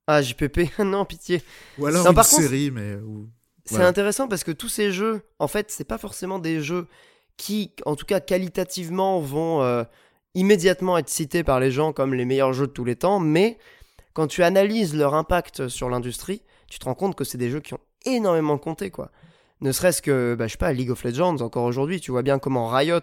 Ah, 0.07 0.23
JPP, 0.23 0.79
non, 0.81 1.05
pitié. 1.05 1.43
Ou 1.79 1.87
alors 1.87 2.05
Non, 2.05 2.11
une 2.11 2.17
par 2.17 2.29
contre- 2.29 2.43
série, 2.43 2.71
mais. 2.71 2.97
C'est 3.65 3.75
Voilà. 3.75 3.89
intéressant 3.89 4.29
parce 4.29 4.45
que 4.45 4.51
tous 4.53 4.71
ces 4.71 4.93
jeux, 4.93 5.21
en 5.39 5.47
fait, 5.49 5.71
c'est 5.71 5.85
pas 5.85 5.99
forcément 5.99 6.39
des 6.39 6.63
jeux 6.63 6.87
qui, 7.37 7.73
en 7.85 7.97
tout 7.97 8.07
cas 8.07 8.19
qualitativement, 8.19 9.21
vont 9.21 9.63
euh, 9.63 9.85
immédiatement 10.35 10.97
être 10.97 11.11
cités 11.11 11.45
par 11.45 11.61
les 11.61 11.71
gens 11.71 11.93
comme 11.93 12.15
les 12.15 12.25
meilleurs 12.25 12.55
jeux 12.55 12.67
de 12.67 12.73
tous 12.73 12.85
les 12.85 12.97
temps, 12.97 13.21
mais 13.21 13.59
quand 14.15 14.27
tu 14.27 14.43
analyses 14.43 14.97
leur 14.97 15.15
impact 15.15 15.69
sur 15.69 15.91
l'industrie, 15.91 16.41
tu 16.71 16.79
te 16.79 16.87
rends 16.87 16.95
compte 16.95 17.15
que 17.15 17.25
c'est 17.25 17.37
des 17.39 17.51
jeux 17.51 17.61
qui 17.61 17.75
ont 17.75 17.81
énormément 18.07 18.57
compté, 18.57 18.91
quoi. 18.91 19.11
Ne 19.61 19.71
serait-ce 19.71 20.01
que, 20.01 20.35
bah, 20.39 20.47
je 20.47 20.53
sais 20.53 20.59
pas, 20.59 20.73
League 20.73 20.91
of 20.91 21.05
Legends, 21.05 21.37
encore 21.43 21.65
aujourd'hui, 21.65 22.01
tu 22.01 22.11
vois 22.11 22.23
bien 22.23 22.39
comment 22.39 22.69
Riot, 22.69 23.01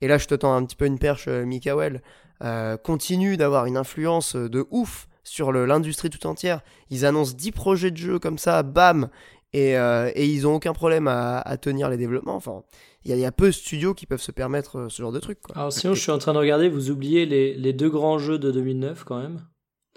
et 0.00 0.06
là 0.08 0.18
je 0.18 0.26
te 0.26 0.34
tends 0.36 0.54
un 0.54 0.64
petit 0.64 0.76
peu 0.76 0.86
une 0.86 0.98
perche, 1.00 1.26
euh, 1.26 1.44
Mikael, 1.44 2.00
euh, 2.42 2.76
continue 2.76 3.36
d'avoir 3.36 3.66
une 3.66 3.76
influence 3.76 4.36
euh, 4.36 4.48
de 4.48 4.66
ouf 4.70 5.08
sur 5.24 5.50
l'industrie 5.52 6.10
tout 6.10 6.24
entière. 6.26 6.60
Ils 6.90 7.04
annoncent 7.04 7.34
10 7.36 7.50
projets 7.52 7.90
de 7.90 7.96
jeux 7.96 8.18
comme 8.18 8.38
ça, 8.38 8.62
bam, 8.62 9.08
et, 9.52 9.76
euh, 9.76 10.10
et 10.14 10.26
ils 10.26 10.46
ont 10.46 10.54
aucun 10.54 10.72
problème 10.72 11.08
à, 11.08 11.38
à 11.40 11.56
tenir 11.56 11.88
les 11.88 11.96
développements. 11.96 12.36
Enfin, 12.36 12.62
il 13.04 13.10
y, 13.10 13.12
a- 13.14 13.16
il 13.16 13.20
y 13.20 13.24
a 13.24 13.32
peu 13.32 13.46
de 13.46 13.50
studios 13.52 13.94
qui 13.94 14.06
peuvent 14.06 14.20
se 14.20 14.30
permettre 14.32 14.86
ce 14.88 15.02
genre 15.02 15.12
de 15.12 15.18
truc. 15.20 15.40
Quoi. 15.40 15.56
Alors 15.56 15.72
sinon, 15.72 15.94
je 15.94 16.00
suis 16.00 16.12
en 16.12 16.18
train 16.18 16.32
de 16.32 16.38
regarder, 16.38 16.68
vous 16.68 16.90
oubliez 16.90 17.26
les, 17.26 17.54
les 17.54 17.72
deux 17.72 17.88
grands 17.90 18.18
jeux 18.18 18.38
de 18.38 18.50
2009 18.52 19.04
quand 19.04 19.18
même. 19.18 19.40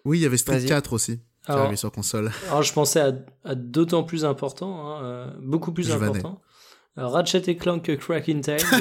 Oui, 0.05 0.19
il 0.19 0.21
y 0.21 0.25
avait 0.25 0.37
Street 0.37 0.59
Vas-y. 0.59 0.67
4 0.67 0.93
aussi, 0.93 1.17
qui 1.17 1.51
Alors, 1.51 1.61
arrivé 1.63 1.75
sur 1.75 1.91
console. 1.91 2.31
alors, 2.47 2.63
je 2.63 2.73
pensais 2.73 2.99
à, 3.01 3.11
à 3.43 3.53
d'autant 3.55 4.03
plus 4.03 4.25
important, 4.25 4.87
hein, 4.87 5.03
euh, 5.03 5.31
beaucoup 5.41 5.71
plus 5.73 5.87
Je 5.87 5.93
important. 5.93 6.41
Ratchet 7.08 7.43
et 7.47 7.56
Clank 7.58 7.95
Cracking 7.97 8.41
Time. 8.41 8.58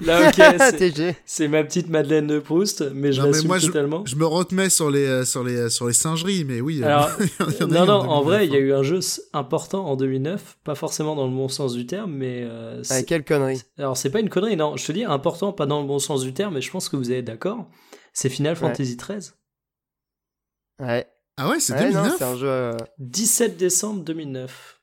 Bon, 0.00 0.06
là, 0.06 0.28
ok, 0.28 1.14
c'est- 1.26 1.48
ma 1.48 1.62
petite 1.62 1.88
Madeleine 1.90 2.26
de 2.26 2.38
Proust, 2.38 2.82
mais 2.94 3.12
je 3.12 3.20
Non, 3.20 3.26
l'assume 3.28 3.58
totalement. 3.60 4.02
Je 4.06 4.16
me 4.16 4.24
retenais 4.26 4.70
sur 4.70 4.90
les, 4.90 5.04
euh, 5.06 5.24
sur 5.24 5.44
les, 5.44 5.56
euh, 5.56 5.68
sur 5.68 5.86
les 5.86 5.92
singeries, 5.92 6.44
mais 6.44 6.60
oui. 6.60 6.80
euh, 6.82 6.86
Alors, 6.86 7.10
en 7.60 7.66
non, 7.66 7.86
non, 7.86 7.92
en 7.94 8.06
en 8.08 8.22
vrai, 8.22 8.46
2009, 8.46 8.48
il 8.48 8.52
y 8.52 8.56
a 8.56 8.58
hein. 8.58 8.62
eu 8.66 8.72
un 8.80 8.82
jeu 8.82 9.00
important 9.34 9.86
en 9.86 9.96
2009, 9.96 10.58
pas 10.64 10.74
forcément 10.74 11.14
dans 11.16 11.26
le 11.26 11.34
bon 11.34 11.48
sens 11.48 11.74
du 11.74 11.86
terme, 11.86 12.12
mais 12.12 12.44
euh, 12.44 12.78
Ah, 12.80 12.84
c'est- 12.84 13.04
quelle 13.04 13.24
connerie. 13.24 13.62
alors 13.78 13.96
c'est 13.96 14.10
pas 14.10 14.20
une 14.20 14.30
connerie, 14.30 14.56
non, 14.56 14.76
je 14.76 14.86
te 14.86 14.92
dis 14.92 15.04
important, 15.04 15.52
pas 15.52 15.66
dans 15.66 15.80
le 15.80 15.86
bon 15.86 15.98
sens 15.98 16.22
du 16.22 16.32
terme, 16.32 16.54
mais 16.54 16.62
je 16.62 16.70
pense 16.70 16.88
que 16.88 16.96
vous 16.96 17.12
êtes 17.12 17.24
d'accord. 17.26 17.68
C'est 18.12 18.28
Final 18.30 18.54
Ouais. 18.54 18.60
Fantasy 18.60 18.96
XIII, 18.96 19.32
Ouais, 20.80 21.06
Ah 21.36 21.48
ouais, 21.50 21.60
c'est 21.60 21.74
Ouais, 21.74 21.90
non, 21.90 22.02
2009 22.02 22.14
c'est 22.18 22.24
un 22.24 22.36
jeu. 22.36 22.48
euh, 22.48 22.76
17 22.98 23.56
décembre 23.56 24.02
2009. 24.02 24.79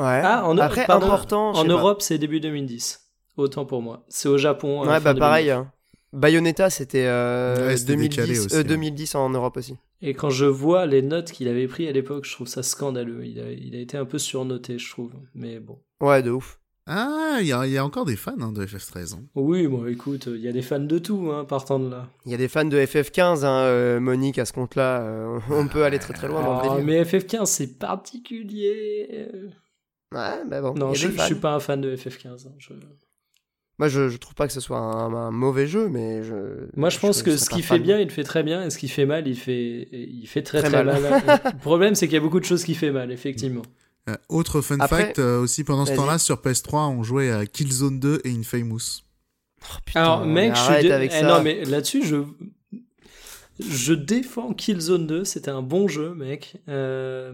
Ouais. 0.00 0.20
Ah, 0.24 0.44
en, 0.46 0.56
Après, 0.58 0.86
pardon, 0.86 1.06
important. 1.06 1.52
en. 1.52 1.64
Europe, 1.64 2.02
c'est 2.02 2.18
début 2.18 2.40
2010. 2.40 3.00
Autant 3.36 3.64
pour 3.64 3.82
moi. 3.82 4.04
C'est 4.08 4.28
au 4.28 4.38
Japon. 4.38 4.82
euh, 4.82 4.86
Ouais, 4.86 5.00
bah 5.00 5.12
2009. 5.14 5.18
pareil. 5.18 5.50
hein. 5.50 5.70
Bayonetta, 6.12 6.70
c'était 6.70 7.06
euh, 7.06 7.68
Ouais, 7.68 7.76
c'était 7.76 7.92
2010, 7.92 8.08
décalé 8.16 8.38
aussi, 8.40 8.54
euh, 8.54 8.58
ouais. 8.58 8.64
2010 8.64 9.14
en 9.14 9.30
Europe 9.30 9.56
aussi. 9.56 9.76
Et 10.02 10.14
quand 10.14 10.30
je 10.30 10.46
vois 10.46 10.86
les 10.86 11.02
notes 11.02 11.30
qu'il 11.30 11.46
avait 11.46 11.68
pris 11.68 11.86
à 11.86 11.92
l'époque, 11.92 12.24
je 12.24 12.32
trouve 12.32 12.48
ça 12.48 12.62
scandaleux. 12.64 13.24
Il 13.24 13.38
a, 13.38 13.50
il 13.52 13.76
a 13.76 13.78
été 13.80 13.96
un 13.96 14.04
peu 14.04 14.18
surnoté, 14.18 14.78
je 14.78 14.90
trouve. 14.90 15.12
Mais 15.34 15.60
bon. 15.60 15.78
Ouais, 16.00 16.22
de 16.22 16.30
ouf. 16.30 16.58
Ah, 16.86 17.36
il 17.40 17.46
y, 17.46 17.52
a- 17.52 17.64
il 17.66 17.72
y 17.72 17.78
a 17.78 17.84
encore 17.84 18.04
des 18.06 18.16
fans 18.16 18.34
hein, 18.40 18.50
de 18.50 18.66
FF13. 18.66 19.14
hein. 19.14 19.20
Oui, 19.36 19.68
bon, 19.68 19.86
écoute, 19.86 20.26
il 20.26 20.40
y 20.40 20.48
a 20.48 20.52
des 20.52 20.62
fans 20.62 20.80
de 20.80 20.98
tout, 20.98 21.30
hein, 21.32 21.44
partant 21.44 21.78
de 21.78 21.88
là. 21.88 22.08
Il 22.26 22.32
y 22.32 22.34
a 22.34 22.38
des 22.38 22.48
fans 22.48 22.64
de 22.64 22.76
FF15, 22.80 23.44
hein, 23.44 23.60
euh, 23.60 24.00
Monique, 24.00 24.38
à 24.40 24.44
ce 24.44 24.52
compte-là. 24.52 25.02
euh, 25.02 25.38
on 25.50 25.68
peut 25.68 25.84
aller 25.84 26.00
très 26.00 26.14
très 26.14 26.26
loin 26.26 26.42
dans 26.42 26.54
le 26.54 26.58
Ah, 26.58 26.68
délire. 26.76 26.84
mais 26.84 27.02
FF15, 27.04 27.44
c'est 27.46 27.78
particulier. 27.78 29.28
Ouais, 30.14 30.44
mais 30.48 30.60
bon. 30.60 30.74
Non, 30.74 30.92
je, 30.94 31.08
je 31.10 31.22
suis 31.22 31.34
pas 31.36 31.54
un 31.54 31.60
fan 31.60 31.80
de 31.80 31.94
FF15. 31.96 32.46
hein, 32.48 32.52
je- 32.58 32.72
Moi, 33.78 33.88
je, 33.88 34.08
je 34.08 34.16
trouve 34.16 34.34
pas 34.34 34.46
que 34.48 34.52
ce 34.52 34.60
soit 34.60 34.78
un, 34.78 35.12
un 35.14 35.30
mauvais 35.30 35.66
jeu, 35.68 35.88
mais 35.88 36.22
je. 36.24 36.66
Moi, 36.76 36.88
je 36.90 36.98
pense 36.98 37.22
que 37.22 37.36
ce 37.36 37.48
fan. 37.48 37.62
fait 37.62 37.78
bien, 37.78 37.98
il 37.98 38.06
le 38.08 38.12
fait 38.12 38.24
très 38.24 38.42
bien, 38.42 38.64
et 38.64 38.70
ce 38.70 38.78
qu'il 38.78 38.90
fait 38.90 39.06
mal, 39.06 39.28
il 39.28 39.36
fait, 39.38 39.88
il 39.92 40.26
fait 40.26 40.42
très 40.42 40.60
très, 40.62 40.70
Très 40.70 40.84
mal. 40.84 41.00
mal. 41.00 41.40
le 41.54 41.58
problème, 41.58 41.94
c'est 41.94 42.06
qu'il 42.08 42.14
y 42.14 42.18
a 42.18 42.20
beaucoup 42.20 42.40
de 42.40 42.44
choses 42.44 42.64
qui 42.64 42.74
fait 42.74 42.90
mal, 42.90 43.12
effectivement. 43.12 43.62
Euh, 44.08 44.16
autre 44.28 44.60
fun 44.62 44.78
Après- 44.80 45.04
fact, 45.04 45.18
euh, 45.20 45.40
aussi 45.40 45.62
pendant 45.62 45.86
ce 45.86 45.94
temps-là, 45.94 46.18
sur 46.18 46.36
PS3, 46.42 46.88
on 46.88 47.02
jouait 47.02 47.30
à 47.30 47.46
Killzone 47.46 48.00
2 48.00 48.20
et 48.24 48.30
Infamous. 48.30 49.02
Oh, 49.62 49.64
putain, 49.84 50.00
Alors, 50.00 50.26
mec, 50.26 50.56
je 50.56 50.60
suis 50.60 50.82
dé- 50.82 50.90
avec 50.90 51.12
eh 51.14 51.20
ça. 51.20 51.26
non, 51.26 51.42
mais 51.42 51.64
là-dessus, 51.66 52.04
je 52.04 52.16
je 53.60 53.92
défends 53.92 54.54
Killzone 54.54 55.06
2. 55.06 55.24
C'était 55.24 55.50
un 55.50 55.62
bon 55.62 55.86
jeu, 55.86 56.14
mec. 56.14 56.56
Euh, 56.68 57.32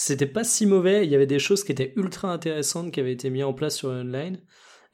C'était 0.00 0.26
pas 0.26 0.44
si 0.44 0.64
mauvais. 0.64 1.04
Il 1.04 1.10
y 1.10 1.16
avait 1.16 1.26
des 1.26 1.40
choses 1.40 1.64
qui 1.64 1.72
étaient 1.72 1.92
ultra 1.96 2.32
intéressantes 2.32 2.92
qui 2.92 3.00
avaient 3.00 3.12
été 3.12 3.30
mises 3.30 3.42
en 3.42 3.52
place 3.52 3.76
sur 3.76 3.88
online. 3.88 4.38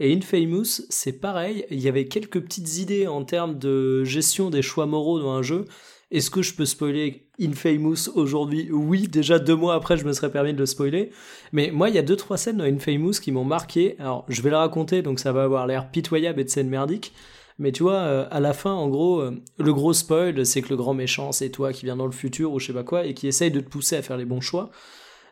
Et 0.01 0.15
Infamous, 0.15 0.81
c'est 0.89 1.21
pareil. 1.21 1.67
Il 1.71 1.79
y 1.79 1.89
avait 1.89 2.09
quelques 2.09 2.41
petites 2.41 2.79
idées 2.79 3.07
en 3.07 3.23
termes 3.23 3.59
de 3.59 4.03
gestion 4.05 4.49
des 4.49 4.63
choix 4.63 4.87
moraux 4.87 5.21
dans 5.21 5.33
un 5.33 5.43
jeu. 5.43 5.67
Est-ce 6.11 6.31
que 6.31 6.41
je 6.41 6.55
peux 6.55 6.65
spoiler 6.65 7.29
Infamous 7.39 8.09
aujourd'hui? 8.15 8.71
Oui, 8.73 9.07
déjà 9.07 9.39
deux 9.39 9.55
mois 9.55 9.75
après, 9.75 9.99
je 9.99 10.07
me 10.07 10.13
serais 10.15 10.33
permis 10.33 10.55
de 10.55 10.59
le 10.59 10.65
spoiler. 10.65 11.11
Mais 11.53 11.71
moi, 11.71 11.91
il 11.91 11.95
y 11.95 11.99
a 11.99 12.03
deux 12.03 12.17
trois 12.17 12.39
scènes 12.39 12.57
dans 12.57 12.65
Infamous 12.65 13.21
qui 13.21 13.31
m'ont 13.31 13.45
marqué. 13.45 13.97
Alors, 13.99 14.25
je 14.31 14.41
vais 14.41 14.49
le 14.49 14.57
raconter, 14.57 15.03
donc 15.03 15.21
ça 15.21 15.33
va 15.33 15.43
avoir 15.43 15.67
l'air 15.67 15.91
pitoyable 15.91 16.41
et 16.41 16.45
de 16.45 16.49
scène 16.49 16.71
merdique. 16.71 17.13
Mais 17.59 17.71
tu 17.71 17.85
vois, 17.85 17.95
euh, 17.95 18.27
à 18.31 18.41
la 18.41 18.53
fin, 18.53 18.73
en 18.73 18.89
gros, 18.89 19.21
euh, 19.21 19.41
le 19.59 19.73
gros 19.73 19.93
spoil, 19.93 20.45
c'est 20.45 20.61
que 20.63 20.71
le 20.71 20.77
grand 20.77 20.95
méchant, 20.95 21.31
c'est 21.31 21.51
toi 21.51 21.73
qui 21.73 21.85
viens 21.87 21.97
dans 21.97 22.07
le 22.07 22.13
futur 22.13 22.53
ou 22.53 22.59
je 22.59 22.67
sais 22.67 22.73
pas 22.73 22.83
quoi, 22.83 23.07
et 23.07 23.15
qui 23.15 23.29
essaye 23.29 23.51
de 23.51 23.61
te 23.61 23.69
pousser 23.69 23.97
à 23.97 24.03
faire 24.03 24.17
les 24.17 24.25
bons 24.25 24.41
choix. 24.41 24.71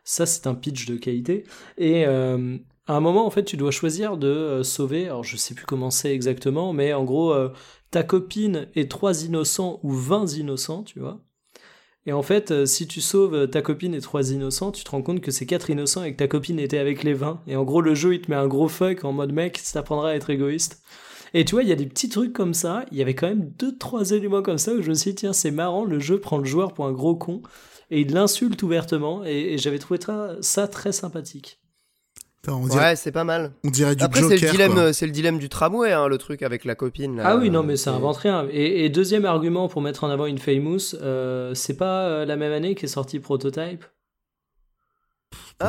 Ça, 0.05 0.27
c'est 0.27 0.47
un 0.47 0.55
pitch 0.55 0.87
de 0.87 0.97
qualité. 0.97 1.45
Et 1.79 2.07
euh, 2.07 2.57
à 2.87 2.95
un 2.95 3.01
moment, 3.01 3.27
en 3.27 3.31
fait, 3.31 3.45
tu 3.45 3.57
dois 3.57 3.73
choisir 3.73 4.17
de 4.17 4.63
sauver, 4.63 5.07
alors 5.07 5.25
je 5.25 5.37
sais 5.37 5.55
plus 5.55 5.67
comment 5.67 5.91
c'est 5.91 6.15
exactement, 6.15 6.73
mais 6.73 6.93
en 6.93 7.05
gros, 7.05 7.35
ta 7.91 8.03
copine 8.03 8.69
et 8.75 8.89
trois 8.89 9.25
innocents 9.25 9.81
ou 9.83 9.93
20 9.93 10.37
innocents, 10.37 10.83
tu 10.83 10.99
vois. 11.01 11.21
Et 12.07 12.13
en 12.13 12.23
fait, 12.23 12.67
si 12.67 12.89
tu 12.89 13.01
sauves 13.01 13.49
ta 13.49 13.63
copine 13.63 13.95
et 13.95 14.01
trois 14.01 14.33
innocents, 14.33 14.73
tu 14.73 14.83
te 14.83 14.91
rends 14.91 15.03
compte 15.03 15.21
que 15.21 15.31
c'est 15.31 15.47
quatre 15.47 15.71
innocents 15.71 16.03
et 16.03 16.13
que 16.13 16.17
ta 16.17 16.27
copine 16.27 16.59
était 16.59 16.79
avec 16.79 17.05
les 17.05 17.15
20. 17.15 17.43
Et 17.47 17.55
en 17.55 17.63
gros, 17.63 17.81
le 17.81 17.95
jeu, 17.95 18.15
il 18.15 18.23
te 18.23 18.31
met 18.31 18.37
un 18.37 18.49
gros 18.49 18.69
fuck 18.69 19.05
en 19.05 19.13
mode 19.13 19.33
mec, 19.33 19.59
ça 19.59 19.75
t'apprendra 19.75 20.11
à 20.11 20.15
être 20.15 20.31
égoïste. 20.31 20.83
Et 21.35 21.45
tu 21.45 21.55
vois, 21.55 21.63
il 21.63 21.69
y 21.69 21.73
a 21.73 21.77
des 21.77 21.87
petits 21.87 22.09
trucs 22.09 22.33
comme 22.33 22.55
ça. 22.55 22.85
Il 22.93 22.99
y 22.99 23.03
avait 23.03 23.15
quand 23.15 23.27
même 23.29 23.51
deux, 23.59 23.77
trois 23.77 24.11
éléments 24.11 24.43
comme 24.43 24.59
ça 24.59 24.73
où 24.73 24.83
je 24.83 24.89
me 24.91 24.95
suis 24.95 25.11
dit, 25.13 25.17
tiens, 25.17 25.33
c'est 25.33 25.51
marrant, 25.51 25.85
le 25.85 25.99
jeu 25.99 26.19
prend 26.21 26.39
le 26.39 26.45
joueur 26.45 26.73
pour 26.75 26.87
un 26.87 26.93
gros 26.93 27.17
con 27.17 27.43
et 27.91 28.01
il 28.03 28.13
l'insulte 28.13 28.63
ouvertement. 28.63 29.25
Et, 29.25 29.55
et 29.55 29.59
j'avais 29.59 29.79
trouvé 29.79 29.99
ça, 30.01 30.37
ça 30.41 30.69
très 30.69 30.93
sympathique. 30.93 31.59
Putain, 32.43 32.57
on, 32.57 32.67
dirait, 32.67 32.85
Ouais, 32.91 32.97
c'est 32.97 33.13
pas 33.13 33.23
mal. 33.25 33.53
on 33.65 33.71
dirait 33.71 33.95
du 33.95 34.03
Après, 34.03 34.21
c'est 34.21 34.37
Joker. 34.37 34.47
le 34.47 34.51
dilemme, 34.69 34.93
c'est 34.93 35.07
le 35.07 35.13
dilemme 35.13 35.39
du 35.39 35.49
tramway, 35.49 35.93
hein, 35.93 36.09
le 36.09 36.19
truc 36.19 36.43
avec 36.43 36.65
la 36.65 36.75
copine. 36.75 37.17
Là, 37.19 37.23
ah 37.27 37.37
oui, 37.37 37.51
non, 37.51 37.63
mais 37.63 37.77
ça 37.77 37.93
C'est- 37.93 37.97
invente 37.97 38.17
rien. 38.17 38.47
Et, 38.51 38.85
et 38.85 38.89
deuxième 38.89 39.25
argument 39.27 39.69
pour 39.69 39.81
mettre 39.81 40.03
en 40.03 40.11
avant 40.11 40.25
Infamous, 40.25 40.97
euh, 41.01 41.55
c'est 41.55 41.77
pas 41.77 42.07
euh, 42.09 42.25
la 42.25 42.35
même 42.37 42.53
année 42.53 42.75
qu'est 42.75 42.89
sorti 42.89 43.21
Prototype 43.21 43.85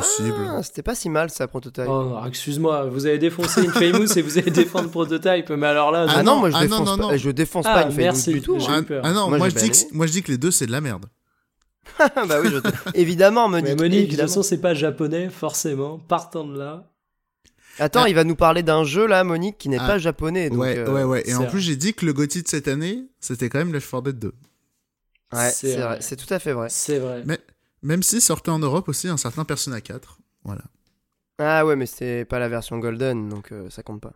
Possible. 0.02 0.36
Ah, 0.50 0.64
c'était 0.64 0.82
pas 0.84 0.96
si 0.96 1.10
mal 1.10 1.30
ça, 1.30 1.48
prototype. 1.48 1.86
Oh, 1.88 2.18
excuse-moi, 2.28 2.86
vous 2.86 3.06
avez 3.06 3.18
défoncé 3.20 3.68
Infamous 3.68 4.18
et 4.18 4.22
vous 4.22 4.38
allez 4.38 4.52
défendre 4.52 4.90
Prototype, 4.90 5.50
mais 5.52 5.68
alors 5.68 5.92
là, 5.92 6.06
Ah 6.10 6.24
non, 6.24 6.38
moi 6.38 6.50
je 6.50 6.56
ah 6.56 6.62
non, 6.68 6.80
défonce 6.80 6.88
non, 6.90 6.98
pas, 7.08 7.12
non. 7.14 7.18
je 7.18 7.30
défonce 7.32 7.66
Ah, 7.68 7.84
pas 7.84 7.90
une 7.90 7.96
merci. 7.98 8.34
du 8.34 8.42
tout. 8.42 8.58
Hein. 8.68 8.86
Ah 9.04 9.12
non, 9.14 9.30
Moi, 9.30 9.50
je 9.50 9.56
dis 9.56 9.70
que, 9.72 9.78
moi 9.94 10.06
je 10.08 10.12
dis 10.12 10.24
que 10.24 10.32
les 10.32 10.38
deux 10.38 10.52
c'est 10.52 10.66
de 10.68 10.72
la 10.72 10.82
merde. 10.82 11.06
bah 12.00 12.40
oui, 12.42 12.50
je- 12.52 12.92
évidemment, 12.94 13.50
Mais 13.50 13.62
Monique. 13.62 13.80
Monique, 13.80 13.92
de 13.92 14.02
toute 14.02 14.08
évidemment. 14.10 14.28
façon, 14.30 14.44
c'est 14.44 14.62
pas 14.62 14.74
japonais, 14.74 15.30
forcément, 15.30 16.00
partant 16.00 16.46
de 16.46 16.58
là. 16.58 16.90
Attends, 17.80 18.04
Ah. 18.06 18.10
il 18.10 18.16
va 18.16 18.24
nous 18.24 18.36
parler 18.36 18.64
d'un 18.64 18.84
jeu 18.84 19.06
là, 19.08 19.24
Monique, 19.24 19.58
qui 19.58 19.68
n'est 19.68 19.80
Ah. 19.80 19.88
pas 19.88 19.98
japonais. 19.98 20.50
Donc, 20.50 20.60
ouais, 20.60 20.78
euh, 20.78 20.94
ouais, 20.94 21.04
ouais. 21.04 21.24
Et 21.26 21.34
en 21.36 21.40
vrai. 21.40 21.50
plus, 21.50 21.60
j'ai 21.60 21.76
dit 21.76 21.94
que 21.94 22.06
le 22.06 22.14
GOTY 22.14 22.44
de 22.44 22.48
cette 22.48 22.68
année, 22.68 23.04
c'était 23.20 23.50
quand 23.50 23.58
même 23.58 23.74
Left 23.74 23.90
4 23.90 24.02
Dead 24.04 24.20
2. 24.20 24.34
ouais, 25.34 25.52
c'est 26.00 26.16
tout 26.16 26.32
à 26.34 26.40
fait 26.40 26.54
vrai. 26.54 26.68
C'est 26.70 27.00
vrai. 27.00 27.24
Mais 27.26 27.40
même 27.84 28.02
si 28.04 28.20
sortait 28.22 28.50
en 28.52 28.60
Europe 28.60 28.90
aussi 28.90 29.08
un 29.08 29.18
certain 29.18 29.46
Persona 29.46 29.80
4. 29.82 30.18
Voilà. 30.44 30.64
Ah 31.40 31.66
ouais, 31.66 31.76
mais 31.76 31.86
c'était 31.86 32.26
pas 32.26 32.40
la 32.40 32.50
version 32.50 32.78
Golden, 32.80 33.30
donc 33.30 33.52
euh, 33.52 33.70
ça 33.70 33.84
compte 33.84 34.02
pas. 34.02 34.14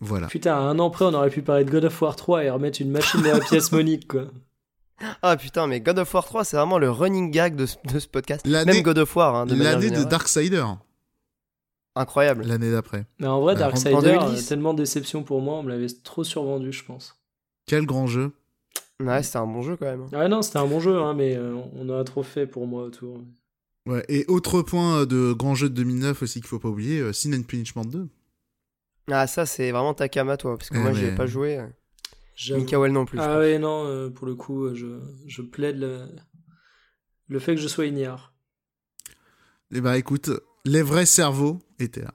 Voilà. 0.00 0.26
Putain, 0.26 0.56
un 0.56 0.78
an 0.78 0.90
près, 0.90 1.04
on 1.06 1.14
aurait 1.14 1.30
pu 1.30 1.40
parler 1.42 1.64
de 1.64 1.70
God 1.70 1.84
of 1.84 2.02
War 2.02 2.16
3 2.16 2.44
et 2.44 2.50
remettre 2.50 2.80
une 2.82 2.90
machine 2.90 3.22
dans 3.22 3.32
la 3.32 3.40
pièce 3.40 3.72
Monique, 3.72 4.06
quoi. 4.08 4.24
Ah 5.22 5.36
putain, 5.36 5.66
mais 5.66 5.80
God 5.80 5.98
of 5.98 6.12
War 6.14 6.24
3, 6.24 6.44
c'est 6.44 6.56
vraiment 6.56 6.78
le 6.78 6.90
running 6.90 7.30
gag 7.30 7.54
de 7.56 7.66
ce, 7.66 7.76
de 7.92 7.98
ce 7.98 8.06
podcast. 8.08 8.46
L'année- 8.46 8.72
Même 8.74 8.82
God 8.82 8.98
of 8.98 9.14
War, 9.16 9.34
hein, 9.34 9.46
L'année 9.46 9.90
de. 9.90 10.04
Darksider, 10.04 10.64
Incroyable. 11.94 12.44
l'année 12.46 12.70
d'après. 12.70 13.06
Mais 13.20 13.26
en 13.26 13.40
vrai, 13.40 13.54
Bah, 13.54 13.60
Darksider, 13.60 13.94
2010. 14.02 14.44
euh, 14.44 14.48
tellement 14.48 14.74
de 14.74 14.78
déception 14.82 15.22
pour 15.22 15.40
moi, 15.40 15.54
on 15.54 15.62
me 15.62 15.70
l'avait 15.70 15.86
trop 16.02 16.24
survendu, 16.24 16.72
je 16.72 16.84
pense. 16.84 17.18
Quel 17.66 17.86
grand 17.86 18.06
jeu. 18.06 18.32
Ouais, 19.02 19.22
c'était 19.22 19.36
un 19.38 19.46
bon 19.46 19.62
jeu 19.62 19.76
quand 19.76 19.84
même. 19.86 20.06
Ah 20.12 20.26
non, 20.28 20.40
c'était 20.42 20.58
un 20.58 20.66
bon 20.66 20.80
jeu, 20.80 20.98
hein, 20.98 21.12
mais 21.14 21.36
euh, 21.36 21.54
on 21.74 21.88
a 21.90 22.02
trop 22.04 22.22
fait 22.22 22.46
pour 22.46 22.66
moi 22.66 22.84
autour. 22.84 23.22
Ouais, 23.86 24.04
et 24.08 24.24
autre 24.26 24.62
point 24.62 25.00
euh, 25.00 25.06
de 25.06 25.32
grand 25.32 25.54
jeu 25.54 25.68
de 25.68 25.74
2009 25.74 26.22
aussi 26.22 26.40
qu'il 26.40 26.48
faut 26.48 26.58
pas 26.58 26.68
oublier, 26.68 27.00
euh, 27.00 27.12
Sin 27.12 27.32
and 27.38 27.42
Punishment 27.42 27.84
2. 27.84 28.08
Ah, 29.10 29.26
ça, 29.26 29.46
c'est 29.46 29.70
vraiment 29.70 29.94
Takama, 29.94 30.36
toi, 30.36 30.56
parce 30.56 30.70
que 30.70 30.76
Eh, 30.76 30.80
moi, 30.80 30.92
j'y 30.92 31.04
ai 31.04 31.10
mais- 31.10 31.16
pas 31.16 31.26
joué. 31.26 31.60
Mikael 32.50 32.92
non 32.92 33.04
plus. 33.06 33.18
Ah 33.20 33.38
ouais, 33.38 33.58
non, 33.58 33.84
euh, 33.86 34.10
pour 34.10 34.26
le 34.26 34.34
coup, 34.34 34.74
je, 34.74 34.98
je 35.26 35.42
plaide 35.42 35.78
le... 35.78 36.06
le 37.28 37.38
fait 37.38 37.54
que 37.54 37.60
je 37.60 37.68
sois 37.68 37.86
ignare. 37.86 38.34
Et 39.72 39.80
bah 39.80 39.96
écoute, 39.96 40.30
les 40.64 40.82
vrais 40.82 41.06
cerveaux 41.06 41.60
étaient 41.78 42.02
là. 42.02 42.14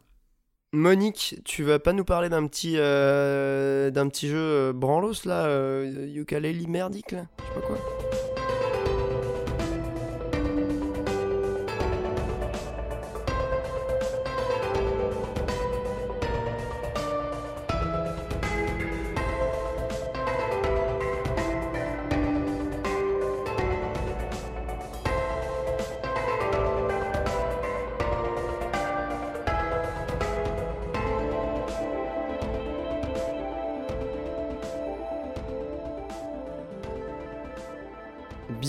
Monique, 0.73 1.35
tu 1.43 1.63
vas 1.63 1.79
pas 1.79 1.91
nous 1.91 2.05
parler 2.05 2.29
d'un 2.29 2.47
petit, 2.47 2.75
euh, 2.77 3.91
petit 3.91 4.29
jeu 4.29 4.37
euh, 4.37 4.73
branlos 4.73 5.25
là, 5.25 5.43
euh, 5.43 6.07
ukulele 6.15 6.65
merdique 6.69 7.11
là, 7.11 7.25
je 7.39 7.43
sais 7.43 7.59
pas 7.59 7.67
quoi. 7.67 8.30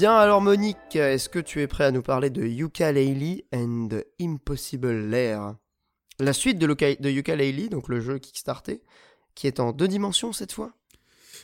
Bien 0.02 0.16
alors 0.16 0.40
Monique, 0.40 0.96
est-ce 0.96 1.28
que 1.28 1.38
tu 1.38 1.60
es 1.60 1.68
prêt 1.68 1.84
à 1.84 1.92
nous 1.92 2.02
parler 2.02 2.28
de 2.28 2.44
Yooka-Laylee 2.44 3.44
and 3.54 3.88
Impossible 4.20 5.08
Lair? 5.08 5.54
La 6.18 6.32
suite 6.32 6.58
de, 6.58 6.66
de 6.66 7.08
Yooka-Laylee, 7.08 7.68
donc 7.68 7.86
le 7.86 8.00
jeu 8.00 8.18
Kickstarter, 8.18 8.82
qui 9.36 9.46
est 9.46 9.60
en 9.60 9.70
deux 9.70 9.86
dimensions 9.86 10.32
cette 10.32 10.50
fois? 10.50 10.72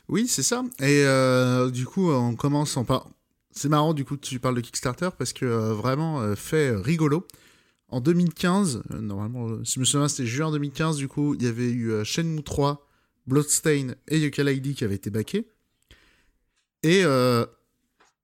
Oui, 0.08 0.26
c'est 0.26 0.42
ça. 0.42 0.64
Et 0.80 1.04
euh, 1.06 1.70
du 1.70 1.86
coup, 1.86 2.10
on 2.10 2.34
commence 2.34 2.76
en 2.76 2.82
par... 2.84 3.08
C'est 3.52 3.68
marrant 3.68 3.94
du 3.94 4.04
coup 4.04 4.16
que 4.16 4.26
tu 4.26 4.40
parles 4.40 4.56
de 4.56 4.60
Kickstarter 4.60 5.10
parce 5.16 5.32
que 5.32 5.46
euh, 5.46 5.72
vraiment 5.72 6.20
euh, 6.20 6.34
fait 6.34 6.74
rigolo. 6.74 7.28
En 7.86 8.00
2015, 8.00 8.82
euh, 8.90 9.00
normalement, 9.00 9.64
si 9.64 9.74
je 9.74 9.78
me 9.78 9.84
souviens, 9.84 10.08
c'était 10.08 10.26
juin 10.26 10.50
2015, 10.50 10.96
du 10.96 11.06
coup, 11.06 11.36
il 11.36 11.44
y 11.44 11.46
avait 11.46 11.70
eu 11.70 12.04
Shenmue 12.04 12.42
3, 12.42 12.84
Bloodstain 13.28 13.94
et 14.08 14.18
Yooka-Laylee 14.18 14.74
qui 14.74 14.82
avaient 14.82 14.96
été 14.96 15.10
backés. 15.10 15.46
Et 16.82 17.04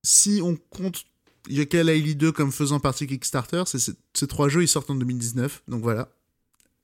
si 0.05 0.41
on 0.41 0.57
compte 0.71 1.05
Yooka-Laylee 1.49 2.15
2 2.15 2.31
comme 2.31 2.53
faisant 2.53 2.79
partie 2.79 3.09
Kickstarter, 3.09 3.65
ces 3.67 4.27
trois 4.29 4.49
jeux 4.49 4.63
ils 4.63 4.69
sortent 4.69 4.91
en 4.91 4.95
2019. 4.95 5.65
Donc 5.67 5.83
voilà. 5.83 6.09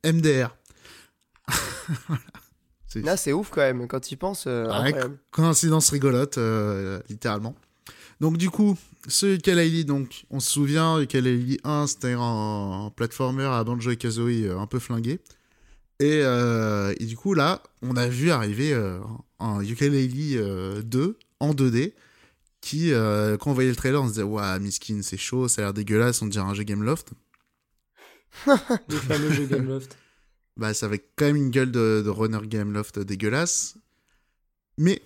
MDR. 0.04 0.56
Voilà. 2.08 2.22
Là 2.96 3.16
c'est 3.16 3.32
ouf 3.32 3.50
quand 3.50 3.60
même, 3.60 3.86
quand 3.86 4.00
tu 4.00 4.14
y 4.14 4.16
penses, 4.16 4.44
euh, 4.48 4.66
Ouais, 4.66 4.88
incroyable. 4.88 5.18
Coïncidence 5.30 5.90
rigolote, 5.90 6.38
euh, 6.38 7.00
littéralement. 7.08 7.54
Donc 8.20 8.36
du 8.36 8.50
coup, 8.50 8.76
ce 9.08 9.26
Yooka-Laylee, 9.26 9.84
donc, 9.84 10.24
on 10.30 10.40
se 10.40 10.50
souvient, 10.50 11.00
Yooka-Laylee 11.00 11.58
1, 11.64 11.86
c'était 11.86 12.14
un, 12.16 12.92
platformer 12.94 13.44
à 13.44 13.64
Banjo 13.64 13.90
et 13.90 13.96
Kazooie 13.96 14.46
euh, 14.46 14.58
un 14.58 14.66
peu 14.66 14.78
flingué. 14.78 15.20
Et, 16.00 16.20
euh, 16.22 16.94
et 16.98 17.06
du 17.06 17.16
coup, 17.16 17.34
là, 17.34 17.62
on 17.82 17.96
a 17.96 18.08
vu 18.08 18.30
arriver 18.30 18.74
un 19.38 19.62
Yooka-Laylee 19.62 20.36
euh, 20.36 20.82
2 20.82 21.18
en 21.40 21.52
2D, 21.52 21.92
qui, 22.60 22.92
euh, 22.92 23.36
quand 23.36 23.50
on 23.50 23.54
voyait 23.54 23.70
le 23.70 23.76
trailer, 23.76 24.02
on 24.02 24.06
se 24.06 24.12
disait, 24.12 24.22
waouh, 24.22 24.60
miskin, 24.60 25.00
c'est 25.02 25.16
chaud, 25.16 25.48
ça 25.48 25.62
a 25.62 25.64
l'air 25.66 25.74
dégueulasse, 25.74 26.20
on 26.22 26.26
dirait 26.26 26.44
un 26.44 26.54
jeu 26.54 26.62
Gameloft. 26.64 27.08
Le 28.46 28.96
fameux 28.96 29.32
jeu 29.32 29.46
Gameloft. 29.46 29.96
bah, 30.56 30.74
ça 30.74 30.86
avait 30.86 31.04
quand 31.16 31.24
même 31.26 31.36
une 31.36 31.50
gueule 31.50 31.72
de, 31.72 32.02
de 32.04 32.10
runner 32.10 32.40
Gameloft 32.46 32.98
dégueulasse. 32.98 33.76
Mais, 34.78 35.02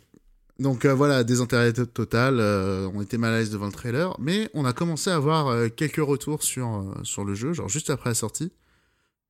donc 0.59 0.85
euh, 0.85 0.95
voilà, 0.95 1.25
désintérêt 1.25 1.73
to- 1.73 1.87
total, 1.87 2.39
euh, 2.41 2.91
on 2.93 3.01
était 3.03 3.19
mal 3.19 3.33
à 3.35 3.39
l'aise 3.39 3.51
devant 3.51 3.67
le 3.67 3.73
trailer, 3.73 4.15
mais 4.19 4.51
on 4.55 4.65
a 4.65 4.73
commencé 4.73 5.11
à 5.11 5.17
avoir 5.17 5.73
quelques 5.75 5.97
retours 6.05 6.43
sur, 6.43 6.93
sur 7.05 7.25
le 7.25 7.35
jeu, 7.35 7.53
genre 7.53 7.69
juste 7.69 7.91
après 7.91 8.11
la 8.11 8.15
sortie, 8.15 8.53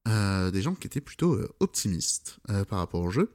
des 0.06 0.60
gens 0.62 0.74
qui 0.74 0.86
étaient 0.86 1.00
plutôt 1.00 1.38
optimistes 1.60 2.38
par 2.68 2.78
rapport 2.78 3.00
au 3.00 3.10
jeu. 3.10 3.30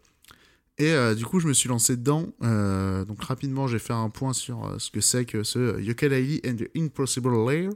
Et 0.80 0.94
euh, 0.94 1.14
du 1.14 1.26
coup, 1.26 1.42
je 1.42 1.48
me 1.48 1.54
suis 1.54 1.68
lancé 1.68 1.98
dedans. 1.98 2.28
euh, 2.42 3.04
donc 3.04 3.22
rapidement, 3.22 3.68
j'ai 3.68 3.80
fait 3.80 3.92
un 3.92 4.10
point 4.10 4.32
sur 4.32 4.66
euh, 4.66 4.80
ce 4.80 4.90
que 4.90 5.02
c'est 5.02 5.26
que 5.26 5.44
ce 5.44 5.78
Yooka-Laylee 5.78 6.40
and 6.48 6.56
the 6.56 6.70
Impossible. 6.76 7.70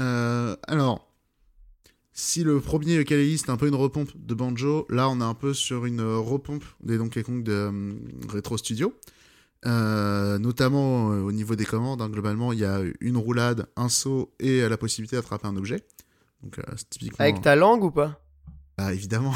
Euh, 0.00 0.56
alors, 0.66 1.12
si 2.14 2.42
le 2.42 2.58
premier 2.58 2.94
Yooka-Laylee 2.94 3.36
c'était 3.36 3.50
un 3.50 3.58
peu 3.58 3.68
une 3.68 3.74
repompe 3.74 4.10
de 4.16 4.32
Banjo, 4.32 4.86
là 4.88 5.10
on 5.10 5.20
est 5.20 5.24
un 5.24 5.34
peu 5.34 5.52
sur 5.52 5.84
une 5.84 6.00
repompe 6.00 6.64
des 6.82 6.96
Donkey 6.96 7.22
Kong 7.22 7.42
de 7.42 7.70
Retro 8.32 8.56
Studio. 8.56 8.94
Notamment 9.64 11.08
au 11.08 11.32
niveau 11.32 11.54
des 11.54 11.66
commandes, 11.66 12.00
hein, 12.00 12.08
globalement 12.08 12.54
il 12.54 12.60
y 12.60 12.64
a 12.64 12.80
une 13.00 13.18
roulade, 13.18 13.66
un 13.76 13.90
saut 13.90 14.32
et 14.40 14.66
la 14.66 14.78
possibilité 14.78 15.16
d'attraper 15.16 15.48
un 15.48 15.56
objet. 15.56 15.84
Donc 16.42 16.58
typiquement. 16.88 17.18
Avec 17.20 17.42
ta 17.42 17.56
langue 17.56 17.84
ou 17.84 17.90
pas? 17.90 18.21
Ah, 18.78 18.92
évidemment. 18.94 19.34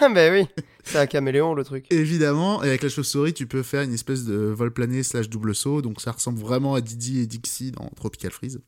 Bah 0.00 0.30
oui, 0.32 0.46
c'est 0.82 0.98
un 0.98 1.06
caméléon 1.06 1.54
le 1.54 1.62
truc. 1.64 1.86
évidemment, 1.90 2.62
et 2.62 2.68
avec 2.68 2.82
la 2.82 2.88
chauve-souris 2.88 3.32
tu 3.34 3.46
peux 3.46 3.62
faire 3.62 3.82
une 3.82 3.94
espèce 3.94 4.24
de 4.24 4.34
vol 4.34 4.72
plané 4.72 5.04
slash 5.04 5.28
double 5.28 5.54
saut, 5.54 5.80
donc 5.80 6.00
ça 6.00 6.10
ressemble 6.10 6.40
vraiment 6.40 6.74
à 6.74 6.80
Didi 6.80 7.20
et 7.20 7.26
Dixie 7.26 7.70
dans 7.70 7.88
Tropical 7.94 8.32
Freeze. 8.32 8.60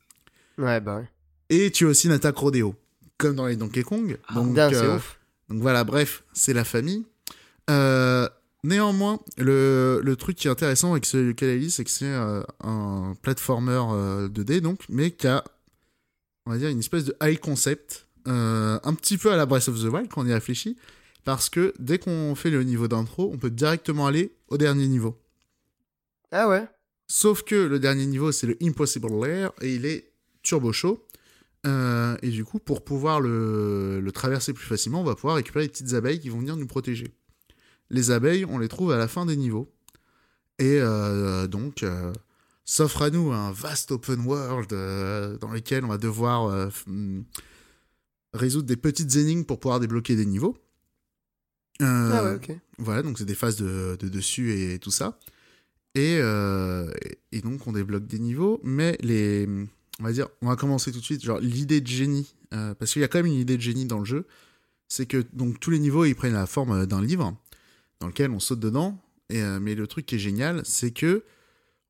Ouais 0.58 0.80
bah 0.80 0.98
ouais. 0.98 1.08
Et 1.50 1.70
tu 1.72 1.86
as 1.86 1.88
aussi 1.88 2.06
une 2.06 2.12
attaque 2.12 2.36
rodéo, 2.36 2.76
comme 3.18 3.34
dans 3.34 3.46
les 3.46 3.56
Donkey 3.56 3.82
Kong. 3.82 4.16
donc, 4.34 4.50
Putain, 4.50 4.70
c'est 4.70 4.76
euh, 4.76 4.96
ouf. 4.96 5.18
Donc 5.50 5.60
voilà, 5.60 5.82
bref, 5.84 6.22
c'est 6.32 6.52
la 6.54 6.64
famille. 6.64 7.04
Euh, 7.68 8.28
néanmoins, 8.62 9.18
le, 9.36 10.00
le 10.02 10.16
truc 10.16 10.36
qui 10.36 10.46
est 10.46 10.50
intéressant 10.50 10.92
avec 10.92 11.04
ce 11.04 11.16
Yooka-Laylee, 11.18 11.70
c'est 11.70 11.84
que 11.84 11.90
c'est 11.90 12.06
euh, 12.06 12.42
un 12.62 13.14
platformer 13.22 13.82
euh, 13.90 14.28
2D, 14.28 14.60
donc, 14.60 14.80
mais 14.88 15.10
qui 15.10 15.26
a, 15.26 15.42
on 16.46 16.52
va 16.52 16.58
dire, 16.58 16.68
une 16.70 16.78
espèce 16.78 17.04
de 17.04 17.14
high 17.22 17.38
concept, 17.38 18.03
euh, 18.26 18.78
un 18.82 18.94
petit 18.94 19.18
peu 19.18 19.32
à 19.32 19.36
la 19.36 19.46
Breath 19.46 19.68
of 19.68 19.80
the 19.80 19.84
Wild 19.84 20.08
quand 20.08 20.22
on 20.22 20.26
y 20.26 20.32
réfléchit, 20.32 20.76
parce 21.24 21.48
que 21.48 21.74
dès 21.78 21.98
qu'on 21.98 22.34
fait 22.34 22.50
le 22.50 22.62
niveau 22.62 22.88
d'intro, 22.88 23.30
on 23.32 23.38
peut 23.38 23.50
directement 23.50 24.06
aller 24.06 24.34
au 24.48 24.58
dernier 24.58 24.86
niveau. 24.86 25.18
Ah 26.32 26.48
ouais 26.48 26.66
Sauf 27.06 27.42
que 27.42 27.54
le 27.54 27.78
dernier 27.78 28.06
niveau, 28.06 28.32
c'est 28.32 28.46
le 28.46 28.56
Impossible 28.62 29.08
Lair, 29.22 29.52
et 29.60 29.74
il 29.74 29.86
est 29.86 30.12
turbo 30.42 30.72
chaud. 30.72 31.04
Euh, 31.66 32.16
et 32.22 32.28
du 32.28 32.44
coup, 32.44 32.58
pour 32.58 32.84
pouvoir 32.84 33.20
le, 33.20 34.00
le 34.00 34.12
traverser 34.12 34.52
plus 34.52 34.66
facilement, 34.66 35.00
on 35.00 35.04
va 35.04 35.14
pouvoir 35.14 35.36
récupérer 35.36 35.64
les 35.64 35.70
petites 35.70 35.94
abeilles 35.94 36.20
qui 36.20 36.28
vont 36.28 36.38
venir 36.38 36.56
nous 36.56 36.66
protéger. 36.66 37.14
Les 37.90 38.10
abeilles, 38.10 38.44
on 38.44 38.58
les 38.58 38.68
trouve 38.68 38.92
à 38.92 38.98
la 38.98 39.08
fin 39.08 39.26
des 39.26 39.36
niveaux. 39.36 39.72
Et 40.58 40.78
euh, 40.80 41.46
donc, 41.46 41.82
euh, 41.82 42.12
s'offre 42.64 43.02
à 43.02 43.10
nous 43.10 43.32
un 43.32 43.52
vaste 43.52 43.92
open 43.92 44.20
world 44.20 44.70
dans 45.40 45.50
lequel 45.50 45.84
on 45.84 45.88
va 45.88 45.98
devoir 45.98 46.70
résoudre 48.34 48.66
des 48.66 48.76
petites 48.76 49.16
énigmes 49.16 49.44
pour 49.44 49.58
pouvoir 49.60 49.80
débloquer 49.80 50.16
des 50.16 50.26
niveaux. 50.26 50.56
Euh, 51.82 52.10
Ah 52.12 52.24
ouais, 52.24 52.34
ok. 52.34 52.52
voilà, 52.78 53.02
donc 53.02 53.18
c'est 53.18 53.24
des 53.24 53.34
phases 53.34 53.56
de, 53.56 53.96
de 53.98 54.08
dessus 54.08 54.52
et 54.52 54.78
tout 54.78 54.90
ça. 54.90 55.18
Et, 55.94 56.18
euh, 56.20 56.90
et 57.32 57.40
donc 57.40 57.66
on 57.66 57.72
débloque 57.72 58.06
des 58.06 58.18
niveaux, 58.18 58.60
mais 58.64 58.98
les, 59.00 59.48
on 60.00 60.04
va 60.04 60.12
dire, 60.12 60.28
on 60.42 60.48
va 60.48 60.56
commencer 60.56 60.92
tout 60.92 60.98
de 60.98 61.04
suite. 61.04 61.24
Genre 61.24 61.38
l'idée 61.40 61.80
de 61.80 61.86
génie, 61.86 62.34
euh, 62.52 62.74
parce 62.74 62.92
qu'il 62.92 63.00
y 63.00 63.04
a 63.04 63.08
quand 63.08 63.18
même 63.18 63.26
une 63.26 63.38
idée 63.38 63.56
de 63.56 63.62
génie 63.62 63.86
dans 63.86 64.00
le 64.00 64.04
jeu, 64.04 64.26
c'est 64.88 65.06
que 65.06 65.24
donc 65.32 65.60
tous 65.60 65.70
les 65.70 65.78
niveaux 65.78 66.04
ils 66.04 66.14
prennent 66.14 66.34
la 66.34 66.46
forme 66.46 66.86
d'un 66.86 67.02
livre 67.02 67.36
dans 68.00 68.08
lequel 68.08 68.30
on 68.30 68.40
saute 68.40 68.60
dedans. 68.60 69.00
Et, 69.30 69.40
mais 69.60 69.74
le 69.74 69.86
truc 69.86 70.04
qui 70.06 70.16
est 70.16 70.18
génial, 70.18 70.60
c'est 70.64 70.90
que 70.90 71.24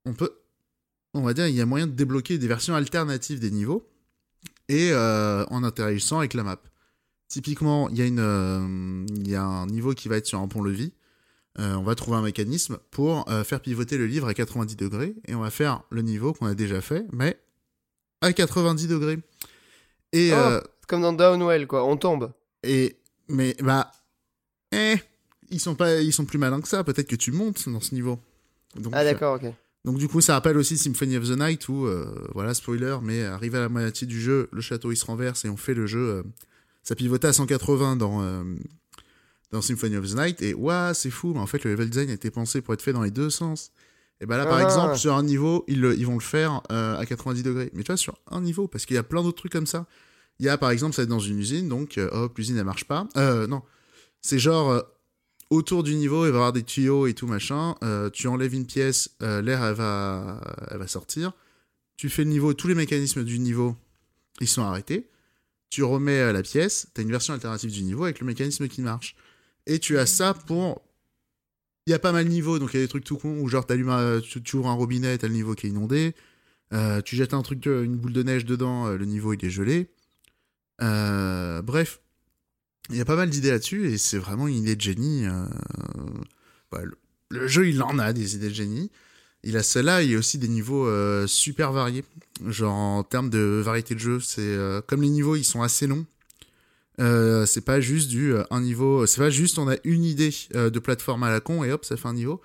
on 0.04 0.12
peut, 0.14 0.30
on 1.14 1.22
va 1.22 1.34
dire, 1.34 1.48
il 1.48 1.54
y 1.54 1.60
a 1.60 1.66
moyen 1.66 1.86
de 1.86 1.92
débloquer 1.92 2.38
des 2.38 2.46
versions 2.46 2.74
alternatives 2.74 3.40
des 3.40 3.50
niveaux 3.50 3.86
et 4.68 4.90
euh, 4.92 5.44
en 5.50 5.62
interagissant 5.64 6.18
avec 6.18 6.34
la 6.34 6.42
map. 6.42 6.60
Typiquement, 7.28 7.88
il 7.88 7.98
y, 7.98 8.02
a 8.02 8.06
une, 8.06 8.18
euh, 8.20 9.06
il 9.16 9.28
y 9.28 9.34
a 9.34 9.42
un 9.42 9.66
niveau 9.66 9.92
qui 9.94 10.08
va 10.08 10.16
être 10.16 10.26
sur 10.26 10.38
un 10.40 10.48
pont-levis. 10.48 10.92
Euh, 11.58 11.74
on 11.74 11.82
va 11.82 11.94
trouver 11.94 12.16
un 12.16 12.22
mécanisme 12.22 12.78
pour 12.90 13.28
faire 13.44 13.60
pivoter 13.60 13.96
le 13.96 14.06
livre 14.06 14.26
à 14.28 14.34
90 14.34 14.76
degrés 14.76 15.14
et 15.26 15.34
on 15.34 15.40
va 15.40 15.50
faire 15.50 15.82
le 15.90 16.02
niveau 16.02 16.32
qu'on 16.32 16.46
a 16.46 16.54
déjà 16.54 16.80
fait, 16.80 17.06
mais 17.12 17.38
à 18.20 18.32
90 18.32 18.88
degrés. 18.88 19.18
Et 20.12 20.30
Oh. 20.32 20.36
euh, 20.36 20.60
Comme 20.88 21.02
dans 21.02 21.12
Downwell, 21.12 21.66
quoi. 21.66 21.84
On 21.84 21.96
tombe. 21.96 22.32
et 22.62 22.96
mais 23.28 23.56
bah 23.62 23.90
eh, 24.72 24.96
ils 25.50 25.60
sont 25.60 25.74
pas 25.74 26.00
ils 26.00 26.12
sont 26.12 26.24
plus 26.26 26.38
malins 26.38 26.60
que 26.60 26.68
ça. 26.68 26.84
Peut-être 26.84 27.08
que 27.08 27.16
tu 27.16 27.32
montes 27.32 27.68
dans 27.68 27.80
ce 27.80 27.94
niveau. 27.94 28.18
Donc, 28.76 28.92
Ah, 28.94 29.02
d'accord, 29.04 29.36
ok. 29.42 29.52
Donc 29.84 29.98
du 29.98 30.08
coup, 30.08 30.20
ça 30.20 30.34
rappelle 30.34 30.56
aussi 30.56 30.78
Symphony 30.78 31.16
of 31.18 31.24
the 31.28 31.38
Night 31.38 31.68
où, 31.68 31.86
euh, 31.86 32.06
voilà, 32.34 32.54
spoiler, 32.54 32.96
mais 33.02 33.22
arrivé 33.24 33.58
à 33.58 33.62
la 33.62 33.68
moitié 33.68 34.06
du 34.06 34.20
jeu, 34.20 34.48
le 34.52 34.60
château 34.60 34.90
il 34.92 34.96
se 34.96 35.04
renverse 35.04 35.44
et 35.44 35.48
on 35.48 35.56
fait 35.56 35.74
le 35.74 35.86
jeu. 35.86 35.98
euh, 36.00 36.22
ça 36.82 36.94
pivotait 36.94 37.28
à 37.28 37.32
180 37.32 37.96
dans, 37.96 38.22
euh, 38.22 38.42
dans 39.50 39.60
Symphony 39.62 39.96
of 39.96 40.10
the 40.10 40.16
Night 40.16 40.42
et 40.42 40.54
ouah, 40.54 40.92
c'est 40.94 41.10
fou, 41.10 41.32
mais 41.34 41.40
en 41.40 41.46
fait 41.46 41.64
le 41.64 41.70
level 41.72 41.88
design 41.90 42.10
a 42.10 42.14
été 42.14 42.30
pensé 42.30 42.60
pour 42.60 42.74
être 42.74 42.82
fait 42.82 42.92
dans 42.92 43.02
les 43.02 43.10
deux 43.10 43.30
sens. 43.30 43.70
Et 44.20 44.26
bah 44.26 44.36
là, 44.38 44.46
par 44.46 44.58
Ah. 44.58 44.62
exemple, 44.64 44.96
sur 44.96 45.14
un 45.14 45.22
niveau, 45.22 45.64
ils, 45.66 45.80
le- 45.80 45.96
ils 45.98 46.06
vont 46.06 46.14
le 46.14 46.20
faire 46.20 46.62
euh, 46.70 46.96
à 46.98 47.04
90 47.04 47.42
degrés. 47.42 47.70
Mais 47.74 47.82
tu 47.82 47.88
vois, 47.88 47.96
sur 47.96 48.16
un 48.30 48.40
niveau, 48.40 48.68
parce 48.68 48.86
qu'il 48.86 48.94
y 48.94 48.98
a 48.98 49.02
plein 49.02 49.22
d'autres 49.22 49.38
trucs 49.38 49.52
comme 49.52 49.66
ça. 49.66 49.86
Il 50.38 50.46
y 50.46 50.48
a 50.48 50.56
par 50.56 50.70
exemple, 50.70 50.94
ça 50.94 51.02
va 51.02 51.04
être 51.04 51.10
dans 51.10 51.18
une 51.18 51.38
usine, 51.38 51.68
donc 51.68 51.98
hop, 52.12 52.38
l'usine 52.38 52.56
elle 52.56 52.64
marche 52.64 52.84
pas. 52.84 53.06
Euh, 53.16 53.46
non, 53.46 53.62
c'est 54.20 54.38
genre 54.38 54.82
autour 55.54 55.82
du 55.82 55.94
niveau, 55.94 56.26
il 56.26 56.30
va 56.30 56.36
y 56.36 56.38
avoir 56.38 56.52
des 56.52 56.62
tuyaux 56.62 57.06
et 57.06 57.14
tout 57.14 57.26
machin. 57.26 57.74
Euh, 57.82 58.10
tu 58.10 58.28
enlèves 58.28 58.54
une 58.54 58.66
pièce, 58.66 59.10
euh, 59.22 59.40
l'air 59.42 59.64
elle 59.64 59.74
va, 59.74 60.40
elle 60.70 60.78
va 60.78 60.86
sortir. 60.86 61.32
Tu 61.96 62.08
fais 62.08 62.24
le 62.24 62.30
niveau, 62.30 62.54
tous 62.54 62.68
les 62.68 62.74
mécanismes 62.74 63.24
du 63.24 63.38
niveau, 63.38 63.76
ils 64.40 64.48
sont 64.48 64.62
arrêtés. 64.62 65.08
Tu 65.70 65.82
remets 65.82 66.20
euh, 66.20 66.32
la 66.32 66.42
pièce, 66.42 66.86
tu 66.94 67.00
as 67.00 67.04
une 67.04 67.10
version 67.10 67.34
alternative 67.34 67.70
du 67.70 67.82
niveau 67.82 68.04
avec 68.04 68.20
le 68.20 68.26
mécanisme 68.26 68.68
qui 68.68 68.80
marche. 68.82 69.16
Et 69.66 69.78
tu 69.78 69.98
as 69.98 70.06
ça 70.06 70.34
pour. 70.34 70.82
Il 71.86 71.90
y 71.90 71.94
a 71.94 71.98
pas 71.98 72.12
mal 72.12 72.24
de 72.24 72.30
niveaux, 72.30 72.58
donc 72.58 72.70
il 72.72 72.76
y 72.76 72.80
a 72.80 72.82
des 72.82 72.88
trucs 72.88 73.04
tout 73.04 73.18
cons 73.18 73.38
où 73.40 73.48
genre 73.48 73.66
un- 73.70 74.20
tu, 74.20 74.42
tu 74.42 74.56
ouvres 74.56 74.68
un 74.68 74.74
robinet, 74.74 75.18
t'as 75.18 75.28
le 75.28 75.34
niveau 75.34 75.54
qui 75.54 75.66
est 75.66 75.70
inondé. 75.70 76.14
Tu 77.04 77.14
jettes 77.14 77.34
un 77.34 77.42
truc, 77.42 77.66
une 77.66 77.96
boule 77.96 78.12
de 78.12 78.22
neige 78.22 78.44
dedans, 78.44 78.88
le 78.88 79.04
niveau 79.04 79.32
il 79.32 79.44
est 79.44 79.50
gelé. 79.50 79.88
Bref, 80.80 82.00
il 82.90 82.96
y 82.96 83.00
a 83.00 83.04
pas 83.04 83.16
mal 83.16 83.30
d'idées 83.30 83.50
là-dessus 83.50 83.88
et 83.90 83.98
c'est 83.98 84.18
vraiment 84.18 84.46
une 84.46 84.56
idée 84.56 84.76
de 84.76 84.80
génie. 84.80 85.26
euh, 85.26 85.46
bah, 86.70 86.80
le, 87.30 87.46
jeu, 87.46 87.68
il 87.68 87.82
en 87.82 87.98
a 87.98 88.12
des 88.12 88.36
idées 88.36 88.48
de 88.48 88.54
génie. 88.54 88.90
Il 89.42 89.56
a 89.56 89.62
celle-là, 89.62 90.02
il 90.02 90.10
y 90.10 90.14
a 90.14 90.18
aussi 90.18 90.38
des 90.38 90.48
niveaux 90.48 90.86
euh, 90.86 91.26
super 91.26 91.72
variés. 91.72 92.04
Genre 92.46 92.74
en 92.74 93.02
termes 93.02 93.30
de 93.30 93.62
variété 93.64 93.94
de 93.94 94.00
jeu, 94.00 94.20
c'est 94.20 94.40
euh, 94.40 94.80
comme 94.86 95.02
les 95.02 95.08
niveaux, 95.08 95.36
ils 95.36 95.44
sont 95.44 95.62
assez 95.62 95.86
longs. 95.86 96.06
C'est 96.98 97.64
pas 97.64 97.80
juste 97.80 98.08
du 98.08 98.34
un 98.50 98.60
niveau, 98.60 99.06
c'est 99.06 99.20
pas 99.20 99.30
juste 99.30 99.58
on 99.58 99.68
a 99.68 99.76
une 99.84 100.04
idée 100.04 100.30
de 100.52 100.78
plateforme 100.78 101.24
à 101.24 101.30
la 101.30 101.40
con 101.40 101.64
et 101.64 101.72
hop 101.72 101.84
ça 101.84 101.96
fait 101.96 102.08
un 102.08 102.14
niveau. 102.14 102.40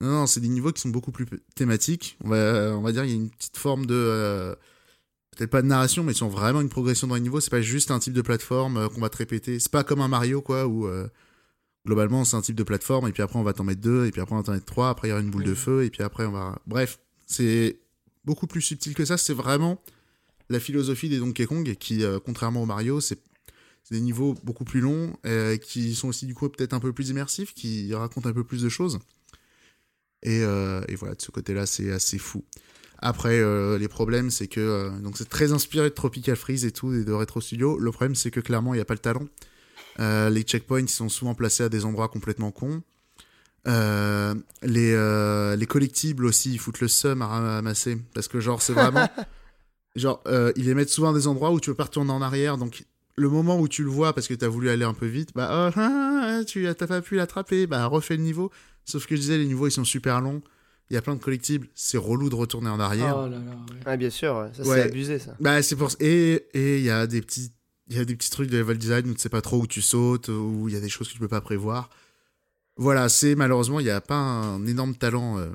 Non 0.00 0.08
non, 0.08 0.26
c'est 0.26 0.40
des 0.40 0.48
niveaux 0.48 0.72
qui 0.72 0.80
sont 0.80 0.88
beaucoup 0.90 1.10
plus 1.10 1.26
thématiques. 1.56 2.16
On 2.22 2.28
va 2.28 2.76
on 2.76 2.80
va 2.82 2.92
dire 2.92 3.04
il 3.04 3.10
y 3.10 3.12
a 3.12 3.16
une 3.16 3.30
petite 3.30 3.56
forme 3.56 3.86
de 3.86 4.56
peut-être 5.36 5.50
pas 5.50 5.62
de 5.62 5.66
narration, 5.66 6.04
mais 6.04 6.12
ils 6.12 6.16
sont 6.16 6.28
vraiment 6.28 6.60
une 6.60 6.68
progression 6.68 7.06
dans 7.06 7.14
les 7.14 7.20
niveaux. 7.20 7.40
C'est 7.40 7.50
pas 7.50 7.62
juste 7.62 7.90
un 7.90 7.98
type 7.98 8.12
de 8.14 8.22
plateforme 8.22 8.76
euh, 8.76 8.88
qu'on 8.88 9.00
va 9.00 9.08
te 9.08 9.16
répéter. 9.16 9.58
C'est 9.58 9.70
pas 9.72 9.84
comme 9.84 10.00
un 10.00 10.08
Mario, 10.08 10.42
quoi, 10.42 10.66
où 10.66 10.86
euh, 10.86 11.08
globalement 11.86 12.24
c'est 12.24 12.36
un 12.36 12.42
type 12.42 12.56
de 12.56 12.62
plateforme, 12.62 13.08
et 13.08 13.12
puis 13.12 13.22
après 13.22 13.38
on 13.38 13.42
va 13.42 13.52
t'en 13.52 13.64
mettre 13.64 13.80
deux, 13.80 14.06
et 14.06 14.10
puis 14.10 14.20
après 14.20 14.34
on 14.34 14.38
va 14.38 14.44
t'en 14.44 14.52
mettre 14.52 14.66
trois, 14.66 14.88
après 14.90 15.08
il 15.08 15.10
y 15.10 15.12
aura 15.12 15.20
une 15.20 15.30
boule 15.30 15.44
de 15.44 15.50
Mhm. 15.50 15.56
feu, 15.56 15.84
et 15.84 15.90
puis 15.90 16.02
après 16.02 16.24
on 16.26 16.32
va. 16.32 16.58
Bref, 16.66 17.00
c'est 17.26 17.80
beaucoup 18.24 18.46
plus 18.46 18.60
subtil 18.62 18.94
que 18.94 19.04
ça. 19.04 19.16
C'est 19.16 19.34
vraiment 19.34 19.82
la 20.48 20.60
philosophie 20.60 21.08
des 21.08 21.18
Donkey 21.18 21.46
Kong, 21.46 21.74
qui, 21.80 22.04
euh, 22.04 22.18
contrairement 22.24 22.62
au 22.62 22.66
Mario, 22.66 23.00
c'est 23.00 23.18
c'est 23.84 23.96
des 23.96 24.00
niveaux 24.00 24.36
beaucoup 24.44 24.64
plus 24.64 24.80
longs, 24.80 25.16
euh, 25.26 25.56
qui 25.56 25.96
sont 25.96 26.06
aussi 26.06 26.24
du 26.26 26.34
coup 26.36 26.48
peut-être 26.48 26.72
un 26.72 26.78
peu 26.78 26.92
plus 26.92 27.08
immersifs, 27.08 27.52
qui 27.52 27.92
racontent 27.92 28.28
un 28.28 28.32
peu 28.32 28.44
plus 28.44 28.62
de 28.62 28.68
choses. 28.68 29.00
Et, 30.22 30.42
euh, 30.44 30.82
et 30.86 30.94
voilà, 30.94 31.16
de 31.16 31.20
ce 31.20 31.32
côté-là, 31.32 31.66
c'est 31.66 31.90
assez 31.90 32.16
fou. 32.18 32.44
Après, 33.02 33.40
euh, 33.40 33.78
les 33.78 33.88
problèmes, 33.88 34.30
c'est 34.30 34.46
que 34.46 34.60
euh, 34.60 34.90
donc 35.00 35.18
c'est 35.18 35.28
très 35.28 35.52
inspiré 35.52 35.90
de 35.90 35.94
Tropical 35.94 36.36
Freeze 36.36 36.64
et 36.64 36.70
tout, 36.70 36.92
et 36.94 37.02
de 37.02 37.12
Retro 37.12 37.40
Studio. 37.40 37.76
Le 37.76 37.90
problème, 37.90 38.14
c'est 38.14 38.30
que 38.30 38.38
clairement, 38.38 38.74
il 38.74 38.76
n'y 38.76 38.80
a 38.80 38.84
pas 38.84 38.94
le 38.94 39.00
talent. 39.00 39.26
Euh, 40.00 40.30
les 40.30 40.42
checkpoints 40.42 40.80
ils 40.80 40.88
sont 40.88 41.08
souvent 41.08 41.34
placés 41.34 41.64
à 41.64 41.68
des 41.68 41.84
endroits 41.84 42.08
complètement 42.08 42.52
cons. 42.52 42.80
Les, 43.66 45.56
les 45.56 45.66
collectibles 45.66 46.24
aussi, 46.24 46.52
ils 46.52 46.58
foutent 46.58 46.80
le 46.80 46.88
seum 46.88 47.22
à 47.22 47.26
ramasser. 47.26 47.98
Parce 48.14 48.28
que, 48.28 48.38
genre, 48.38 48.62
c'est 48.62 48.72
vraiment. 48.72 49.08
genre, 49.96 50.22
ils 50.56 50.64
les 50.66 50.74
mettent 50.74 50.90
souvent 50.90 51.10
à 51.10 51.14
des 51.14 51.26
endroits 51.26 51.50
où 51.50 51.58
tu 51.58 51.70
peux 51.70 51.76
pas 51.76 51.84
retourner 51.84 52.12
en 52.12 52.22
arrière. 52.22 52.56
Donc, 52.56 52.84
le 53.16 53.28
moment 53.28 53.58
où 53.58 53.66
tu 53.66 53.82
le 53.82 53.90
vois 53.90 54.12
parce 54.14 54.28
que 54.28 54.34
tu 54.34 54.44
as 54.44 54.48
voulu 54.48 54.70
aller 54.70 54.84
un 54.84 54.94
peu 54.94 55.06
vite, 55.06 55.30
bah, 55.34 55.50
oh, 55.50 55.72
ah, 55.76 56.40
tu 56.46 56.66
t'as 56.78 56.86
pas 56.86 57.02
pu 57.02 57.16
l'attraper, 57.16 57.66
bah, 57.66 57.84
refais 57.86 58.16
le 58.16 58.22
niveau. 58.22 58.52
Sauf 58.84 59.06
que 59.06 59.16
je 59.16 59.20
disais, 59.20 59.38
les 59.38 59.46
niveaux, 59.46 59.66
ils 59.66 59.72
sont 59.72 59.84
super 59.84 60.20
longs. 60.20 60.42
Il 60.90 60.94
y 60.94 60.96
a 60.96 61.02
plein 61.02 61.14
de 61.14 61.20
collectibles. 61.22 61.68
C'est 61.74 61.96
relou 61.98 62.28
de 62.28 62.34
retourner 62.34 62.68
en 62.68 62.78
arrière. 62.78 63.16
Oh 63.16 63.22
là 63.28 63.38
là, 63.38 63.38
ouais. 63.38 63.80
Ah, 63.86 63.96
bien 63.96 64.10
sûr, 64.10 64.36
ouais. 64.36 64.50
ça 64.52 64.62
Ouais. 64.68 64.82
c'est 64.82 64.88
abusé 64.88 65.18
ça. 65.18 65.34
Bah, 65.40 65.62
c'est 65.62 65.76
pour 65.76 65.90
et 66.00 66.46
et 66.52 66.78
il 66.78 66.84
y 66.84 66.90
a 66.90 67.06
des 67.06 67.22
petits 67.22 67.50
il 67.88 67.96
y 67.96 68.00
a 68.00 68.04
des 68.04 68.14
petits 68.14 68.30
trucs 68.30 68.50
de 68.50 68.58
level 68.58 68.78
design 68.78 69.08
où 69.08 69.14
tu 69.14 69.20
sais 69.20 69.28
pas 69.28 69.40
trop 69.40 69.60
où 69.60 69.66
tu 69.66 69.80
sautes 69.82 70.28
où 70.28 70.66
il 70.68 70.74
y 70.74 70.76
a 70.76 70.80
des 70.80 70.88
choses 70.88 71.08
que 71.08 71.12
tu 71.14 71.18
peux 71.18 71.28
pas 71.28 71.40
prévoir. 71.40 71.88
Voilà, 72.76 73.08
c'est 73.08 73.34
malheureusement 73.34 73.80
il 73.80 73.86
y 73.86 73.90
a 73.90 74.00
pas 74.00 74.14
un 74.16 74.66
énorme 74.66 74.94
talent 74.94 75.38
euh, 75.38 75.50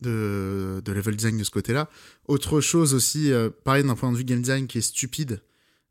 de 0.00 0.80
de 0.84 0.92
level 0.92 1.16
design 1.16 1.36
de 1.38 1.44
ce 1.44 1.50
côté-là. 1.50 1.88
Autre 2.26 2.60
chose 2.60 2.94
aussi 2.94 3.32
euh, 3.32 3.50
pareil 3.64 3.84
d'un 3.84 3.94
point 3.94 4.12
de 4.12 4.16
vue 4.16 4.24
game 4.24 4.40
design 4.40 4.66
qui 4.66 4.78
est 4.78 4.82
stupide. 4.82 5.40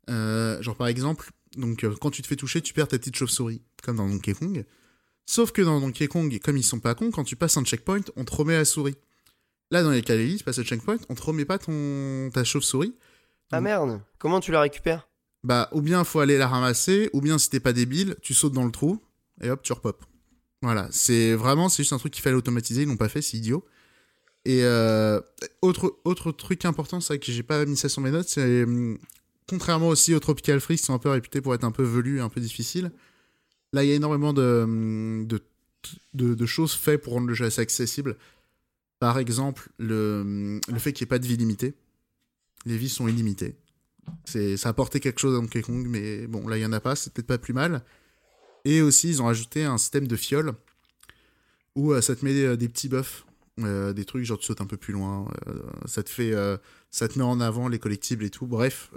Euh, 0.08 0.60
genre 0.62 0.76
par 0.76 0.86
exemple, 0.86 1.30
donc 1.56 1.84
euh, 1.84 1.94
quand 2.00 2.10
tu 2.10 2.22
te 2.22 2.26
fais 2.26 2.36
toucher, 2.36 2.60
tu 2.62 2.72
perds 2.72 2.88
ta 2.88 2.98
petite 2.98 3.16
chauve-souris 3.16 3.62
comme 3.82 3.96
dans 3.96 4.08
Donkey 4.08 4.34
Kong. 4.34 4.64
Sauf 5.30 5.52
que 5.52 5.60
dans 5.60 5.78
Donkey 5.78 6.08
Kong, 6.08 6.40
comme 6.42 6.56
ils 6.56 6.62
sont 6.62 6.80
pas 6.80 6.94
cons, 6.94 7.10
quand 7.10 7.22
tu 7.22 7.36
passes 7.36 7.58
un 7.58 7.62
checkpoint, 7.62 8.00
on 8.16 8.24
te 8.24 8.34
remet 8.34 8.56
la 8.56 8.64
souris. 8.64 8.96
Là, 9.70 9.82
dans 9.82 9.90
les 9.90 10.00
Kaleli, 10.00 10.38
tu 10.38 10.44
passes 10.44 10.56
le 10.56 10.64
checkpoint, 10.64 10.96
on 11.10 11.14
te 11.14 11.20
remet 11.20 11.44
pas 11.44 11.58
ton 11.58 12.30
ta 12.32 12.44
chauve-souris. 12.44 12.94
Ah 13.52 13.60
merde, 13.60 14.00
comment 14.18 14.40
tu 14.40 14.52
la 14.52 14.62
récupères? 14.62 15.06
Bah, 15.44 15.68
ou 15.72 15.82
bien 15.82 16.02
faut 16.04 16.20
aller 16.20 16.38
la 16.38 16.48
ramasser, 16.48 17.10
ou 17.12 17.20
bien 17.20 17.36
si 17.36 17.50
t'es 17.50 17.60
pas 17.60 17.74
débile, 17.74 18.16
tu 18.22 18.32
sautes 18.32 18.54
dans 18.54 18.64
le 18.64 18.70
trou, 18.70 19.02
et 19.42 19.50
hop, 19.50 19.60
tu 19.62 19.74
repop. 19.74 20.02
Voilà, 20.62 20.88
c'est 20.92 21.34
vraiment, 21.34 21.68
c'est 21.68 21.82
juste 21.82 21.92
un 21.92 21.98
truc 21.98 22.14
qu'il 22.14 22.22
fallait 22.22 22.34
automatiser, 22.34 22.82
ils 22.82 22.88
l'ont 22.88 22.96
pas 22.96 23.10
fait, 23.10 23.20
c'est 23.20 23.36
idiot. 23.36 23.66
Et 24.46 24.64
euh, 24.64 25.20
autre, 25.60 26.00
autre 26.04 26.32
truc 26.32 26.64
important, 26.64 27.02
c'est 27.02 27.08
vrai 27.12 27.18
que 27.18 27.30
j'ai 27.30 27.42
pas 27.42 27.66
mis 27.66 27.76
ça 27.76 27.90
sur 27.90 28.00
mes 28.00 28.10
notes, 28.10 28.30
c'est 28.30 28.62
hum, 28.62 28.96
contrairement 29.46 29.88
aussi 29.88 30.14
aux 30.14 30.20
Tropical 30.20 30.58
Freeze 30.58 30.80
qui 30.80 30.86
sont 30.86 30.94
un 30.94 30.98
peu 30.98 31.10
réputés 31.10 31.42
pour 31.42 31.54
être 31.54 31.64
un 31.64 31.70
peu 31.70 31.82
velus, 31.82 32.22
un 32.22 32.30
peu 32.30 32.40
difficiles, 32.40 32.92
là 33.72 33.84
il 33.84 33.88
y 33.88 33.92
a 33.92 33.94
énormément 33.94 34.32
de, 34.32 34.62
hum, 34.64 35.26
de, 35.26 35.42
de, 36.14 36.46
choses 36.46 36.74
faites 36.74 37.02
pour 37.02 37.14
rendre 37.14 37.28
le 37.28 37.34
jeu 37.34 37.46
assez 37.46 37.60
accessible. 37.60 38.16
Par 38.98 39.18
exemple, 39.18 39.70
le, 39.78 40.20
hum, 40.22 40.60
le 40.68 40.78
fait 40.78 40.92
qu'il 40.92 41.04
n'y 41.04 41.08
ait 41.08 41.14
pas 41.14 41.18
de 41.18 41.26
vie 41.26 41.36
limitée. 41.36 41.74
Les 42.66 42.76
vies 42.76 42.88
sont 42.88 43.08
illimitées. 43.08 43.56
C'est, 44.24 44.56
ça 44.56 44.68
a 44.68 44.70
apporté 44.70 45.00
quelque 45.00 45.20
chose 45.20 45.36
à 45.36 45.40
Donkey 45.40 45.62
Kong, 45.62 45.86
mais 45.88 46.26
bon, 46.26 46.48
là, 46.48 46.56
il 46.56 46.62
y 46.62 46.66
en 46.66 46.72
a 46.72 46.80
pas, 46.80 46.96
c'est 46.96 47.12
peut-être 47.12 47.26
pas 47.26 47.38
plus 47.38 47.54
mal. 47.54 47.84
Et 48.64 48.82
aussi, 48.82 49.08
ils 49.08 49.22
ont 49.22 49.26
rajouté 49.26 49.64
un 49.64 49.78
système 49.78 50.06
de 50.06 50.16
fiole 50.16 50.54
où 51.74 51.92
euh, 51.92 52.00
ça 52.00 52.16
te 52.16 52.24
met 52.24 52.34
euh, 52.34 52.56
des 52.56 52.68
petits 52.68 52.88
buffs, 52.88 53.24
euh, 53.60 53.92
des 53.92 54.04
trucs 54.04 54.24
genre 54.24 54.38
tu 54.38 54.46
sautes 54.46 54.60
un 54.60 54.66
peu 54.66 54.76
plus 54.76 54.92
loin, 54.92 55.28
ça 55.84 56.02
te 56.02 56.10
fait, 56.10 56.32
ça 56.90 57.08
te 57.08 57.18
met 57.18 57.24
en 57.24 57.40
avant 57.40 57.68
les 57.68 57.78
collectibles 57.78 58.24
et 58.24 58.30
tout. 58.30 58.46
Bref, 58.46 58.90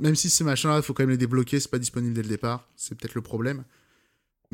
même 0.00 0.14
si 0.14 0.30
ces 0.30 0.44
machins-là, 0.44 0.78
il 0.78 0.82
faut 0.82 0.94
quand 0.94 1.02
même 1.02 1.10
les 1.10 1.16
débloquer, 1.16 1.60
c'est 1.60 1.70
pas 1.70 1.78
disponible 1.78 2.14
dès 2.14 2.22
le 2.22 2.28
départ, 2.28 2.68
c'est 2.76 2.96
peut-être 2.96 3.14
le 3.14 3.22
problème. 3.22 3.64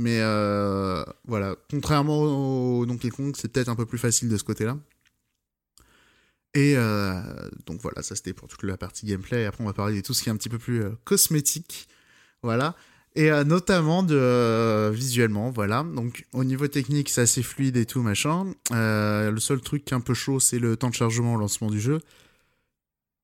Mais 0.01 0.20
euh, 0.22 1.05
voilà, 1.26 1.57
contrairement 1.70 2.22
au 2.22 2.86
Donkey 2.86 3.11
Kong, 3.11 3.34
c'est 3.36 3.53
peut-être 3.53 3.68
un 3.68 3.76
peu 3.76 3.84
plus 3.84 3.98
facile 3.98 4.30
de 4.30 4.38
ce 4.38 4.44
côté-là. 4.44 4.78
Et 6.55 6.72
euh, 6.74 7.20
donc 7.66 7.82
voilà, 7.82 8.03
ça 8.03 8.16
c'était 8.16 8.32
pour 8.32 8.48
toute 8.48 8.62
la 8.62 8.78
partie 8.78 9.05
gameplay. 9.05 9.44
Après, 9.44 9.62
on 9.62 9.66
va 9.66 9.74
parler 9.74 9.96
de 9.96 10.01
tout 10.01 10.14
ce 10.14 10.22
qui 10.22 10.30
est 10.30 10.32
un 10.32 10.36
petit 10.36 10.48
peu 10.48 10.57
plus 10.57 10.82
euh, 10.82 10.92
cosmétique. 11.05 11.86
Voilà. 12.42 12.76
Et 13.14 13.28
notamment 13.44 14.03
de 14.03 14.88
visuellement, 14.90 15.51
voilà. 15.51 15.82
Donc 15.82 16.24
au 16.32 16.44
niveau 16.44 16.68
technique, 16.68 17.11
c'est 17.11 17.22
assez 17.22 17.42
fluide 17.42 17.76
et 17.76 17.84
tout 17.84 18.03
machin. 18.03 18.55
Le 18.70 19.36
seul 19.38 19.61
truc 19.61 19.92
un 19.92 20.01
peu 20.01 20.14
chaud, 20.14 20.40
c'est 20.40 20.61
le 20.61 20.76
temps 20.76 20.90
de 20.90 20.94
chargement 20.94 21.34
au 21.34 21.36
lancement 21.36 21.70
du 21.70 21.80
jeu. 21.80 21.98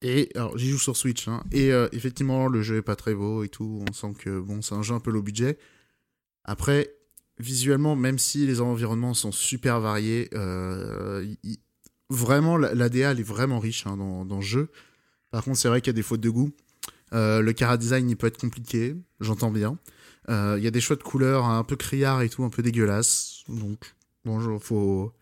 Et 0.02 0.28
alors 0.34 0.58
j'y 0.58 0.68
joue 0.68 0.78
sur 0.78 0.96
Switch, 0.96 1.28
hein. 1.28 1.44
et 1.52 1.70
effectivement 1.92 2.48
le 2.48 2.62
jeu 2.62 2.78
est 2.78 2.82
pas 2.82 2.96
très 2.96 3.14
beau 3.14 3.44
et 3.44 3.48
tout. 3.48 3.84
On 3.88 3.92
sent 3.92 4.14
que 4.18 4.40
bon, 4.40 4.60
c'est 4.60 4.74
un 4.74 4.82
jeu 4.82 4.92
un 4.92 5.00
peu 5.00 5.12
low 5.12 5.22
budget. 5.22 5.56
Après, 6.46 6.94
visuellement, 7.38 7.96
même 7.96 8.18
si 8.18 8.46
les 8.46 8.60
environnements 8.60 9.14
sont 9.14 9.32
super 9.32 9.80
variés, 9.80 10.30
euh, 10.32 11.26
vraiment 12.08 12.56
la, 12.56 12.72
la 12.72 12.88
DA 12.88 13.10
elle 13.10 13.20
est 13.20 13.24
vraiment 13.24 13.58
riche 13.58 13.86
hein, 13.86 13.96
dans, 13.96 14.36
le 14.36 14.40
jeu. 14.40 14.70
Par 15.32 15.44
contre, 15.44 15.58
c'est 15.58 15.68
vrai 15.68 15.80
qu'il 15.80 15.88
y 15.88 15.94
a 15.94 15.98
des 15.98 16.02
fautes 16.02 16.20
de 16.20 16.30
goût. 16.30 16.52
Euh, 17.12 17.40
le 17.40 17.52
cara 17.52 17.76
design 17.76 18.08
il 18.08 18.16
peut 18.16 18.28
être 18.28 18.40
compliqué, 18.40 18.96
j'entends 19.20 19.50
bien. 19.50 19.76
Euh, 20.28 20.54
Il 20.58 20.64
y 20.64 20.66
a 20.68 20.70
des 20.70 20.80
choix 20.80 20.96
de 20.96 21.02
couleurs 21.02 21.44
un 21.44 21.64
peu 21.64 21.76
criards 21.76 22.22
et 22.22 22.28
tout, 22.28 22.44
un 22.44 22.50
peu 22.50 22.62
dégueulasses. 22.62 23.42
Donc, 23.48 23.94
bon, 24.24 24.58
faut. 24.60 25.12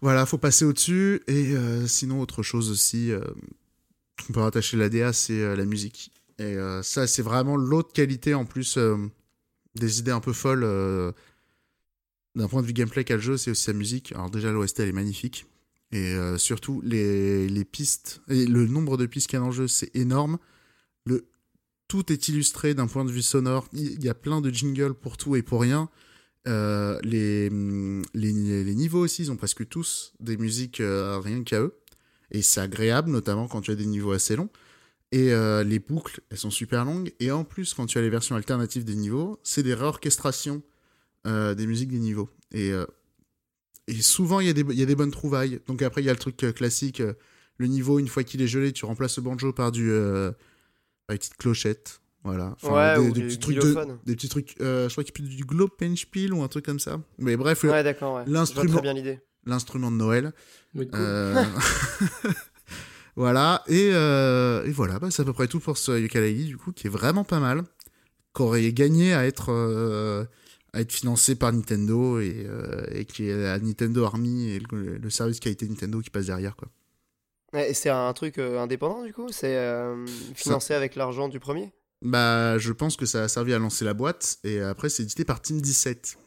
Voilà, 0.00 0.24
faut 0.24 0.38
passer 0.38 0.64
au-dessus. 0.64 1.20
Et 1.26 1.54
sinon, 1.86 2.20
autre 2.20 2.42
chose 2.42 2.70
aussi 2.70 3.12
qu'on 4.24 4.32
peut 4.32 4.40
rattacher 4.40 4.76
à 4.76 4.80
la 4.80 4.88
DA, 4.88 5.12
c'est 5.12 5.56
la 5.56 5.64
musique. 5.64 6.12
Et 6.38 6.56
ça, 6.82 7.06
c'est 7.06 7.22
vraiment 7.22 7.56
l'autre 7.56 7.92
qualité 7.92 8.34
en 8.34 8.44
plus 8.44 8.78
des 9.78 9.98
idées 9.98 10.10
un 10.10 10.20
peu 10.20 10.32
folles. 10.32 10.64
euh, 10.64 11.12
D'un 12.34 12.48
point 12.48 12.62
de 12.62 12.66
vue 12.66 12.72
gameplay 12.72 13.04
qu'a 13.04 13.16
le 13.16 13.22
jeu, 13.22 13.36
c'est 13.36 13.50
aussi 13.50 13.62
sa 13.62 13.72
musique. 13.72 14.12
Alors 14.12 14.30
déjà, 14.30 14.52
l'OST, 14.52 14.80
elle 14.80 14.88
est 14.88 14.92
magnifique. 14.92 15.46
Et 15.92 16.14
euh, 16.14 16.36
surtout, 16.36 16.82
les, 16.84 17.64
pistes, 17.64 18.20
et 18.28 18.46
le 18.46 18.66
nombre 18.66 18.96
de 18.96 19.06
pistes 19.06 19.28
qu'il 19.28 19.36
y 19.36 19.38
a 19.38 19.40
dans 19.40 19.46
le 19.46 19.54
jeu, 19.54 19.68
c'est 19.68 19.94
énorme. 19.94 20.38
Le, 21.04 21.28
tout 21.88 22.12
est 22.12 22.28
illustré 22.28 22.74
d'un 22.74 22.88
point 22.88 23.04
de 23.04 23.10
vue 23.10 23.22
sonore. 23.22 23.68
Il 23.72 24.02
y 24.02 24.08
a 24.08 24.14
plein 24.14 24.40
de 24.40 24.50
jingles 24.50 24.94
pour 24.94 25.16
tout 25.16 25.36
et 25.36 25.42
pour 25.42 25.60
rien. 25.60 25.88
Euh, 26.48 26.98
les, 27.02 27.48
niveaux 28.74 29.00
aussi, 29.00 29.22
ils 29.22 29.32
ont 29.32 29.36
presque 29.36 29.68
tous 29.68 30.12
des 30.20 30.36
musiques 30.36 30.82
rien 30.82 31.42
qu'à 31.44 31.60
eux. 31.60 31.78
Et 32.32 32.42
c'est 32.42 32.60
agréable, 32.60 33.10
notamment 33.10 33.46
quand 33.46 33.60
tu 33.60 33.70
as 33.70 33.76
des 33.76 33.86
niveaux 33.86 34.12
assez 34.12 34.34
longs. 34.34 34.50
Et 35.12 35.32
euh, 35.32 35.62
les 35.64 35.78
boucles, 35.78 36.20
elles 36.30 36.38
sont 36.38 36.50
super 36.50 36.84
longues. 36.84 37.12
Et 37.20 37.30
en 37.30 37.44
plus, 37.44 37.74
quand 37.74 37.86
tu 37.86 37.96
as 37.98 38.02
les 38.02 38.10
versions 38.10 38.34
alternatives 38.36 38.84
des 38.84 38.96
niveaux, 38.96 39.38
c'est 39.44 39.62
des 39.62 39.74
réorchestrations 39.74 40.62
euh, 41.26 41.54
des 41.54 41.66
musiques 41.66 41.90
des 41.90 41.98
niveaux. 41.98 42.28
Et, 42.52 42.70
euh, 42.72 42.86
et 43.88 44.00
souvent, 44.02 44.40
il 44.40 44.46
y, 44.46 44.50
a 44.50 44.52
des- 44.52 44.62
il 44.68 44.78
y 44.78 44.82
a 44.82 44.86
des 44.86 44.94
bonnes 44.96 45.10
trouvailles. 45.10 45.60
Donc 45.66 45.82
après, 45.82 46.02
il 46.02 46.06
y 46.06 46.10
a 46.10 46.12
le 46.12 46.18
truc 46.18 46.36
classique. 46.54 47.02
le 47.58 47.66
niveau, 47.68 47.98
une 47.98 48.08
fois 48.08 48.22
qu'il 48.24 48.42
est 48.42 48.46
gelé, 48.46 48.72
tu 48.72 48.84
remplaces 48.84 49.16
le 49.16 49.22
banjo 49.22 49.52
par 49.52 49.72
du 49.72 49.90
euh, 49.90 50.30
par 51.06 51.14
une 51.14 51.18
petite 51.18 51.36
clochette. 51.36 52.00
Voilà. 52.24 52.56
Ouais, 52.64 52.94
des, 53.00 53.08
ou 53.08 53.12
des 53.12 53.20
du 53.20 53.26
petits 53.28 53.38
trucs 53.38 53.56
de, 53.56 53.60
xylophone. 53.62 53.98
des 54.04 54.14
petits 54.16 54.28
trucs. 54.28 54.60
euh, 54.60 54.88
je 54.88 54.94
crois 54.94 55.04
qu'il 55.04 55.24
y 55.24 55.32
a 55.32 55.36
du 55.36 55.44
Glockenspiel 55.44 56.34
ou 56.34 56.42
un 56.42 56.48
truc 56.48 56.64
comme 56.66 56.80
ça. 56.80 57.00
Mais 57.18 57.36
bref, 57.36 57.62
Ouais, 57.62 57.70
ouais. 57.70 58.24
L'instrument- 58.26 58.64
de 59.92 59.96
Noël. 59.96 60.32
Cool. 60.74 60.88
Voilà, 63.16 63.62
et, 63.66 63.90
euh, 63.94 64.66
et 64.66 64.70
voilà, 64.70 64.98
bah, 64.98 65.10
c'est 65.10 65.22
à 65.22 65.24
peu 65.24 65.32
près 65.32 65.48
tout 65.48 65.58
pour 65.58 65.78
ce 65.78 65.98
ukulele, 65.98 66.44
du 66.44 66.58
coup, 66.58 66.72
qui 66.72 66.86
est 66.86 66.90
vraiment 66.90 67.24
pas 67.24 67.40
mal, 67.40 67.64
qui 68.34 68.42
aurait 68.42 68.72
gagné 68.74 69.14
à 69.14 69.24
être, 69.26 69.50
euh, 69.50 70.26
à 70.74 70.82
être 70.82 70.92
financé 70.92 71.34
par 71.34 71.50
Nintendo 71.50 72.20
et, 72.20 72.44
euh, 72.46 72.84
et 72.90 73.06
qui 73.06 73.28
est 73.28 73.34
la 73.34 73.58
Nintendo 73.58 74.04
Army 74.04 74.50
et 74.50 74.60
le, 74.70 74.98
le 74.98 75.10
service 75.10 75.40
qualité 75.40 75.66
Nintendo 75.66 76.00
qui 76.00 76.10
passe 76.10 76.26
derrière, 76.26 76.56
quoi. 76.56 76.68
Ouais, 77.54 77.70
et 77.70 77.74
c'est 77.74 77.88
un 77.88 78.12
truc 78.12 78.38
indépendant 78.38 79.02
du 79.02 79.14
coup? 79.14 79.28
C'est 79.30 79.58
financé 80.34 80.74
avec 80.74 80.94
l'argent 80.94 81.30
du 81.30 81.40
premier? 81.40 81.72
Bah, 82.02 82.58
je 82.58 82.72
pense 82.72 82.98
que 82.98 83.06
ça 83.06 83.22
a 83.22 83.28
servi 83.28 83.54
à 83.54 83.58
lancer 83.58 83.86
la 83.86 83.94
boîte, 83.94 84.36
et 84.44 84.60
après, 84.60 84.90
c'est 84.90 85.04
édité 85.04 85.24
par 85.24 85.40
Team 85.40 85.62
17, 85.62 86.18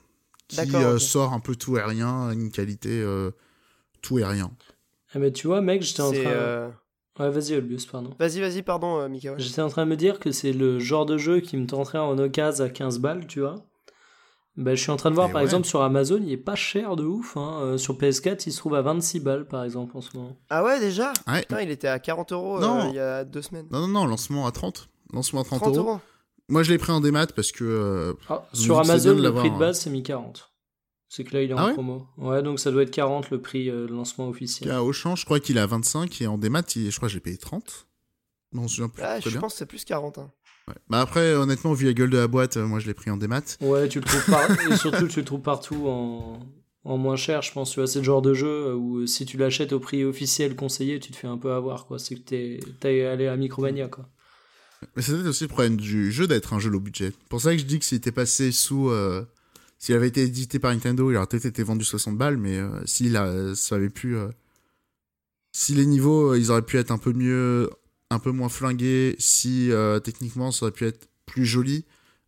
qui 0.48 0.72
sort 0.98 1.34
un 1.34 1.40
peu 1.40 1.56
tout 1.56 1.78
et 1.78 1.84
rien, 1.84 2.32
une 2.32 2.50
qualité 2.52 3.06
tout 4.02 4.18
et 4.18 4.26
rien. 4.26 4.50
Ah, 5.14 5.20
mais 5.20 5.32
tu 5.32 5.48
vois, 5.48 5.62
mec, 5.62 5.82
j'étais 5.82 6.02
en 6.02 6.12
train. 6.12 6.20
euh, 6.26 6.70
Ouais, 7.20 7.30
vas-y, 7.30 7.54
Olbius, 7.56 7.86
pardon. 7.86 8.12
Vas-y, 8.20 8.40
vas-y, 8.40 8.62
pardon, 8.62 8.98
euh, 9.00 9.10
Mika. 9.10 9.32
ouais. 9.32 9.40
J'étais 9.40 9.62
en 9.62 9.68
train 9.70 9.84
de 9.86 9.90
me 9.90 9.98
dire 9.98 10.20
que 10.20 10.32
c'est 10.32 10.54
le 10.54 10.80
genre 10.80 11.06
de 11.06 11.18
jeu 11.18 11.42
qui 11.42 11.58
me 11.58 11.66
tenterait 11.66 11.98
en 11.98 12.18
occasion 12.18 12.64
à 12.66 12.70
15 12.70 13.00
balles, 13.00 13.28
tu 13.28 13.42
vois. 13.42 13.56
Bah, 14.56 14.76
je 14.76 14.82
suis 14.82 14.92
en 14.92 14.96
train 14.98 15.10
de 15.10 15.16
voir, 15.16 15.30
Et 15.30 15.32
par 15.32 15.40
ouais. 15.42 15.46
exemple, 15.46 15.66
sur 15.68 15.82
Amazon, 15.82 16.20
il 16.22 16.32
est 16.32 16.38
pas 16.38 16.56
cher 16.56 16.96
de 16.96 17.04
ouf. 17.06 17.36
Hein. 17.38 17.60
Euh, 17.62 17.78
sur 17.78 17.98
PS4, 17.98 18.44
il 18.48 18.52
se 18.52 18.58
trouve 18.58 18.76
à 18.76 18.82
26 18.82 19.20
balles, 19.22 19.48
par 19.48 19.64
exemple, 19.64 19.96
en 19.98 20.02
ce 20.02 20.16
moment. 20.16 20.38
Ah 20.50 20.64
ouais, 20.64 20.80
déjà? 20.80 21.12
Ouais. 21.28 21.42
Putain, 21.42 21.62
il 21.62 21.72
était 21.72 21.88
à 21.88 22.00
40 22.00 22.32
euros 22.34 22.62
euh, 22.62 22.84
il 22.90 22.96
y 22.96 23.00
a 23.00 23.24
deux 23.26 23.42
semaines. 23.42 23.68
Non, 23.72 23.82
non, 23.82 23.88
non, 23.88 24.06
lancement 24.06 24.46
à 24.48 24.52
30. 24.52 24.90
Lancement 25.14 25.42
à 25.42 25.44
30, 25.46 25.60
30 25.62 25.76
euros. 25.78 25.88
euros 25.90 26.00
Moi, 26.50 26.64
je 26.64 26.72
l'ai 26.72 26.78
pris 26.78 26.92
en 26.92 27.00
démat 27.02 27.28
parce 27.28 27.52
que 27.52 27.64
euh, 27.64 28.14
Ah, 28.30 28.44
sur 28.54 28.80
Amazon, 28.80 29.16
le 29.16 29.34
prix 29.34 29.52
de 29.52 29.58
base, 29.58 29.80
c'est 29.80 29.90
mis 29.90 30.04
40. 30.04 30.52
C'est 31.12 31.24
que 31.24 31.34
là, 31.36 31.42
il 31.42 31.50
est 31.50 31.54
Ah 31.58 31.64
en 31.64 31.68
ouais 31.68 31.74
promo. 31.74 32.06
Ouais, 32.18 32.44
donc 32.44 32.60
ça 32.60 32.72
doit 32.72 32.84
être 32.84 32.92
40 32.92 33.32
le 33.32 33.42
prix 33.42 33.70
euh, 33.70 33.88
de 33.88 33.92
lancement 33.94 34.30
officiel. 34.30 34.70
à 34.72 34.84
Auchan, 34.84 35.16
je 35.16 35.26
crois 35.26 35.40
qu'il 35.40 35.58
est 35.58 35.60
à 35.60 35.66
25 35.66 36.22
et 36.22 36.28
en 36.28 36.38
démat, 36.38 36.62
il- 36.76 36.92
je 36.92 36.96
crois 36.98 37.08
que 37.10 37.14
j'ai 37.14 37.20
payé 37.20 37.38
30. 37.38 37.88
Non, 38.54 38.68
je 38.68 38.84
me 38.84 38.88
plus 38.88 39.02
Ah, 39.04 39.20
je 39.20 39.30
bien. 39.30 39.40
pense 39.42 39.54
que 39.54 39.58
c'est 39.60 39.66
plus 39.66 39.84
40. 39.86 40.20
hein. 40.20 40.32
Ouais. 40.68 40.76
Bah 40.88 41.02
après, 41.02 41.34
honnêtement, 41.34 41.74
vu 41.74 41.88
la 41.88 41.94
gueule 41.94 42.12
de 42.12 42.18
la 42.18 42.28
boîte, 42.28 42.58
euh, 42.58 42.66
moi, 42.68 42.80
je 42.80 42.86
l'ai 42.86 42.94
pris 42.94 43.10
en 43.10 43.18
démat. 43.18 43.42
Ouais, 43.62 43.90
tu 43.90 44.00
le 44.00 44.06
trouves 44.06 44.26
par... 44.28 44.50
et 44.72 44.76
surtout 44.78 45.08
tu 45.08 45.20
le 45.20 45.26
trouves 45.26 45.42
partout 45.42 45.88
en... 45.88 46.40
en 46.84 46.98
moins 47.00 47.16
cher, 47.16 47.42
je 47.42 47.52
pense. 47.52 47.72
Tu 47.72 47.80
vois, 47.80 47.88
c'est 47.88 48.00
le 48.00 48.06
genre 48.06 48.22
de 48.22 48.36
jeu 48.36 48.48
euh, 48.68 48.74
où 48.76 48.98
euh, 49.00 49.08
si 49.08 49.26
tu 49.26 49.38
l'achètes 49.38 49.74
au 49.74 49.80
prix 49.80 50.04
officiel 50.04 50.56
conseillé, 50.56 51.00
tu 51.00 51.12
te 51.12 51.16
fais 51.18 51.28
un 51.28 51.40
peu 51.40 51.52
avoir, 51.54 51.88
quoi. 51.88 51.98
C'est 51.98 52.14
que 52.16 52.22
t'es 52.22 52.60
t'es 52.80 53.04
allé 53.06 53.26
à 53.28 53.36
Micromania, 53.36 53.88
quoi. 53.88 54.08
Mais 54.96 55.02
c'est 55.02 55.12
peut-être 55.14 55.28
aussi 55.28 55.44
le 55.46 55.50
problème 55.50 55.76
du 55.78 56.12
jeu 56.12 56.28
d'être 56.28 56.54
un 56.54 56.60
jeu 56.60 56.70
low 56.70 56.80
budget. 56.80 57.14
pour 57.30 57.42
ça 57.42 57.52
que 57.54 57.58
je 57.60 57.66
dis 57.66 57.80
que 57.80 57.86
s'il 57.86 57.98
était 57.98 58.12
passé 58.12 58.52
sous. 58.52 58.90
euh, 58.90 59.26
s'il 59.80 59.96
avait 59.96 60.10
été 60.10 60.24
édité 60.24 60.60
par 60.60 60.74
Nintendo, 60.74 61.10
il 61.10 61.16
aurait 61.16 61.26
peut-être 61.26 61.46
été 61.46 61.64
vendu 61.64 61.86
60 61.86 62.18
balles, 62.18 62.36
mais 62.36 62.58
euh, 62.58 62.86
s'il 62.86 63.16
a, 63.16 63.56
ça 63.56 63.76
avait 63.76 63.92
euh, 64.06 64.30
si 65.54 65.74
les 65.74 65.86
niveaux, 65.86 66.34
euh, 66.34 66.38
ils 66.38 66.52
auraient 66.52 66.66
pu 66.66 66.78
être 66.78 66.92
un 66.92 66.98
peu 66.98 67.14
mieux, 67.14 67.70
un 68.10 68.20
peu 68.20 68.32
moins 68.32 68.50
flingués, 68.50 69.16
si 69.20 69.72
techniquement 70.04 70.52
ça 70.52 70.66
aurait 70.66 70.74
pu 70.74 70.86
être 70.86 71.08
plus 71.26 71.46
joli, 71.46 71.86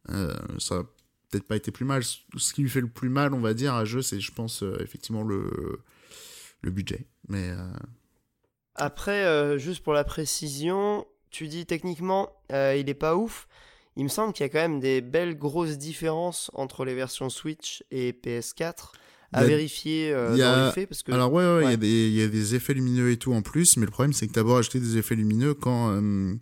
ça 0.08 0.76
aurait 0.76 0.86
peut-être 1.30 1.48
pas 1.48 1.58
été 1.58 1.72
plus 1.72 1.86
mal. 1.86 2.04
Ce 2.04 2.54
qui 2.54 2.62
lui 2.62 2.70
fait 2.70 2.82
le 2.82 2.88
plus 2.88 3.10
mal, 3.10 3.34
on 3.34 3.42
va 3.42 3.54
dire, 3.54 3.74
à 3.74 3.84
jeu, 3.84 4.02
c'est, 4.02 4.20
je 4.20 4.32
pense, 4.32 4.64
effectivement 4.80 5.24
le, 5.24 5.82
le 6.62 6.72
budget. 6.72 7.08
Mais. 7.28 7.52
Après, 8.76 9.60
juste 9.60 9.84
pour 9.84 9.94
la 9.94 10.04
précision, 10.04 11.06
tu 11.32 11.48
dis 11.48 11.66
techniquement, 11.66 12.32
il 12.50 12.88
est 12.88 12.94
pas 12.94 13.16
ouf. 13.16 13.48
Il 13.98 14.04
me 14.04 14.10
semble 14.10 14.34
qu'il 14.34 14.44
y 14.46 14.46
a 14.46 14.50
quand 14.50 14.60
même 14.60 14.80
des 14.80 15.02
belles 15.02 15.38
grosses 15.38 15.78
différences 15.78 16.50
entre 16.54 16.86
les 16.86 16.96
versions 16.96 17.30
Switch 17.30 17.84
et 17.92 18.14
PS4 18.14 18.94
à 19.34 19.44
vérifier 19.46 20.12
euh, 20.14 20.30
il 20.34 20.38
y 20.40 20.42
a- 20.42 20.56
dans 20.56 20.66
les 20.68 20.72
faits 20.72 20.90
parce 20.90 21.04
que 21.04 21.12
Alors 21.12 21.32
ouais, 21.32 21.44
ouais, 21.44 21.60
il 21.60 21.64
y, 21.64 21.68
Ouais. 21.68 21.74
a 21.74 21.78
des- 21.78 22.08
il 22.10 22.14
y 22.14 22.22
a 22.22 22.28
des 22.28 22.56
effets 22.56 22.74
lumineux 22.74 23.12
et 23.12 23.18
tout 23.18 23.34
en 23.34 23.42
plus, 23.42 23.78
mais 23.78 23.86
le 23.86 23.92
problème 23.92 24.14
c'est 24.14 24.28
que 24.28 24.34
t'as 24.34 24.44
beau 24.44 24.56
acheter 24.56 24.80
des 24.80 24.98
effets 24.98 25.16
lumineux 25.16 25.54
quand 25.54 25.92
euh, 25.92 26.34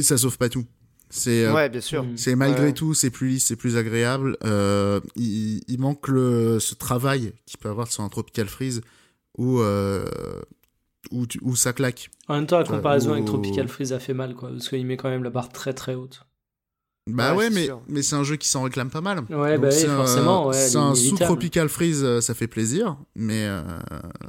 ça 0.00 0.16
sauve 0.18 0.38
pas 0.38 0.48
tout. 0.48 0.64
C'est 1.08 1.44
euh, 1.44 1.54
ouais, 1.54 1.68
bien 1.68 1.80
sûr. 1.80 2.02
Mm. 2.04 2.16
c'est 2.16 2.34
malgré 2.34 2.66
Ouais. 2.66 2.72
tout, 2.72 2.92
c'est 2.94 3.10
plus 3.10 3.28
lisse, 3.28 3.46
c'est 3.46 3.56
plus 3.56 3.76
agréable. 3.76 4.36
Euh, 4.44 5.00
il, 5.14 5.62
il 5.68 5.78
manque 5.78 6.08
le, 6.08 6.58
ce 6.58 6.74
travail 6.74 7.32
qu'il 7.46 7.58
peut 7.58 7.68
avoir 7.68 7.90
sur 7.92 8.02
un 8.02 8.08
Tropical 8.08 8.48
Freeze 8.48 8.80
où, 9.38 9.60
euh, 9.60 10.04
où, 11.10 11.26
tu- 11.26 11.38
où 11.42 11.56
ça 11.56 11.72
claque. 11.72 12.10
En 12.28 12.34
même 12.34 12.46
temps, 12.46 12.58
la 12.58 12.64
comparaison 12.64 13.10
ou- 13.10 13.12
avec 13.14 13.24
Tropical 13.26 13.68
Freeze 13.68 13.92
a 13.92 13.98
fait 13.98 14.14
mal, 14.14 14.34
quoi. 14.34 14.50
Parce 14.50 14.68
qu'il 14.68 14.84
met 14.86 14.96
quand 14.96 15.08
même 15.10 15.24
la 15.24 15.30
barre 15.30 15.48
très 15.50 15.72
très 15.74 15.94
haute. 15.94 16.22
Bah 17.08 17.34
Ouais, 17.36 17.50
mais, 17.50 17.66
sûr. 17.66 17.80
mais 17.88 18.02
c'est 18.02 18.16
un 18.16 18.24
jeu 18.24 18.34
qui 18.36 18.48
s'en 18.48 18.62
réclame 18.64 18.90
pas 18.90 19.00
mal. 19.00 19.20
Ouais, 19.30 19.52
Donc 19.54 19.60
bah 19.62 19.68
oui, 19.70 19.72
c'est 19.72 19.86
un- 19.88 19.96
forcément, 19.96 20.48
ouais, 20.48 20.54
c'est 20.54 20.76
un 20.76 20.92
inévitable. 20.92 21.18
sous-Tropical 21.18 21.68
Freeze, 21.68 22.02
euh, 22.02 22.20
ça 22.20 22.34
fait 22.34 22.48
plaisir, 22.48 22.96
mais 23.14 23.44
euh, 23.46 23.62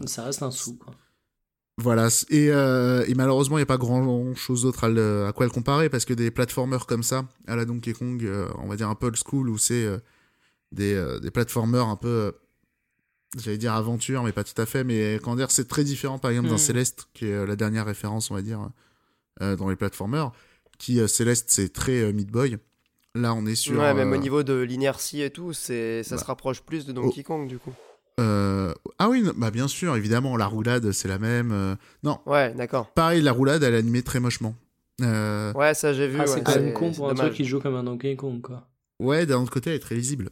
Ça 0.06 0.24
reste 0.26 0.44
un 0.44 0.52
sou, 0.52 0.76
quoi. 0.76 0.94
Voilà, 1.80 2.08
et, 2.30 2.50
euh, 2.52 3.04
et 3.08 3.14
malheureusement, 3.14 3.58
il 3.58 3.62
n'y 3.62 3.64
a 3.64 3.68
pas 3.68 3.78
grand 3.78 4.34
chose 4.36 4.64
d'autre 4.64 4.84
à, 4.84 4.90
le- 4.90 5.26
à 5.28 5.32
quoi 5.32 5.46
le 5.46 5.52
comparer 5.52 5.90
parce 5.90 6.06
que 6.06 6.14
des 6.14 6.32
platformers 6.32 6.88
comme 6.88 7.04
ça, 7.04 7.26
à 7.48 7.56
la 7.56 7.66
Donkey 7.66 7.94
Kong, 7.94 8.24
euh, 8.26 8.48
on 8.58 8.68
va 8.68 8.76
dire 8.76 8.90
un 8.90 8.96
peu 8.96 9.08
old 9.08 9.16
school, 9.16 9.50
où 9.50 9.58
c'est 9.60 9.86
euh, 9.86 9.98
des, 10.72 10.94
euh, 10.96 11.20
des 11.20 11.30
platformers 11.32 11.86
un 11.88 11.96
peu, 11.96 12.08
euh, 12.08 12.32
j'allais 13.38 13.58
dire 13.58 13.74
aventure, 13.74 14.24
mais 14.24 14.32
pas 14.32 14.44
tout 14.44 14.60
à 14.62 14.66
fait, 14.66 14.84
mais 14.84 15.20
comment 15.24 15.36
dire, 15.36 15.52
c'est 15.52 15.68
très 15.68 15.84
différent 15.84 16.20
par 16.20 16.32
exemple 16.32 16.50
d'un 16.50 16.56
Mm. 16.56 16.60
Céleste, 16.60 17.08
qui 17.14 17.26
est 17.28 17.34
euh, 17.34 17.46
la 17.46 17.56
dernière 17.56 17.86
référence, 17.86 18.32
on 18.32 18.36
va 18.36 18.42
dire, 18.42 18.70
euh, 19.42 19.56
dans 19.56 19.70
les 19.70 19.76
platformers, 19.76 20.32
qui 20.78 21.00
euh, 21.00 21.08
Céleste, 21.08 21.46
c'est 21.50 21.72
très 21.74 22.02
euh, 22.02 22.12
Meat 22.14 22.30
Boy. 22.32 22.58
Là, 23.16 23.34
on 23.34 23.46
est 23.46 23.56
sur. 23.56 23.80
ouais, 23.80 23.94
même 23.94 24.12
au 24.12 24.16
euh, 24.16 24.18
niveau 24.18 24.44
de 24.44 24.54
l'inertie 24.54 25.22
et 25.22 25.30
tout, 25.32 25.52
c'est 25.54 26.04
ça 26.04 26.16
bah. 26.16 26.22
se 26.22 26.26
rapproche 26.28 26.62
plus 26.62 26.86
de 26.86 26.92
Donkey 26.94 27.24
Kong 27.24 27.48
du 27.48 27.58
coup. 27.58 27.74
euh, 28.20 28.74
ah 29.00 29.10
oui, 29.10 29.24
bah 29.36 29.50
bien 29.52 29.68
sûr, 29.68 29.96
évidemment, 29.96 30.38
la 30.38 30.46
roulade, 30.48 30.92
c'est 30.92 31.08
la 31.08 31.18
même. 31.20 31.52
euh, 31.52 31.76
Non, 32.04 32.20
Ouais, 32.26 32.54
d'accord. 32.54 32.92
pareil, 32.94 33.22
la 33.22 33.32
roulade, 33.32 33.64
elle 33.64 33.74
est 33.74 33.78
animée 33.80 34.04
très 34.04 34.20
mochement. 34.20 34.56
Euh, 35.02 35.52
Ouais, 35.54 35.74
ça 35.74 35.94
j'ai 35.94 36.08
vu. 36.08 36.18
Ah, 36.20 36.22
ouais, 36.22 36.28
c'est 36.28 36.44
quand 36.44 36.56
même 36.56 36.74
con 36.74 36.92
pour 36.92 37.06
un 37.06 37.14
dommage. 37.14 37.28
truc 37.28 37.38
qui 37.38 37.46
joue 37.46 37.60
comme 37.60 37.76
un 37.76 37.84
Donkey 37.84 38.16
Kong, 38.16 38.42
quoi. 38.42 38.68
Ouais, 39.00 39.26
d'un 39.28 39.42
autre 39.42 39.52
côté, 39.52 39.70
elle 39.72 39.76
est 39.76 39.80
très 39.80 39.94
lisible. 39.96 40.30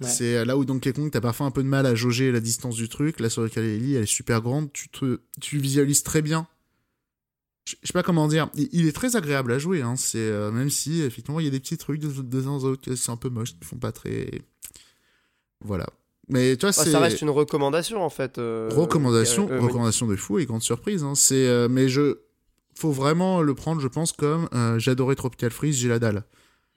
Ouais. 0.00 0.08
C'est 0.08 0.44
là 0.44 0.58
où 0.58 0.64
Donkey 0.66 0.92
Kong, 0.92 1.10
t'as 1.10 1.22
parfois 1.22 1.46
un 1.46 1.50
peu 1.50 1.62
de 1.62 1.68
mal 1.68 1.86
à 1.86 1.94
jauger 1.94 2.30
la 2.30 2.40
distance 2.40 2.76
du 2.76 2.88
truc. 2.88 3.18
Là, 3.18 3.30
sur 3.30 3.42
le 3.42 3.48
Kaleli, 3.48 3.94
elle 3.94 4.02
est 4.02 4.06
super 4.06 4.42
grande. 4.42 4.70
Tu, 4.72 4.88
te, 4.90 5.20
tu 5.40 5.58
visualises 5.58 6.02
très 6.02 6.20
bien. 6.20 6.46
Je 7.64 7.74
sais 7.82 7.92
pas 7.94 8.02
comment 8.02 8.28
dire. 8.28 8.48
Il, 8.54 8.68
il 8.72 8.86
est 8.86 8.92
très 8.92 9.16
agréable 9.16 9.52
à 9.52 9.58
jouer. 9.58 9.80
Hein. 9.82 9.96
C'est 9.96 10.18
euh, 10.18 10.50
même 10.52 10.70
si 10.70 11.00
effectivement 11.02 11.40
il 11.40 11.44
y 11.44 11.48
a 11.48 11.50
des 11.50 11.60
petits 11.60 11.78
trucs 11.78 11.98
de, 12.00 12.08
de 12.08 12.40
temps 12.42 12.62
en 12.64 12.74
temps 12.74 12.80
que 12.80 12.94
c'est 12.94 13.10
un 13.10 13.16
peu 13.16 13.28
moche, 13.30 13.58
qui 13.58 13.64
font 13.66 13.78
pas 13.78 13.90
très. 13.90 14.42
Voilà. 15.64 15.86
Mais 16.28 16.52
Ouais, 16.62 16.72
c'est 16.72 16.90
ça 16.90 16.98
reste 17.00 17.22
une 17.22 17.30
recommandation 17.30 18.02
en 18.04 18.10
fait. 18.10 18.38
euh, 18.38 18.68
recommandation, 18.72 19.48
euh, 19.50 19.54
euh, 19.54 19.60
recommandation 19.60 20.06
de 20.06 20.16
fou 20.16 20.38
et 20.38 20.44
grande 20.46 20.62
surprise. 20.62 21.02
Hein. 21.04 21.14
C'est 21.14 21.46
euh, 21.46 21.68
mais 21.68 21.88
je 21.88 22.18
faut 22.74 22.92
vraiment 22.92 23.40
le 23.40 23.54
prendre, 23.54 23.80
je 23.80 23.88
pense, 23.88 24.12
comme 24.12 24.48
euh, 24.52 24.78
j'adorais 24.78 25.14
Tropical 25.14 25.50
Freeze, 25.50 25.76
j'ai 25.76 25.88
la 25.88 25.98
dalle. 25.98 26.24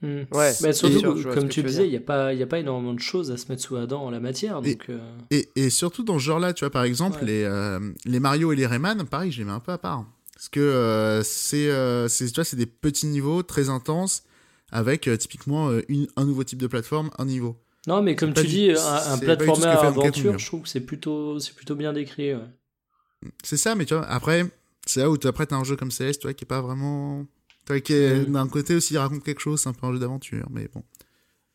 Hmm. 0.02 0.22
Ouais, 0.32 0.52
Mais 0.62 0.72
c'est 0.72 0.72
surtout, 0.72 1.18
sûr, 1.20 1.34
comme 1.34 1.48
tu 1.50 1.60
veux 1.60 1.68
disais, 1.68 1.86
il 1.86 1.90
n'y 1.90 1.96
a, 1.96 2.00
pas- 2.00 2.32
y 2.32 2.42
a 2.42 2.46
pas 2.46 2.58
énormément 2.58 2.94
de 2.94 3.00
choses 3.00 3.30
à 3.30 3.36
se 3.36 3.48
mettre 3.48 3.62
sous 3.62 3.74
la 3.76 3.86
dent 3.86 4.02
en 4.04 4.10
la 4.10 4.20
matière. 4.20 4.58
Et- 4.64 4.74
Donc, 4.76 4.86
euh, 4.88 4.98
Et, 5.30 5.48
et 5.56 5.68
surtout 5.68 6.02
dans 6.04 6.18
ce 6.18 6.24
genre-là, 6.24 6.54
tu 6.54 6.64
vois, 6.64 6.70
par 6.70 6.84
exemple, 6.84 7.18
Ouais. 7.20 7.26
les, 7.26 7.44
euh, 7.44 7.78
les 8.06 8.18
Mario 8.20 8.50
et 8.52 8.56
les 8.56 8.66
Rayman, 8.66 9.04
pareil, 9.06 9.30
je 9.30 9.38
les 9.40 9.44
mets 9.44 9.52
un 9.52 9.60
peu 9.60 9.72
à 9.72 9.78
part. 9.78 10.06
Parce 10.34 10.48
que 10.48 10.60
euh, 10.60 11.22
c'est, 11.22 11.68
euh, 11.68 12.08
tu 12.08 12.24
vois, 12.34 12.44
c'est 12.44 12.56
des 12.56 12.64
petits 12.64 13.06
niveaux 13.08 13.42
très 13.42 13.68
intenses 13.68 14.22
avec 14.72 15.10
typiquement 15.18 15.70
une, 15.88 16.06
un 16.16 16.24
nouveau 16.24 16.44
type 16.44 16.60
de 16.60 16.66
plateforme, 16.66 17.10
un 17.18 17.26
niveau. 17.26 17.56
Non, 17.86 18.00
mais 18.02 18.16
comme 18.16 18.32
tu 18.32 18.42
du- 18.42 18.48
dis, 18.48 18.70
un, 18.70 19.12
un 19.12 19.18
platformer 19.18 19.66
aventure, 19.66 20.38
je 20.38 20.46
trouve 20.46 20.62
que 20.62 20.68
c'est 20.68 20.80
plutôt, 20.80 21.38
c'est 21.40 21.54
plutôt 21.54 21.74
bien 21.74 21.92
décrit. 21.92 22.34
ouais. 22.34 22.40
C'est 23.42 23.56
ça, 23.58 23.74
mais 23.74 23.84
tu 23.84 23.94
vois, 23.94 24.06
après, 24.06 24.46
c'est 24.86 25.00
là 25.00 25.10
où 25.10 25.18
tu 25.18 25.28
t'as 25.30 25.56
un 25.56 25.64
jeu 25.64 25.76
comme 25.76 25.90
Céleste, 25.90 26.20
tu 26.22 26.26
vois, 26.26 26.32
qui 26.34 26.44
est 26.44 26.46
pas 26.46 26.62
vraiment 26.62 27.26
Mm. 27.68 28.32
D'un 28.32 28.48
côté 28.48 28.74
aussi, 28.74 28.94
il 28.94 28.98
raconte 28.98 29.22
quelque 29.22 29.40
chose, 29.40 29.60
c'est 29.60 29.68
un 29.68 29.72
peu 29.72 29.86
un 29.86 29.92
jeu 29.92 29.98
d'aventure, 29.98 30.46
mais 30.50 30.68
bon. 30.72 30.82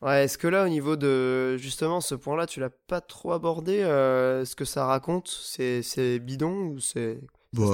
Ouais, 0.01 0.25
est-ce 0.25 0.37
que 0.37 0.47
là, 0.47 0.65
au 0.65 0.69
niveau 0.69 0.95
de 0.95 1.57
justement 1.57 1.99
ce 2.01 2.15
point-là, 2.15 2.45
tu 2.45 2.59
l'as 2.59 2.69
pas 2.69 3.01
trop 3.01 3.31
abordé 3.31 3.79
euh, 3.79 4.45
Ce 4.45 4.55
que 4.55 4.65
ça 4.65 4.85
raconte, 4.85 5.27
c'est 5.29 5.81
c'est 5.81 6.19
bidon 6.19 6.67
ou 6.67 6.79
c'est 6.79 7.19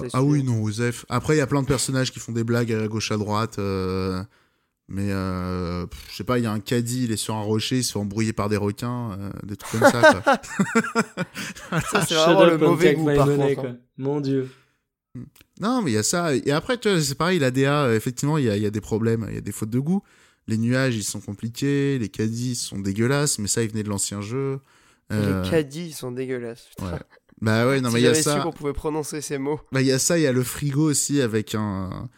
laisse 0.03 0.11
ah 0.13 0.23
oui, 0.23 0.43
non, 0.43 0.61
Osef. 0.63 1.05
Après, 1.09 1.35
il 1.35 1.39
y 1.39 1.41
a 1.41 1.47
plein 1.47 1.61
de 1.61 1.67
personnages 1.67 2.11
qui 2.11 2.19
font 2.19 2.31
des 2.31 2.43
blagues 2.43 2.71
à 2.71 2.87
gauche, 2.87 3.11
à 3.11 3.17
droite. 3.17 3.57
euh, 3.59 4.23
Mais, 4.87 5.11
euh, 5.11 5.85
je 6.09 6.15
sais 6.17 6.23
pas, 6.23 6.37
il 6.37 6.43
y 6.43 6.47
a 6.47 6.51
un 6.51 6.59
caddie, 6.59 7.05
il 7.05 7.11
est 7.11 7.17
sur 7.17 7.33
un 7.35 7.41
rocher, 7.41 7.77
il 7.77 7.83
se 7.83 7.93
fait 7.93 7.99
embrouiller 7.99 8.31
par 8.33 8.47
des 8.47 8.57
requins, 8.57 9.17
euh, 9.19 9.31
des 9.43 9.55
trucs 9.57 9.81
comme 9.81 9.89
ça, 9.91 10.21
quoi. 10.21 10.35
Ça, 11.91 12.05
c'est 12.07 12.13
vraiment 12.13 12.45
le 12.45 12.57
mauvais 12.57 12.93
goût 12.93 13.05
par 13.05 13.25
money, 13.27 13.55
contre. 13.55 13.61
quoi. 13.61 13.69
hein. 13.71 13.77
Mon 13.97 14.21
dieu. 14.21 14.49
Non, 15.59 15.81
mais 15.81 15.91
il 15.91 15.93
y 15.95 15.97
a 15.97 16.03
ça. 16.03 16.35
Et 16.35 16.51
après, 16.51 16.77
tu 16.77 16.89
vois, 16.89 17.01
c'est 17.01 17.15
pareil, 17.15 17.39
la 17.39 17.51
DA, 17.51 17.83
euh, 17.85 17.95
effectivement, 17.95 18.37
il 18.37 18.45
y 18.45 18.49
a, 18.49 18.55
il 18.57 18.63
y 18.63 18.65
a 18.65 18.71
des 18.71 18.81
problèmes, 18.81 19.25
il 19.29 19.35
y 19.35 19.37
a 19.37 19.41
des 19.41 19.51
fautes 19.51 19.69
de 19.69 19.79
goût. 19.79 20.01
Les 20.47 20.57
nuages, 20.57 20.95
ils 20.95 21.03
sont 21.03 21.19
compliqués, 21.21 21.99
les 21.99 22.09
caddies 22.09 22.55
sont 22.55 22.79
dégueulasses, 22.79 23.37
mais 23.39 23.47
ça, 23.47 23.61
ils 23.63 23.69
venaient 23.69 23.83
de 23.83 23.89
l'ancien 23.89 24.21
jeu. 24.21 24.59
Euh, 25.11 25.43
Les 25.43 25.49
caddies 25.49 25.87
ils 25.87 25.93
sont 25.93 26.11
dégueulasses. 26.11 26.67
putain. 26.69 26.93
ouais. 26.93 26.99
Bah 27.41 27.67
ouais, 27.67 27.81
non, 27.81 27.89
si 27.89 27.95
mais 27.95 28.01
il 28.01 28.05
y 28.05 28.07
a 28.07 28.13
ça. 28.13 28.39
qu'on 28.39 28.51
pouvait 28.51 28.71
prononcer 28.73 29.19
ces 29.19 29.37
mots. 29.37 29.59
Bah, 29.71 29.81
il 29.81 29.87
y 29.87 29.91
a 29.91 29.99
ça, 29.99 30.17
il 30.17 30.21
y 30.21 30.27
a 30.27 30.31
le 30.31 30.43
frigo 30.43 30.89
aussi 30.89 31.21
avec 31.21 31.55
un. 31.55 32.09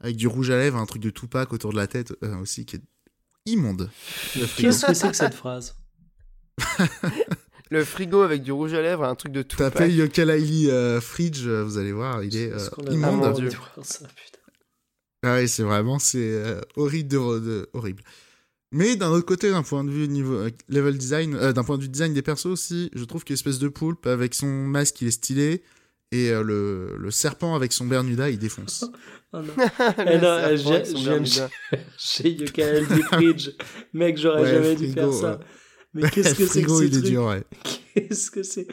Avec 0.00 0.16
du 0.16 0.26
rouge 0.26 0.50
à 0.50 0.58
lèvres, 0.58 0.78
un 0.78 0.86
truc 0.86 1.00
de 1.00 1.10
Tupac 1.10 1.52
autour 1.52 1.70
de 1.72 1.76
la 1.76 1.86
tête 1.86 2.12
euh, 2.24 2.36
aussi 2.38 2.66
qui 2.66 2.76
est 2.76 2.82
immonde. 3.46 3.88
Qu'est-ce 4.56 4.84
que 4.86 4.94
c'est 4.94 5.10
que 5.10 5.16
cette 5.16 5.34
phrase? 5.34 5.76
Le 7.72 7.84
frigo 7.84 8.20
avec 8.22 8.42
du 8.42 8.52
rouge 8.52 8.74
à 8.74 8.82
lèvres, 8.82 9.04
un 9.04 9.14
truc 9.14 9.32
de 9.32 9.40
tout. 9.42 9.56
Tapez 9.56 9.88
Yooka-Laylee 9.90 10.68
euh, 10.70 11.00
Fridge, 11.00 11.46
euh, 11.46 11.64
vous 11.64 11.78
allez 11.78 11.92
voir, 11.92 12.22
il 12.22 12.36
est 12.36 12.52
euh, 12.52 12.68
qu'on 12.70 12.86
a 12.86 12.90
immonde. 12.92 13.34
Dieu. 13.34 13.48
ça. 13.82 14.06
Ah 15.24 15.36
oui, 15.38 15.48
c'est 15.48 15.62
vraiment, 15.62 15.98
c'est 15.98 16.18
euh, 16.20 16.60
horrible, 16.76 17.08
de, 17.08 17.38
de- 17.38 17.68
horrible. 17.72 18.02
Mais 18.72 18.96
d'un 18.96 19.08
autre 19.10 19.24
côté, 19.26 19.50
d'un 19.50 19.62
point 19.62 19.84
de 19.84 19.90
vue 19.90 20.06
niveau 20.08 20.34
euh, 20.34 20.50
level 20.68 20.98
design, 20.98 21.34
euh, 21.34 21.52
d'un 21.52 21.64
point 21.64 21.78
de 21.78 21.82
vue 21.82 21.88
design 21.88 22.12
des 22.12 22.22
persos 22.22 22.46
aussi, 22.46 22.90
je 22.94 23.04
trouve 23.04 23.24
qu'espèce 23.24 23.58
de 23.58 23.68
poulpe 23.68 24.06
avec 24.06 24.34
son 24.34 24.48
masque, 24.48 25.00
il 25.00 25.08
est 25.08 25.12
stylé. 25.12 25.62
Et 26.14 26.30
euh, 26.30 26.42
le, 26.42 26.96
le 26.98 27.10
serpent 27.10 27.54
avec 27.54 27.72
son 27.72 27.86
Bermuda, 27.86 28.28
il 28.30 28.38
défonce. 28.38 28.84
Oh 29.34 29.38
non. 29.38 29.54
Eh 30.06 30.18
non, 30.18 30.20
serpent 30.20 30.56
j'ai- 30.56 30.74
avec 30.74 30.86
son 30.86 30.96
je 30.98 31.02
viens 31.04 31.20
de- 31.20 31.24
Bermuda. 31.24 31.50
Chez 31.98 32.30
Yokael 32.32 32.84
Fridge. 32.84 33.50
Mec, 33.94 34.18
j'aurais 34.18 34.42
Ouais, 34.42 34.50
jamais 34.52 34.74
dû 34.76 34.92
faire 34.92 35.10
ça. 35.10 35.30
ouais. 35.38 35.38
Mais 35.94 36.08
qu'est-ce 36.10 36.34
que 36.34 36.46
c'est 36.46 36.62
que 36.62 36.68
Frigo, 36.68 36.78
ce 36.78 36.84
il 36.84 36.88
est 36.88 36.90
truc 37.00 37.04
dur, 37.04 37.24
ouais. 37.26 37.42
Qu'est-ce 37.94 38.30
que 38.30 38.42
c'est 38.42 38.66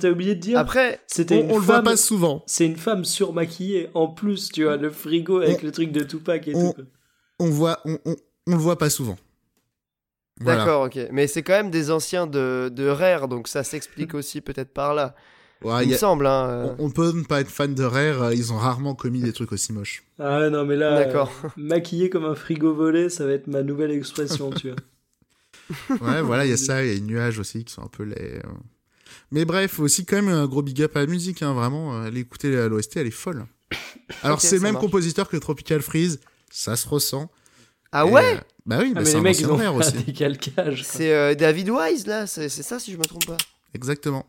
T'as 0.00 0.10
oublié 0.10 0.34
de 0.34 0.40
dire 0.40 0.58
Après, 0.58 1.00
C'était 1.06 1.46
On, 1.48 1.54
on 1.54 1.58
le 1.58 1.64
voit 1.64 1.82
pas 1.82 1.96
souvent. 1.96 2.42
C'est 2.46 2.66
une 2.66 2.76
femme 2.76 3.04
surmaquillée. 3.04 3.88
En 3.94 4.08
plus, 4.08 4.48
tu 4.50 4.64
vois, 4.64 4.76
le 4.76 4.90
frigo 4.90 5.38
avec 5.40 5.62
le 5.62 5.70
truc 5.70 5.92
de 5.92 6.02
Tupac 6.02 6.48
et 6.48 6.54
on- 6.56 6.72
tout. 6.72 6.82
On 7.38 7.48
voit, 7.50 7.80
on, 7.84 7.98
on, 8.04 8.16
on 8.48 8.52
le 8.52 8.56
voit 8.58 8.78
pas 8.78 8.90
souvent. 8.90 9.16
Voilà. 10.40 10.58
d'accord, 10.60 10.86
ok. 10.86 10.98
Mais 11.12 11.26
c'est 11.28 11.42
quand 11.42 11.52
même 11.52 11.70
des 11.70 11.90
anciens 11.92 12.26
de, 12.26 12.68
de 12.74 12.88
Rare, 12.88 13.28
donc 13.28 13.46
ça 13.48 13.62
s'explique 13.62 14.14
aussi 14.14 14.40
peut-être 14.40 14.72
par 14.72 14.94
là. 14.94 15.14
Ouais, 15.62 15.84
Il 15.84 15.90
me 15.90 15.94
a- 15.94 15.98
semble, 15.98 16.26
hein. 16.26 16.48
euh, 16.50 16.74
on, 16.78 16.86
on 16.86 16.90
peut 16.90 17.12
ne 17.12 17.22
pas 17.24 17.40
être 17.40 17.48
fan 17.50 17.74
de 17.74 17.84
Rare, 17.84 18.22
euh, 18.24 18.34
ils 18.34 18.52
ont 18.52 18.58
rarement 18.58 18.94
commis 18.94 19.20
des 19.20 19.32
trucs 19.32 19.52
aussi 19.52 19.72
moches. 19.72 20.02
Ah 20.18 20.50
non, 20.50 20.64
mais 20.66 20.76
là, 20.76 21.04
D'accord. 21.04 21.30
euh, 21.44 21.48
maquillé 21.56 22.10
comme 22.10 22.24
un 22.24 22.34
frigo 22.34 22.74
volé, 22.74 23.08
ça 23.08 23.24
va 23.24 23.32
être 23.32 23.46
ma 23.46 23.62
nouvelle 23.62 23.92
expression, 23.92 24.50
tu 24.50 24.68
vois. 24.70 24.76
Ouais, 26.00 26.22
voilà, 26.22 26.44
il 26.46 26.50
y 26.50 26.52
a 26.54 26.56
ça, 26.56 26.84
il 26.84 26.88
y 26.88 26.90
a 26.90 26.94
les 26.94 27.00
nuages 27.00 27.38
aussi 27.38 27.64
qui 27.64 27.72
sont 27.72 27.82
un 27.82 27.88
peu 27.88 28.04
les. 28.04 28.14
euh. 28.36 28.42
Mais 29.32 29.44
bref, 29.44 29.80
aussi 29.80 30.04
quand 30.04 30.16
même 30.16 30.28
un 30.28 30.46
gros 30.46 30.62
big 30.62 30.80
up 30.82 30.96
à 30.96 31.00
la 31.00 31.06
musique, 31.06 31.42
hein, 31.42 31.52
vraiment. 31.54 31.94
euh, 31.96 32.06
Allez 32.06 32.20
écouter 32.20 32.50
l'OST, 32.68 32.96
elle 32.98 33.06
est 33.08 33.10
folle. 33.10 33.46
Alors, 34.22 34.40
c'est 34.40 34.56
le 34.56 34.62
même 34.62 34.74
marche. 34.74 34.84
compositeur 34.84 35.28
que 35.28 35.36
Tropical 35.36 35.82
Freeze, 35.82 36.20
ça 36.50 36.76
se 36.76 36.86
ressent. 36.88 37.30
Ah 37.92 38.04
Et, 38.06 38.10
ouais 38.10 38.34
euh, 38.36 38.40
Bah 38.66 38.78
oui, 38.80 38.92
Ah, 38.92 38.94
bah, 38.94 39.00
mais 39.00 39.04
c'est 39.06 39.12
les 39.14 39.18
un 39.18 39.22
mecs, 39.22 39.40
ils 39.40 39.46
ont 39.50 39.76
aussi. 39.76 39.94
C'est 40.84 41.12
euh, 41.12 41.34
David 41.34 41.70
Wise 41.70 42.06
là, 42.06 42.26
c'est 42.26 42.48
c'est 42.48 42.62
ça 42.62 42.78
si 42.78 42.92
je 42.92 42.98
me 42.98 43.04
trompe 43.04 43.26
pas. 43.26 43.36
Exactement. 43.74 44.26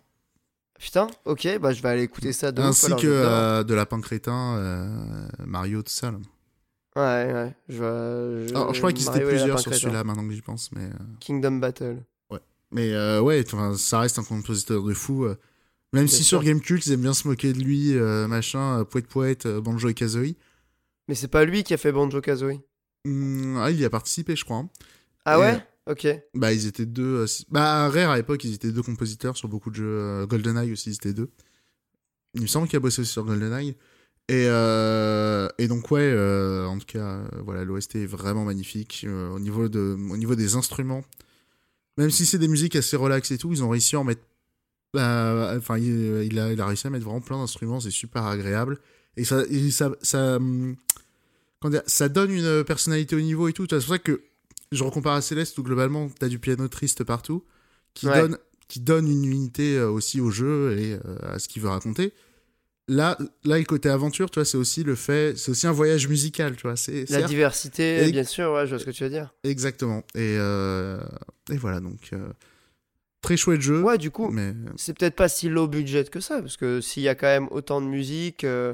Putain, 0.79 1.07
ok, 1.25 1.57
bah 1.59 1.73
je 1.73 1.81
vais 1.81 1.89
aller 1.89 2.03
écouter 2.03 2.33
ça 2.33 2.51
de 2.51 2.61
ouf, 2.61 2.67
Ainsi 2.67 2.91
que 2.97 3.07
euh, 3.07 3.63
de 3.63 3.73
Lapin 3.73 3.99
Crétin, 3.99 4.55
euh, 4.57 5.27
Mario, 5.45 5.81
tout 5.81 5.91
ça. 5.91 6.11
là. 6.11 6.17
Ouais, 6.97 7.31
ouais. 7.33 7.55
Je, 7.69 7.75
je... 8.49 8.55
Alors, 8.55 8.73
je 8.73 8.79
crois 8.79 8.91
qu'ils 8.91 9.03
étaient 9.03 9.11
Mario 9.19 9.27
et 9.27 9.31
plusieurs 9.31 9.59
sur 9.59 9.73
celui-là 9.73 10.03
maintenant 10.03 10.27
que 10.27 10.33
j'y 10.33 10.41
pense, 10.41 10.71
mais. 10.71 10.85
euh, 10.85 10.89
Kingdom 11.19 11.53
Battle. 11.53 12.03
Mais 12.71 12.91
euh, 12.91 13.21
ouais, 13.21 13.41
enfin, 13.47 13.77
ça 13.77 14.01
reste 14.01 14.19
un 14.19 14.25
compositeur 14.25 14.83
de 14.83 14.93
fou. 14.93 15.23
euh. 15.23 15.37
Même 15.93 16.03
Bien 16.03 16.07
si 16.17 16.23
sûr. 16.25 16.39
sur 16.39 16.43
Gamecult, 16.43 16.85
ils 16.85 16.91
aiment 16.91 17.01
bien 17.03 17.13
se 17.13 17.25
moquer 17.25 17.53
de 17.53 17.59
lui, 17.59 17.93
euh, 17.97 18.27
machin, 18.27 18.83
poète 18.83 19.07
poète, 19.07 19.47
Banjo 19.47 19.87
et 19.87 19.93
Kazooie. 19.93 20.35
Mais 21.07 21.15
c'est 21.15 21.29
pas 21.29 21.45
lui 21.45 21.63
qui 21.63 21.73
a 21.73 21.77
fait 21.77 21.93
Banjo 21.93 22.19
Kazooie. 22.19 22.59
Hmm, 23.05 23.55
ah, 23.57 23.71
il 23.71 23.79
y 23.79 23.85
a 23.85 23.89
participé, 23.89 24.35
je 24.35 24.43
crois. 24.43 24.57
hein. 24.57 24.69
Ah 25.23 25.37
Et, 25.37 25.39
ouais 25.39 25.65
Ok. 25.89 26.07
Bah, 26.33 26.51
ils 26.51 26.67
étaient 26.67 26.85
deux. 26.85 27.25
Bah, 27.49 27.87
Rare 27.87 28.09
à 28.11 28.17
l'époque, 28.17 28.43
ils 28.43 28.53
étaient 28.55 28.73
deux 28.73 28.83
compositeurs 28.83 29.37
sur 29.37 29.47
beaucoup 29.47 29.69
de 29.69 29.75
jeux. 29.75 30.25
GoldenEye 30.25 30.73
aussi, 30.73 30.89
ils 30.89 30.95
étaient 30.95 31.13
deux. 31.13 31.31
Il 32.33 32.41
me 32.41 32.47
semble 32.47 32.67
qu'il 32.67 32.75
a 32.75 32.79
bossé 32.81 33.01
aussi 33.01 33.11
sur 33.13 33.23
GoldenEye. 33.23 33.77
Et, 34.29 34.45
euh, 34.47 35.47
et 35.57 35.67
donc, 35.69 35.89
ouais, 35.91 36.01
euh, 36.01 36.65
en 36.65 36.77
tout 36.77 36.85
cas, 36.85 36.99
euh, 36.99 37.27
voilà, 37.45 37.63
l'OST 37.63 37.95
est 37.95 38.05
vraiment 38.05 38.43
magnifique. 38.43 39.05
euh, 39.07 39.29
au, 39.29 39.39
niveau 39.39 39.69
de, 39.69 39.97
au 40.11 40.17
niveau 40.17 40.35
des 40.35 40.55
instruments, 40.55 41.03
même 41.97 42.11
si 42.11 42.25
c'est 42.25 42.37
des 42.37 42.49
musiques 42.49 42.75
assez 42.75 42.97
relax 42.97 43.31
et 43.31 43.37
tout, 43.37 43.51
ils 43.53 43.63
ont 43.63 43.69
réussi 43.69 43.95
à 43.95 43.99
en 44.01 44.03
mettre. 44.03 44.21
bah, 44.93 45.53
Enfin, 45.57 45.77
il, 45.77 46.23
il 46.25 46.37
a, 46.39 46.51
il 46.51 46.59
a 46.59 46.65
réussi 46.65 46.87
à 46.87 46.89
mettre 46.89 47.05
vraiment 47.05 47.21
plein 47.21 47.37
d'instruments, 47.37 47.79
c'est 47.79 47.89
super 47.91 48.25
agréable. 48.25 48.79
Et 49.15 49.23
ça, 49.23 49.43
et 49.49 49.71
ça, 49.71 49.91
ça, 50.01 50.35
hum, 50.35 50.75
dire, 51.65 51.81
ça 51.87 52.09
donne 52.09 52.31
une 52.31 52.63
personnalité 52.65 53.15
au 53.15 53.21
niveau 53.21 53.47
et 53.47 53.53
tout. 53.53 53.65
C'est 53.69 53.77
pour 53.77 53.85
ça 53.87 53.99
que 53.99 54.21
je 54.73 54.83
recompare 54.83 55.13
à 55.15 55.21
Céleste 55.21 55.57
où 55.57 55.63
globalement 55.63 56.09
t'as 56.19 56.27
du 56.27 56.37
piano 56.37 56.67
triste 56.67 57.03
partout 57.05 57.43
qui 57.93 58.07
Ouais. 58.07 58.21
donne 58.21 58.37
qui 58.67 58.81
donne 58.81 59.07
une 59.07 59.23
unité 59.23 59.79
aussi 59.79 60.19
au 60.19 60.29
jeu 60.29 60.77
et 60.77 60.99
à 61.23 61.39
ce 61.39 61.47
qu'il 61.47 61.61
veut 61.61 61.69
raconter. 61.69 62.11
Là, 62.89 63.17
là, 63.43 63.57
le 63.57 63.65
côté 63.65 63.89
aventure, 63.89 64.29
tu 64.31 64.39
vois, 64.39 64.45
c'est 64.45 64.57
aussi 64.57 64.83
le 64.83 64.95
fait, 64.95 65.37
c'est 65.37 65.51
aussi 65.51 65.67
un 65.67 65.73
voyage 65.73 66.07
musical, 66.07 66.55
tu 66.55 66.61
vois. 66.63 66.77
C'est 66.77 67.09
La 67.09 67.21
diversité, 67.21 68.07
Et- 68.07 68.11
bien 68.11 68.23
sûr, 68.23 68.51
ouais, 68.53 68.65
je 68.65 68.71
vois 68.71 68.79
ce 68.79 68.85
que 68.85 68.91
tu 68.91 69.03
veux 69.03 69.09
dire. 69.09 69.33
exactement. 69.43 70.03
Et 70.15 70.37
euh, 70.39 71.01
et 71.51 71.57
voilà 71.57 71.81
donc 71.81 71.99
euh, 72.13 72.29
très 73.21 73.35
chouette 73.35 73.59
jeu. 73.59 73.81
Ouais, 73.81 73.97
du 73.97 74.09
coup, 74.09 74.29
Mais 74.29 74.53
c'est 74.77 74.97
peut-être 74.97 75.15
pas 75.17 75.27
si 75.27 75.49
low 75.49 75.67
budget 75.67 76.05
que 76.05 76.21
ça, 76.21 76.39
parce 76.41 76.55
que 76.55 76.79
s'il 76.79 77.03
y 77.03 77.09
a 77.09 77.15
quand 77.15 77.27
même 77.27 77.49
autant 77.51 77.81
de 77.81 77.87
musique, 77.87 78.45
euh, 78.45 78.73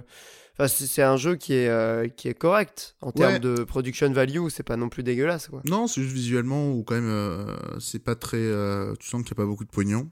enfin, 0.59 0.67
c'est 0.67 1.01
un 1.01 1.17
jeu 1.17 1.35
qui 1.35 1.53
est, 1.53 2.15
qui 2.15 2.27
est 2.27 2.35
correct 2.35 2.95
en 3.01 3.11
termes 3.11 3.39
de 3.39 3.63
production 3.63 4.11
value, 4.11 4.47
c'est 4.49 4.61
pas 4.61 4.77
non 4.77 4.89
plus 4.89 5.01
dégueulasse, 5.01 5.47
quoi. 5.47 5.63
non, 5.65 5.87
c'est 5.87 6.03
juste 6.03 6.13
visuellement 6.13 6.71
ou 6.71 6.83
quand 6.83 7.01
même 7.01 7.57
c'est 7.79 8.03
pas 8.03 8.13
très. 8.15 8.37
tu 8.99 9.09
sens 9.09 9.23
qu'il 9.23 9.31
y 9.31 9.33
a 9.33 9.37
pas 9.41 9.45
beaucoup 9.47 9.65
de 9.65 9.71
pognon. 9.71 10.11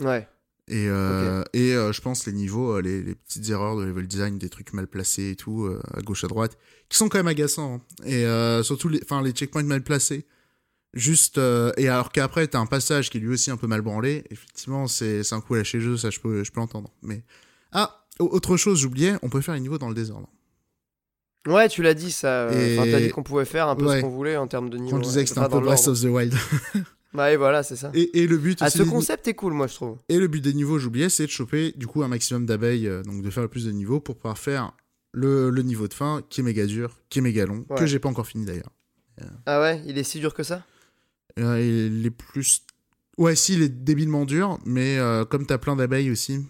Ouais. 0.00 0.28
Et, 0.68 0.86
euh, 0.88 1.42
et 1.54 1.72
euh, 1.74 1.92
je 1.92 2.00
pense 2.02 2.26
les 2.26 2.32
niveaux, 2.32 2.76
euh, 2.76 2.82
les, 2.82 3.02
les 3.02 3.14
petites 3.14 3.48
erreurs 3.48 3.76
de 3.76 3.84
level 3.84 4.06
design, 4.06 4.38
des 4.38 4.48
trucs 4.50 4.72
mal 4.74 4.86
placés 4.86 5.30
et 5.30 5.36
tout, 5.36 5.64
euh, 5.64 5.80
à 5.94 6.00
gauche 6.02 6.24
à 6.24 6.28
droite, 6.28 6.58
qui 6.88 6.98
sont 6.98 7.08
quand 7.08 7.18
même 7.18 7.26
agaçants. 7.28 7.80
hein. 8.04 8.06
Et 8.06 8.24
surtout 8.62 8.88
les, 8.88 9.00
les 9.24 9.30
checkpoints 9.32 9.62
mal 9.62 9.82
placés. 9.82 10.26
Juste, 10.94 11.38
et 11.76 11.88
alors 11.88 12.10
qu'après, 12.12 12.46
t'as 12.48 12.58
un 12.58 12.66
passage 12.66 13.10
qui 13.10 13.18
est 13.18 13.20
lui 13.20 13.28
aussi 13.32 13.50
un 13.50 13.56
peu 13.58 13.66
mal 13.66 13.82
branlé. 13.82 14.24
Effectivement, 14.30 14.86
c'est 14.88 15.22
un 15.32 15.40
coup 15.40 15.54
lâché 15.54 15.80
jeu, 15.80 15.96
ça 15.96 16.10
je 16.10 16.18
peux, 16.20 16.44
je 16.44 16.50
peux 16.52 16.60
l'entendre. 16.60 16.90
Mais. 17.02 17.22
Ah, 17.72 18.06
au- 18.18 18.26
autre 18.28 18.56
chose, 18.56 18.78
j'oubliais, 18.80 19.14
on 19.22 19.28
peut 19.28 19.40
faire 19.42 19.54
les 19.54 19.60
niveaux 19.60 19.76
dans 19.78 19.88
le 19.90 19.94
désordre. 19.94 20.28
Ouais, 21.46 21.68
tu 21.68 21.82
l'as 21.82 21.94
dit 21.94 22.10
ça. 22.10 22.50
Et- 22.52 22.78
Enfin, 22.78 22.90
t'as 22.90 23.00
dit 23.00 23.10
qu'on 23.10 23.22
pouvait 23.22 23.44
faire 23.44 23.68
un 23.68 23.76
peu 23.76 23.86
Ouais. 23.86 23.96
ce 23.98 24.00
qu'on 24.02 24.08
voulait 24.10 24.36
en 24.36 24.46
termes 24.48 24.70
de 24.70 24.76
niveau. 24.78 24.96
Je 24.98 25.02
disais 25.02 25.22
que 25.22 25.28
c'était 25.28 25.40
un 25.40 25.48
peu 25.48 25.60
Breath 25.60 25.86
of 25.88 26.00
the 26.00 26.04
Wild. 26.04 26.34
Ouais, 27.18 27.36
voilà, 27.36 27.62
c'est 27.62 27.76
ça. 27.76 27.90
et, 27.94 28.22
et 28.22 28.26
le 28.26 28.38
but 28.38 28.58
Ah, 28.62 28.70
ce 28.70 28.82
des- 28.82 28.88
concept 28.88 29.26
est 29.28 29.34
cool, 29.34 29.52
moi, 29.52 29.66
je 29.66 29.74
trouve. 29.74 29.98
Et 30.08 30.18
le 30.18 30.28
but 30.28 30.40
des 30.40 30.54
niveaux, 30.54 30.78
j'oubliais, 30.78 31.08
c'est 31.08 31.26
de 31.26 31.30
choper 31.30 31.72
du 31.76 31.86
coup 31.86 32.02
un 32.02 32.08
maximum 32.08 32.46
d'abeilles, 32.46 32.86
euh, 32.88 33.02
donc 33.02 33.22
de 33.22 33.30
faire 33.30 33.42
le 33.42 33.48
plus 33.48 33.64
de 33.64 33.72
niveaux 33.72 34.00
pour 34.00 34.16
pouvoir 34.16 34.38
faire 34.38 34.72
le, 35.12 35.50
le 35.50 35.62
niveau 35.62 35.88
de 35.88 35.94
fin 35.94 36.22
qui 36.30 36.40
est 36.40 36.44
méga 36.44 36.64
dur, 36.66 36.96
qui 37.10 37.18
est 37.18 37.22
méga 37.22 37.44
long, 37.46 37.64
que 37.76 37.86
j'ai 37.86 37.98
pas 37.98 38.08
encore 38.08 38.26
fini 38.26 38.44
d'ailleurs. 38.44 38.70
Ah 39.46 39.60
ouais, 39.60 39.82
il 39.86 39.98
est 39.98 40.04
si 40.04 40.20
dur 40.20 40.32
que 40.32 40.42
ça? 40.44 40.64
Euh, 41.40 41.60
il 41.60 42.06
est 42.06 42.10
plus. 42.10 42.62
Ouais, 43.16 43.34
si, 43.34 43.54
il 43.54 43.62
est 43.62 43.68
débilement 43.68 44.24
dur, 44.24 44.58
mais 44.64 44.96
euh, 44.98 45.24
comme 45.24 45.44
t'as 45.44 45.58
plein 45.58 45.74
d'abeilles 45.74 46.10
aussi. 46.10 46.46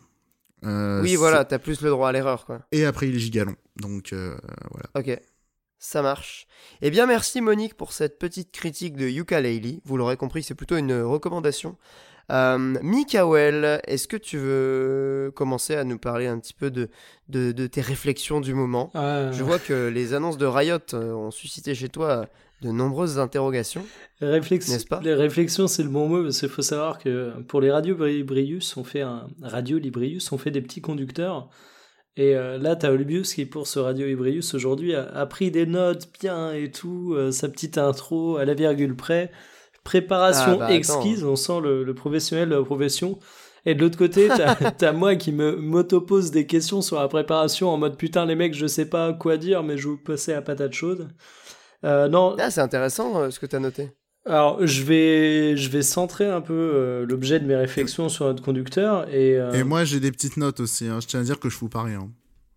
euh, 0.65 1.01
Oui, 1.03 1.17
voilà, 1.17 1.45
t'as 1.47 1.59
plus 1.59 1.81
le 1.81 1.89
droit 1.91 2.11
à 2.11 2.13
l'erreur, 2.13 2.45
quoi. 2.45 2.61
Et 2.73 2.85
après, 2.85 3.09
il 3.09 3.17
est 3.17 3.21
giga 3.21 3.45
long. 3.45 3.57
Donc 3.77 4.13
voilà. 4.13 4.91
Ok, 4.97 5.19
ça 5.79 6.03
marche. 6.03 6.47
Eh 6.83 6.91
bien, 6.91 7.07
merci 7.07 7.41
Monique 7.41 7.75
pour 7.75 7.93
cette 7.93 8.19
petite 8.19 8.51
critique 8.53 8.97
de 8.97 9.09
Yooka-Laylee. 9.09 9.81
Vous 9.85 9.97
l'aurez 9.97 10.17
compris, 10.17 10.43
c'est 10.43 10.55
plutôt 10.55 10.77
une 10.77 10.93
recommandation. 11.03 11.77
Euh, 12.31 12.59
Mikael, 12.83 13.81
est-ce 13.87 14.07
que 14.07 14.17
tu 14.19 14.37
veux 14.37 15.33
commencer 15.35 15.75
à 15.77 15.85
nous 15.85 15.99
parler 15.99 16.27
un 16.27 16.39
petit 16.39 16.53
peu 16.53 16.71
de, 16.71 16.91
de, 17.31 17.53
de 17.53 17.67
tes 17.67 17.81
réflexions 17.81 18.41
du 18.41 18.53
moment? 18.55 18.91
Ah, 18.95 19.33
Je 19.33 19.43
vois 19.43 19.59
que 19.59 19.89
les 19.89 20.13
annonces 20.13 20.37
de 20.37 20.45
Riot 20.45 20.79
ont 20.95 21.31
suscité 21.31 21.75
chez 21.75 21.89
toi 21.89 22.27
de 22.61 22.71
nombreuses 22.71 23.19
interrogations. 23.19 23.87
Réflex- 24.21 24.69
N'est-ce 24.69 24.85
pas? 24.87 25.01
Les 25.03 25.15
réflexions, 25.15 25.69
c'est 25.69 25.85
le 25.85 25.89
bon 25.89 26.09
mot, 26.09 26.23
parce 26.25 26.41
qu'il 26.41 26.49
faut 26.51 26.61
savoir 26.61 26.99
que 26.99 27.41
pour 27.43 27.61
les 27.63 27.71
radios 27.71 27.97
Librius, 28.05 28.77
on 28.77 28.85
fait 28.85 29.01
un 29.03 29.29
radio 29.41 29.79
Librius, 29.79 30.31
on 30.33 30.39
fait 30.39 30.51
des 30.51 30.61
petits 30.61 30.81
conducteurs. 30.83 31.49
Et 32.19 32.35
euh, 32.35 32.59
là, 32.59 32.75
t'as 32.75 32.91
Olbius 32.91 33.33
qui, 33.33 33.47
pour 33.47 33.69
ce 33.69 33.79
Radio 33.79 34.09
Ibrius 34.09 34.53
aujourd'hui, 34.53 34.93
a, 34.93 35.25
pris 35.27 35.53
des 35.53 35.67
notes 35.67 36.09
bien 36.21 36.53
et 36.53 36.69
tout, 36.69 37.15
euh, 37.17 37.31
sa 37.31 37.49
petite 37.49 37.79
intro 37.79 38.39
à 38.39 38.45
la 38.45 38.55
virgule 38.55 38.97
près, 38.97 39.31
préparation 39.85 40.59
ah, 40.61 40.67
bah, 40.67 40.73
exquise, 40.73 41.23
on 41.23 41.37
sent 41.37 41.61
le, 41.63 41.95
professionnel 41.95 42.49
de 42.49 42.57
la 42.57 42.65
profession. 42.65 43.21
Et 43.67 43.77
de 43.77 43.81
l'autre 43.81 43.97
côté, 43.97 44.29
t'as 44.79 44.93
moi 44.93 45.15
qui 45.15 45.31
me 45.31 45.55
m'auto-pose 45.55 46.33
des 46.33 46.45
questions 46.45 46.83
sur 46.83 46.99
la 46.99 47.07
préparation 47.07 47.69
en 47.71 47.77
mode 47.77 47.97
putain, 47.97 48.27
les 48.27 48.35
mecs, 48.35 48.55
je 48.55 48.67
sais 48.67 48.91
pas 48.91 49.13
quoi 49.13 49.37
dire, 49.37 49.63
mais 49.63 49.79
je 49.79 49.87
vous 49.87 49.97
passer 49.97 50.33
à 50.33 50.43
patate 50.43 50.73
chaude. 50.73 51.09
Euh, 51.85 52.09
non. 52.09 52.35
Ah, 52.41 52.51
c'est 52.51 52.61
intéressant 52.61 53.31
ce 53.31 53.39
que 53.39 53.47
t'as 53.47 53.61
noté. 53.61 53.93
Alors, 54.27 54.67
je 54.67 54.83
vais, 54.83 55.57
je 55.57 55.71
vais 55.71 55.83
centrer 55.83 56.29
un 56.29 56.41
peu 56.41 56.53
euh, 56.53 57.07
l'objet 57.07 57.41
de 57.41 57.47
mes 57.47 57.57
réflexions 57.57 58.09
sur 58.09 58.27
notre 58.27 58.43
conducteur. 58.43 59.09
Et, 59.09 59.39
euh, 59.39 59.53
et 59.53 59.65
moi, 59.65 59.85
j'ai 59.85 60.01
des 60.01 60.13
petites 60.13 60.37
notes 60.37 60.61
aussi. 60.61 60.87
Hein. 60.87 60.99
Je 61.01 61.07
tiens 61.07 61.21
à 61.21 61.23
dire 61.23 61.41
que 61.41 61.49
je 61.49 61.57
fous 61.57 61.69
pas 61.69 61.83
rien. 61.83 62.11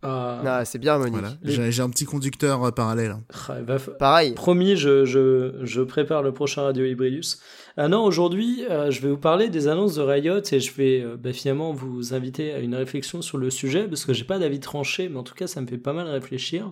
Ah, 0.04 0.42
ah 0.44 0.66
c'est 0.66 0.80
bien, 0.80 0.98
Monique. 0.98 1.24
J'ai 1.44 1.82
un 1.82 1.90
petit 1.90 2.06
conducteur 2.06 2.64
euh, 2.64 2.72
parallèle. 2.72 3.16
Ah, 3.48 3.58
Pareil. 4.00 4.34
Promis, 4.34 4.76
je, 4.76 5.06
je, 5.06 5.60
je, 5.62 5.82
prépare 5.82 6.24
le 6.24 6.34
prochain 6.34 6.64
Radio 6.64 6.84
Hybridus. 6.84 7.38
Ah 7.78 7.88
non, 7.88 8.04
aujourd'hui, 8.04 8.64
je 8.68 9.00
vais 9.00 9.10
vous 9.10 9.18
parler 9.18 9.48
des 9.48 9.68
annonces 9.68 9.96
de 9.96 10.02
Riot 10.02 10.42
et 10.52 10.60
je 10.60 10.74
vais 10.74 11.06
bah, 11.18 11.32
finalement 11.32 11.72
vous 11.72 12.14
inviter 12.14 12.52
à 12.52 12.60
une 12.60 12.76
réflexion 12.76 13.22
sur 13.22 13.38
le 13.38 13.50
sujet 13.50 13.88
parce 13.88 14.04
que 14.04 14.12
j'ai 14.12 14.26
pas 14.26 14.40
d'avis 14.40 14.60
tranché, 14.60 15.08
mais 15.08 15.18
en 15.18 15.24
tout 15.24 15.36
cas, 15.36 15.48
ça 15.48 15.62
me 15.62 15.68
fait 15.68 15.78
pas 15.78 15.94
mal 15.94 16.08
réfléchir. 16.08 16.72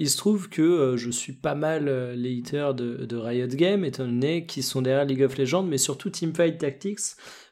Il 0.00 0.08
se 0.08 0.16
trouve 0.16 0.48
que 0.48 0.62
euh, 0.62 0.96
je 0.96 1.10
suis 1.10 1.34
pas 1.34 1.54
mal 1.54 1.86
euh, 1.86 2.14
les 2.14 2.40
de, 2.40 3.16
Riot 3.16 3.48
Games, 3.48 3.84
étant 3.84 4.06
donné 4.06 4.46
qu'ils 4.46 4.62
sont 4.62 4.80
derrière 4.80 5.04
League 5.04 5.22
of 5.22 5.36
Legends, 5.36 5.62
mais 5.62 5.76
surtout 5.76 6.08
Teamfight 6.08 6.56
Tactics, 6.56 7.00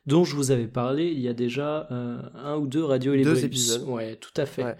dont 0.06 0.24
je 0.24 0.34
vous 0.34 0.50
avais 0.50 0.66
parlé 0.66 1.08
il 1.08 1.20
y 1.20 1.28
a 1.28 1.34
déjà 1.34 1.86
euh, 1.90 2.22
un 2.34 2.56
ou 2.56 2.66
deux 2.66 2.82
radio 2.82 3.14
Deux 3.14 3.44
épisodes. 3.44 3.86
Ouais, 3.86 4.16
tout 4.16 4.32
à 4.38 4.46
fait. 4.46 4.78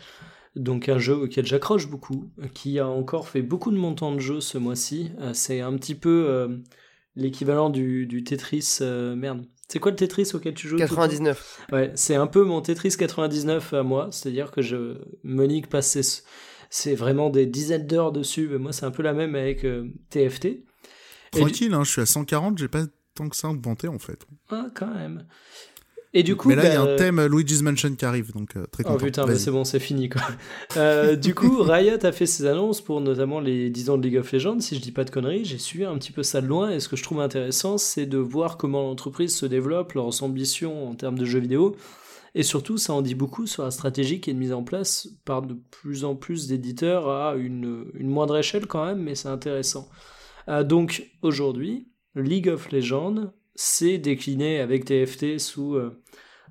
Donc 0.57 0.89
un 0.89 0.99
jeu 0.99 1.15
auquel 1.15 1.45
j'accroche 1.45 1.91
beaucoup, 1.91 2.31
qui 2.55 2.79
a 2.79 2.89
encore 2.89 3.29
fait 3.29 3.43
beaucoup 3.43 3.71
de 3.71 3.77
montants 3.77 4.15
de 4.15 4.21
jeu 4.21 4.41
ce 4.41 4.57
mois-ci. 4.57 5.11
c'est 5.35 5.61
un 5.61 5.77
petit 5.77 5.95
peu 5.95 6.49
l'équivalent 7.17 7.69
du, 7.69 8.25
Tetris. 8.25 8.79
merde. 8.81 9.45
C'est 9.69 9.79
quoi 9.79 9.91
le 9.91 9.99
Tetris 9.99 10.31
auquel 10.33 10.55
tu 10.55 10.69
joues 10.69 10.79
99. 10.79 11.67
Ouais, 11.73 11.93
c'est 11.95 12.15
un 12.15 12.27
peu 12.27 12.45
mon 12.45 12.63
Tetris 12.63 12.97
99 12.97 13.75
à 13.75 13.83
moi. 13.83 14.09
C'est-à-dire 14.11 14.51
que 14.51 14.63
je 14.63 14.97
Monique 15.23 15.69
passait 15.69 16.01
c'est 16.71 16.95
vraiment 16.95 17.31
des 17.31 17.47
dizaines 17.47 17.87
d'heures 17.87 18.13
dessus. 18.13 18.49
moi, 18.59 18.73
c'est 18.73 18.87
un 18.87 18.91
peu 18.91 19.03
la 19.03 19.13
même 19.13 19.35
avec 19.35 19.67
TFT. 20.11 20.65
Euh, 21.37 21.41
Tranquille, 21.41 21.75
hein, 21.75 21.85
je 21.85 21.91
suis 21.91 22.01
à 22.01 22.07
140, 22.07 22.59
j'ai 22.59 22.69
pas 22.69 22.85
tant 23.15 23.29
que 23.29 23.37
ça 23.37 23.49
inventé 23.49 23.89
en 23.89 23.99
fait. 23.99 24.27
Ah, 24.51 24.67
quand 24.75 24.93
même. 24.93 25.25
Et 26.15 26.23
du 26.23 26.37
coup, 26.37 26.49
mais 26.49 26.57
là, 26.57 26.65
il 26.65 26.73
y 26.73 26.77
a 26.77 26.81
un 26.81 26.87
bah, 26.87 26.97
thème 26.97 27.19
euh, 27.19 27.29
Luigi's 27.29 27.61
Mansion 27.61 27.95
qui 27.95 28.05
arrive, 28.07 28.33
donc 28.33 28.57
euh, 28.57 28.65
très 28.73 28.83
oh, 28.85 28.93
content. 28.93 28.99
Oh 29.03 29.05
putain, 29.05 29.37
c'est 29.37 29.51
bon, 29.51 29.65
c'est 29.65 29.79
fini 29.79 30.09
quoi. 30.09 30.23
du 31.17 31.35
coup, 31.35 31.63
Riot 31.63 31.99
a 32.03 32.13
fait 32.13 32.25
ses 32.25 32.47
annonces 32.47 32.81
pour 32.81 33.03
notamment 33.03 33.41
les 33.41 33.69
10 33.69 33.91
ans 33.91 33.99
de 33.99 34.03
League 34.03 34.17
of 34.17 34.33
Legends. 34.33 34.61
Si 34.61 34.75
je 34.75 34.81
dis 34.81 34.91
pas 34.91 35.05
de 35.05 35.11
conneries, 35.11 35.45
j'ai 35.45 35.59
suivi 35.59 35.85
un 35.85 35.97
petit 35.99 36.13
peu 36.13 36.23
ça 36.23 36.41
de 36.41 36.47
loin. 36.47 36.71
Et 36.71 36.81
ce 36.81 36.89
que 36.89 36.97
je 36.97 37.03
trouve 37.03 37.21
intéressant, 37.21 37.77
c'est 37.77 38.07
de 38.07 38.17
voir 38.17 38.57
comment 38.57 38.83
l'entreprise 38.83 39.37
se 39.37 39.45
développe, 39.45 39.93
leurs 39.93 40.23
ambitions 40.23 40.89
en 40.89 40.95
termes 40.95 41.19
de 41.19 41.27
jeux 41.27 41.41
vidéo. 41.41 41.77
Et 42.39 42.45
surtout, 42.45 42.79
ça 42.79 42.93
en 42.93 43.03
dit 43.03 43.17
beaucoup 43.17 43.49
sur 43.49 43.65
la 43.65 43.73
stratégie 43.73 44.21
qui 44.21 44.31
est 44.31 44.35
mise 44.35 44.53
en 44.53 44.63
place 44.63 45.09
par 45.25 45.43
de 45.43 45.55
plus 45.55 46.05
en 46.05 46.15
plus 46.15 46.47
d'éditeurs 46.47 47.09
à 47.09 47.35
une, 47.35 47.91
moindre 47.99 48.39
échelle 48.39 48.69
quand 48.69 48.87
même, 48.87 49.03
mais 49.03 49.17
c'est 49.17 49.27
intéressant. 49.27 49.89
Euh, 50.47 50.63
donc 50.63 51.11
aujourd'hui, 51.23 51.89
League 52.15 52.49
of 52.49 52.71
Legends 52.71 53.33
s'est 53.57 53.99
décliné 53.99 54.61
avec 54.61 54.85
TFT 54.85 55.41
sous 55.41 55.75
euh, 55.75 56.01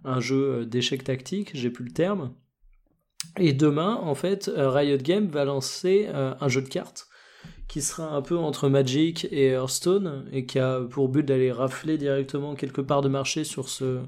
un 0.04 0.20
jeu 0.20 0.56
euh, 0.56 0.66
d'échecs 0.66 1.06
tactique, 1.06 1.52
j'ai 1.54 1.70
plus 1.70 1.86
le 1.86 1.94
terme. 1.94 2.34
Et 3.40 3.54
demain, 3.54 3.96
en 3.96 4.14
fait, 4.14 4.52
Riot 4.54 4.98
Games 4.98 5.30
va 5.30 5.46
lancer 5.46 6.08
un 6.08 6.48
jeu 6.48 6.62
de 6.62 6.70
cartes 6.70 7.07
qui 7.68 7.82
sera 7.82 8.16
un 8.16 8.22
peu 8.22 8.38
entre 8.38 8.70
Magic 8.70 9.28
et 9.32 9.48
Hearthstone 9.48 10.26
et 10.32 10.46
qui 10.46 10.58
a 10.58 10.80
pour 10.90 11.10
but 11.10 11.24
d'aller 11.24 11.52
rafler 11.52 11.98
directement 11.98 12.56
quelque 12.56 12.80
part 12.80 13.02
de 13.02 13.10
marché 13.10 13.44
sur 13.44 13.68
ce, 13.68 14.00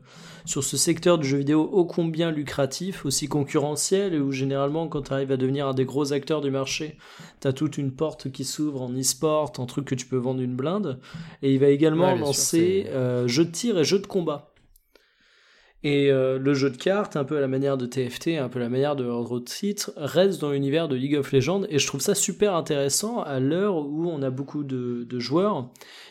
sur 0.46 0.64
ce 0.64 0.78
secteur 0.78 1.18
du 1.18 1.28
jeu 1.28 1.40
vidéo 1.40 1.62
ô 1.62 1.84
combien 1.84 2.32
lucratif, 2.32 3.06
aussi 3.06 3.28
concurrentiel 3.28 4.14
et 4.14 4.20
où 4.20 4.32
généralement 4.32 4.88
quand 4.88 5.04
tu 5.04 5.14
arrives 5.14 5.32
à 5.34 5.38
devenir 5.38 5.68
un 5.68 5.74
des 5.74 5.84
gros 5.84 6.14
acteurs 6.14 6.40
du 6.40 6.52
marché, 6.52 6.98
tu 7.42 7.48
as 7.50 7.54
toute 7.54 7.78
une 7.78 7.92
porte 7.92 8.32
qui 8.32 8.46
s'ouvre 8.46 8.82
en 8.82 8.94
e-sport, 8.94 9.52
en 9.58 9.66
truc 9.66 9.86
que 9.86 9.96
tu 9.96 10.06
peux 10.06 10.18
vendre 10.18 10.42
une 10.42 10.56
blinde. 10.56 11.00
Et 11.42 11.54
il 11.54 11.60
va 11.60 11.68
également 11.68 12.16
lancer 12.16 12.86
euh, 12.90 13.28
jeux 13.28 13.46
de 13.46 13.52
tir 13.52 13.78
et 13.78 13.84
jeux 13.84 14.00
de 14.00 14.08
combat. 14.08 14.49
Et 15.84 16.12
euh, 16.12 16.38
le 16.38 16.54
jeu 16.54 16.70
de 16.70 16.78
cartes, 16.78 17.16
un 17.16 17.24
peu 17.24 17.38
à 17.38 17.42
la 17.42 17.48
manière 17.48 17.78
de 17.78 17.86
TFT, 17.86 18.38
un 18.38 18.50
peu 18.50 18.60
à 18.60 18.64
la 18.64 18.70
manière 18.70 18.98
de 18.98 19.06
autres 19.06 19.46
titres, 19.46 19.94
reste 19.96 20.42
dans 20.42 20.52
l'univers 20.52 20.90
de 20.90 20.96
League 20.96 21.16
of 21.16 21.32
Legends 21.32 21.64
et 21.70 21.80
je 21.80 21.88
trouve 21.88 22.02
ça 22.02 22.16
super 22.16 22.54
intéressant 22.54 23.22
à 23.22 23.40
l'heure 23.40 23.78
où 23.78 24.10
on 24.10 24.22
a 24.22 24.30
beaucoup 24.30 24.66
de, 24.66 25.08
joueurs 25.20 25.70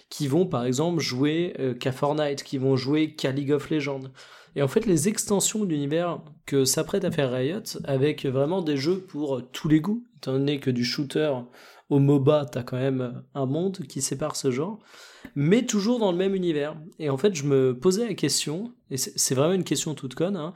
qui 0.08 0.26
vont 0.26 0.46
par 0.46 0.64
exemple 0.64 1.00
jouer 1.00 1.54
euh, 1.58 1.74
qu'à 1.74 1.92
Fortnite, 1.92 2.42
qui 2.42 2.56
vont 2.56 2.76
jouer 2.76 3.14
qu'à 3.14 3.30
League 3.30 3.52
of 3.52 3.68
Legends. 3.68 4.04
Et 4.56 4.62
en 4.62 4.68
fait, 4.68 4.86
les 4.86 5.08
extensions 5.08 5.66
d'univers 5.66 6.22
que 6.46 6.64
s'apprête 6.64 7.04
à 7.04 7.10
faire 7.10 7.30
Riot, 7.30 7.60
avec 7.84 8.24
vraiment 8.24 8.62
des 8.62 8.78
jeux 8.78 8.98
pour 8.98 9.42
tous 9.52 9.68
les 9.68 9.80
goûts, 9.80 10.02
étant 10.16 10.32
donné 10.32 10.60
que 10.60 10.70
du 10.70 10.84
shooter 10.84 11.32
au 11.90 11.98
MOBA, 11.98 12.46
t'as 12.50 12.62
quand 12.62 12.78
même 12.78 13.22
un 13.34 13.46
monde 13.46 13.78
qui 13.86 14.00
sépare 14.00 14.34
ce 14.34 14.50
genre, 14.50 14.78
mais 15.40 15.64
toujours 15.64 16.00
dans 16.00 16.10
le 16.10 16.18
même 16.18 16.34
univers. 16.34 16.76
Et 16.98 17.10
en 17.10 17.16
fait, 17.16 17.32
je 17.36 17.44
me 17.44 17.78
posais 17.78 18.04
la 18.04 18.14
question, 18.14 18.74
et 18.90 18.96
c'est 18.96 19.36
vraiment 19.36 19.54
une 19.54 19.62
question 19.62 19.94
toute 19.94 20.16
conne, 20.16 20.34
hein, 20.34 20.52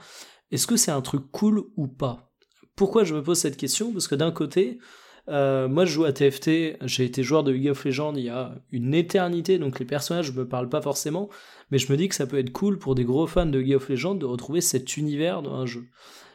est-ce 0.51 0.67
que 0.67 0.77
c'est 0.77 0.91
un 0.91 1.01
truc 1.03 1.31
cool 1.31 1.63
ou 1.77 1.87
pas? 1.87 2.33
Pourquoi 2.75 3.05
je 3.05 3.15
me 3.15 3.23
pose 3.23 3.39
cette 3.39 3.57
question? 3.57 3.93
Parce 3.93 4.09
que 4.09 4.17
d'un 4.17 4.33
côté, 4.33 4.81
euh, 5.29 5.69
moi 5.69 5.85
je 5.85 5.93
joue 5.93 6.05
à 6.05 6.13
TFT, 6.13 6.79
j'ai 6.83 7.05
été 7.05 7.23
joueur 7.23 7.45
de 7.45 7.53
League 7.53 7.69
of 7.69 7.85
Legends 7.85 8.15
il 8.17 8.25
y 8.25 8.29
a 8.29 8.57
une 8.73 8.93
éternité, 8.93 9.61
donc 9.61 9.79
les 9.79 9.87
personnages 9.87 10.33
me 10.33 10.49
parlent 10.49 10.69
pas 10.69 10.83
forcément, 10.83 11.29
mais 11.71 11.79
je 11.79 11.93
me 11.93 11.97
dis 11.97 12.09
que 12.09 12.17
ça 12.17 12.27
peut 12.27 12.39
être 12.39 12.51
cool 12.51 12.81
pour 12.81 12.97
des 12.97 13.05
gros 13.05 13.29
fans 13.29 13.47
de 13.47 13.61
League 13.61 13.77
of 13.77 13.89
Legends 13.89 14.17
de 14.17 14.27
retrouver 14.27 14.61
cet 14.61 14.97
univers 14.97 15.43
dans 15.43 15.55
un 15.55 15.65
jeu. 15.67 15.85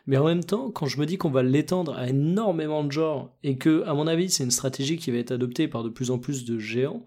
Mais 0.06 0.16
en 0.16 0.24
même 0.24 0.46
temps, 0.46 0.72
quand 0.72 0.86
je 0.86 1.02
me 1.02 1.06
dis 1.06 1.18
qu'on 1.18 1.32
va 1.32 1.44
l'étendre 1.44 1.98
à 1.98 2.08
énormément 2.08 2.86
de 2.86 2.94
genres 2.94 3.36
et 3.44 3.58
que, 3.58 3.84
à 3.86 3.94
mon 3.94 4.08
avis, 4.08 4.30
c'est 4.30 4.46
une 4.46 4.52
stratégie 4.52 4.96
qui 4.96 5.12
va 5.12 5.18
être 5.18 5.34
adoptée 5.34 5.68
par 5.68 5.84
de 5.84 5.90
plus 5.90 6.12
en 6.12 6.18
plus 6.18 6.46
de 6.46 6.58
géants, 6.58 7.04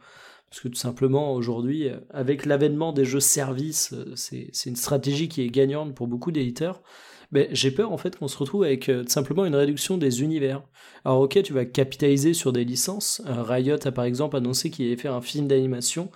parce 0.51 0.63
que 0.63 0.69
tout 0.69 0.75
simplement 0.75 1.33
aujourd'hui, 1.33 1.89
avec 2.11 2.45
l'avènement 2.45 2.93
des 2.93 3.05
jeux 3.05 3.21
services, 3.21 3.95
c'est 4.17 4.51
une 4.67 4.77
stratégie 4.77 5.29
qui 5.29 5.43
est 5.43 5.49
gagnante 5.49 5.95
pour 5.95 6.09
beaucoup 6.09 6.33
d'éditeurs. 6.33 6.83
Mais 7.33 7.49
j'ai 7.53 7.71
peur 7.71 7.93
en 7.93 7.97
fait 7.97 8.17
qu'on 8.17 8.27
se 8.27 8.37
retrouve 8.37 8.65
avec 8.65 8.89
euh, 8.89 9.05
simplement 9.07 9.45
une 9.45 9.55
réduction 9.55 9.97
des 9.97 10.21
univers. 10.23 10.65
Alors 11.05 11.21
ok, 11.21 11.41
tu 11.45 11.53
vas 11.53 11.65
capitaliser 11.65 12.35
sur 12.35 12.53
des 12.53 12.65
licences. 12.65 13.23
Euh, 13.27 13.45
Riot 13.45 13.87
a 13.87 13.93
par 13.93 14.05
exemple 14.05 14.37
annoncé 14.37 14.69
qu'il 14.69 14.87
allait 14.87 14.97
faire 14.97 15.15
un 15.15 15.21
film 15.21 15.47
d'animation 15.47 16.11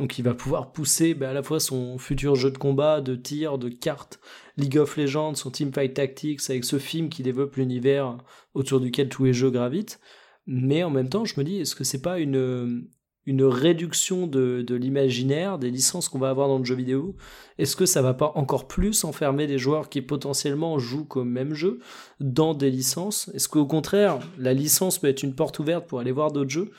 donc 0.00 0.18
il 0.18 0.22
va 0.22 0.32
pouvoir 0.32 0.72
pousser 0.72 1.12
bah, 1.12 1.28
à 1.28 1.32
la 1.34 1.42
fois 1.42 1.60
son 1.60 1.98
futur 1.98 2.34
jeu 2.34 2.50
de 2.50 2.56
combat, 2.56 3.02
de 3.02 3.14
tir, 3.14 3.58
de 3.58 3.68
cartes, 3.68 4.18
League 4.56 4.78
of 4.78 4.96
Legends, 4.96 5.34
son 5.34 5.50
Teamfight 5.50 5.92
Tactics, 5.92 6.40
avec 6.48 6.64
ce 6.64 6.78
film 6.78 7.10
qui 7.10 7.22
développe 7.22 7.56
l'univers 7.56 8.16
autour 8.54 8.80
duquel 8.80 9.10
tous 9.10 9.26
les 9.26 9.34
jeux 9.34 9.50
gravitent. 9.50 10.00
Mais 10.46 10.82
en 10.84 10.90
même 10.90 11.10
temps, 11.10 11.26
je 11.26 11.38
me 11.38 11.44
dis, 11.44 11.60
est-ce 11.60 11.74
que 11.74 11.84
c'est 11.84 12.00
pas 12.00 12.18
une, 12.18 12.88
une 13.30 13.44
réduction 13.44 14.26
de, 14.26 14.74
l'imaginaire, 14.74 15.56
des 15.56 15.70
licences 15.70 16.08
qu'on 16.08 16.18
va 16.18 16.30
avoir 16.30 16.48
dans 16.48 16.58
le 16.58 16.64
jeu 16.64 16.74
vidéo. 16.74 17.14
Est-ce 17.58 17.76
que 17.76 17.86
ça 17.86 18.02
va 18.02 18.12
pas 18.12 18.32
encore 18.34 18.66
plus 18.66 19.04
enfermer 19.04 19.46
des 19.46 19.56
joueurs 19.56 19.88
qui 19.88 20.02
potentiellement 20.02 20.80
jouent 20.80 21.04
comme 21.04 21.30
même 21.30 21.54
jeu 21.54 21.78
dans 22.18 22.54
des 22.54 22.72
licences? 22.72 23.30
Est-ce 23.32 23.48
qu'au 23.48 23.66
contraire, 23.66 24.18
la 24.36 24.52
licence 24.52 24.98
peut 24.98 25.06
être 25.06 25.22
une 25.22 25.36
porte 25.36 25.60
ouverte 25.60 25.86
pour 25.86 26.00
aller 26.00 26.10
voir 26.10 26.32
d'autres 26.32 26.50
jeux? 26.50 26.72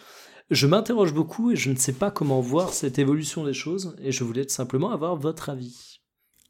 Je 0.50 0.68
m'interroge 0.68 1.14
beaucoup 1.14 1.52
et 1.52 1.56
je 1.56 1.72
ne 1.72 1.78
sais 1.78 1.94
pas 1.94 2.12
comment 2.12 2.42
voir 2.42 2.74
cette 2.74 3.00
évolution 3.00 3.46
des 3.46 3.54
choses 3.54 3.96
et 4.04 4.12
je 4.12 4.26
voulais 4.26 4.46
simplement 4.50 4.92
avoir 4.92 5.16
votre 5.16 5.50
avis. 5.50 5.91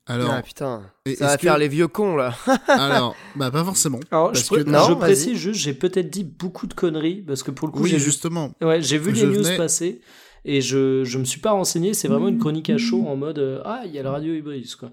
Alors, 0.08 0.32
ah, 0.32 0.42
putain, 0.42 0.82
ça 1.18 1.28
va 1.28 1.38
faire 1.38 1.58
les 1.58 1.68
vieux 1.68 1.88
cons 1.88 2.16
là. 2.16 2.36
alors, 2.68 3.16
bah 3.36 3.52
pas 3.52 3.64
forcément. 3.64 4.00
Alors, 4.10 4.34
je, 4.34 4.94
précise 4.96 5.38
juste, 5.38 5.60
j'ai 5.60 5.74
peut-être 5.74 6.10
dit 6.10 6.24
beaucoup 6.24 6.68
de 6.68 6.74
conneries 6.74 7.22
parce 7.22 7.44
que 7.44 7.52
pour 7.52 7.68
le 7.68 7.74
coup, 7.74 7.86
j'ai 7.86 8.00
justement. 8.00 8.52
Ouais, 8.62 8.82
j'ai 8.82 8.98
vu 8.98 9.12
les 9.12 9.26
news 9.26 9.58
passer 9.58 10.02
et 10.44 10.62
je 10.62 11.04
je 11.04 11.18
me 11.18 11.24
suis 11.24 11.40
pas 11.40 11.52
renseigné. 11.52 11.94
C'est 11.94 12.08
vraiment 12.08 12.30
une 12.30 12.40
chronique 12.40 12.70
à 12.70 12.78
chaud 12.78 13.06
en 13.08 13.16
mode 13.16 13.40
euh, 13.40 13.62
ah 13.64 13.84
il 13.86 13.92
y 13.92 14.00
a 14.00 14.04
le 14.04 14.10
radio 14.10 14.34
hybride 14.34 14.68
quoi. 14.76 14.92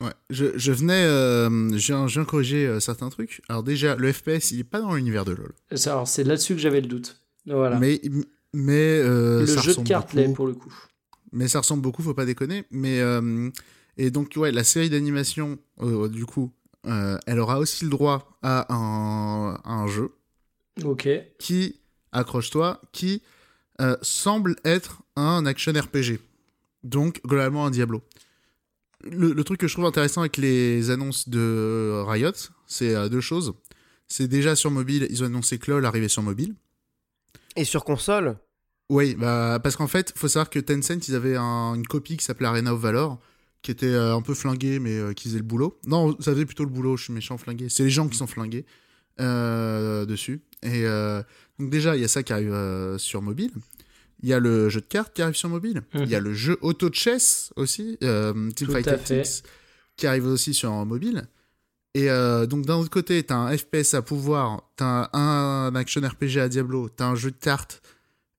Ouais, 0.00 0.12
je, 0.28 0.46
je 0.56 0.72
venais, 0.72 1.04
euh, 1.04 1.48
je, 1.78 1.94
viens, 1.94 2.24
corriger 2.26 2.66
euh, 2.66 2.80
certains 2.80 3.08
trucs. 3.08 3.40
Alors 3.48 3.62
déjà, 3.62 3.96
le 3.96 4.12
FPS, 4.12 4.50
il 4.50 4.60
est 4.60 4.64
pas 4.64 4.80
dans 4.80 4.94
l'univers 4.94 5.24
de 5.24 5.32
LoL. 5.32 5.54
Alors 5.86 6.06
c'est 6.06 6.22
là-dessus 6.22 6.54
que 6.54 6.60
j'avais 6.60 6.82
le 6.82 6.86
doute. 6.86 7.18
Voilà. 7.46 7.78
Mais 7.78 8.00
mais 8.52 9.00
euh, 9.00 9.40
le 9.40 9.46
jeu 9.46 9.74
de 9.74 9.82
cartes 9.82 10.14
l'est 10.14 10.32
pour 10.32 10.46
le 10.46 10.54
coup. 10.54 10.74
Mais 11.32 11.46
ça 11.46 11.58
ressemble 11.58 11.82
beaucoup, 11.82 12.02
faut 12.02 12.14
pas 12.14 12.24
déconner. 12.24 12.64
Mais 12.70 13.00
euh, 13.00 13.50
et 13.96 14.10
donc 14.10 14.32
ouais, 14.36 14.52
la 14.52 14.64
série 14.64 14.90
d'animation, 14.90 15.58
euh, 15.80 16.08
du 16.08 16.24
coup, 16.26 16.52
elle 16.84 17.40
aura 17.40 17.58
aussi 17.58 17.84
le 17.84 17.90
droit 17.90 18.38
à 18.42 18.72
un, 18.72 19.58
un 19.64 19.86
jeu. 19.88 20.12
Ok. 20.84 21.08
Qui 21.38 21.80
accroche-toi, 22.12 22.80
qui 22.92 23.22
semble 24.02 24.56
être 24.64 25.02
un 25.16 25.44
action 25.46 25.72
RPG. 25.72 26.20
Donc 26.84 27.20
globalement 27.26 27.66
un 27.66 27.70
Diablo. 27.70 28.02
le, 29.02 29.32
le 29.32 29.44
truc 29.44 29.58
que 29.60 29.66
je 29.68 29.72
trouve 29.74 29.86
intéressant 29.86 30.20
avec 30.20 30.36
les 30.36 30.90
annonces 30.90 31.28
de 31.28 32.02
Riot, 32.06 32.30
c'est 32.66 32.94
euh, 32.94 33.08
deux 33.08 33.20
choses. 33.20 33.54
C'est 34.08 34.28
déjà 34.28 34.54
sur 34.54 34.70
mobile, 34.70 35.06
ils 35.10 35.22
ont 35.22 35.26
annoncé 35.26 35.58
que 35.58 35.70
LoL 35.70 35.84
arrivait 35.84 36.08
sur 36.08 36.22
mobile. 36.22 36.54
Et 37.56 37.64
sur 37.64 37.84
console? 37.84 38.36
Oui, 38.88 39.16
bah, 39.16 39.58
parce 39.62 39.74
qu'en 39.76 39.88
fait, 39.88 40.12
faut 40.16 40.28
savoir 40.28 40.48
que 40.50 40.60
Tencent, 40.60 41.08
ils 41.08 41.14
avaient 41.16 41.36
un- 41.36 41.74
une 41.74 41.86
copie 41.86 42.16
qui 42.16 42.24
s'appelait 42.24 42.46
Arena 42.46 42.72
of 42.72 42.80
Valor, 42.80 43.18
qui 43.66 43.72
était 43.72 43.86
euh, 43.86 44.14
un 44.14 44.22
peu 44.22 44.32
flinguée, 44.32 44.78
mais 44.78 44.96
euh, 44.96 45.12
qui 45.12 45.24
faisait 45.28 45.38
le 45.38 45.44
boulot. 45.44 45.76
Non, 45.86 46.16
ça 46.20 46.32
faisait 46.32 46.46
plutôt 46.46 46.62
le 46.62 46.70
boulot, 46.70 46.96
je 46.96 47.04
suis 47.04 47.12
méchant, 47.12 47.36
flingué. 47.36 47.68
C'est 47.68 47.82
les 47.82 47.90
gens 47.90 48.06
qui 48.08 48.16
sont 48.16 48.28
flingués 48.28 48.64
euh, 49.20 50.06
dessus. 50.06 50.40
Et 50.62 50.84
donc 51.58 51.70
déjà, 51.70 51.96
il 51.96 52.02
y 52.02 52.04
a 52.04 52.08
ça 52.08 52.22
qui 52.22 52.32
arrive 52.32 52.96
sur 52.98 53.22
mobile. 53.22 53.50
Il 54.22 54.28
y 54.28 54.32
a 54.32 54.38
le 54.38 54.68
jeu 54.68 54.80
de 54.80 54.86
cartes 54.86 55.14
qui 55.14 55.22
arrive 55.22 55.34
sur 55.34 55.48
mobile. 55.48 55.82
Mhm. 55.94 56.02
Il 56.04 56.10
y 56.10 56.14
a 56.14 56.20
le 56.20 56.32
jeu 56.32 56.56
auto 56.60 56.90
chess 56.92 57.52
aussi, 57.56 57.98
euh, 58.04 58.50
à 58.60 58.64
fait. 58.72 58.82
Tactics, 58.82 59.42
qui 59.96 60.06
arrive 60.06 60.26
aussi 60.26 60.54
sur 60.54 60.72
mobile. 60.86 61.26
Et 61.94 62.08
euh, 62.08 62.46
donc 62.46 62.66
d'un 62.66 62.76
autre 62.76 62.90
côté, 62.90 63.22
t'as 63.24 63.36
un 63.36 63.56
FPS 63.56 63.94
à 63.94 64.02
pouvoir, 64.02 64.70
t'as 64.76 65.10
un, 65.12 65.72
un 65.72 65.74
action 65.74 66.00
RPG 66.02 66.38
à 66.38 66.48
Diablo, 66.48 66.88
t'as 66.88 67.06
un 67.06 67.14
jeu 67.16 67.32
de 67.32 67.36
cartes 67.36 67.82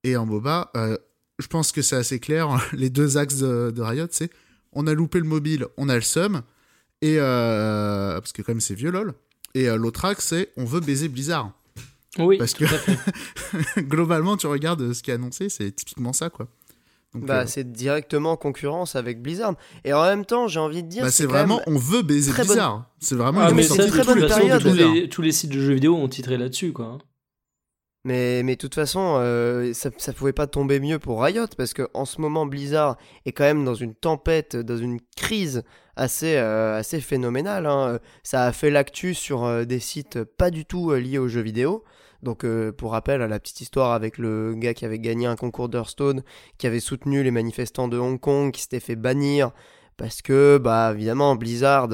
et 0.03 0.15
un 0.15 0.25
MOBA. 0.25 0.71
Euh, 0.77 0.97
je 1.37 1.47
pense 1.47 1.73
que 1.73 1.81
c'est 1.81 1.97
assez 1.97 2.19
clair. 2.19 2.47
Les 2.73 2.89
deux 2.89 3.17
axes 3.17 3.37
de, 3.37 3.71
de 3.75 3.81
Riot, 3.81 4.07
c'est 4.11 4.31
on 4.77 4.87
a 4.87 4.93
loupé 4.93 5.17
le 5.19 5.25
mobile, 5.25 5.65
on 5.77 5.89
a 5.89 5.95
le 5.95 6.01
seum. 6.01 6.41
Et 7.01 7.17
euh, 7.19 8.13
parce 8.19 8.31
que 8.31 8.41
quand 8.41 8.51
même 8.53 8.61
c'est 8.61 8.73
vieux 8.75 8.91
lol. 8.91 9.13
Et 9.55 9.67
euh, 9.69 9.75
l'autre 9.75 10.05
axe, 10.05 10.27
c'est 10.27 10.51
on 10.55 10.65
veut 10.65 10.79
baiser 10.79 11.07
Blizzard. 11.09 11.51
Oui, 12.19 12.37
Parce 12.37 12.53
tout 12.53 12.65
que- 12.65 12.73
à 12.73 12.77
fait. 12.79 13.81
Globalement, 13.83 14.37
tu 14.37 14.47
regardes 14.47 14.93
ce 14.93 15.03
qui 15.03 15.11
est 15.11 15.13
annoncé, 15.13 15.49
c'est 15.49 15.71
typiquement 15.75 16.13
ça, 16.13 16.29
quoi. 16.31 16.47
Donc, 17.13 17.25
Bah, 17.25 17.41
euh, 17.41 17.45
c'est 17.47 17.71
directement 17.71 18.31
en 18.31 18.37
concurrence 18.37 18.95
avec 18.95 19.21
Blizzard. 19.21 19.53
Et 19.85 19.93
en 19.93 20.03
même 20.03 20.25
temps, 20.25 20.47
j'ai 20.47 20.59
envie 20.59 20.81
de 20.83 20.87
dire, 20.89 21.03
bah, 21.03 21.11
c'est 21.11 21.25
vraiment, 21.27 21.61
on 21.67 21.77
veut 21.77 22.01
baiser 22.01 22.31
bonne- 22.33 22.45
Blizzard. 22.45 22.89
C'est 22.99 23.15
vraiment 23.15 23.41
Ah, 23.41 23.51
mais 23.51 23.61
c'est 23.63 23.87
très 23.87 24.03
bonne 24.03 24.25
période. 24.27 24.61
tous 24.61 24.73
les, 24.73 25.09
tous 25.09 25.21
les 25.21 25.31
sites 25.31 25.51
de 25.51 25.59
jeux 25.59 25.73
vidéo 25.75 25.95
ont 25.95 26.07
titré 26.09 26.37
là-dessus, 26.37 26.73
quoi. 26.73 26.97
Mais, 28.07 28.41
de 28.41 28.53
toute 28.53 28.73
façon, 28.73 29.17
euh, 29.19 29.73
ça, 29.73 29.89
ça 29.97 30.13
pouvait 30.13 30.31
pas 30.31 30.47
tomber 30.47 30.79
mieux 30.79 30.97
pour 30.97 31.21
Riot 31.21 31.47
parce 31.57 31.73
que 31.73 31.89
en 31.93 32.05
ce 32.05 32.21
moment, 32.21 32.45
Blizzard 32.45 32.95
est 33.25 33.33
quand 33.33 33.43
même 33.43 33.65
dans 33.65 33.73
une 33.73 33.93
tempête, 33.93 34.55
dans 34.55 34.77
une 34.77 35.01
crise 35.17 35.63
assez, 35.97 36.37
euh, 36.37 36.77
assez 36.77 37.01
phénoménale. 37.01 37.65
hein. 37.65 37.99
Ça 38.23 38.45
a 38.45 38.53
fait 38.53 38.69
l'actu 38.69 39.13
sur 39.13 39.43
euh, 39.43 39.65
des 39.65 39.81
sites 39.81 40.23
pas 40.23 40.51
du 40.51 40.63
tout 40.63 40.93
liés 40.93 41.17
aux 41.17 41.27
jeux 41.27 41.41
vidéo. 41.41 41.83
Donc, 42.23 42.45
pour 42.77 42.93
rappel, 42.93 43.19
la 43.19 43.39
petite 43.39 43.59
histoire 43.59 43.91
avec 43.91 44.17
le 44.17 44.55
gars 44.55 44.73
qui 44.73 44.85
avait 44.85 44.99
gagné 44.99 45.27
un 45.27 45.35
concours 45.35 45.67
d'Hearthstone, 45.67 46.23
qui 46.57 46.65
avait 46.65 46.79
soutenu 46.79 47.23
les 47.23 47.31
manifestants 47.31 47.89
de 47.89 47.97
Hong 47.97 48.19
Kong, 48.21 48.53
qui 48.53 48.61
s'était 48.61 48.79
fait 48.79 48.95
bannir 48.95 49.51
parce 49.97 50.21
que, 50.21 50.57
bah, 50.57 50.91
évidemment, 50.93 51.35
Blizzard. 51.35 51.89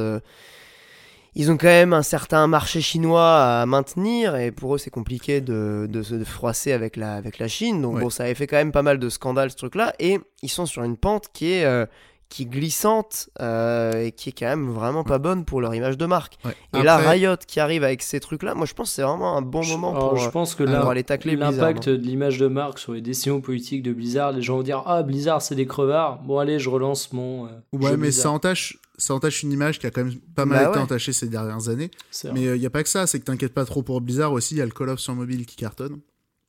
Ils 1.36 1.52
ont 1.52 1.58
quand 1.58 1.68
même 1.68 1.94
un 1.94 2.04
certain 2.04 2.46
marché 2.48 2.82
chinois 2.82 3.62
à 3.62 3.66
maintenir 3.66 4.36
et 4.36 4.52
pour 4.52 4.76
eux 4.76 4.78
c'est 4.78 4.90
compliqué 4.92 5.42
de, 5.42 5.88
de 5.90 6.02
se 6.04 6.24
froisser 6.24 6.72
avec 6.72 6.96
la, 6.96 7.16
avec 7.16 7.40
la 7.40 7.48
Chine. 7.48 7.82
Donc 7.82 7.96
Ouais. 7.96 8.02
bon, 8.02 8.10
ça 8.10 8.24
avait 8.24 8.36
fait 8.36 8.48
quand 8.48 8.58
même 8.58 8.72
pas 8.72 8.84
mal 8.84 9.00
de 9.00 9.10
scandales 9.10 9.50
ce 9.52 9.56
truc-là 9.56 9.94
et 10.00 10.20
ils 10.42 10.50
sont 10.50 10.66
sur 10.66 10.84
une 10.84 10.98
pente 10.98 11.26
qui 11.34 11.52
est, 11.54 11.66
euh, 11.66 11.86
qui 12.30 12.44
est 12.44 12.46
glissante 12.48 13.30
euh, 13.42 14.06
et 14.06 14.12
qui 14.12 14.30
est 14.30 14.32
quand 14.32 14.48
même 14.48 14.70
vraiment 14.72 15.04
pas 15.04 15.20
bonne 15.20 15.46
pour 15.46 15.62
leur 15.62 15.76
image 15.76 15.98
de 15.98 16.06
marque. 16.08 16.38
Ouais. 16.46 16.56
Et 16.80 16.82
là, 16.84 16.96
Après- 16.96 17.12
Riot 17.12 17.36
qui 17.48 17.60
arrive 17.60 17.84
avec 17.84 18.02
ces 18.02 18.20
trucs-là, 18.20 18.56
moi 18.56 18.66
je 18.66 18.74
pense 18.74 18.90
que 18.90 18.96
c'est 18.96 19.02
vraiment 19.04 19.38
un 19.38 19.42
bon 19.44 19.64
moment 19.68 19.92
Alors, 19.92 20.10
pour, 20.10 20.18
je 20.18 20.28
euh, 20.28 20.32
pense 20.32 20.56
que 20.56 20.64
pour 20.64 20.72
là, 20.74 20.90
aller 20.90 21.04
tacler 21.04 21.36
Blizzard. 21.36 21.52
l'impact 21.52 21.88
hein. 21.88 21.92
de 21.92 21.98
l'image 21.98 22.40
de 22.40 22.48
marque 22.48 22.80
sur 22.80 22.94
les 22.94 23.02
décisions 23.02 23.40
politiques 23.40 23.84
de 23.84 23.94
Blizzard, 23.94 24.32
les 24.32 24.42
gens 24.42 24.58
vont 24.58 24.64
dire 24.64 24.82
Ah, 24.88 25.04
Blizzard, 25.04 25.42
c'est 25.44 25.54
des 25.56 25.68
crevards. 25.68 26.24
Bon, 26.24 26.40
allez, 26.40 26.58
je 26.58 26.70
relance 26.70 27.14
mon. 27.14 27.46
euh, 27.46 27.50
Ouais, 27.74 27.92
jeu 27.92 27.98
mais 27.98 28.12
ça 28.12 28.32
entache, 28.32 28.78
ça 28.98 29.14
entache 29.14 29.44
une 29.44 29.52
image 29.52 29.78
qui 29.80 29.86
a 29.86 29.92
quand 29.92 30.04
même 30.04 30.16
pas 30.36 30.46
mal 30.46 30.64
Bah 30.64 30.70
été 30.70 30.78
ouais. 30.78 30.84
entachée 30.84 31.14
ces 31.14 31.28
dernières 31.28 31.70
années. 31.70 31.92
Mais 32.34 32.42
il 32.44 32.60
n'y 32.60 32.66
a 32.66 32.70
pas 32.72 32.82
que 32.82 32.90
ça, 32.90 33.06
c'est 33.06 33.20
que 33.20 33.26
t'inquiètes 33.26 33.54
pas 33.54 33.66
trop 33.66 33.84
pour 33.84 34.02
Blizzard 34.02 34.32
aussi, 34.34 34.56
il 34.56 34.58
y 34.58 34.62
a 34.62 34.66
le 34.66 34.72
Call 34.72 34.90
of 34.90 35.00
sur 35.00 35.14
mobile 35.14 35.46
qui 35.46 35.56
cartonne. 35.56 36.00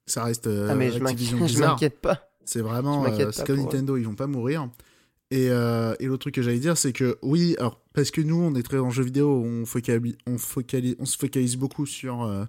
Ça 0.06 0.24
reste 0.24 0.46
euh, 0.46 0.68
Ah 0.70 0.74
mais 0.74 0.90
je 0.90 1.02
Activision 1.02 1.36
m'inquiète 1.38 1.48
je 1.50 1.54
Blizzard. 1.54 1.70
m'inquiète 1.72 2.00
pas. 2.00 2.28
C'est 2.46 2.60
vraiment, 2.60 3.04
Je 3.06 3.22
euh, 3.22 3.32
c'est 3.32 3.46
comme 3.46 3.56
pour 3.56 3.64
eux. 3.64 3.68
Nintendo, 3.68 3.96
ils 3.96 4.04
vont 4.04 4.14
pas 4.14 4.26
mourir. 4.26 4.68
Et, 5.34 5.48
euh, 5.50 5.94
et 5.98 6.06
l'autre 6.06 6.20
truc 6.22 6.34
que 6.36 6.42
j'allais 6.42 6.60
dire, 6.60 6.76
c'est 6.78 6.92
que 6.92 7.18
oui, 7.22 7.56
alors 7.58 7.80
parce 7.92 8.10
que 8.12 8.20
nous, 8.20 8.36
on 8.40 8.54
est 8.54 8.62
très 8.62 8.78
en 8.78 8.90
jeu 8.90 9.02
vidéo, 9.02 9.42
on, 9.44 9.64
focali- 9.64 10.16
on, 10.26 10.36
focali- 10.36 10.94
on 11.00 11.06
se 11.06 11.16
focalise 11.18 11.56
beaucoup 11.56 11.86
sur, 11.86 12.22
euh, 12.22 12.44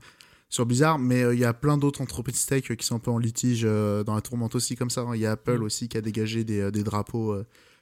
sur 0.50 0.66
Blizzard, 0.68 1.00
mais 1.00 1.24
euh, 1.24 1.34
il 1.34 1.40
y 1.40 1.46
a 1.46 1.54
plein 1.54 1.78
d'autres 1.78 2.02
entreprises 2.02 2.46
tech 2.46 2.64
qui 2.78 2.86
sont 2.86 2.96
un 2.96 3.00
peu 3.00 3.10
en 3.12 3.18
litige 3.18 3.64
euh, 3.66 4.04
dans 4.04 4.14
la 4.14 4.22
tourmente 4.22 4.54
aussi, 4.56 4.76
comme 4.76 4.90
ça. 4.92 5.02
hein. 5.02 5.16
Il 5.16 5.22
y 5.22 5.26
a 5.26 5.32
Apple 5.32 5.60
Mm. 5.60 5.64
aussi 5.64 5.88
qui 5.90 5.98
a 5.98 6.02
dégagé 6.02 6.44
des, 6.44 6.60
euh, 6.60 6.72
des 6.72 6.84
drapeaux 6.84 7.36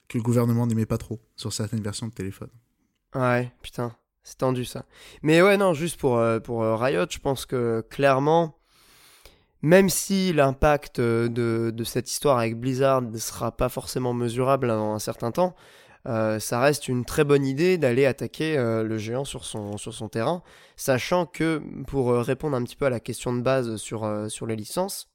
que 0.08 0.18
le 0.18 0.24
gouvernement 0.24 0.68
n'aimait 0.68 0.86
pas 0.86 0.98
trop 0.98 1.20
sur 1.36 1.52
certaines 1.52 1.82
versions 1.82 2.08
de 2.08 2.14
téléphone. 2.14 2.50
Ouais, 3.16 3.52
putain, 3.62 3.96
c'est 4.24 4.38
tendu 4.38 4.64
ça. 4.66 4.86
Mais 5.22 5.42
ouais, 5.42 5.58
non, 5.58 5.74
juste 5.74 6.00
pour, 6.00 6.22
pour 6.44 6.62
Riot, 6.64 7.06
je 7.10 7.20
pense 7.20 7.46
que 7.46 7.84
clairement, 7.90 8.58
même 9.64 9.90
si 9.90 10.32
l'impact 10.34 11.00
euh, 11.00 11.28
de, 11.30 11.72
de 11.72 11.84
cette 11.84 12.12
histoire 12.12 12.38
avec 12.38 12.60
Blizzard 12.60 13.02
ne 13.02 13.18
sera 13.18 13.52
pas 13.52 13.70
forcément 13.70 14.14
mesurable 14.14 14.68
dans 14.68 14.94
un 14.94 15.00
certain 15.00 15.32
temps, 15.32 15.56
euh, 16.06 16.38
ça 16.38 16.60
reste 16.60 16.90
une 16.90 17.06
très 17.06 17.24
bonne 17.24 17.46
idée 17.46 17.78
d'aller 17.78 18.06
attaquer 18.06 18.58
euh, 18.58 18.84
le 18.84 18.98
géant 18.98 19.24
sur 19.24 19.46
son, 19.46 19.78
sur 19.78 19.94
son 19.94 20.10
terrain, 20.10 20.44
sachant 20.76 21.26
que, 21.26 21.62
pour 21.88 22.14
répondre 22.14 22.58
un 22.58 22.64
petit 22.64 22.76
peu 22.76 22.86
à 22.86 22.90
la 22.90 23.00
question 23.00 23.34
de 23.34 23.42
base 23.42 23.78
sur, 23.78 24.04
euh, 24.04 24.28
sur 24.28 24.46
les 24.46 24.58
licences, 24.58 25.08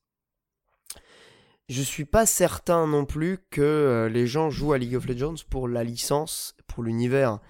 je 1.68 1.82
suis 1.82 2.06
pas 2.06 2.24
certain 2.24 2.86
non 2.86 3.04
plus 3.04 3.38
que 3.50 4.08
les 4.10 4.26
gens 4.26 4.48
jouent 4.48 4.72
à 4.72 4.78
League 4.78 4.96
of 4.96 5.06
Legends 5.06 5.34
pour 5.50 5.68
la 5.68 5.84
licence, 5.84 6.56
pour 6.66 6.82
l'univers. 6.82 7.40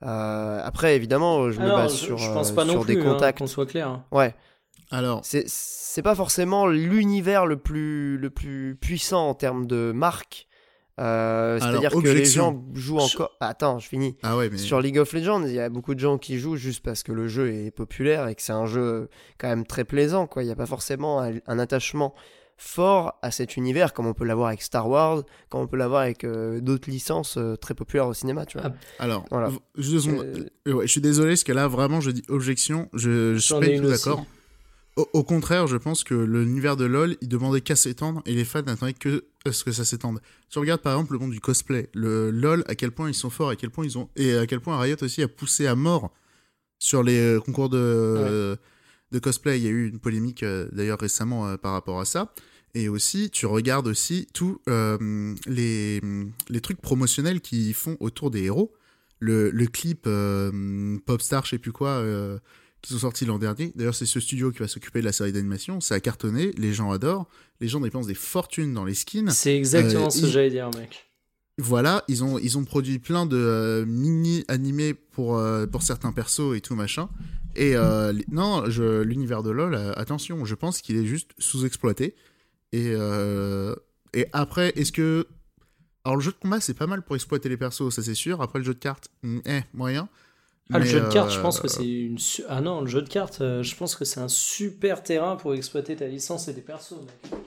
Après, 0.00 0.96
évidemment, 0.96 1.50
je 1.50 1.60
me 1.60 1.66
Alors, 1.66 1.76
base 1.76 1.92
je, 1.92 1.96
sur, 2.06 2.16
je 2.16 2.32
pense 2.32 2.52
pas 2.52 2.64
non 2.64 2.80
plus, 2.80 2.94
des 2.94 3.00
hein, 3.02 3.04
contacts. 3.04 3.38
qu'on 3.40 3.46
soit 3.46 3.66
clair. 3.66 3.88
hein. 3.88 4.04
Ouais, 4.10 4.34
Alors, 4.90 5.20
c'est 5.24 5.44
c'est 5.46 6.02
pas 6.02 6.14
forcément 6.14 6.66
l'univers 6.66 7.44
le 7.46 7.56
plus 7.56 8.16
le 8.18 8.30
plus 8.30 8.76
puissant 8.80 9.28
en 9.28 9.34
termes 9.34 9.66
de 9.66 9.92
marque. 9.94 10.46
Euh, 11.00 11.58
C'est-à-dire 11.60 11.90
que 12.02 12.08
les 12.08 12.24
gens 12.24 12.64
jouent 12.74 12.98
encore. 12.98 13.36
Attends, 13.40 13.78
je 13.78 13.86
finis. 13.86 14.16
ah 14.24 14.36
ouais, 14.36 14.48
mais 14.50 14.58
Sur 14.58 14.80
League 14.80 14.98
of 14.98 15.12
Legends, 15.12 15.44
il 15.44 15.52
y 15.52 15.60
a 15.60 15.68
beaucoup 15.68 15.94
de 15.94 16.00
gens 16.00 16.18
qui 16.18 16.38
jouent 16.40 16.56
juste 16.56 16.82
parce 16.82 17.02
que 17.04 17.12
le 17.12 17.28
jeu 17.28 17.52
est 17.52 17.70
populaire 17.70 18.26
et 18.26 18.34
que 18.34 18.42
c'est 18.42 18.52
un 18.52 18.66
jeu 18.66 19.08
quand 19.38 19.46
même 19.48 19.64
très 19.64 19.84
plaisant. 19.84 20.26
Quoi. 20.26 20.42
Il 20.42 20.46
n'y 20.46 20.52
a 20.52 20.56
pas 20.56 20.66
forcément 20.66 21.20
un, 21.22 21.34
un 21.46 21.58
attachement 21.60 22.14
fort 22.56 23.16
à 23.22 23.30
cet 23.30 23.56
univers 23.56 23.92
comme 23.92 24.06
on 24.08 24.14
peut 24.14 24.24
l'avoir 24.24 24.48
avec 24.48 24.60
Star 24.62 24.88
Wars, 24.88 25.22
comme 25.50 25.60
on 25.60 25.66
peut 25.68 25.76
l'avoir 25.76 26.02
avec 26.02 26.24
euh, 26.24 26.60
d'autres 26.60 26.90
licences 26.90 27.36
euh, 27.36 27.54
très 27.54 27.74
populaires 27.74 28.08
au 28.08 28.14
cinéma. 28.14 28.44
Tu 28.46 28.58
vois. 28.58 28.72
alors, 28.98 29.24
Voilà. 29.30 29.50
Euh, 29.50 30.48
Euh, 30.66 30.72
ouais, 30.72 30.86
je 30.88 30.90
suis 30.90 31.00
désolé, 31.00 31.30
parce 31.32 31.44
que 31.44 31.52
là, 31.52 31.68
vraiment, 31.68 32.00
je 32.00 32.10
dis 32.10 32.24
objection. 32.28 32.88
Je, 32.92 33.34
je 33.34 33.38
suis 33.38 33.54
pas 33.54 33.60
du 33.66 33.76
tout 33.80 33.86
d'accord. 33.88 34.26
Au, 34.98 35.08
au 35.12 35.22
contraire, 35.22 35.68
je 35.68 35.76
pense 35.76 36.02
que 36.02 36.14
l'univers 36.14 36.76
de 36.76 36.84
LoL, 36.84 37.16
il 37.20 37.28
demandait 37.28 37.60
qu'à 37.60 37.76
s'étendre 37.76 38.20
et 38.26 38.34
les 38.34 38.44
fans 38.44 38.62
n'attendaient 38.62 38.94
que 38.94 39.24
à 39.46 39.52
ce 39.52 39.62
que 39.62 39.70
ça 39.70 39.84
s'étende. 39.84 40.20
Tu 40.50 40.58
regardes 40.58 40.82
par 40.82 40.94
exemple 40.94 41.12
le 41.12 41.20
monde 41.20 41.30
du 41.30 41.40
cosplay, 41.40 41.88
le 41.94 42.32
LoL, 42.32 42.64
à 42.66 42.74
quel 42.74 42.90
point 42.90 43.08
ils 43.08 43.14
sont 43.14 43.30
forts, 43.30 43.50
à 43.50 43.54
quel 43.56 43.70
point 43.70 43.84
ils 43.84 43.96
ont 43.96 44.08
et 44.16 44.36
à 44.36 44.46
quel 44.48 44.58
point 44.60 44.76
Riot 44.76 44.96
aussi 45.02 45.22
a 45.22 45.28
poussé 45.28 45.68
à 45.68 45.76
mort 45.76 46.12
sur 46.80 47.04
les 47.04 47.18
euh, 47.20 47.40
concours 47.40 47.68
de 47.68 47.78
euh, 47.78 48.56
de 49.12 49.18
cosplay. 49.20 49.60
Il 49.60 49.64
y 49.64 49.68
a 49.68 49.70
eu 49.70 49.88
une 49.88 50.00
polémique 50.00 50.42
euh, 50.42 50.68
d'ailleurs 50.72 50.98
récemment 50.98 51.46
euh, 51.46 51.56
par 51.56 51.74
rapport 51.74 52.00
à 52.00 52.04
ça. 52.04 52.34
Et 52.74 52.88
aussi, 52.88 53.30
tu 53.30 53.46
regardes 53.46 53.86
aussi 53.86 54.26
tous 54.34 54.60
les, 55.46 56.00
les 56.48 56.60
trucs 56.60 56.80
promotionnels 56.80 57.40
qu'ils 57.40 57.72
font 57.72 57.96
autour 57.98 58.30
des 58.30 58.42
héros. 58.42 58.74
Le, 59.20 59.50
le 59.50 59.66
clip 59.66 60.06
Popstar, 61.06 61.44
je 61.44 61.50
sais 61.50 61.58
plus 61.58 61.72
quoi, 61.72 62.04
qui 62.82 62.92
sont 62.92 63.00
sortis 63.00 63.24
l'an 63.24 63.38
dernier. 63.38 63.72
D'ailleurs, 63.74 63.94
c'est 63.94 64.06
ce 64.06 64.20
studio 64.20 64.50
qui 64.52 64.58
va 64.60 64.68
s'occuper 64.68 65.00
de 65.00 65.04
la 65.04 65.12
série 65.12 65.32
d'animation. 65.32 65.80
Ça 65.80 65.96
a 65.96 66.00
cartonné, 66.00 66.52
les 66.56 66.72
gens 66.72 66.90
adorent, 66.92 67.26
les 67.60 67.68
gens 67.68 67.80
dépensent 67.80 68.06
des 68.08 68.14
fortunes 68.14 68.72
dans 68.74 68.84
les 68.84 68.94
skins. 68.94 69.30
C'est 69.30 69.56
exactement 69.56 70.06
Euh, 70.06 70.10
ce 70.10 70.20
que 70.22 70.26
il- 70.26 70.32
j'allais 70.32 70.50
dire, 70.50 70.70
mec. 70.76 71.04
Voilà, 71.60 72.04
ils 72.06 72.22
ont, 72.22 72.38
ils 72.38 72.56
ont 72.56 72.64
produit 72.64 73.00
plein 73.00 73.26
de 73.26 73.36
euh, 73.36 73.84
mini 73.84 74.44
animés 74.46 74.94
pour, 74.94 75.36
euh, 75.38 75.66
pour 75.66 75.82
certains 75.82 76.12
persos 76.12 76.54
et 76.56 76.60
tout 76.60 76.76
machin. 76.76 77.08
Et 77.56 77.74
non, 78.30 78.62
l'univers 79.02 79.42
de 79.42 79.50
LoL, 79.50 79.74
attention, 79.96 80.44
je 80.44 80.54
pense 80.54 80.80
qu'il 80.80 80.96
est 80.96 81.06
juste 81.06 81.30
sous-exploité. 81.38 82.14
Et, 82.72 82.92
et 84.14 84.26
après, 84.32 84.72
est-ce 84.76 84.92
que. 84.92 85.26
Alors, 86.04 86.16
le 86.16 86.22
jeu 86.22 86.30
de 86.30 86.36
combat, 86.36 86.60
c'est 86.60 86.74
pas 86.74 86.86
mal 86.86 87.02
pour 87.02 87.16
exploiter 87.16 87.48
les 87.48 87.56
persos, 87.56 87.90
ça 87.92 88.02
c'est 88.02 88.14
sûr. 88.14 88.40
Après, 88.40 88.60
le 88.60 88.64
jeu 88.64 88.74
de 88.74 88.78
cartes, 88.78 89.08
hmm, 89.24 89.38
eh, 89.44 89.60
moyen. 89.74 90.08
Ah, 90.72 90.78
le 90.78 90.84
jeu 90.84 91.00
de 91.00 91.08
cartes, 91.08 91.30
euh, 91.30 91.34
je 91.34 91.40
pense 91.40 91.60
que 91.60 91.68
c'est 91.68 91.88
une. 91.88 92.18
su- 92.18 92.42
Ah 92.48 92.60
non, 92.60 92.82
le 92.82 92.86
jeu 92.88 93.00
de 93.02 93.08
cartes, 93.08 93.40
euh, 93.40 93.62
je 93.62 93.74
pense 93.74 93.96
que 93.96 94.04
c'est 94.04 94.20
un 94.20 94.28
super 94.28 95.02
terrain 95.02 95.36
pour 95.36 95.54
exploiter 95.54 95.96
ta 95.96 96.06
licence 96.06 96.48
et 96.48 96.54
tes 96.54 96.60
persos, 96.60 96.92
mec. 97.00 97.40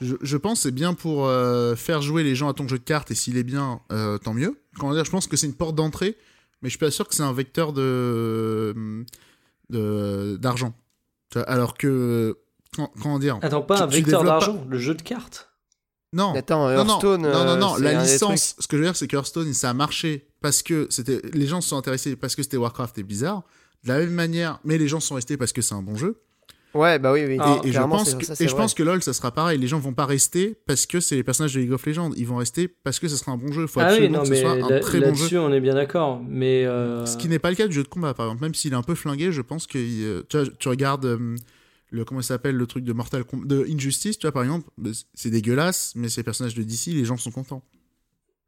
Je, 0.00 0.14
je 0.20 0.36
pense 0.36 0.58
que 0.58 0.62
c'est 0.64 0.72
bien 0.74 0.92
pour 0.94 1.26
euh, 1.26 1.74
faire 1.74 2.02
jouer 2.02 2.22
les 2.22 2.34
gens 2.34 2.48
à 2.48 2.54
ton 2.54 2.68
jeu 2.68 2.78
de 2.78 2.84
cartes 2.84 3.10
et 3.10 3.14
s'il 3.14 3.36
est 3.38 3.42
bien, 3.42 3.80
euh, 3.92 4.18
tant 4.18 4.34
mieux. 4.34 4.60
Comment 4.78 4.92
dire, 4.92 5.04
je 5.06 5.10
pense 5.10 5.26
que 5.26 5.36
c'est 5.38 5.46
une 5.46 5.54
porte 5.54 5.74
d'entrée, 5.74 6.16
mais 6.62 6.68
je 6.68 6.72
suis 6.72 6.78
pas 6.78 6.90
sûr 6.90 7.08
que 7.08 7.14
c'est 7.14 7.22
un 7.22 7.32
vecteur 7.32 7.72
de 7.72 9.04
de- 9.70 10.36
d'argent. 10.40 10.74
Alors 11.46 11.74
que 11.76 12.38
quand- 12.74 12.92
comment 13.02 13.18
dire 13.18 13.38
Attends, 13.42 13.62
pas 13.62 13.76
Tu- 13.78 13.82
un 13.82 13.86
vecteur 13.86 14.20
pas- 14.20 14.26
d'argent, 14.26 14.64
le 14.68 14.78
jeu 14.78 14.94
de 14.94 15.02
cartes? 15.02 15.50
Non. 16.12 16.34
Attends, 16.34 16.68
Non, 16.68 16.84
non, 16.84 16.90
Hearthstone. 16.92 17.22
non, 17.22 17.30
non, 17.44 17.48
euh, 17.50 17.56
non, 17.56 17.76
la 17.76 18.02
licence, 18.02 18.54
ce 18.58 18.66
que 18.66 18.76
je 18.76 18.82
veux 18.82 18.86
dire, 18.88 18.96
c'est 18.96 19.06
que 19.08 19.16
Hearthstone, 19.16 19.52
ça 19.54 19.70
a 19.70 19.74
marché 19.74 20.28
parce 20.40 20.62
que 20.62 20.86
c'était, 20.90 21.20
les 21.32 21.46
gens 21.46 21.60
se 21.60 21.68
sont 21.68 21.76
intéressés 21.76 22.16
parce 22.16 22.34
que 22.36 22.42
c'était 22.42 22.56
Warcraft 22.56 22.98
et 22.98 23.02
Blizzard. 23.02 23.42
De 23.84 23.88
la 23.88 23.98
même 23.98 24.10
manière, 24.10 24.58
mais 24.64 24.78
les 24.78 24.88
gens 24.88 25.00
sont 25.00 25.14
restés 25.16 25.36
parce 25.36 25.52
que 25.52 25.62
c'est 25.62 25.74
un 25.74 25.82
bon 25.82 25.96
jeu. 25.96 26.22
Ouais, 26.74 26.98
bah 26.98 27.12
oui, 27.12 27.24
oui. 27.26 27.38
Ah, 27.40 27.58
et, 27.64 27.68
et 27.68 27.72
je 27.72 27.80
pense 27.80 28.14
que, 28.14 28.24
ça, 28.26 28.34
et 28.34 28.46
je 28.46 28.52
vrai. 28.52 28.62
pense 28.62 28.74
que 28.74 28.82
LoL, 28.82 29.02
ça 29.02 29.14
sera 29.14 29.30
pareil. 29.30 29.58
Les 29.58 29.66
gens 29.66 29.78
vont 29.78 29.94
pas 29.94 30.04
rester 30.04 30.58
parce 30.66 30.84
que 30.84 31.00
c'est 31.00 31.14
les 31.16 31.22
personnages 31.22 31.54
de 31.54 31.60
League 31.60 31.72
of 31.72 31.86
Legends. 31.86 32.10
Ils 32.16 32.26
vont 32.26 32.36
rester 32.36 32.68
parce 32.68 32.98
que 32.98 33.08
ce 33.08 33.16
sera 33.16 33.32
un 33.32 33.38
bon 33.38 33.50
jeu. 33.50 33.62
Il 33.62 33.68
faut 33.68 33.80
Ah 33.80 33.84
oui, 33.86 33.92
absolument 33.92 34.16
non, 34.18 34.22
que 34.22 34.26
ce 34.26 34.32
mais 34.32 34.40
soit 34.40 34.50
un 34.50 34.80
très 34.80 35.00
bon 35.00 35.06
jeu. 35.06 35.22
là-dessus, 35.22 35.38
on 35.38 35.52
est 35.52 35.60
bien 35.60 35.74
d'accord. 35.74 36.20
Mais 36.28 36.66
euh, 36.66 37.06
Ce 37.06 37.16
qui 37.16 37.28
n'est 37.28 37.38
pas 37.38 37.48
le 37.50 37.56
cas 37.56 37.66
du 37.66 37.72
jeu 37.74 37.82
de 37.82 37.88
combat, 37.88 38.12
par 38.12 38.26
exemple. 38.26 38.42
Même 38.42 38.54
s'il 38.54 38.72
est 38.72 38.76
un 38.76 38.82
peu 38.82 38.94
flingué, 38.94 39.32
je 39.32 39.40
pense 39.40 39.66
que 39.66 39.78
euh, 39.78 40.22
tu, 40.28 40.36
vois, 40.38 40.46
tu 40.58 40.68
regardes 40.68 41.06
euh, 41.06 41.34
le 41.90 42.04
comment 42.04 42.22
ça 42.22 42.28
s'appelle 42.28 42.56
le 42.56 42.66
truc 42.66 42.84
de 42.84 42.92
Mortal 42.92 43.24
Kombat, 43.24 43.46
de 43.46 43.66
Injustice, 43.70 44.18
tu 44.18 44.26
vois 44.26 44.32
par 44.32 44.42
exemple, 44.42 44.68
bah, 44.78 44.90
c'est 45.14 45.30
dégueulasse, 45.30 45.92
mais 45.96 46.08
ces 46.08 46.22
personnages 46.22 46.54
de 46.54 46.62
DC, 46.62 46.86
les 46.92 47.04
gens 47.04 47.16
sont 47.16 47.30
contents. 47.30 47.62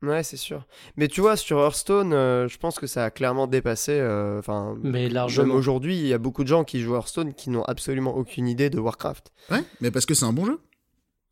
Ouais, 0.03 0.23
c'est 0.23 0.37
sûr. 0.37 0.65
Mais 0.97 1.09
tu 1.09 1.21
vois, 1.21 1.37
sur 1.37 1.59
Hearthstone, 1.59 2.13
euh, 2.13 2.47
je 2.47 2.57
pense 2.59 2.79
que 2.79 2.87
ça 2.87 3.05
a 3.05 3.11
clairement 3.11 3.49
dépassé. 3.49 3.93
euh, 3.93 4.39
Enfin, 4.39 4.77
mais 4.85 5.09
largement. 5.09 5.55
aujourd'hui, 5.55 5.97
il 5.99 6.07
y 6.07 6.13
a 6.13 6.19
beaucoup 6.19 6.45
de 6.45 6.49
gens 6.49 6.63
qui 6.63 6.81
jouent 6.81 6.95
à 6.95 6.99
Hearthstone 6.99 7.35
qui 7.35 7.51
n'ont 7.51 7.65
absolument 7.65 8.17
aucune 8.17 8.47
idée 8.47 8.71
de 8.71 8.79
Warcraft. 8.79 9.33
Ouais, 9.51 9.65
mais 9.81 9.91
parce 9.91 10.07
que 10.07 10.15
c'est 10.15 10.25
un 10.25 10.33
bon 10.33 10.47
jeu. 10.47 10.61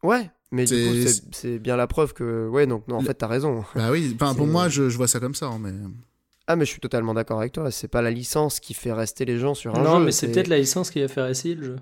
Ouais, 0.02 0.30
mais 0.50 0.64
du 0.64 0.74
C'est- 0.74 0.88
coup, 0.88 0.94
c'est- 1.08 1.24
c'est 1.34 1.58
bien 1.60 1.76
la 1.76 1.86
preuve 1.86 2.12
que. 2.12 2.48
Ouais, 2.48 2.66
donc, 2.66 2.88
non, 2.88 2.96
en 2.96 3.00
fait, 3.02 3.14
t'as 3.14 3.28
raison. 3.28 3.64
Bah 3.76 3.90
oui, 3.92 4.16
enfin 4.20 4.34
pour 4.34 4.48
moi, 4.48 4.68
je, 4.68 4.88
je 4.88 4.96
vois 4.96 5.06
ça 5.08 5.20
comme 5.20 5.34
ça, 5.36 5.46
hein, 5.46 5.58
mais 5.60 5.72
Ah, 6.48 6.54
mais 6.56 6.64
je 6.64 6.70
suis 6.70 6.80
totalement 6.80 7.14
d'accord 7.14 7.38
avec 7.40 7.52
toi. 7.52 7.70
C'est 7.70 7.88
pas 7.88 8.02
la 8.02 8.10
licence 8.10 8.58
qui 8.60 8.74
fait 8.74 8.92
rester 8.92 9.24
les 9.24 9.38
gens 9.38 9.54
sur 9.54 9.74
un 9.76 9.82
Non, 9.82 9.98
jeu. 10.00 10.04
mais 10.06 10.12
c'est 10.12 10.30
peut-être 10.32 10.46
la 10.48 10.58
licence 10.58 10.90
qui 10.90 11.00
va 11.00 11.08
faire 11.08 11.26
essayer 11.28 11.54
le 11.54 11.62
jeu. 11.64 11.76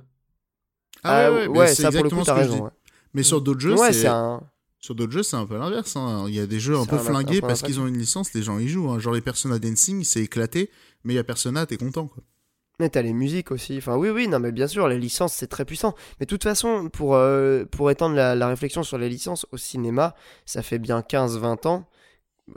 Ah, 1.03 1.31
ouais, 1.33 1.47
ouais, 1.47 1.59
mais 1.61 1.67
c'est 1.75 1.83
ça 1.83 1.93
pour 1.93 2.05
le 2.05 2.11
coup, 2.11 2.23
t'as 2.25 2.35
raison. 2.35 2.55
dis. 2.57 2.61
ouais. 2.63 2.71
Mais 3.15 3.23
sur 3.23 3.41
d'autres 3.41 3.61
jeux, 3.61 3.79
Ouais, 3.79 3.93
c'est 3.93 4.07
un. 4.07 4.41
sur 4.81 4.95
d'autres 4.95 5.13
jeux, 5.13 5.23
c'est 5.23 5.37
un 5.37 5.47
peu 5.47 5.57
l'inverse. 5.59 5.97
hein. 5.97 6.25
Il 6.29 6.35
y 6.35 6.41
a 6.41 6.47
des 6.47 6.61
jeux 6.61 6.77
un 6.77 6.87
peu 6.87 6.97
un- 6.97 6.99
flingués 6.99 7.39
un 7.39 7.41
peu 7.41 7.47
parce 7.49 7.63
qu'ils 7.63 7.81
ont 7.81 7.87
une 7.87 7.99
licence, 7.99 8.33
les 8.35 8.43
gens 8.43 8.59
y 8.59 8.69
jouent. 8.69 8.91
hein. 8.91 8.99
Genre 8.99 9.13
les 9.15 9.21
Persona 9.21 9.59
Dancing, 9.59 10.03
c'est 10.05 10.21
éclaté, 10.21 10.71
mais 11.05 11.13
il 11.13 11.17
y 11.17 11.21
a 11.21 11.25
Persona, 11.25 11.67
t'es 11.67 11.77
content 11.77 12.07
quoi. 12.07 12.23
Mais 12.81 12.89
t'as 12.89 13.03
les 13.03 13.13
musiques 13.13 13.53
aussi. 13.53 13.77
Enfin, 13.79 13.97
oui, 13.97 14.11
oui, 14.11 14.27
non, 14.27 14.41
mais 14.41 14.51
bien 14.51 14.67
sûr, 14.67 14.89
les 14.89 14.99
licences, 14.99 15.33
c'est 15.33 15.47
très 15.47 15.65
puissant. 15.65 15.95
Mais 16.19 16.27
de 16.27 16.31
toute 16.31 16.43
façon, 16.43 16.89
pour, 16.89 17.15
euh, 17.15 17.65
pour 17.67 17.89
étendre 17.93 18.17
la, 18.17 18.35
la 18.35 18.49
réflexion 18.49 18.83
sur 18.83 18.99
les 18.99 19.09
licences 19.09 19.47
au 19.53 19.57
cinéma, 19.57 20.17
ça 20.45 20.61
fait 20.61 20.81
bien 20.81 21.01
15-20 21.01 21.67
ans. 21.69 21.89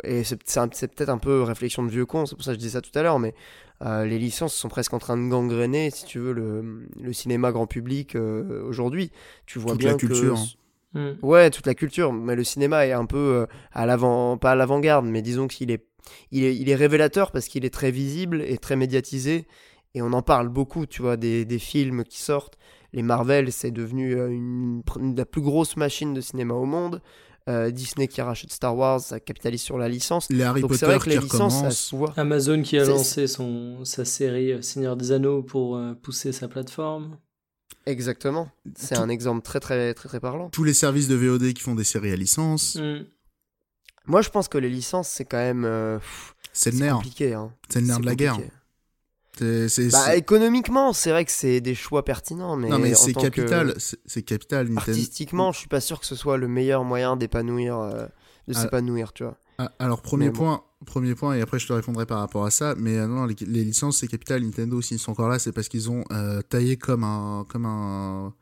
Et 0.04 0.24
c'est 0.24 0.38
peut-être 0.38 1.10
un 1.10 1.20
peu 1.20 1.44
réflexion 1.44 1.84
de 1.84 1.90
vieux 1.90 2.06
con, 2.08 2.26
c'est 2.26 2.36
pour 2.36 2.44
ça 2.44 2.52
que 2.52 2.56
je 2.56 2.60
disais 2.60 2.72
ça 2.74 2.82
tout 2.82 2.90
à 2.98 3.04
l'heure, 3.04 3.20
mais 3.20 3.36
euh, 3.84 4.06
les 4.06 4.18
licences 4.20 4.54
sont 4.56 4.70
presque 4.70 4.94
en 4.94 5.00
train 5.00 5.18
de 5.18 5.28
gangréner, 5.30 5.90
si 5.92 6.06
tu 6.06 6.20
veux, 6.20 6.34
le, 6.34 6.88
le 7.00 7.14
cinéma 7.14 7.52
grand 7.52 7.68
public 7.68 8.16
euh, 8.16 8.64
aujourd'hui. 8.68 9.12
Tu 9.46 9.60
vois 9.60 9.72
Toute 9.74 9.80
bien 9.80 9.92
la 9.92 9.98
culture. 9.98 10.36
que. 10.36 10.40
hein. 10.40 10.46
Hmm. 10.94 11.26
Ouais, 11.26 11.50
toute 11.52 11.68
la 11.68 11.76
culture, 11.76 12.14
mais 12.14 12.36
le 12.36 12.44
cinéma 12.44 12.88
est 12.88 12.94
un 12.94 13.06
peu 13.06 13.18
euh, 13.18 13.46
à 13.74 13.86
l'avant, 13.86 14.38
pas 14.38 14.52
à 14.52 14.56
l'avant-garde, 14.56 15.06
mais 15.06 15.22
disons 15.22 15.48
qu'il 15.48 15.70
est, 15.70 15.86
il 16.32 16.44
est, 16.44 16.56
il 16.56 16.70
est 16.70 16.76
révélateur 16.76 17.32
parce 17.32 17.48
qu'il 17.48 17.66
est 17.66 17.74
très 17.74 17.92
visible 17.92 18.42
et 18.42 18.58
très 18.58 18.76
médiatisé, 18.78 19.46
et 19.94 20.02
on 20.02 20.14
en 20.14 20.22
parle 20.22 20.48
beaucoup, 20.50 20.86
tu 20.86 21.02
vois, 21.02 21.18
des, 21.18 21.44
des 21.46 21.60
films 21.60 22.04
qui 22.04 22.22
sortent. 22.22 22.58
Les 22.94 23.04
Marvel, 23.04 23.52
c'est 23.52 23.70
devenu 23.72 24.14
une, 24.14 24.82
une- 24.98 25.16
la 25.16 25.26
plus 25.26 25.42
grosse 25.42 25.76
machine 25.76 26.14
de 26.14 26.22
cinéma 26.22 26.54
au 26.54 26.66
monde. 26.66 27.02
Euh, 27.48 27.72
Disney 27.72 28.08
qui 28.10 28.22
rachète 28.22 28.52
Star 28.52 28.76
Wars, 28.76 29.00
ça 29.00 29.20
capitalise 29.22 29.62
sur 29.62 29.78
la 29.78 29.88
licence. 29.88 30.28
Les 30.30 30.44
Harry 30.44 30.60
Donc 30.62 30.74
c'est 30.74 30.80
Potter 30.86 30.98
vrai 30.98 31.00
que 31.06 31.10
les 31.10 31.18
qui 31.18 31.24
licences, 31.24 31.54
ça 31.62 31.72
se 31.72 31.96
recommencent. 31.96 32.14
voit. 32.16 32.22
Amazon 32.22 32.62
qui 32.62 32.78
a 32.78 32.84
lancé 32.84 33.26
son, 33.28 33.86
sa 33.86 34.04
série 34.04 34.52
euh, 34.52 34.62
Seigneur 34.62 34.98
des 34.98 35.12
Anneaux 35.14 35.44
pour 35.44 35.78
euh, 35.78 35.94
pousser 35.94 36.32
sa 36.34 36.48
plateforme. 36.50 37.18
Exactement. 37.86 38.50
C'est 38.76 38.96
Tout- 38.96 39.02
un 39.02 39.08
exemple 39.10 39.42
très 39.44 39.60
très 39.62 39.94
très 39.94 40.10
très 40.10 40.20
parlant. 40.20 40.50
Tous 40.50 40.66
les 40.66 40.74
services 40.74 41.08
de 41.08 41.16
VOD 41.16 41.54
qui 41.54 41.62
font 41.62 41.76
des 41.76 41.84
séries 41.86 42.12
à 42.12 42.16
licence, 42.18 42.76
Hmm. 42.76 43.06
Moi, 44.10 44.22
je 44.22 44.30
pense 44.30 44.48
que 44.48 44.58
les 44.58 44.70
licences, 44.70 45.10
c'est 45.10 45.26
quand 45.26 45.36
même 45.38 45.66
euh, 45.66 45.98
pff, 46.00 46.36
c'est 46.54 46.72
le 46.72 46.78
nerf. 46.80 46.96
compliqué. 46.96 47.34
Hein. 47.34 47.52
C'est 47.70 47.82
le 47.82 47.88
nerf 47.88 48.00
de 48.00 48.06
la 48.06 48.16
guerre. 48.16 48.40
C'est- 49.38 49.90
Bah, 49.92 50.06
c'est- 50.06 50.18
économiquement, 50.18 50.94
c'est 50.94 51.12
vrai 51.12 51.26
que 51.26 51.32
c'est 51.32 51.62
des 51.62 51.76
choix 51.76 52.04
pertinents, 52.06 52.56
mais, 52.58 52.70
non 52.70 52.80
mais 52.80 52.94
en 52.94 52.98
c'est 52.98 53.14
tant 53.14 53.22
capital, 53.22 53.74
que 53.74 53.80
c'est 53.80 54.00
c'est 54.06 54.22
capital. 54.24 54.68
Nintendo. 54.68 54.90
artistiquement, 54.92 55.52
je 55.52 55.60
suis 55.60 55.68
pas 55.68 55.82
sûr 55.82 56.00
que 56.00 56.06
ce 56.06 56.16
soit 56.16 56.38
le 56.38 56.48
meilleur 56.48 56.84
moyen 56.84 57.16
d'épanouir, 57.18 57.78
euh, 57.78 58.06
de 58.48 58.54
Ah. 58.56 58.62
s'épanouir, 58.62 59.14
tu 59.14 59.24
vois. 59.24 59.38
Ah, 59.60 59.72
alors 59.80 60.02
premier 60.02 60.26
Mais 60.26 60.32
bon. 60.32 60.38
point, 60.38 60.64
premier 60.86 61.16
point 61.16 61.34
et 61.36 61.42
après 61.42 61.58
je 61.60 61.68
te 61.68 61.74
répondrai 61.74 62.06
par 62.06 62.20
rapport 62.20 62.46
à 62.46 62.52
ça. 62.52 62.76
Mais 62.78 62.98
euh, 62.98 63.08
non, 63.08 63.26
les, 63.26 63.36
les 63.42 63.64
licences 63.64 63.98
c'est 63.98 64.08
capital. 64.08 64.44
Nintendo 64.44 64.82
s'ils 64.82 65.00
sont 65.00 65.12
encore 65.12 65.30
là, 65.30 65.40
c'est 65.40 65.52
parce 65.52 65.68
qu'ils 65.68 65.90
ont 65.90 66.04
euh, 66.12 66.42
taillé 66.44 66.78
comme 66.78 67.04
un 67.04 67.44
comme 67.50 67.66
un 67.66 68.34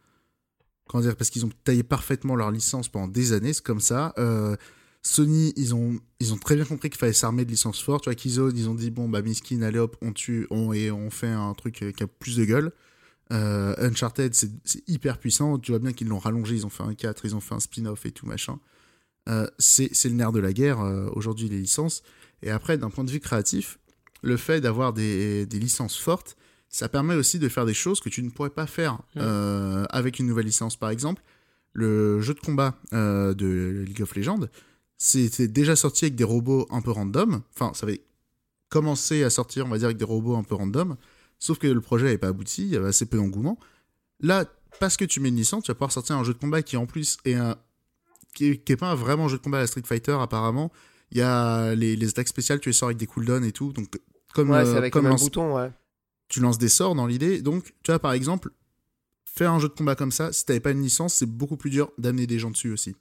comment 0.87 1.01
dire 1.01 1.15
parce 1.15 1.29
qu'ils 1.29 1.45
ont 1.45 1.51
taillé 1.63 1.83
parfaitement 1.83 2.35
leur 2.35 2.51
licence 2.51 2.89
pendant 2.89 3.07
des 3.07 3.31
années. 3.31 3.53
C'est 3.53 3.63
comme 3.63 3.79
ça. 3.79 4.13
Euh, 4.17 4.55
Sony, 5.05 5.53
ils 5.55 5.75
ont 5.75 5.99
ils 6.19 6.33
ont 6.33 6.37
très 6.37 6.55
bien 6.55 6.65
compris 6.65 6.89
qu'il 6.89 6.97
fallait 6.97 7.13
s'armer 7.13 7.45
de 7.45 7.51
licences 7.51 7.79
fortes. 7.79 8.03
Tu 8.03 8.09
vois, 8.09 8.15
Killzone, 8.15 8.57
ils 8.57 8.67
ont 8.69 8.73
dit 8.73 8.89
bon 8.89 9.07
bah 9.07 9.21
miskin, 9.21 9.61
allez 9.61 9.77
hop, 9.77 9.95
on 10.01 10.11
tue, 10.11 10.47
on 10.49 10.73
et 10.73 10.89
on 10.89 11.11
fait 11.11 11.27
un 11.27 11.53
truc 11.53 11.75
qui 11.95 12.03
a 12.03 12.07
plus 12.07 12.37
de 12.37 12.45
gueule. 12.45 12.71
Euh, 13.31 13.75
Uncharted, 13.77 14.33
c'est 14.33 14.49
hyper 14.87 15.19
puissant. 15.19 15.59
Tu 15.59 15.71
vois 15.71 15.79
bien 15.79 15.93
qu'ils 15.93 16.07
l'ont 16.07 16.17
rallongé. 16.17 16.55
Ils 16.55 16.65
ont 16.65 16.71
fait 16.71 16.81
un 16.81 16.95
4, 16.95 17.23
ils 17.23 17.35
ont 17.35 17.39
fait 17.39 17.53
un 17.53 17.59
spin-off 17.59 18.03
et 18.07 18.11
tout 18.11 18.25
machin. 18.25 18.59
Euh, 19.29 19.47
c'est 19.59 19.91
le 20.05 20.15
nerf 20.15 20.31
de 20.31 20.39
la 20.39 20.53
guerre 20.53 20.81
euh, 20.81 21.07
aujourd'hui 21.13 21.49
les 21.49 21.59
licences. 21.59 22.01
Et 22.41 22.49
après, 22.49 22.79
d'un 22.79 22.89
point 22.89 23.03
de 23.03 23.11
vue 23.11 23.19
créatif, 23.19 23.77
le 24.23 24.37
fait 24.37 24.59
d'avoir 24.59 24.91
des, 24.91 25.45
des 25.45 25.59
licences 25.59 25.97
fortes, 25.97 26.35
ça 26.67 26.89
permet 26.89 27.13
aussi 27.13 27.37
de 27.37 27.47
faire 27.47 27.67
des 27.67 27.75
choses 27.75 27.99
que 27.99 28.09
tu 28.09 28.23
ne 28.23 28.31
pourrais 28.31 28.49
pas 28.49 28.65
faire 28.65 28.97
avec 29.15 30.17
une 30.17 30.25
nouvelle 30.25 30.47
licence. 30.47 30.77
Par 30.77 30.89
exemple, 30.89 31.21
le 31.73 32.21
jeu 32.21 32.33
de 32.33 32.39
combat 32.39 32.75
de 32.91 33.83
League 33.85 34.01
of 34.01 34.15
Legends, 34.15 34.47
c'était 34.97 35.47
déjà 35.47 35.75
sorti 35.75 36.05
avec 36.05 36.15
des 36.15 36.23
robots 36.23 36.67
un 36.69 36.81
peu 36.81 36.91
random. 36.91 37.41
Enfin, 37.53 37.73
ça 37.73 37.85
avait 37.85 38.01
commencé 38.69 39.23
à 39.23 39.29
sortir, 39.29 39.65
on 39.65 39.69
va 39.69 39.77
dire, 39.77 39.85
avec 39.85 39.97
des 39.97 40.05
robots 40.05 40.35
un 40.35 40.43
peu 40.43 40.55
random. 40.55 40.95
Sauf 41.39 41.59
que 41.59 41.67
le 41.67 41.81
projet 41.81 42.05
n'avait 42.05 42.17
pas 42.17 42.29
abouti, 42.29 42.63
il 42.63 42.69
y 42.69 42.75
avait 42.75 42.87
assez 42.87 43.05
peu 43.05 43.17
d'engouement. 43.17 43.59
Là, 44.21 44.45
parce 44.79 44.97
que 44.97 45.05
tu 45.05 45.19
mets 45.19 45.29
une 45.29 45.35
licence, 45.35 45.63
tu 45.63 45.71
vas 45.71 45.75
pouvoir 45.75 45.91
sortir 45.91 46.17
un 46.17 46.23
jeu 46.23 46.33
de 46.33 46.37
combat 46.39 46.61
qui 46.61 46.77
en 46.77 46.85
plus 46.85 47.17
est 47.25 47.33
un 47.35 47.57
qui 48.33 48.47
est, 48.47 48.57
qui 48.57 48.73
est 48.73 48.77
pas 48.77 48.91
un 48.91 48.95
vraiment 48.95 49.29
jeu 49.29 49.37
de 49.37 49.41
combat 49.43 49.59
à 49.59 49.61
la 49.61 49.67
Street 49.67 49.83
Fighter 49.85 50.17
apparemment. 50.19 50.71
Il 51.11 51.17
y 51.17 51.21
a 51.21 51.73
les, 51.75 51.95
les 51.95 52.09
attaques 52.09 52.27
spéciales, 52.27 52.59
tu 52.59 52.69
les 52.69 52.73
sors 52.73 52.87
avec 52.87 52.97
des 52.97 53.05
cooldowns 53.05 53.45
et 53.45 53.51
tout. 53.53 53.71
Donc 53.71 53.87
comme 54.33 54.49
ouais, 54.49 54.57
euh, 54.57 54.65
c'est 54.65 54.77
avec 54.77 54.91
comme 54.91 55.07
lance- 55.07 55.23
bouton, 55.23 55.55
ouais. 55.55 55.71
tu 56.27 56.41
lances 56.41 56.57
des 56.57 56.67
sorts 56.69 56.95
dans 56.95 57.05
l'idée. 57.07 57.41
Donc 57.41 57.73
tu 57.83 57.91
vois 57.91 57.99
par 57.99 58.11
exemple 58.13 58.51
faire 59.25 59.51
un 59.51 59.59
jeu 59.59 59.69
de 59.69 59.73
combat 59.73 59.95
comme 59.95 60.11
ça, 60.11 60.33
si 60.33 60.45
t'avais 60.45 60.59
pas 60.59 60.71
une 60.71 60.81
licence, 60.81 61.13
c'est 61.13 61.25
beaucoup 61.25 61.57
plus 61.57 61.69
dur 61.69 61.91
d'amener 61.97 62.27
des 62.27 62.39
gens 62.39 62.51
dessus 62.51 62.71
aussi. 62.71 62.95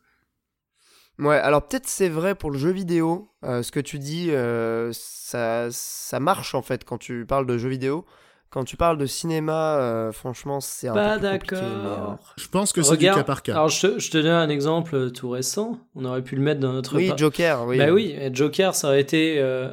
Ouais, 1.19 1.37
alors 1.37 1.67
peut-être 1.67 1.87
c'est 1.87 2.09
vrai 2.09 2.35
pour 2.35 2.51
le 2.51 2.59
jeu 2.59 2.71
vidéo. 2.71 3.29
euh, 3.45 3.63
ce 3.63 3.71
que 3.71 3.81
tu 3.81 3.99
dis, 3.99 4.31
euh, 4.31 4.91
ça, 4.93 5.69
ça 5.71 6.19
marche 6.21 6.55
en 6.55 6.63
fait 6.63 6.85
quand 6.85 6.99
tu 6.99 7.25
parles 7.27 7.47
de 7.47 7.57
jeux 7.59 7.69
vidéo. 7.69 8.05
Quand 8.51 8.65
tu 8.65 8.77
parles 8.77 8.99
de 8.99 9.07
cinéma, 9.07 9.79
euh, 9.79 10.13
franchement, 10.13 10.61
c'est 10.61 10.87
un 10.87 10.95
Pas 10.95 11.17
peu 11.17 11.23
d'accord. 11.23 12.35
Je 12.37 12.47
pense 12.47 12.73
que 12.73 12.83
c'est 12.83 12.97
du 12.97 13.07
cas 13.07 13.25
par 13.25 13.43
cas. 13.43 13.55
Alors, 13.55 13.69
je 13.69 13.87
te, 13.89 13.99
je 13.99 14.11
te 14.13 14.19
donne 14.19 14.29
un 14.31 14.49
exemple 14.49 15.11
tout 15.11 15.29
récent. 15.31 15.81
On 15.97 16.05
aurait 16.05 16.23
pu 16.23 16.37
le 16.37 16.43
mettre 16.43 16.61
dans 16.61 16.73
notre. 16.73 16.95
Oui, 16.97 17.11
Joker, 17.17 17.67
oui. 17.67 17.79
Bah 17.79 17.91
oui, 17.91 18.17
Joker, 18.33 18.77
ça 18.77 18.89
aurait 18.89 19.01
été, 19.01 19.41
euh, 19.41 19.73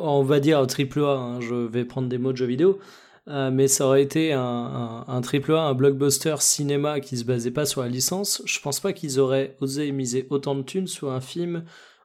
on 0.00 0.22
va 0.22 0.40
dire 0.40 0.66
triple 0.66 1.00
A. 1.00 1.08
hein, 1.12 1.40
je 1.42 1.54
vais 1.54 1.84
prendre 1.84 2.08
des 2.08 2.16
mots 2.16 2.32
de 2.32 2.38
jeux 2.38 2.46
vidéo, 2.46 2.78
euh, 3.28 3.50
mais 3.50 3.66
ça 3.68 3.86
aurait 3.86 4.02
été 4.02 4.32
un, 4.32 4.40
un, 4.40 5.04
un 5.08 5.20
triple 5.20 5.52
A, 5.54 5.62
un 5.62 5.74
blockbuster 5.74 6.36
cinéma 6.40 7.00
qui 7.00 7.16
se 7.16 7.24
basait 7.24 7.50
pas 7.50 7.66
sur 7.66 7.80
la 7.82 7.88
licence. 7.88 8.42
Je 8.44 8.60
pense 8.60 8.80
pas 8.80 8.92
qu'ils 8.92 9.18
auraient 9.18 9.56
osé 9.60 9.90
miser 9.92 10.26
autant 10.30 10.54
de 10.54 10.62
thunes 10.62 10.86
sur 10.86 11.10
un 11.10 11.20
film 11.20 11.64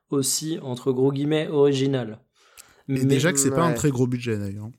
aussi 0.09 0.57
entre 0.61 0.91
gros 0.91 1.11
guillemets 1.11 1.47
original. 1.47 2.19
Et 2.89 2.93
Mais- 2.93 3.05
déjà 3.05 3.31
que 3.31 3.39
c'est 3.39 3.51
pas 3.51 3.63
un 3.63 3.69
ouais. 3.69 3.75
très 3.75 3.91
gros 3.91 4.07
budget 4.07 4.37
d'ailleurs. 4.37 4.69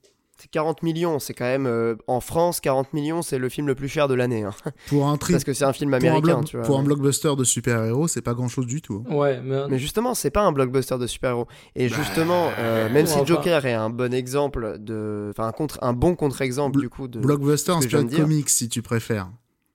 C'est 0.43 0.51
40 0.51 0.83
millions, 0.83 1.21
c'est 1.21 1.35
quand 1.35 1.45
même. 1.45 1.67
euh, 1.67 1.95
en 2.09 2.19
France, 2.21 2.59
40 2.61 2.93
millions, 2.95 3.23
c'est 3.23 3.39
le 3.39 3.49
film 3.49 3.69
le 3.69 3.77
plus 3.77 3.89
cher 3.89 4.09
de 4.09 4.15
l'année. 4.15 4.43
hein. 4.43 4.53
Pour 4.89 5.07
un 5.07 5.17
tri- 5.17 5.35
Parce 5.35 5.45
que 5.45 5.53
c'est 5.53 5.65
un 5.65 5.73
film 5.73 5.91
pour 5.93 5.95
un, 5.95 5.99
américain, 6.09 6.39
bloc- 6.41 6.45
tu 6.47 6.57
vois. 6.57 6.67
pour 6.67 6.79
un 6.81 6.83
blockbuster 6.83 7.37
de 7.37 7.45
super-héros, 7.45 8.09
c'est 8.09 8.23
pas 8.23 8.35
grand-chose 8.35 8.67
du 8.67 8.83
tout. 8.83 9.05
hein. 9.09 9.15
Ouais, 9.15 9.41
mais, 9.41 9.69
Mais 9.69 9.79
justement, 9.79 10.15
c'est 10.15 10.33
pas 10.33 10.43
un 10.43 10.51
blockbuster 10.51 10.99
de 10.99 11.07
super-héros. 11.07 11.47
Et 11.77 11.89
Bah, 11.89 11.95
justement, 11.97 12.49
euh, 12.59 12.91
même 12.91 13.07
si. 13.07 13.25
Joker 13.25 13.65
est 13.67 13.73
un 13.73 13.89
bon 13.89 14.13
exemple 14.13 14.79
de. 14.81 15.29
Enfin, 15.31 15.47
un, 15.47 15.53
contre... 15.53 15.79
un 15.81 15.93
bon 15.93 16.17
contre-exemple, 16.17 16.77
Bl- 16.77 16.81
du 16.83 16.89
coup. 16.89 17.07
De... 17.07 17.21
Blockbuster 17.21 17.71
inspiré 17.71 18.03
de 18.03 18.17
comics 18.17 18.49
si 18.51 18.69
tu 18.69 18.83
préfères. 18.83 19.31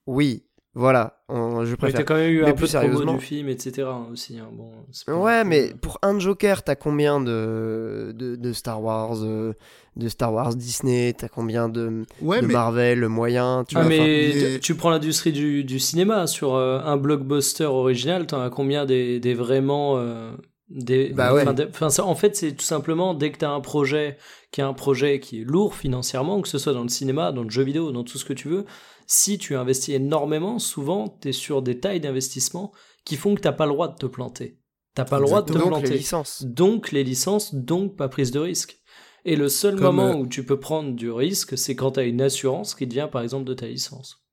Oui, 0.06 0.44
voilà, 0.74 1.24
on- 1.28 1.66
je 1.66 1.72
mais 1.72 1.78
préfère. 1.78 2.00
t'as 2.00 2.04
quand 2.04 2.16
même 2.16 2.30
eu 2.32 2.42
Mais 2.44 2.50
un 2.50 2.54
plus 2.54 2.62
peu 2.62 2.68
sérieusement- 2.68 3.14
du 3.16 3.20
film, 3.20 3.50
etc. 3.50 3.88
hein, 3.90 4.08
aussi. 4.12 4.38
hein, 4.38 4.50
Bon, 4.54 4.70
pas- 5.08 5.14
Ouais, 5.16 5.44
mais 5.44 5.74
pour 5.82 5.98
un 6.04 6.20
Joker, 6.20 6.64
t'as 6.64 6.76
combien 6.76 7.20
de, 7.20 8.14
de, 8.16 8.36
de 8.36 8.54
Star 8.54 8.84
Wars, 8.84 9.18
euh, 9.24 9.54
de 9.96 10.08
Star 10.08 10.32
Wars 10.32 10.54
Disney, 10.56 11.14
t'as 11.18 11.30
combien 11.30 11.68
de, 11.68 12.04
Ouais, 12.22 12.42
de 12.42 12.46
mais 12.46 12.54
Marvel, 12.54 13.08
moyen, 13.08 13.66
tu 13.68 13.76
Ah, 13.76 13.82
vois. 13.82 13.90
mais 13.90 14.60
tu- 14.62 14.74
mais- 14.74 14.78
prends 14.78 14.92
l'industrie 14.92 15.32
du, 15.32 15.64
du 15.64 15.80
cinéma 15.80 16.28
sur 16.28 16.54
euh, 16.54 16.80
un 16.84 16.98
blockbuster 16.98 17.66
original, 17.66 18.28
t'en 18.28 18.42
as 18.42 18.52
combien 18.52 18.86
des, 18.86 19.20
des 19.20 19.34
vraiment 19.34 19.96
euh, 19.98 20.32
des, 20.70 21.10
Bah 21.10 21.34
ouais. 21.34 21.46
des- 21.54 21.68
ça, 21.90 22.06
en 22.06 22.14
fait, 22.14 22.36
c'est 22.36 22.52
tout 22.52 22.66
simplement 22.66 23.14
dès 23.16 23.32
que 23.32 23.38
t'as 23.40 23.50
un 23.50 23.62
projet 23.62 24.18
qui 24.52 24.62
est 24.62 24.64
un 24.66 24.74
projet 24.74 25.20
qui 25.20 25.42
est 25.42 25.44
lourd 25.44 25.74
financièrement, 25.74 26.40
que 26.42 26.48
ce 26.50 26.58
soit 26.60 26.74
dans 26.74 26.84
le 26.84 26.90
cinéma, 26.90 27.32
dans 27.32 27.44
le 27.44 27.50
jeu 27.50 27.64
vidéo, 27.64 27.92
dans 27.92 28.04
tout 28.04 28.18
ce 28.18 28.26
que 28.26 28.34
tu 28.34 28.48
veux, 28.50 28.66
si 29.08 29.38
tu 29.38 29.56
investis 29.56 29.96
énormément, 29.96 30.60
souvent 30.60 31.08
t'es 31.08 31.32
sur 31.32 31.62
des 31.62 31.80
tailles 31.80 32.00
d'investissement 32.02 32.72
qui 33.06 33.16
font 33.16 33.34
que 33.36 33.42
t'as 33.42 33.54
pas 33.54 33.66
le 33.66 33.72
droit 33.72 33.88
de 33.88 33.96
te 33.98 34.06
planter. 34.06 34.60
T'as 34.94 35.06
pas 35.06 35.20
le 35.20 35.26
droit 35.26 35.42
de 35.42 35.48
te 35.54 35.58
Donc 35.58 35.68
planter. 35.68 35.90
les 35.90 35.98
licences. 35.98 36.44
Donc 36.44 36.92
les 36.92 37.04
licences, 37.04 37.54
donc 37.56 37.96
pas 37.96 38.10
prise 38.10 38.32
de 38.32 38.40
risque. 38.40 38.80
Et 39.26 39.36
le 39.36 39.50
seul 39.50 39.76
Comme, 39.76 39.96
moment 39.98 40.12
euh, 40.12 40.22
où 40.22 40.28
tu 40.28 40.46
peux 40.46 40.60
prendre 40.60 40.94
du 40.94 41.10
risque, 41.12 41.58
c'est 41.58 41.76
quand 41.76 41.92
tu 41.92 42.00
as 42.00 42.04
une 42.04 42.22
assurance 42.22 42.76
qui 42.76 42.86
devient 42.88 43.10
par 43.12 43.22
exemple 43.22 43.46
de 43.46 43.54
ta 43.54 43.68
licence. 43.68 44.24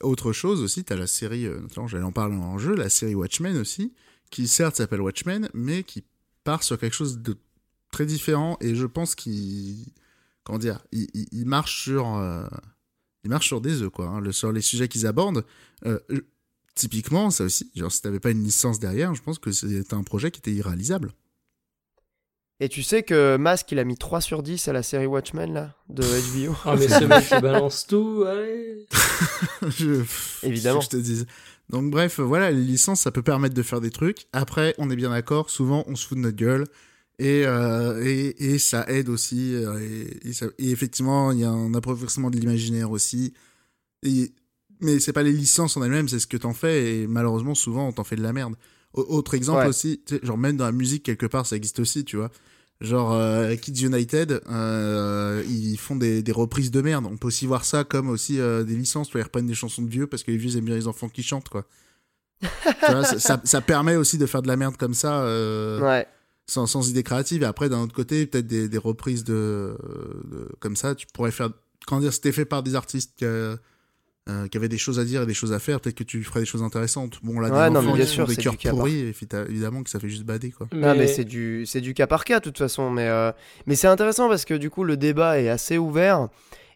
Autre 0.00 0.32
chose 0.32 0.62
aussi, 0.62 0.84
t'as 0.84 0.96
la 0.96 1.06
série, 1.06 1.46
euh, 1.46 1.60
notamment 1.60 1.86
j'allais 1.86 2.04
en 2.04 2.12
parler 2.12 2.36
en 2.36 2.58
jeu, 2.58 2.74
la 2.74 2.88
série 2.90 3.14
Watchmen 3.14 3.56
aussi, 3.56 3.92
qui 4.30 4.48
certes 4.48 4.76
s'appelle 4.76 5.00
Watchmen, 5.00 5.48
mais 5.54 5.84
qui 5.84 6.04
part 6.44 6.62
sur 6.62 6.78
quelque 6.78 6.94
chose 6.94 7.18
de 7.18 7.36
très 7.92 8.04
différent 8.06 8.56
et 8.60 8.74
je 8.74 8.86
pense 8.86 9.14
qu'il, 9.14 9.86
comment 10.44 10.58
dire, 10.58 10.80
il, 10.92 11.06
il- 11.14 11.28
il 11.32 11.46
marche 11.46 11.82
sur, 11.84 12.16
euh, 12.16 12.46
il 13.24 13.30
marche 13.30 13.46
sur 13.46 13.60
des 13.60 13.82
œufs 13.82 13.90
quoi, 13.90 14.06
hein, 14.08 14.20
le- 14.20 14.32
sur 14.32 14.52
les 14.52 14.60
sujets 14.62 14.88
qu'ils 14.88 15.06
abordent. 15.06 15.44
euh, 15.86 15.98
typiquement, 16.74 17.30
ça 17.30 17.44
aussi, 17.44 17.70
genre 17.76 17.92
si 17.92 18.00
t'avais 18.02 18.20
pas 18.20 18.30
une 18.30 18.42
licence 18.42 18.78
derrière, 18.78 19.14
je 19.14 19.22
pense 19.22 19.38
que 19.38 19.52
c'était 19.52 19.94
un 19.94 20.02
projet 20.02 20.30
qui 20.30 20.38
était 20.40 20.52
irréalisable. 20.52 21.12
Et 22.60 22.68
tu 22.68 22.82
sais 22.84 23.02
que 23.02 23.36
Mask, 23.36 23.72
il 23.72 23.78
a 23.80 23.84
mis 23.84 23.96
3 23.96 24.20
sur 24.20 24.42
10 24.42 24.68
à 24.68 24.72
la 24.72 24.82
série 24.84 25.06
Watchmen, 25.06 25.52
là, 25.52 25.74
de 25.88 26.02
HBO. 26.02 26.54
Ah 26.64 26.76
mais 26.76 26.86
ce 26.88 27.04
mec 27.04 27.26
qui 27.26 27.40
balance 27.40 27.86
tout, 27.88 28.24
allez. 28.26 28.86
je, 29.78 30.04
Évidemment. 30.46 30.80
je 30.80 30.88
te 30.88 30.96
dise? 30.96 31.26
Donc 31.70 31.90
bref, 31.90 32.20
voilà, 32.20 32.50
les 32.52 32.62
licences, 32.62 33.00
ça 33.00 33.10
peut 33.10 33.22
permettre 33.22 33.54
de 33.54 33.62
faire 33.62 33.80
des 33.80 33.90
trucs. 33.90 34.26
Après, 34.32 34.74
on 34.78 34.90
est 34.90 34.96
bien 34.96 35.10
d'accord, 35.10 35.50
souvent 35.50 35.82
on 35.88 35.96
se 35.96 36.06
fout 36.06 36.16
de 36.18 36.22
notre 36.22 36.36
gueule. 36.36 36.66
Et, 37.24 37.44
euh, 37.46 38.02
et, 38.04 38.52
et 38.54 38.58
ça 38.58 38.84
aide 38.88 39.08
aussi. 39.08 39.54
euh, 39.54 39.78
Et, 39.80 40.28
et 40.28 40.32
ça- 40.32 40.46
et 40.58 40.70
effectivement, 40.70 41.30
il 41.32 41.38
y 41.40 41.44
a 41.44 41.50
un 41.50 41.72
approfondissement 41.74 42.30
de 42.30 42.36
l'imaginaire 42.38 42.90
aussi. 42.90 43.32
Et, 44.02 44.32
mais 44.80 44.98
c'est 44.98 45.12
pas 45.12 45.22
les 45.22 45.32
licences 45.32 45.76
en 45.76 45.82
elles-mêmes, 45.84 46.08
c'est 46.08 46.18
ce 46.18 46.26
que 46.26 46.36
t'en 46.36 46.52
fais. 46.54 46.96
Et 47.02 47.06
malheureusement, 47.06 47.54
souvent, 47.54 47.86
on 47.88 47.92
t'en 47.92 48.04
fait 48.04 48.16
de 48.16 48.22
la 48.22 48.32
merde. 48.32 48.54
Au- 48.94 49.02
autre 49.02 49.34
exemple 49.34 49.60
Ouais. 49.62 49.68
aussi, 49.68 50.02
genre 50.22 50.36
même 50.38 50.56
dans 50.56 50.64
la 50.66 50.72
musique, 50.72 51.04
quelque 51.04 51.26
part, 51.26 51.46
ça 51.46 51.54
existe 51.56 51.78
aussi, 51.78 52.04
tu 52.04 52.16
vois. 52.16 52.30
Genre 52.80 53.12
euh, 53.12 53.54
Kids 53.54 53.86
United, 53.86 54.40
euh, 54.50 55.44
ils 55.48 55.76
font 55.78 55.94
des, 55.94 56.24
des 56.24 56.32
reprises 56.32 56.72
de 56.72 56.80
merde. 56.82 57.06
On 57.08 57.16
peut 57.16 57.28
aussi 57.28 57.46
voir 57.46 57.64
ça 57.64 57.84
comme 57.84 58.08
aussi 58.08 58.40
euh, 58.40 58.64
des 58.64 58.74
licences, 58.74 59.10
ils 59.14 59.22
reprennent 59.22 59.46
des 59.46 59.54
chansons 59.54 59.82
de 59.82 59.88
vieux 59.88 60.08
parce 60.08 60.24
que 60.24 60.32
les 60.32 60.36
vieux 60.36 60.56
aiment 60.58 60.64
bien 60.64 60.74
les 60.74 60.88
enfants 60.88 61.08
qui 61.08 61.22
chantent, 61.22 61.48
quoi. 61.48 61.64
tu 62.42 62.90
vois, 62.90 63.04
ça, 63.04 63.20
ça, 63.20 63.40
ça 63.44 63.60
permet 63.60 63.94
aussi 63.94 64.18
de 64.18 64.26
faire 64.26 64.42
de 64.42 64.48
la 64.48 64.56
merde 64.56 64.76
comme 64.76 64.94
ça, 64.94 65.20
Ouais. 65.80 66.06
Sans, 66.46 66.66
sans 66.66 66.88
idée 66.90 67.02
créative. 67.02 67.42
Et 67.42 67.46
après, 67.46 67.68
d'un 67.68 67.80
autre 67.80 67.94
côté, 67.94 68.26
peut-être 68.26 68.46
des, 68.46 68.68
des 68.68 68.78
reprises 68.78 69.24
de, 69.24 69.76
de- 70.30 70.48
comme 70.60 70.76
ça, 70.76 70.94
tu 70.94 71.06
pourrais 71.12 71.30
faire. 71.30 71.50
Quand 71.86 71.98
dire, 72.00 72.12
c'était 72.12 72.32
fait 72.32 72.44
par 72.44 72.62
des 72.62 72.74
artistes 72.76 73.12
qui, 73.16 73.24
euh, 73.24 73.56
euh, 74.28 74.46
qui 74.46 74.56
avaient 74.56 74.68
des 74.68 74.78
choses 74.78 75.00
à 75.00 75.04
dire 75.04 75.22
et 75.22 75.26
des 75.26 75.34
choses 75.34 75.52
à 75.52 75.58
faire, 75.58 75.80
peut-être 75.80 75.96
que 75.96 76.04
tu 76.04 76.22
ferais 76.22 76.40
des 76.40 76.46
choses 76.46 76.62
intéressantes. 76.62 77.18
Bon, 77.24 77.40
là, 77.40 77.48
Ouais, 77.48 77.68
des 77.68 77.74
non, 77.74 77.80
enfants 77.80 77.90
mais 77.90 77.96
bien 77.98 78.06
sûr, 78.06 78.26
des 78.26 78.36
cœurs 78.36 78.56
pourris, 78.56 78.98
et 79.00 79.14
évidemment 79.48 79.82
que 79.82 79.90
ça 79.90 79.98
fait 79.98 80.08
juste 80.08 80.22
bader, 80.24 80.52
quoi. 80.52 80.68
Ah, 80.82 80.94
mais 80.94 81.08
c'est 81.08 81.24
du, 81.24 81.64
c'est 81.66 81.80
du 81.80 81.92
cas 81.92 82.06
par 82.06 82.24
cas, 82.24 82.38
de 82.38 82.44
toute 82.44 82.58
façon. 82.58 82.88
Mais, 82.90 83.08
euh, 83.08 83.32
mais 83.66 83.74
c'est 83.74 83.88
intéressant 83.88 84.28
parce 84.28 84.44
que 84.44 84.54
du 84.54 84.70
coup, 84.70 84.84
le 84.84 84.96
débat 84.96 85.40
est 85.40 85.48
assez 85.48 85.76
ouvert. 85.76 86.28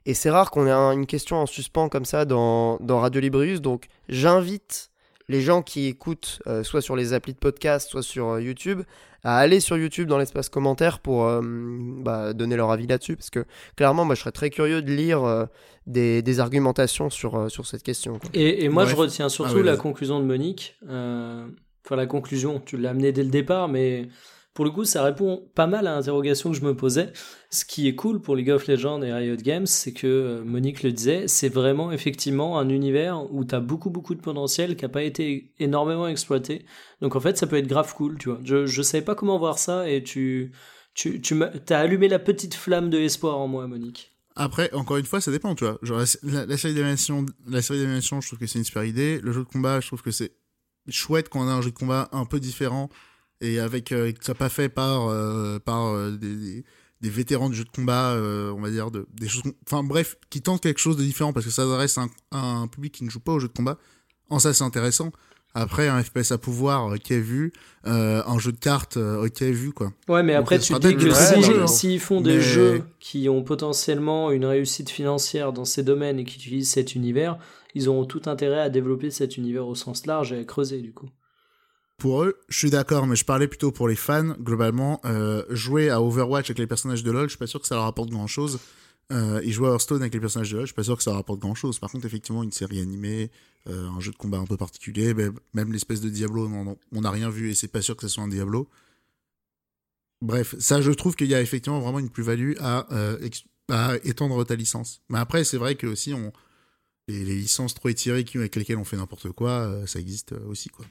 Et 0.06 0.14
c'est 0.14 0.30
rare 0.30 0.50
qu'on 0.52 0.66
ait 0.66 0.72
un- 0.72 0.92
une 0.92 1.06
question 1.06 1.36
en 1.36 1.46
suspens 1.46 1.88
comme 1.88 2.04
ça 2.04 2.24
dans, 2.24 2.78
dans 2.80 3.00
Radio 3.00 3.20
Librius. 3.20 3.60
Donc, 3.60 3.86
j'invite 4.08 4.90
les 5.28 5.40
gens 5.40 5.62
qui 5.62 5.86
écoutent, 5.86 6.40
euh, 6.46 6.62
soit 6.62 6.80
sur 6.80 6.96
les 6.96 7.12
applis 7.12 7.32
de 7.34 7.38
podcast, 7.38 7.88
soit 7.90 8.02
sur 8.02 8.28
euh, 8.28 8.40
YouTube, 8.42 8.82
à 9.24 9.38
aller 9.38 9.58
sur 9.60 9.76
YouTube 9.76 10.08
dans 10.08 10.18
l'espace 10.18 10.48
commentaire 10.48 11.00
pour 11.00 11.24
euh, 11.24 11.40
bah, 11.42 12.32
donner 12.32 12.54
leur 12.56 12.70
avis 12.70 12.86
là-dessus. 12.86 13.16
Parce 13.16 13.30
que 13.30 13.44
clairement, 13.76 14.04
moi, 14.04 14.14
je 14.14 14.20
serais 14.20 14.30
très 14.32 14.50
curieux 14.50 14.82
de 14.82 14.92
lire 14.92 15.24
euh, 15.24 15.46
des, 15.86 16.22
des 16.22 16.38
argumentations 16.40 17.10
sur, 17.10 17.34
euh, 17.36 17.48
sur 17.48 17.66
cette 17.66 17.82
question. 17.82 18.18
quoi. 18.20 18.30
Et, 18.34 18.64
et 18.64 18.68
moi, 18.68 18.84
Bref. 18.84 18.94
je 18.94 19.00
retiens 19.00 19.28
surtout 19.28 19.50
Ah 19.54 19.58
oui, 19.58 19.64
la 19.64 19.76
conclusion 19.76 20.20
de 20.20 20.24
Monique. 20.24 20.76
Euh, 20.88 21.46
Enfin, 21.84 21.94
la 21.94 22.06
conclusion, 22.06 22.58
tu 22.58 22.76
l'as 22.76 22.90
amené 22.90 23.12
dès 23.12 23.22
le 23.22 23.30
départ, 23.30 23.68
mais 23.68 24.08
pour 24.56 24.64
le 24.64 24.70
coup, 24.72 24.84
ça 24.86 25.04
répond 25.04 25.48
pas 25.54 25.66
mal 25.66 25.86
à 25.86 25.94
l'interrogation 25.94 26.50
que 26.50 26.56
je 26.56 26.64
me 26.64 26.74
posais. 26.74 27.12
Ce 27.50 27.64
qui 27.66 27.86
est 27.86 27.94
cool 27.94 28.20
pour 28.22 28.34
League 28.34 28.50
of 28.50 28.66
Legends 28.66 29.02
et 29.02 29.12
Riot 29.12 29.36
Games, 29.36 29.66
c'est 29.66 29.92
que 29.92 30.06
euh, 30.06 30.44
Monique 30.44 30.82
le 30.82 30.92
disait, 30.92 31.28
c'est 31.28 31.50
vraiment 31.50 31.92
effectivement 31.92 32.58
un 32.58 32.70
univers 32.70 33.32
où 33.32 33.44
t'as 33.44 33.60
beaucoup, 33.60 33.90
beaucoup 33.90 34.14
de 34.14 34.20
potentiel 34.22 34.74
qui 34.76 34.84
a 34.84 34.88
pas 34.88 35.02
été 35.02 35.52
énormément 35.58 36.08
exploité. 36.08 36.64
Donc 37.02 37.14
en 37.16 37.20
fait, 37.20 37.36
ça 37.36 37.46
peut 37.46 37.56
être 37.56 37.66
grave 37.68 37.94
cool, 37.94 38.16
tu 38.18 38.30
vois. 38.30 38.40
Je, 38.44 38.64
je 38.66 38.82
savais 38.82 39.04
pas 39.04 39.14
comment 39.14 39.38
voir 39.38 39.58
ça 39.58 39.88
et 39.90 40.02
tu, 40.02 40.52
tu, 40.94 41.20
tu 41.20 41.38
t'as 41.66 41.78
allumé 41.78 42.08
la 42.08 42.18
petite 42.18 42.54
flamme 42.54 42.88
de 42.88 42.98
espoir 42.98 43.36
en 43.38 43.46
moi, 43.48 43.66
Monique. 43.66 44.12
Après, 44.36 44.72
encore 44.72 44.96
une 44.96 45.04
fois, 45.06 45.20
ça 45.20 45.30
dépend, 45.30 45.54
tu 45.54 45.64
vois. 45.64 45.78
La, 45.82 46.04
la- 46.22 46.46
la 46.46 46.56
série 46.56 46.72
d'animation, 46.74 47.26
la 47.46 47.60
série 47.62 47.78
d'animation, 47.80 48.22
je 48.22 48.26
trouve 48.28 48.38
que 48.38 48.46
c'est 48.46 48.58
une 48.58 48.64
super 48.64 48.84
idée. 48.84 49.20
Le 49.22 49.32
jeu 49.32 49.40
de 49.40 49.48
combat, 49.48 49.80
je 49.80 49.86
trouve 49.86 50.02
que 50.02 50.10
c'est 50.10 50.32
chouette 50.88 51.28
qu'on 51.28 51.46
a 51.46 51.52
un 51.52 51.60
jeu 51.62 51.70
de 51.70 51.76
combat 51.76 52.08
un 52.12 52.24
peu 52.24 52.38
différent 52.40 52.88
et 53.40 53.58
avec 53.60 53.92
euh, 53.92 54.10
que 54.12 54.18
ça 54.20 54.26
soit 54.26 54.34
pas 54.34 54.48
fait 54.48 54.68
par 54.68 55.08
euh, 55.08 55.58
par 55.58 55.86
euh, 55.94 56.10
des, 56.12 56.64
vétérans 57.02 57.48
du 57.50 57.56
jeu 57.56 57.64
de 57.64 57.70
combat, 57.70 58.12
euh, 58.12 58.50
on 58.56 58.60
va 58.60 58.70
dire 58.70 58.90
de, 58.90 59.06
des 59.14 59.28
choses. 59.28 59.42
Enfin 59.66 59.82
bref, 59.84 60.16
qui 60.30 60.42
tentent 60.42 60.62
quelque 60.62 60.80
chose 60.80 60.96
de 60.96 61.04
différent 61.04 61.32
parce 61.32 61.46
que 61.46 61.52
ça 61.52 61.62
s'adresse 61.62 61.98
à 61.98 62.02
un, 62.02 62.08
à 62.32 62.40
un 62.40 62.66
public 62.66 62.92
qui 62.94 63.04
ne 63.04 63.10
joue 63.10 63.20
pas 63.20 63.32
au 63.32 63.38
jeu 63.38 63.48
de 63.48 63.52
combat. 63.52 63.78
En 64.28 64.38
ça, 64.40 64.52
c'est 64.52 64.64
intéressant. 64.64 65.12
Après, 65.54 65.88
un 65.88 66.02
FPS 66.02 66.32
à 66.32 66.38
pouvoir, 66.38 66.86
ok, 66.88 67.10
vu. 67.12 67.50
Euh, 67.86 68.22
un 68.26 68.38
jeu 68.38 68.52
de 68.52 68.58
cartes, 68.58 68.98
euh, 68.98 69.24
ok, 69.24 69.40
vu, 69.40 69.72
quoi. 69.72 69.90
Ouais, 70.08 70.22
mais 70.22 70.34
Donc, 70.34 70.42
après, 70.42 70.58
tu 70.58 70.74
dis 70.74 70.96
que 70.96 71.08
très 71.08 71.42
si- 71.42 71.68
s'ils 71.78 72.00
font 72.00 72.20
des 72.20 72.34
Mais- 72.34 72.40
jeux 72.42 72.82
qui 73.00 73.28
ont 73.30 73.42
potentiellement 73.42 74.30
une 74.32 74.44
réussite 74.44 74.90
financière 74.90 75.54
dans 75.54 75.64
ces 75.64 75.82
domaines 75.82 76.18
et 76.18 76.24
qui 76.24 76.36
utilisent 76.36 76.68
cet 76.70 76.94
univers, 76.94 77.38
ils 77.74 77.88
auront 77.88 78.04
tout 78.04 78.22
intérêt 78.26 78.60
à 78.60 78.68
développer 78.68 79.10
cet 79.10 79.38
univers 79.38 79.66
au 79.66 79.74
sens 79.74 80.04
large 80.04 80.32
et 80.34 80.40
à 80.40 80.44
creuser, 80.44 80.82
du 80.82 80.92
coup. 80.92 81.08
Pour 81.98 82.22
eux, 82.22 82.38
je 82.48 82.58
suis 82.58 82.70
d'accord, 82.70 83.06
mais 83.06 83.16
je 83.16 83.24
parlais 83.24 83.48
plutôt 83.48 83.72
pour 83.72 83.88
les 83.88 83.96
fans. 83.96 84.34
Globalement, 84.38 85.00
euh, 85.06 85.44
jouer 85.48 85.88
à 85.88 86.02
Overwatch 86.02 86.50
avec 86.50 86.58
les 86.58 86.66
personnages 86.66 87.02
de 87.02 87.10
LoL, 87.10 87.24
je 87.24 87.30
suis 87.30 87.38
pas 87.38 87.46
sûr 87.46 87.60
que 87.60 87.66
ça 87.66 87.74
leur 87.74 87.86
apporte 87.86 88.10
grand 88.10 88.26
chose. 88.26 88.58
Euh, 89.12 89.40
et 89.42 89.52
jouer 89.52 89.68
à 89.68 89.72
Hearthstone 89.72 90.02
avec 90.02 90.12
les 90.14 90.20
personnages 90.20 90.50
de 90.50 90.56
LoL, 90.56 90.64
je 90.64 90.72
suis 90.72 90.74
pas 90.74 90.82
sûr 90.82 90.96
que 90.96 91.02
ça 91.02 91.10
leur 91.10 91.20
apporte 91.20 91.40
grand 91.40 91.54
chose. 91.54 91.78
Par 91.78 91.90
contre, 91.90 92.06
effectivement, 92.06 92.42
une 92.42 92.52
série 92.52 92.80
animée, 92.80 93.30
euh, 93.68 93.88
un 93.88 94.00
jeu 94.00 94.10
de 94.10 94.16
combat 94.16 94.38
un 94.38 94.44
peu 94.44 94.56
particulier, 94.56 95.14
ben, 95.14 95.32
même 95.54 95.72
l'espèce 95.72 96.00
de 96.00 96.08
Diablo, 96.08 96.50
on 96.92 97.00
n'a 97.00 97.10
rien 97.10 97.30
vu 97.30 97.50
et 97.50 97.54
c'est 97.54 97.68
pas 97.68 97.82
sûr 97.82 97.96
que 97.96 98.02
ce 98.02 98.08
soit 98.08 98.24
un 98.24 98.28
Diablo. 98.28 98.68
Bref, 100.20 100.54
ça, 100.58 100.80
je 100.82 100.90
trouve 100.90 101.14
qu'il 101.14 101.28
y 101.28 101.34
a 101.34 101.40
effectivement 101.40 101.78
vraiment 101.80 101.98
une 101.98 102.10
plus-value 102.10 102.54
à, 102.58 102.92
euh, 102.92 103.18
étendre 104.04 104.44
ta 104.44 104.54
licence. 104.54 105.02
Mais 105.08 105.18
après, 105.18 105.44
c'est 105.44 105.58
vrai 105.58 105.76
que 105.76 105.86
aussi, 105.86 106.12
on, 106.12 106.32
les, 107.08 107.24
licences 107.24 107.74
trop 107.74 107.88
étirées 107.88 108.24
avec 108.34 108.56
lesquelles 108.56 108.78
on 108.78 108.84
fait 108.84 108.96
n'importe 108.96 109.30
quoi, 109.30 109.86
ça 109.86 110.00
existe 110.00 110.34
aussi, 110.48 110.68
quoi. 110.68 110.84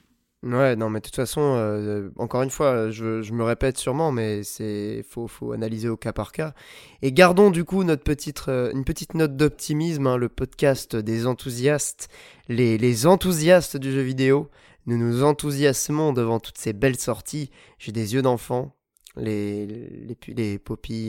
Ouais, 0.46 0.76
non, 0.76 0.92
mais 0.92 1.00
de 1.00 1.06
toute 1.06 1.16
façon, 1.16 1.42
euh, 1.42 2.12
encore 2.18 2.44
une 2.44 2.52
fois, 2.52 2.92
je, 2.92 3.24
je 3.24 3.34
me 3.34 3.44
répète 3.44 3.80
sûrement, 3.80 4.12
mais 4.12 4.44
c'est 4.44 5.04
faut, 5.10 5.28
faut 5.28 5.54
analyser 5.54 5.90
au 5.90 5.98
cas 5.98 6.14
par 6.14 6.32
cas. 6.32 6.54
Et 7.02 7.12
gardons 7.12 7.50
du 7.50 7.64
coup 7.64 7.84
notre 7.84 8.04
petite, 8.04 8.44
euh, 8.48 8.72
une 8.72 8.86
petite 8.86 9.16
note 9.16 9.36
d'optimisme, 9.36 10.06
hein, 10.06 10.18
le 10.18 10.30
podcast 10.30 10.96
des 10.96 11.26
enthousiastes, 11.26 12.10
les, 12.48 12.78
les 12.78 13.08
enthousiastes 13.08 13.76
du 13.76 13.92
jeu 13.92 14.02
vidéo. 14.02 14.52
Nous 14.86 15.00
nous 15.00 15.24
enthousiasmons 15.24 16.14
devant 16.14 16.40
toutes 16.40 16.60
ces 16.60 16.74
belles 16.74 17.00
sorties. 17.00 17.50
J'ai 17.80 17.92
des 17.92 18.14
yeux 18.14 18.22
d'enfant, 18.22 18.76
les, 19.18 19.66
les, 19.66 20.18
les 20.28 20.62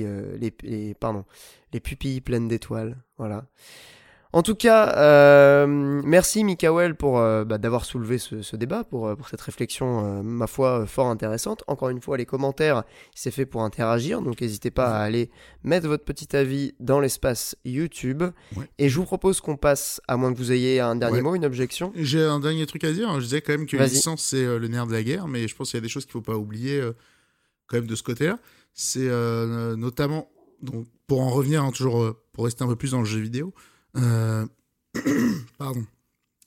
euh, 0.06 0.38
les, 0.40 0.54
les, 0.62 0.94
pardon, 0.94 1.26
les 1.74 1.80
pupilles 1.80 2.22
pleines 2.22 2.48
d'étoiles, 2.48 2.96
voilà. 3.18 3.44
En 4.32 4.42
tout 4.42 4.54
cas, 4.54 4.94
euh, 4.98 5.66
merci 5.66 6.44
Mikael 6.44 6.94
pour 6.94 7.18
euh, 7.18 7.44
bah, 7.44 7.56
d'avoir 7.58 7.84
soulevé 7.84 8.18
ce, 8.18 8.42
ce 8.42 8.56
débat, 8.56 8.84
pour, 8.84 9.06
euh, 9.06 9.14
pour 9.16 9.28
cette 9.28 9.40
réflexion, 9.40 10.04
euh, 10.04 10.22
ma 10.22 10.46
foi, 10.46 10.84
fort 10.86 11.06
intéressante. 11.06 11.64
Encore 11.68 11.88
une 11.88 12.02
fois, 12.02 12.16
les 12.18 12.26
commentaires, 12.26 12.82
c'est 13.14 13.30
fait 13.30 13.46
pour 13.46 13.62
interagir, 13.62 14.20
donc 14.20 14.40
n'hésitez 14.40 14.70
pas 14.70 14.88
à 14.88 14.98
aller 15.00 15.30
mettre 15.64 15.88
votre 15.88 16.04
petit 16.04 16.36
avis 16.36 16.74
dans 16.80 17.00
l'espace 17.00 17.56
YouTube. 17.64 18.24
Ouais. 18.56 18.68
Et 18.78 18.88
je 18.90 18.96
vous 18.98 19.04
propose 19.04 19.40
qu'on 19.40 19.56
passe, 19.56 20.02
à 20.06 20.16
moins 20.18 20.32
que 20.34 20.38
vous 20.38 20.52
ayez 20.52 20.80
un 20.80 20.96
dernier 20.96 21.16
Ouais. 21.16 21.22
mot, 21.22 21.34
une 21.34 21.44
objection. 21.46 21.92
J'ai 21.94 22.22
un 22.22 22.40
dernier 22.40 22.66
truc 22.66 22.84
à 22.84 22.92
dire. 22.92 23.14
Je 23.20 23.24
disais 23.24 23.40
quand 23.40 23.52
même 23.52 23.66
que 23.66 23.76
la 23.76 23.86
licence, 23.86 24.22
c'est 24.22 24.44
le 24.58 24.68
nerf 24.68 24.86
de 24.86 24.92
la 24.92 25.02
guerre, 25.02 25.28
mais 25.28 25.48
je 25.48 25.54
pense 25.56 25.70
qu'il 25.70 25.78
y 25.78 25.80
a 25.80 25.82
des 25.82 25.88
choses 25.88 26.04
qu'il 26.04 26.12
faut 26.12 26.20
pas 26.20 26.36
oublier 26.36 26.82
quand 27.68 27.78
même 27.78 27.86
de 27.86 27.94
ce 27.94 28.02
côté-là. 28.02 28.38
C'est 28.74 29.08
notamment, 29.76 30.28
donc, 30.62 30.86
pour 31.06 31.20
en 31.22 31.30
revenir, 31.30 31.62
hein, 31.62 31.70
toujours 31.70 32.12
pour 32.32 32.44
rester 32.44 32.64
un 32.64 32.66
peu 32.68 32.76
plus 32.76 32.90
dans 32.90 32.98
le 33.00 33.06
jeu 33.06 33.20
vidéo. 33.20 33.54
Euh, 33.96 34.46
Pardon. 35.58 35.84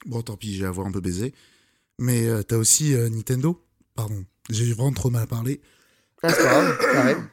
Bon, 0.06 0.22
tant 0.22 0.38
pis, 0.38 0.56
j'ai 0.56 0.66
à 0.66 0.70
avoir 0.70 0.88
un 0.88 0.92
peu 0.92 1.02
baisé. 1.02 1.34
Mais 2.00 2.28
euh, 2.28 2.44
t'as 2.44 2.58
aussi 2.58 2.94
euh, 2.94 3.10
Nintendo. 3.10 3.62
Pardon, 3.96 4.24
j'ai 4.50 4.74
vraiment 4.74 4.94
trop 4.94 5.10
mal 5.10 5.28
parlé. 5.28 5.62
Ah, 6.24 6.30
c'est 6.30 6.38
pas 6.38 6.44
grave, 6.44 6.78
ça 6.82 7.00
arrive. 7.02 7.18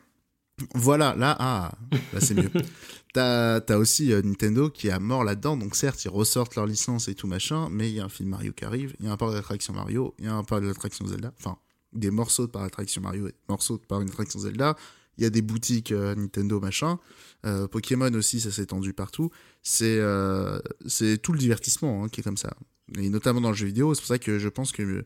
Voilà, 0.74 1.14
là, 1.18 1.36
ah, 1.38 1.72
là 2.14 2.20
c'est 2.20 2.32
mieux. 2.32 2.50
T'as 3.12 3.60
as 3.60 3.76
aussi 3.76 4.12
euh, 4.12 4.22
Nintendo 4.22 4.70
qui 4.70 4.90
a 4.90 4.98
mort 4.98 5.22
là-dedans, 5.22 5.56
donc 5.56 5.76
certes, 5.76 6.02
ils 6.06 6.08
ressortent 6.08 6.54
leur 6.54 6.64
licence 6.64 7.08
et 7.08 7.14
tout 7.14 7.26
machin, 7.26 7.68
mais 7.70 7.90
il 7.90 7.94
y 7.96 8.00
a 8.00 8.04
un 8.04 8.08
film 8.08 8.30
Mario 8.30 8.52
qui 8.52 8.64
arrive, 8.64 8.94
il 8.98 9.04
y 9.04 9.08
a 9.08 9.12
un 9.12 9.16
parc 9.18 9.32
d'attraction 9.32 9.74
Mario, 9.74 10.14
il 10.18 10.24
y 10.24 10.28
a 10.28 10.34
un 10.34 10.44
parc 10.44 10.64
d'attraction 10.64 11.06
Zelda, 11.06 11.32
enfin, 11.38 11.58
des 11.92 12.10
morceaux 12.10 12.46
de 12.46 12.50
parc 12.50 12.64
d'attraction 12.64 13.02
Mario 13.02 13.26
et 13.28 13.32
des 13.32 13.38
morceaux 13.48 13.76
de 13.76 13.84
parc 13.84 14.04
d'attraction 14.04 14.38
Zelda, 14.40 14.76
il 15.18 15.24
y 15.24 15.26
a 15.26 15.30
des 15.30 15.42
boutiques 15.42 15.92
euh, 15.92 16.14
Nintendo 16.14 16.60
machin, 16.60 16.98
euh, 17.44 17.66
Pokémon 17.68 18.12
aussi, 18.14 18.40
ça 18.40 18.50
s'est 18.50 18.62
étendu 18.62 18.92
partout, 18.92 19.30
c'est 19.62 19.98
euh, 19.98 20.58
c'est 20.86 21.18
tout 21.18 21.32
le 21.32 21.38
divertissement 21.38 22.04
hein, 22.04 22.08
qui 22.08 22.20
est 22.20 22.24
comme 22.24 22.36
ça. 22.36 22.54
Et 22.98 23.08
notamment 23.08 23.40
dans 23.40 23.50
le 23.50 23.56
jeu 23.56 23.66
vidéo, 23.66 23.94
c'est 23.94 24.00
pour 24.00 24.08
ça 24.08 24.18
que 24.18 24.38
je 24.38 24.48
pense 24.48 24.72
que 24.72 25.04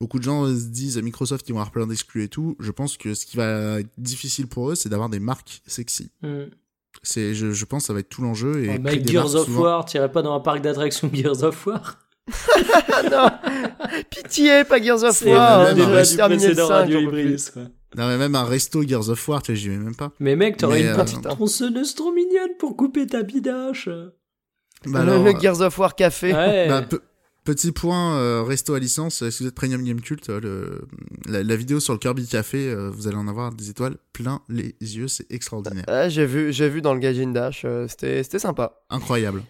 beaucoup 0.00 0.18
de 0.18 0.24
gens 0.24 0.46
se 0.46 0.66
disent 0.66 0.98
à 0.98 1.02
Microsoft 1.02 1.44
qu'ils 1.44 1.54
vont 1.54 1.60
avoir 1.60 1.72
plein 1.72 1.86
d'exclus 1.86 2.24
et 2.24 2.28
tout. 2.28 2.56
Je 2.60 2.70
pense 2.70 2.96
que 2.96 3.14
ce 3.14 3.26
qui 3.26 3.36
va 3.36 3.80
être 3.80 3.90
difficile 3.98 4.46
pour 4.48 4.70
eux, 4.70 4.74
c'est 4.74 4.88
d'avoir 4.88 5.08
des 5.08 5.20
marques 5.20 5.62
sexy. 5.66 6.10
Hmm. 6.22 6.44
C'est, 7.02 7.34
je, 7.34 7.52
je 7.52 7.64
pense 7.64 7.84
que 7.84 7.86
ça 7.88 7.92
va 7.94 8.00
être 8.00 8.08
tout 8.08 8.22
l'enjeu. 8.22 8.64
Et 8.64 8.78
Oh, 8.78 8.88
Gears 9.04 9.34
of 9.34 9.46
souvent- 9.46 9.62
War, 9.62 9.84
t'irais 9.84 10.12
pas 10.12 10.22
dans 10.22 10.34
un 10.34 10.40
parc 10.40 10.60
d'attractions 10.60 11.10
Gears 11.14 11.42
of 11.42 11.66
War? 11.66 11.98
Non 13.10 13.28
Pitié, 14.10 14.64
pas 14.64 14.80
Gears 14.80 15.02
of 15.02 15.16
C'est 15.16 15.32
War 15.34 15.74
vais 15.74 15.84
reste 15.86 16.16
terminer 16.16 16.48
le 16.48 16.54
précédent 16.54 16.68
5, 16.68 16.74
Radio 16.74 17.00
j'en 17.00 17.06
peux 17.06 17.12
plus. 17.12 17.22
Ibris, 17.22 17.44
quoi. 17.52 17.62
Non, 17.96 18.06
mais 18.08 18.16
même 18.18 18.34
un 18.34 18.44
resto 18.44 18.82
Gears 18.86 19.08
of 19.10 19.28
War, 19.28 19.42
tu 19.42 19.52
vois, 19.52 19.56
j'y 19.58 19.68
vais 19.68 19.76
même 19.76 19.94
pas. 19.96 20.12
Mais 20.20 20.34
mec, 20.36 20.56
t'aurais 20.56 20.80
une 20.82 20.86
euh, 20.88 20.96
petite 20.96 21.22
tronçonneuse 21.22 21.94
trop 21.94 22.12
mignonne 22.12 22.56
pour 22.58 22.76
couper 22.76 23.06
ta 23.06 23.22
bidache. 23.22 23.88
Bah 24.86 25.04
le, 25.04 25.12
alors, 25.12 25.24
le 25.24 25.38
Gears 25.38 25.60
of 25.60 25.78
War 25.78 25.94
Café. 25.94 26.32
Ouais. 26.32 26.68
bah, 26.68 26.82
pe- 26.82 27.00
petit 27.44 27.70
point, 27.72 28.16
euh, 28.16 28.42
resto 28.42 28.74
à 28.74 28.78
licence, 28.80 29.22
euh, 29.22 29.30
si 29.30 29.42
vous 29.42 29.48
êtes 29.48 29.54
Premium 29.54 29.82
Game 29.84 30.00
Cult, 30.00 30.28
euh, 30.30 30.40
le, 30.40 30.80
la, 31.28 31.42
la 31.42 31.56
vidéo 31.56 31.80
sur 31.80 31.92
le 31.92 31.98
Kirby 31.98 32.26
Café, 32.26 32.68
euh, 32.68 32.90
vous 32.90 33.06
allez 33.08 33.16
en 33.16 33.28
avoir 33.28 33.52
des 33.52 33.68
étoiles 33.70 33.96
plein 34.12 34.40
les 34.48 34.74
yeux, 34.80 35.06
c'est 35.08 35.30
extraordinaire. 35.30 35.84
Ah, 35.86 36.08
j'ai 36.08 36.26
vu, 36.26 36.52
j'ai 36.52 36.68
vu 36.68 36.82
dans 36.82 36.94
le 36.94 37.00
Gaijin 37.00 37.32
Dash, 37.32 37.62
euh, 37.64 37.86
c'était, 37.88 38.22
c'était 38.22 38.38
sympa. 38.38 38.80
Incroyable. 38.90 39.42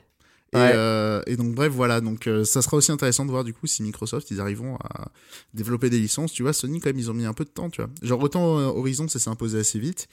Et, 0.54 0.58
Ouais. 0.58 0.72
euh, 0.74 1.22
et 1.26 1.36
donc 1.36 1.54
bref 1.54 1.72
voilà. 1.72 2.00
Donc 2.02 2.26
euh, 2.26 2.44
ça 2.44 2.60
sera 2.60 2.76
aussi 2.76 2.92
intéressant 2.92 3.24
de 3.24 3.30
voir 3.30 3.42
du 3.44 3.54
coup 3.54 3.66
si 3.66 3.82
Microsoft 3.82 4.30
ils 4.30 4.40
arriveront 4.40 4.76
à 4.76 5.08
développer 5.54 5.88
des 5.88 5.98
licences. 5.98 6.32
Tu 6.32 6.42
vois 6.42 6.52
Sony 6.52 6.78
quand 6.80 6.90
même 6.90 6.98
ils 6.98 7.10
ont 7.10 7.14
mis 7.14 7.24
un 7.24 7.32
peu 7.32 7.44
de 7.44 7.50
temps 7.50 7.70
tu 7.70 7.80
vois. 7.80 7.90
Genre 8.02 8.20
autant 8.22 8.58
euh, 8.58 8.64
Horizon 8.66 9.08
ça 9.08 9.18
s'est 9.18 9.30
imposé 9.30 9.58
assez 9.60 9.78
vite 9.78 10.08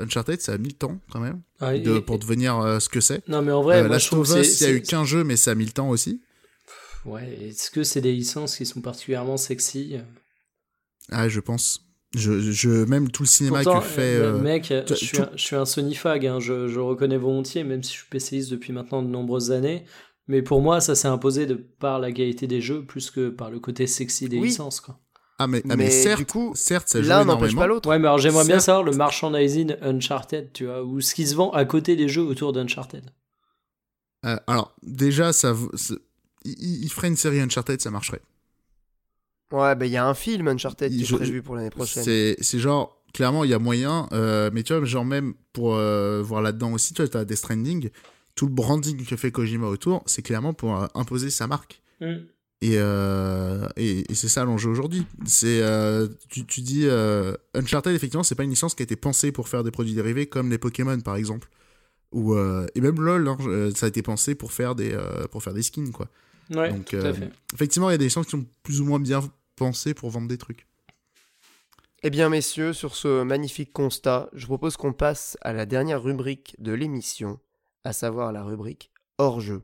Uncharted 0.00 0.40
ça 0.40 0.52
a 0.54 0.58
mis 0.58 0.68
le 0.70 0.74
temps 0.74 0.98
quand 1.12 1.20
même 1.20 1.40
Ah, 1.60 1.76
de, 1.78 1.96
et- 1.96 2.00
pour 2.00 2.18
devenir 2.18 2.80
ce 2.80 2.88
que 2.88 3.00
c'est. 3.00 3.26
Non, 3.28 3.42
mais 3.42 3.52
en 3.52 3.62
vrai, 3.62 3.88
Last 3.88 4.06
trouve 4.08 4.28
of 4.30 4.38
Us 4.40 4.60
il 4.60 4.64
y 4.64 4.66
a 4.70 4.72
eu 4.72 4.82
qu'un 4.82 5.04
jeu 5.04 5.22
mais 5.24 5.36
ça 5.36 5.52
a 5.52 5.54
mis 5.54 5.64
le 5.64 5.72
temps 5.72 5.88
aussi. 5.88 6.20
Ouais, 7.04 7.38
est-ce 7.40 7.70
que 7.70 7.84
c'est 7.84 8.00
des 8.00 8.12
licences 8.12 8.56
qui 8.56 8.66
sont 8.66 8.80
particulièrement 8.80 9.36
sexy? 9.36 9.98
Ah 11.12 11.28
je 11.28 11.38
pense 11.38 11.85
je, 12.14 12.40
je 12.40 12.70
même 12.84 13.10
tout 13.10 13.24
le 13.24 13.28
cinéma 13.28 13.62
Pourtant, 13.62 13.80
que 13.80 13.86
fait 13.86 14.16
euh, 14.16 14.34
euh, 14.34 14.38
mec, 14.38 14.72
je 14.88 14.94
suis, 14.94 15.18
un, 15.18 15.30
je 15.34 15.42
suis 15.42 15.56
un 15.56 15.64
Sony 15.64 15.94
fag, 15.94 16.26
hein, 16.26 16.38
je, 16.40 16.68
je 16.68 16.74
le 16.76 16.82
reconnais 16.82 17.16
volontiers, 17.18 17.64
même 17.64 17.82
si 17.82 17.92
je 17.92 17.98
suis 17.98 18.08
PCiste 18.08 18.50
depuis 18.50 18.72
maintenant 18.72 19.02
de 19.02 19.08
nombreuses 19.08 19.50
années. 19.52 19.84
Mais 20.28 20.42
pour 20.42 20.60
moi, 20.62 20.80
ça 20.80 20.94
s'est 20.94 21.08
imposé 21.08 21.46
de 21.46 21.54
par 21.54 21.98
la 22.00 22.10
qualité 22.12 22.46
des 22.46 22.60
jeux 22.60 22.84
plus 22.84 23.10
que 23.10 23.28
par 23.28 23.50
le 23.50 23.60
côté 23.60 23.86
sexy 23.86 24.28
des 24.28 24.38
Oui. 24.38 24.48
licences. 24.48 24.80
Quoi. 24.80 24.98
ah 25.38 25.46
mais, 25.46 25.62
ah, 25.64 25.68
Mais 25.68 25.76
mais 25.84 25.90
certes 25.90 26.18
du 26.18 26.26
coup, 26.26 26.52
certes 26.56 26.88
ça 26.88 27.00
joue 27.02 27.08
L'un 27.08 27.24
n'empêche 27.24 27.50
énormément 27.52 27.60
pas 27.60 27.66
l'autre. 27.66 27.88
Ouais, 27.88 27.98
mais 27.98 28.06
alors 28.06 28.18
j'aimerais 28.18 28.44
bien 28.46 28.58
savoir 28.58 28.82
le 28.82 28.92
merchandising 28.92 29.76
Uncharted, 29.82 30.52
tu 30.52 30.64
vois, 30.66 30.82
ou 30.82 31.00
ce 31.00 31.14
qui 31.14 31.26
se 31.26 31.34
vend 31.34 31.50
à 31.50 31.64
côté 31.64 31.94
des 31.96 32.08
jeux 32.08 32.22
autour 32.22 32.52
d'Uncharted. 32.52 33.04
Euh, 34.24 34.36
alors 34.46 34.74
déjà 34.82 35.32
ça 35.32 35.54
il 36.44 36.88
ferait 36.88 37.08
une 37.08 37.16
série 37.16 37.40
Uncharted 37.40 37.80
ça 37.80 37.90
marcherait 37.90 38.22
Ouais, 39.52 39.74
bah 39.76 39.86
il 39.86 39.92
y 39.92 39.96
a 39.96 40.06
un 40.06 40.14
film 40.14 40.48
Uncharted 40.48 40.90
qui 40.92 41.02
est 41.02 41.16
prévu 41.16 41.42
pour 41.42 41.54
l'année 41.54 41.70
prochaine. 41.70 42.02
C'est, 42.02 42.36
c'est 42.40 42.58
genre, 42.58 43.00
clairement, 43.14 43.44
il 43.44 43.50
y 43.50 43.54
a 43.54 43.58
moyen, 43.58 44.08
euh, 44.12 44.50
mais 44.52 44.62
tu 44.62 44.74
vois, 44.74 44.84
genre 44.84 45.04
même 45.04 45.34
pour 45.52 45.76
euh, 45.76 46.20
voir 46.22 46.42
là-dedans 46.42 46.72
aussi, 46.72 46.94
tu 46.94 47.02
vois, 47.02 47.08
t'as 47.08 47.24
Death 47.24 47.38
Stranding, 47.38 47.90
tout 48.34 48.46
le 48.46 48.52
branding 48.52 49.04
que 49.04 49.16
fait 49.16 49.30
Kojima 49.30 49.68
autour, 49.68 50.02
c'est 50.06 50.22
clairement 50.22 50.52
pour 50.52 50.76
euh, 50.76 50.86
imposer 50.94 51.30
sa 51.30 51.46
marque. 51.46 51.80
Et, 52.62 52.74
euh, 52.76 53.68
et, 53.76 54.10
et 54.10 54.14
c'est 54.14 54.28
ça 54.28 54.44
l'enjeu 54.44 54.70
aujourd'hui. 54.70 55.06
C'est, 55.26 55.60
euh, 55.62 56.08
tu, 56.28 56.44
tu 56.44 56.60
dis, 56.62 56.86
euh, 56.86 57.34
Uncharted, 57.54 57.94
effectivement, 57.94 58.22
c'est 58.24 58.34
pas 58.34 58.44
une 58.44 58.50
licence 58.50 58.74
qui 58.74 58.82
a 58.82 58.84
été 58.84 58.96
pensée 58.96 59.30
pour 59.30 59.48
faire 59.48 59.62
des 59.62 59.70
produits 59.70 59.94
dérivés 59.94 60.26
comme 60.26 60.50
les 60.50 60.58
Pokémon, 60.58 60.98
par 61.00 61.16
exemple. 61.16 61.48
Ou, 62.12 62.34
euh, 62.34 62.66
et 62.74 62.80
même 62.80 63.00
LoL, 63.00 63.28
hein, 63.28 63.36
ça 63.74 63.86
a 63.86 63.88
été 63.88 64.02
pensé 64.02 64.34
pour 64.34 64.52
faire 64.52 64.74
des, 64.74 64.92
euh, 64.92 65.26
pour 65.30 65.42
faire 65.42 65.54
des 65.54 65.62
skins, 65.62 65.92
quoi. 65.92 66.08
Ouais, 66.50 66.70
Donc, 66.70 66.86
tout 66.86 66.96
euh, 66.96 67.10
à 67.10 67.12
fait. 67.12 67.30
Effectivement, 67.54 67.88
il 67.90 67.92
y 67.92 67.94
a 67.94 67.98
des 67.98 68.04
licences 68.04 68.26
qui 68.26 68.32
sont 68.32 68.46
plus 68.62 68.80
ou 68.80 68.84
moins 68.84 69.00
bien 69.00 69.20
pensées 69.56 69.94
pour 69.94 70.10
vendre 70.10 70.28
des 70.28 70.38
trucs. 70.38 70.66
Eh 72.02 72.10
bien, 72.10 72.28
messieurs, 72.28 72.72
sur 72.72 72.94
ce 72.94 73.22
magnifique 73.22 73.72
constat, 73.72 74.28
je 74.32 74.46
propose 74.46 74.76
qu'on 74.76 74.92
passe 74.92 75.36
à 75.40 75.52
la 75.52 75.66
dernière 75.66 76.02
rubrique 76.02 76.54
de 76.58 76.72
l'émission, 76.72 77.40
à 77.84 77.92
savoir 77.92 78.32
la 78.32 78.44
rubrique 78.44 78.90
hors 79.18 79.40
jeu. 79.40 79.62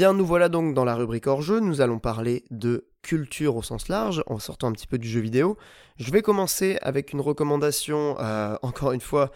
Bien, 0.00 0.14
nous 0.14 0.24
voilà 0.24 0.48
donc 0.48 0.72
dans 0.72 0.86
la 0.86 0.94
rubrique 0.94 1.26
hors 1.26 1.42
jeu. 1.42 1.60
Nous 1.60 1.82
allons 1.82 1.98
parler 1.98 2.44
de 2.50 2.86
culture 3.02 3.56
au 3.56 3.62
sens 3.62 3.88
large, 3.88 4.22
en 4.28 4.38
sortant 4.38 4.68
un 4.68 4.72
petit 4.72 4.86
peu 4.86 4.96
du 4.96 5.06
jeu 5.06 5.20
vidéo. 5.20 5.58
Je 5.98 6.10
vais 6.10 6.22
commencer 6.22 6.78
avec 6.80 7.12
une 7.12 7.20
recommandation, 7.20 8.16
euh, 8.18 8.56
encore 8.62 8.92
une 8.92 9.02
fois, 9.02 9.30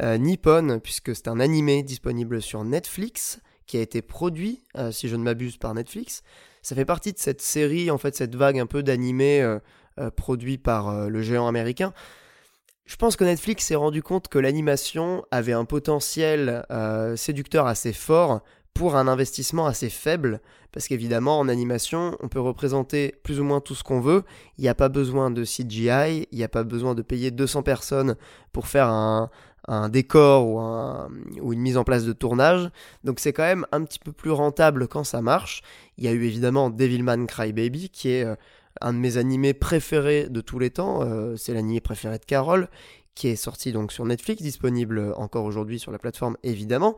euh, 0.00 0.18
nippon, 0.18 0.80
puisque 0.82 1.14
c'est 1.14 1.28
un 1.28 1.38
animé 1.38 1.84
disponible 1.84 2.42
sur 2.42 2.64
Netflix, 2.64 3.38
qui 3.68 3.76
a 3.76 3.80
été 3.80 4.02
produit, 4.02 4.64
euh, 4.76 4.90
si 4.90 5.08
je 5.08 5.14
ne 5.14 5.22
m'abuse, 5.22 5.56
par 5.56 5.72
Netflix. 5.72 6.24
Ça 6.62 6.74
fait 6.74 6.84
partie 6.84 7.12
de 7.12 7.18
cette 7.18 7.40
série, 7.40 7.88
en 7.88 7.98
fait, 7.98 8.16
cette 8.16 8.34
vague 8.34 8.58
un 8.58 8.66
peu 8.66 8.82
d'animés 8.82 9.40
euh, 9.40 10.10
produits 10.16 10.58
par 10.58 11.08
le 11.08 11.22
géant 11.22 11.46
américain. 11.46 11.92
Je 12.86 12.96
pense 12.96 13.14
que 13.14 13.22
Netflix 13.22 13.66
s'est 13.66 13.76
rendu 13.76 14.02
compte 14.02 14.26
que 14.26 14.40
l'animation 14.40 15.24
avait 15.30 15.52
un 15.52 15.66
potentiel 15.66 16.64
séducteur 17.16 17.66
assez 17.66 17.92
fort 17.92 18.40
pour 18.78 18.94
un 18.94 19.08
investissement 19.08 19.66
assez 19.66 19.90
faible, 19.90 20.40
parce 20.70 20.86
qu'évidemment 20.86 21.40
en 21.40 21.48
animation, 21.48 22.16
on 22.20 22.28
peut 22.28 22.38
représenter 22.38 23.12
plus 23.24 23.40
ou 23.40 23.44
moins 23.44 23.60
tout 23.60 23.74
ce 23.74 23.82
qu'on 23.82 24.00
veut, 24.00 24.22
il 24.56 24.62
n'y 24.62 24.68
a 24.68 24.74
pas 24.76 24.88
besoin 24.88 25.32
de 25.32 25.42
CGI, 25.42 26.28
il 26.30 26.38
n'y 26.38 26.44
a 26.44 26.48
pas 26.48 26.62
besoin 26.62 26.94
de 26.94 27.02
payer 27.02 27.32
200 27.32 27.64
personnes 27.64 28.14
pour 28.52 28.68
faire 28.68 28.86
un, 28.86 29.30
décor 29.88 30.46
ou, 30.46 30.60
ou, 31.42 31.52
une 31.52 31.60
mise 31.60 31.76
en 31.76 31.82
place 31.82 32.04
de 32.04 32.12
tournage, 32.12 32.70
donc 33.02 33.18
c'est 33.18 33.32
quand 33.32 33.42
même 33.42 33.66
un 33.72 33.82
petit 33.82 33.98
peu 33.98 34.12
plus 34.12 34.30
rentable 34.30 34.86
quand 34.86 35.02
ça 35.02 35.22
marche. 35.22 35.62
Il 35.98 36.04
y 36.04 36.08
a 36.08 36.12
eu 36.12 36.24
évidemment 36.24 36.70
Devilman 36.70 37.26
Crybaby, 37.26 37.90
qui 37.90 38.10
est 38.10 38.24
euh, 38.24 38.36
un 38.80 38.92
de 38.92 38.98
mes 38.98 39.16
animés 39.16 39.54
préférés 39.54 40.28
de 40.30 40.40
tous 40.40 40.60
les 40.60 40.70
temps, 40.70 41.02
euh, 41.02 41.34
c'est 41.34 41.52
l'animé 41.52 41.80
préféré 41.80 42.18
de 42.18 42.24
Carole, 42.24 42.68
qui 43.16 43.26
est 43.26 43.36
sorti 43.36 43.72
donc 43.72 43.90
sur 43.90 44.04
Netflix, 44.04 44.40
disponible 44.40 45.12
encore 45.16 45.44
aujourd'hui 45.44 45.80
sur 45.80 45.90
la 45.90 45.98
plateforme 45.98 46.36
évidemment, 46.44 46.96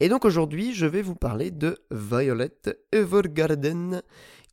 et 0.00 0.08
donc 0.08 0.24
aujourd'hui, 0.24 0.74
je 0.74 0.86
vais 0.86 1.02
vous 1.02 1.14
parler 1.14 1.50
de 1.50 1.78
Violet 1.90 2.56
Evergarden, 2.90 4.02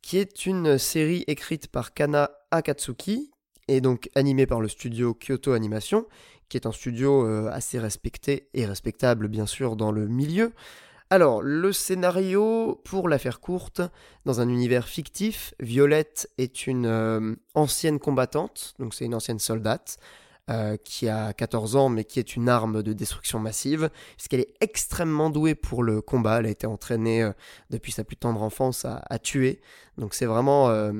qui 0.02 0.18
est 0.18 0.46
une 0.46 0.76
série 0.78 1.24
écrite 1.26 1.68
par 1.68 1.94
Kana 1.94 2.30
Akatsuki 2.50 3.30
et 3.66 3.80
donc 3.80 4.10
animée 4.14 4.46
par 4.46 4.60
le 4.60 4.68
studio 4.68 5.14
Kyoto 5.14 5.52
Animation, 5.52 6.06
qui 6.48 6.58
est 6.58 6.66
un 6.66 6.72
studio 6.72 7.26
euh, 7.26 7.50
assez 7.50 7.78
respecté 7.78 8.48
et 8.52 8.66
respectable 8.66 9.28
bien 9.28 9.46
sûr 9.46 9.76
dans 9.76 9.90
le 9.90 10.06
milieu. 10.06 10.52
Alors, 11.10 11.40
le 11.40 11.72
scénario, 11.72 12.82
pour 12.84 13.08
la 13.08 13.18
faire 13.18 13.40
courte, 13.40 13.80
dans 14.26 14.42
un 14.42 14.48
univers 14.50 14.86
fictif, 14.86 15.54
Violette 15.58 16.30
est 16.36 16.66
une 16.66 16.84
euh, 16.84 17.34
ancienne 17.54 17.98
combattante, 17.98 18.74
donc 18.78 18.92
c'est 18.92 19.06
une 19.06 19.14
ancienne 19.14 19.38
soldate, 19.38 19.96
euh, 20.50 20.78
qui 20.82 21.10
a 21.10 21.34
14 21.34 21.76
ans, 21.76 21.90
mais 21.90 22.04
qui 22.04 22.18
est 22.18 22.34
une 22.34 22.48
arme 22.48 22.82
de 22.82 22.94
destruction 22.94 23.38
massive, 23.38 23.90
puisqu'elle 24.16 24.40
est 24.40 24.54
extrêmement 24.62 25.28
douée 25.28 25.54
pour 25.54 25.82
le 25.82 26.00
combat. 26.00 26.38
Elle 26.38 26.46
a 26.46 26.50
été 26.50 26.66
entraînée 26.66 27.22
euh, 27.22 27.32
depuis 27.68 27.92
sa 27.92 28.02
plus 28.02 28.16
tendre 28.16 28.42
enfance 28.42 28.86
à, 28.86 29.18
tuer. 29.18 29.60
Donc 29.98 30.14
c'est 30.14 30.24
vraiment 30.24 30.70
euh, 30.70 30.92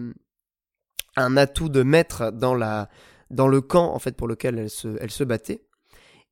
un 1.16 1.36
atout 1.38 1.70
de 1.70 1.82
maître 1.82 2.30
dans, 2.30 2.54
la, 2.54 2.90
dans 3.30 3.48
le 3.48 3.62
camp 3.62 3.94
en 3.94 3.98
fait 3.98 4.18
pour 4.18 4.28
lequel 4.28 4.58
elle 4.58 4.68
se, 4.68 4.98
elle 5.00 5.10
se 5.10 5.24
battait. 5.24 5.64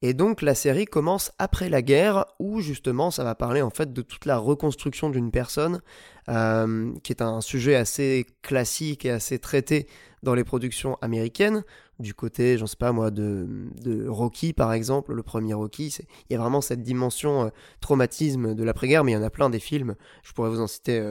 Et 0.02 0.12
donc 0.12 0.42
la 0.42 0.54
série 0.54 0.84
commence 0.84 1.32
après 1.38 1.70
la 1.70 1.80
guerre, 1.80 2.26
où 2.38 2.60
justement 2.60 3.10
ça 3.10 3.24
va 3.24 3.34
parler 3.34 3.62
en 3.62 3.70
fait 3.70 3.94
de 3.94 4.02
toute 4.02 4.26
la 4.26 4.36
reconstruction 4.36 5.08
d'une 5.08 5.30
personne, 5.30 5.80
qui 6.28 7.12
est 7.12 7.22
un 7.22 7.40
sujet 7.40 7.76
assez 7.76 8.26
classique 8.42 9.06
et 9.06 9.10
assez 9.10 9.38
traité 9.38 9.86
dans 10.22 10.34
les 10.34 10.44
productions 10.44 10.98
américaines, 11.00 11.62
du 11.98 12.14
côté, 12.14 12.58
j'en 12.58 12.66
sais 12.66 12.76
pas 12.76 12.92
moi, 12.92 13.10
de, 13.10 14.06
Rocky 14.08 14.52
par 14.52 14.72
exemple, 14.72 15.14
le 15.14 15.22
premier 15.22 15.54
Rocky, 15.54 15.94
il 16.28 16.32
y 16.32 16.36
a 16.36 16.38
vraiment 16.38 16.60
cette 16.60 16.82
dimension 16.82 17.46
euh, 17.46 17.48
traumatisme 17.80 18.54
de 18.54 18.64
l'après-guerre, 18.64 19.04
mais 19.04 19.12
il 19.12 19.14
y 19.14 19.18
en 19.18 19.22
a 19.22 19.30
plein 19.30 19.50
des 19.50 19.60
films, 19.60 19.96
je 20.22 20.32
pourrais 20.32 20.50
vous 20.50 20.60
en 20.60 20.66
citer 20.66 21.02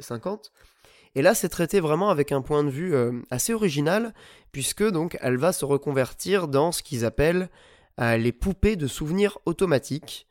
50. 0.00 0.52
Euh, 0.54 0.60
Et 1.14 1.22
là, 1.22 1.34
c'est 1.34 1.48
traité 1.48 1.80
vraiment 1.80 2.10
avec 2.10 2.32
un 2.32 2.42
point 2.42 2.64
de 2.64 2.70
vue 2.70 2.94
euh, 2.94 3.12
assez 3.30 3.54
original, 3.54 4.12
puisque 4.52 4.84
donc 4.84 5.16
elle 5.20 5.38
va 5.38 5.52
se 5.52 5.64
reconvertir 5.64 6.48
dans 6.48 6.72
ce 6.72 6.82
qu'ils 6.82 7.04
appellent 7.04 7.48
les 7.98 8.32
poupées 8.32 8.76
de 8.76 8.86
souvenirs 8.86 9.38
automatiques. 9.46 10.26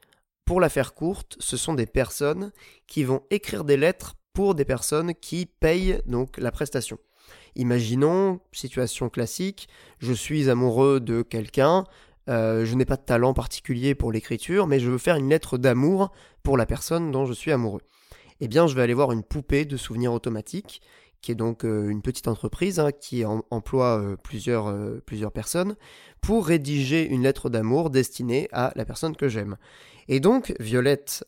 Pour 0.46 0.62
la 0.62 0.70
faire 0.70 0.94
courte, 0.94 1.36
ce 1.40 1.58
sont 1.58 1.74
des 1.74 1.88
personnes 1.88 2.52
qui 2.86 3.04
vont 3.04 3.24
écrire 3.32 3.64
des 3.64 3.76
lettres 3.76 4.14
pour 4.34 4.54
des 4.54 4.66
personnes 4.66 5.16
qui 5.16 5.48
payent 5.48 6.00
donc 6.06 6.38
la 6.38 6.52
prestation. 6.52 7.00
Imaginons, 7.56 8.42
situation 8.52 9.10
classique, 9.10 9.70
je 10.00 10.14
suis 10.14 10.50
amoureux 10.50 11.00
de 11.00 11.22
quelqu'un, 11.22 11.86
euh, 12.28 12.66
je 12.66 12.76
n'ai 12.76 12.86
pas 12.86 12.98
de 12.98 13.04
talent 13.04 13.34
particulier 13.34 13.96
pour 13.96 14.12
l'écriture, 14.12 14.68
mais 14.68 14.80
je 14.80 14.90
veux 14.90 14.98
faire 14.98 15.16
une 15.16 15.30
lettre 15.30 15.58
d'amour 15.58 16.12
pour 16.44 16.58
la 16.58 16.66
personne 16.66 17.12
dont 17.12 17.26
je 17.26 17.34
suis 17.34 17.52
amoureux. 17.52 17.82
Eh 18.42 18.48
bien, 18.48 18.68
je 18.68 18.76
vais 18.76 18.82
aller 18.82 18.94
voir 18.94 19.12
une 19.12 19.24
poupée 19.24 19.66
de 19.66 19.78
souvenirs 19.78 20.12
automatiques, 20.12 20.82
qui 21.22 21.32
est 21.32 21.36
donc 21.36 21.64
euh, 21.64 21.90
une 21.90 22.02
petite 22.02 22.28
entreprise 22.28 22.80
hein, 22.80 22.92
qui 22.92 23.24
emploie 23.26 24.00
euh, 24.00 24.16
plusieurs, 24.22 25.32
personnes, 25.32 25.76
pour 26.22 26.48
rédiger 26.48 27.08
une 27.08 27.24
lettre 27.24 27.50
d'amour 27.50 27.90
destinée 27.90 28.50
à 28.52 28.74
la 28.76 28.86
personne 28.86 29.16
que 29.16 29.30
j'aime. 29.30 29.58
Et 30.08 30.20
donc, 30.20 30.54
Violette 30.60 31.26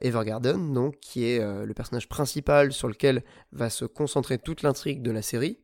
Evergarden, 0.00 0.72
donc, 0.72 1.00
qui 1.00 1.24
est 1.24 1.40
le 1.40 1.74
personnage 1.74 2.08
principal 2.08 2.72
sur 2.72 2.86
lequel 2.86 3.24
va 3.50 3.68
se 3.68 3.84
concentrer 3.84 4.38
toute 4.38 4.62
l'intrigue 4.62 5.02
de 5.02 5.10
la 5.10 5.22
série, 5.22 5.58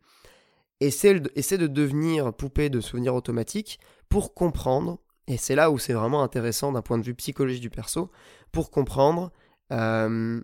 essaie, 0.81 1.19
de 1.19 1.67
devenir 1.67 2.33
poupée 2.33 2.71
de 2.71 2.81
souvenirs 2.81 3.15
automatiques 3.15 3.81
pour 4.09 4.35
comprendre, 4.35 4.99
et 5.27 5.37
c'est 5.37 5.55
là 5.55 5.71
où 5.71 5.79
c'est 5.79 5.93
vraiment 5.93 6.23
intéressant 6.23 6.73
d'un 6.73 6.83
point 6.83 6.99
de 6.99 7.05
vue 7.05 7.15
psychologique 7.15 7.63
du 7.63 7.71
perso, 7.71 8.11
pour 8.53 8.71
comprendre 8.71 9.31
euh, 9.73 10.41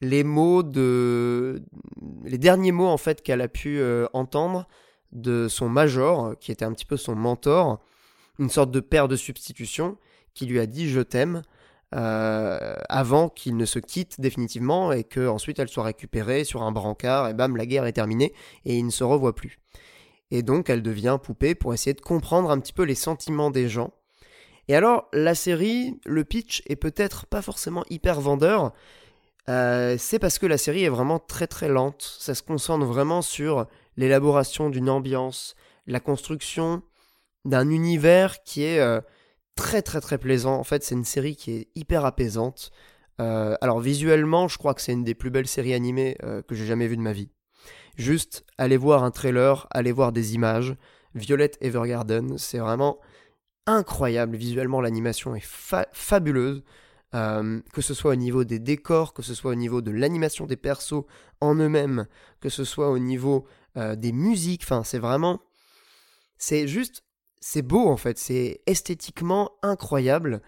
les 0.00 0.24
mots 0.24 0.62
de. 0.62 1.62
les 2.24 2.38
derniers 2.38 2.72
mots 2.72 2.86
en 2.86 2.96
fait 2.96 3.22
qu'elle 3.22 3.40
a 3.40 3.48
pu 3.48 3.78
euh, 3.78 4.06
entendre 4.12 4.66
de 5.12 5.48
son 5.48 5.68
major, 5.68 6.38
qui 6.38 6.52
était 6.52 6.64
un 6.64 6.72
petit 6.72 6.86
peu 6.86 6.96
son 6.96 7.14
mentor, 7.14 7.80
une 8.38 8.50
sorte 8.50 8.70
de 8.70 8.80
père 8.80 9.08
de 9.08 9.16
substitution, 9.16 9.96
qui 10.34 10.46
lui 10.46 10.58
a 10.58 10.66
dit 10.66 10.88
je 10.88 11.00
t'aime. 11.00 11.42
Euh, 11.94 12.74
avant 12.88 13.28
qu'il 13.28 13.56
ne 13.56 13.64
se 13.64 13.78
quitte 13.78 14.20
définitivement 14.20 14.90
et 14.90 15.04
qu'ensuite 15.04 15.60
elle 15.60 15.68
soit 15.68 15.84
récupérée 15.84 16.42
sur 16.42 16.62
un 16.64 16.72
brancard 16.72 17.28
et 17.28 17.34
bam 17.34 17.56
la 17.56 17.66
guerre 17.66 17.86
est 17.86 17.92
terminée 17.92 18.32
et 18.64 18.76
il 18.76 18.84
ne 18.84 18.90
se 18.90 19.04
revoit 19.04 19.36
plus. 19.36 19.60
Et 20.32 20.42
donc 20.42 20.70
elle 20.70 20.82
devient 20.82 21.18
poupée 21.22 21.54
pour 21.54 21.72
essayer 21.72 21.94
de 21.94 22.00
comprendre 22.00 22.50
un 22.50 22.58
petit 22.58 22.72
peu 22.72 22.82
les 22.82 22.96
sentiments 22.96 23.52
des 23.52 23.68
gens. 23.68 23.92
Et 24.66 24.74
alors 24.74 25.08
la 25.12 25.36
série, 25.36 26.00
le 26.04 26.24
pitch 26.24 26.62
est 26.66 26.74
peut-être 26.74 27.26
pas 27.26 27.42
forcément 27.42 27.84
hyper 27.90 28.20
vendeur, 28.20 28.72
euh, 29.48 29.94
c'est 29.96 30.18
parce 30.18 30.40
que 30.40 30.46
la 30.46 30.58
série 30.58 30.82
est 30.82 30.88
vraiment 30.88 31.20
très 31.20 31.46
très 31.46 31.68
lente, 31.68 32.16
ça 32.18 32.34
se 32.34 32.42
concentre 32.42 32.86
vraiment 32.86 33.22
sur 33.22 33.66
l'élaboration 33.96 34.68
d'une 34.68 34.90
ambiance, 34.90 35.54
la 35.86 36.00
construction 36.00 36.82
d'un 37.44 37.70
univers 37.70 38.42
qui 38.42 38.64
est... 38.64 38.80
Euh, 38.80 39.00
très 39.56 39.82
très 39.82 40.00
très 40.00 40.18
plaisant. 40.18 40.56
En 40.56 40.64
fait, 40.64 40.82
c'est 40.82 40.94
une 40.94 41.04
série 41.04 41.36
qui 41.36 41.52
est 41.52 41.68
hyper 41.74 42.04
apaisante. 42.04 42.70
Euh, 43.20 43.56
alors 43.60 43.80
visuellement, 43.80 44.48
je 44.48 44.58
crois 44.58 44.74
que 44.74 44.80
c'est 44.80 44.92
une 44.92 45.04
des 45.04 45.14
plus 45.14 45.30
belles 45.30 45.46
séries 45.46 45.74
animées 45.74 46.16
euh, 46.24 46.42
que 46.42 46.54
j'ai 46.54 46.66
jamais 46.66 46.88
vues 46.88 46.96
de 46.96 47.02
ma 47.02 47.12
vie. 47.12 47.30
Juste, 47.96 48.44
allez 48.58 48.76
voir 48.76 49.04
un 49.04 49.10
trailer, 49.10 49.68
allez 49.70 49.92
voir 49.92 50.12
des 50.12 50.34
images. 50.34 50.76
Violette 51.14 51.56
Evergarden, 51.60 52.38
c'est 52.38 52.58
vraiment 52.58 52.98
incroyable. 53.66 54.36
Visuellement, 54.36 54.80
l'animation 54.80 55.34
est 55.36 55.44
fabuleuse. 55.44 56.64
Euh, 57.14 57.60
que 57.72 57.80
ce 57.80 57.94
soit 57.94 58.10
au 58.10 58.16
niveau 58.16 58.42
des 58.42 58.58
décors, 58.58 59.14
que 59.14 59.22
ce 59.22 59.34
soit 59.34 59.52
au 59.52 59.54
niveau 59.54 59.80
de 59.80 59.92
l'animation 59.92 60.46
des 60.46 60.56
persos 60.56 61.04
en 61.40 61.54
eux-mêmes, 61.54 62.08
que 62.40 62.48
ce 62.48 62.64
soit 62.64 62.90
au 62.90 62.98
niveau 62.98 63.46
des 63.76 64.12
musiques, 64.12 64.62
enfin 64.62 64.84
c'est 64.84 65.00
vraiment... 65.00 65.40
C'est 66.38 66.68
juste 66.68 67.04
c'est 67.46 67.60
beau 67.60 67.88
en 67.88 67.98
fait, 67.98 68.16
c'est 68.18 68.62
esthétiquement 68.64 69.52
incroyable. 69.60 70.40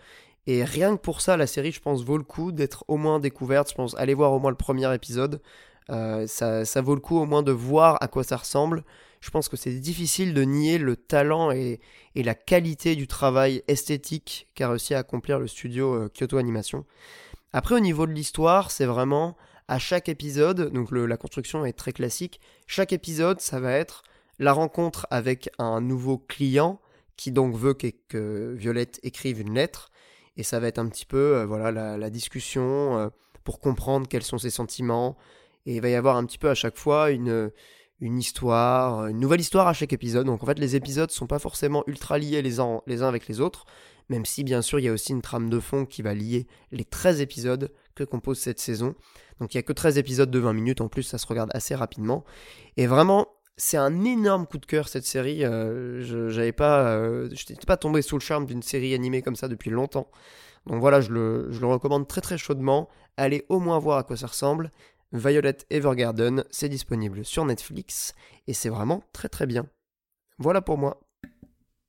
Et 0.46 0.64
rien 0.64 0.96
que 0.96 1.02
pour 1.02 1.20
ça, 1.20 1.36
la 1.36 1.46
série, 1.46 1.70
je 1.70 1.80
pense, 1.80 2.02
vaut 2.02 2.16
le 2.16 2.24
coup 2.24 2.52
d'être 2.52 2.86
au 2.88 2.96
moins 2.96 3.20
découverte. 3.20 3.68
Je 3.68 3.74
pense, 3.74 3.94
allez 3.98 4.14
voir 4.14 4.32
au 4.32 4.38
moins 4.38 4.50
le 4.50 4.56
premier 4.56 4.92
épisode. 4.94 5.42
Euh, 5.90 6.26
ça, 6.26 6.80
vaut 6.80 6.94
le 6.94 7.02
coup 7.02 7.18
au 7.18 7.26
moins 7.26 7.42
de 7.42 7.52
voir 7.52 7.98
à 8.00 8.08
quoi 8.08 8.24
ça 8.24 8.38
ressemble. 8.38 8.82
Je 9.20 9.28
pense 9.28 9.50
que 9.50 9.58
c'est 9.58 9.74
difficile 9.74 10.32
de 10.32 10.42
nier 10.42 10.78
le 10.78 10.96
talent 10.96 11.50
et, 11.50 11.80
la 12.14 12.34
qualité 12.34 12.96
du 12.96 13.06
travail 13.06 13.62
esthétique 13.68 14.48
qu'a 14.54 14.70
réussi 14.70 14.94
à 14.94 15.00
accomplir 15.00 15.38
le 15.38 15.48
studio 15.48 15.92
euh, 15.92 16.08
Kyoto 16.08 16.38
Animation. 16.38 16.86
Après, 17.52 17.74
au 17.74 17.80
niveau 17.80 18.06
de 18.06 18.12
l'histoire, 18.12 18.70
c'est 18.70 18.86
vraiment 18.86 19.36
à 19.68 19.78
chaque 19.78 20.08
épisode, 20.08 20.72
donc 20.72 20.90
la 20.92 21.18
construction 21.18 21.66
est 21.66 21.74
très 21.74 21.92
classique. 21.92 22.40
Chaque 22.66 22.94
épisode, 22.94 23.42
ça 23.42 23.60
va 23.60 23.72
être 23.72 24.02
la 24.38 24.54
rencontre 24.54 25.06
avec 25.10 25.50
un 25.58 25.82
nouveau 25.82 26.16
client 26.16 26.80
qui 27.16 27.32
donc 27.32 27.54
veut 27.54 27.74
que, 27.74 28.54
Violette 28.56 29.00
écrive 29.02 29.40
une 29.40 29.54
lettre. 29.54 29.90
Et 30.36 30.42
ça 30.42 30.60
va 30.60 30.68
être 30.68 30.78
un 30.78 30.88
petit 30.88 31.06
peu 31.06 31.36
euh, 31.36 31.46
voilà 31.46 31.96
la, 31.96 32.10
discussion 32.10 32.98
euh, 32.98 33.08
pour 33.42 33.58
comprendre 33.58 34.06
quels 34.06 34.22
sont 34.22 34.38
ses 34.38 34.50
sentiments. 34.50 35.16
Et 35.64 35.76
il 35.76 35.80
va 35.80 35.88
y 35.88 35.94
avoir 35.94 36.16
un 36.16 36.24
petit 36.26 36.38
peu 36.38 36.50
à 36.50 36.54
chaque 36.54 36.76
fois 36.76 37.10
une, 37.10 37.50
une 38.00 38.18
histoire, 38.18 39.06
une 39.06 39.18
nouvelle 39.18 39.40
histoire 39.40 39.66
à 39.66 39.72
chaque 39.72 39.92
épisode. 39.92 40.26
Donc 40.26 40.42
en 40.42 40.46
fait, 40.46 40.58
les 40.58 40.76
épisodes 40.76 41.10
sont 41.10 41.26
pas 41.26 41.38
forcément 41.38 41.84
ultra 41.86 42.18
liés 42.18 42.42
les 42.42 42.60
uns, 42.60 42.82
les 42.86 43.02
uns 43.02 43.08
avec 43.08 43.26
les 43.28 43.40
autres, 43.40 43.64
même 44.08 44.24
si 44.24 44.44
bien 44.44 44.62
sûr 44.62 44.78
il 44.78 44.84
y 44.84 44.88
a 44.88 44.92
aussi 44.92 45.12
une 45.12 45.22
trame 45.22 45.48
de 45.48 45.58
fond 45.58 45.86
qui 45.86 46.02
va 46.02 46.14
lier 46.14 46.46
les 46.70 46.84
13 46.84 47.20
épisodes 47.20 47.72
que 47.94 48.04
compose 48.04 48.38
cette 48.38 48.60
saison. 48.60 48.94
Donc 49.40 49.54
il 49.54 49.58
y 49.58 49.60
a 49.60 49.62
que 49.62 49.72
13 49.72 49.98
épisodes 49.98 50.30
de 50.30 50.38
20 50.38 50.52
minutes, 50.52 50.80
en 50.80 50.88
plus 50.88 51.02
ça 51.02 51.18
se 51.18 51.26
regarde 51.26 51.50
assez 51.54 51.74
rapidement. 51.74 52.24
Et 52.76 52.86
vraiment, 52.86 53.28
c'est 53.56 53.76
un 53.76 54.04
énorme 54.04 54.46
coup 54.46 54.58
de 54.58 54.66
cœur 54.66 54.88
cette 54.88 55.04
série. 55.06 55.44
Euh, 55.44 56.02
je 56.02 56.28
j'avais 56.28 56.52
pas, 56.52 56.88
euh, 56.96 57.28
n'étais 57.28 57.66
pas 57.66 57.76
tombé 57.76 58.02
sous 58.02 58.16
le 58.16 58.22
charme 58.22 58.46
d'une 58.46 58.62
série 58.62 58.94
animée 58.94 59.22
comme 59.22 59.36
ça 59.36 59.48
depuis 59.48 59.70
longtemps. 59.70 60.10
Donc 60.66 60.80
voilà, 60.80 61.00
je 61.00 61.10
le, 61.10 61.50
je 61.52 61.60
le 61.60 61.66
recommande 61.66 62.08
très 62.08 62.20
très 62.20 62.38
chaudement. 62.38 62.88
Allez 63.16 63.46
au 63.48 63.60
moins 63.60 63.78
voir 63.78 63.98
à 63.98 64.02
quoi 64.02 64.16
ça 64.16 64.26
ressemble. 64.26 64.70
Violet 65.12 65.56
Evergarden, 65.70 66.44
c'est 66.50 66.68
disponible 66.68 67.24
sur 67.24 67.44
Netflix 67.44 68.14
et 68.46 68.52
c'est 68.52 68.68
vraiment 68.68 69.02
très 69.12 69.28
très 69.28 69.46
bien. 69.46 69.66
Voilà 70.38 70.60
pour 70.60 70.76
moi. 70.76 71.00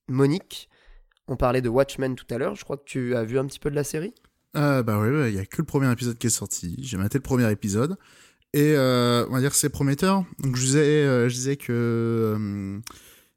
Monique, 0.08 0.70
on 1.28 1.36
parlait 1.36 1.62
de 1.62 1.70
Watchmen 1.70 2.16
tout 2.16 2.28
à 2.30 2.38
l'heure. 2.38 2.56
Je 2.56 2.64
crois 2.64 2.78
que 2.78 2.86
tu 2.86 3.16
as 3.16 3.24
vu 3.24 3.40
un 3.40 3.46
petit 3.46 3.60
peu 3.60 3.70
de 3.70 3.76
la 3.76 3.84
série? 3.84 4.14
euh, 4.56 4.84
Bah 4.84 5.00
ouais, 5.00 5.32
il 5.32 5.36
y 5.36 5.40
a 5.40 5.46
que 5.46 5.58
le 5.58 5.66
premier 5.66 5.92
épisode 5.92 6.18
qui 6.18 6.28
est 6.28 6.30
sorti. 6.30 6.76
J'ai 6.80 6.98
maté 6.98 7.18
le 7.18 7.24
premier 7.24 7.52
épisode. 7.52 7.98
Et 8.54 8.74
euh, 8.76 9.28
on 9.30 9.34
va 9.34 9.40
dire 9.40 9.52
que 9.52 9.58
c'est 9.58 9.70
prometteur. 9.70 10.26
Donc 10.40 10.56
je 10.56 10.66
disais, 10.66 11.06
euh, 11.06 11.30
que 11.56 11.72
euh, 11.72 12.80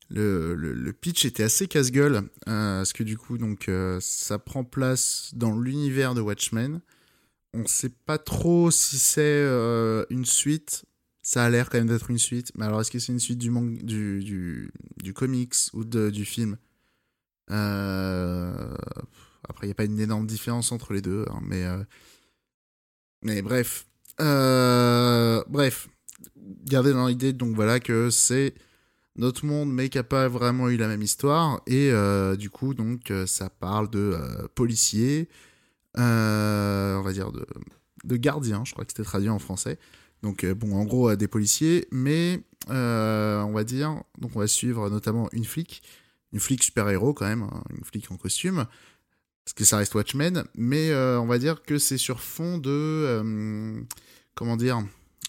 le, 0.09 0.55
le, 0.55 0.93
pitch 0.93 1.25
était 1.25 1.43
assez 1.43 1.69
casse-gueule. 1.69 2.23
Parce 2.47 2.93
que 2.93 3.03
du 3.03 3.19
coup, 3.19 3.39
donc, 3.39 3.71
ça 4.01 4.39
prend 4.39 4.65
place 4.65 5.31
dans 5.35 5.59
l'univers 5.59 6.15
de 6.15 6.21
Watchmen. 6.21 6.81
On 7.53 7.67
sait 7.67 7.91
pas 8.07 8.19
trop 8.19 8.71
si 8.71 8.99
c'est 8.99 9.45
une 10.11 10.25
suite. 10.25 10.85
Ça 11.23 11.45
a 11.45 11.51
l'air 11.51 11.69
quand 11.69 11.79
même 11.79 11.89
d'être 11.89 12.11
une 12.11 12.19
suite. 12.19 12.53
Mais 12.57 12.65
alors, 12.65 12.81
est-ce 12.81 12.91
que 12.91 12.99
c'est 12.99 13.13
une 13.13 13.21
suite 13.21 13.39
du, 13.39 13.51
mang- 13.51 13.77
du, 13.83 14.25
du, 14.25 14.73
du 15.03 15.13
comics 15.13 15.55
ou 15.75 15.85
du 15.85 16.25
film? 16.25 16.57
Après, 17.49 18.77
il 19.63 19.67
n'y 19.67 19.73
a 19.73 19.75
pas 19.75 19.85
une 19.85 20.01
énorme 20.01 20.27
différence 20.27 20.73
entre 20.73 20.93
les 20.93 21.03
deux. 21.03 21.25
hein, 21.31 21.41
mais, 21.43 21.67
mais 23.23 23.43
bref. 23.43 23.87
Euh, 24.21 25.43
bref. 25.49 25.89
Gardez 26.65 26.93
dans 26.93 27.07
l'idée, 27.07 27.33
donc 27.33 27.55
voilà, 27.55 27.81
que 27.81 28.11
c'est 28.11 28.55
notre 29.17 29.45
monde, 29.45 29.73
mais 29.73 29.89
qui 29.89 29.99
n'a 29.99 30.05
pas 30.05 30.29
vraiment 30.29 30.69
eu 30.69 30.77
la 30.77 30.89
même 30.89 31.03
histoire. 31.03 31.63
Et 31.67 31.91
euh, 31.91 32.37
du 32.37 32.51
coup, 32.51 32.75
donc, 32.75 33.11
euh, 33.11 33.27
ça 33.27 33.51
parle 33.51 33.91
de 33.91 34.17
policiers, 34.55 35.29
on 35.97 37.03
va 37.03 37.13
dire 37.13 37.33
de, 37.33 38.17
gardiens, 38.17 38.63
je 38.65 38.73
crois 38.73 38.85
que 38.85 38.93
c'était 38.93 39.05
traduit 39.05 39.31
en 39.31 39.39
français. 39.39 39.79
Donc, 40.23 40.45
bon, 40.45 40.77
en 40.77 40.85
gros, 40.85 41.15
des 41.17 41.29
policiers, 41.29 41.89
mais 41.91 42.43
on 42.69 43.53
va 43.53 43.65
dire, 43.65 44.03
donc 44.19 44.33
on 44.37 44.41
va 44.41 44.47
suivre 44.47 44.91
notamment 44.91 45.29
une 45.33 45.45
flic, 45.45 45.83
une 46.33 46.41
flic 46.41 46.63
super-héros 46.63 47.15
quand 47.15 47.27
même, 47.27 47.43
hein, 47.43 47.63
une 47.77 47.85
flic 47.85 48.11
en 48.11 48.17
costume, 48.17 48.67
parce 49.45 49.55
que 49.55 49.65
ça 49.65 49.79
reste 49.79 49.95
Watchmen, 49.95 50.45
mais 50.55 50.91
euh, 50.91 51.19
on 51.21 51.27
va 51.27 51.39
dire 51.39 51.63
que 51.63 51.79
c'est 51.79 51.99
sur 51.99 52.21
fond 52.21 52.59
de, 52.59 52.71
euh, 52.71 53.81
comment 54.35 54.57
dire, 54.57 54.83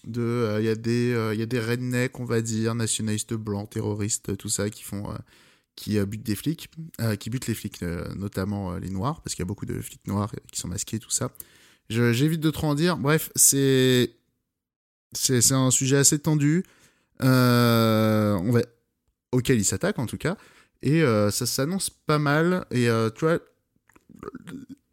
de, 0.04 0.22
euh, 0.22 0.60
il 0.60 0.66
y 0.66 0.70
a 0.70 0.76
des, 0.76 1.32
il 1.34 1.40
y 1.40 1.44
a 1.44 1.46
des 1.46 1.60
rednecks, 1.60 2.20
on 2.20 2.26
va 2.26 2.42
dire, 2.42 2.76
nationalistes 2.76 3.34
blancs, 3.34 3.70
terroristes, 3.70 4.38
tout 4.38 4.50
ça, 4.50 4.70
qui 4.70 4.84
font, 4.84 5.12
qui 5.76 6.00
butent 6.06 6.24
des 6.24 6.36
flics, 6.36 6.70
qui 7.20 7.30
butent 7.30 7.48
les 7.48 7.54
flics, 7.54 7.82
notamment 8.16 8.76
les 8.76 8.90
noirs, 8.90 9.22
parce 9.22 9.34
qu'il 9.36 9.44
y 9.44 9.48
a 9.48 9.48
beaucoup 9.48 9.66
de 9.66 9.80
flics 9.80 10.06
noirs 10.08 10.32
qui 10.52 10.60
sont 10.60 10.68
masqués, 10.68 11.00
tout 11.00 11.10
ça. 11.10 11.32
J'évite 11.90 12.42
de 12.42 12.52
trop 12.52 12.68
en 12.68 12.76
dire. 12.76 12.98
Bref, 12.98 13.32
c'est 13.36 14.12
c'est 15.14 15.52
un 15.52 15.72
sujet 15.72 15.98
assez 15.98 16.20
tendu, 16.20 16.64
auquel 19.32 19.60
il 19.60 19.66
s'attaque 19.66 20.00
en 20.00 20.06
tout 20.06 20.18
cas, 20.18 20.38
et 20.82 21.02
ça 21.32 21.46
s'annonce 21.46 21.90
pas 21.90 22.20
mal. 22.20 22.66
Et 22.72 22.88
tu 23.16 23.26
vois, 23.26 23.40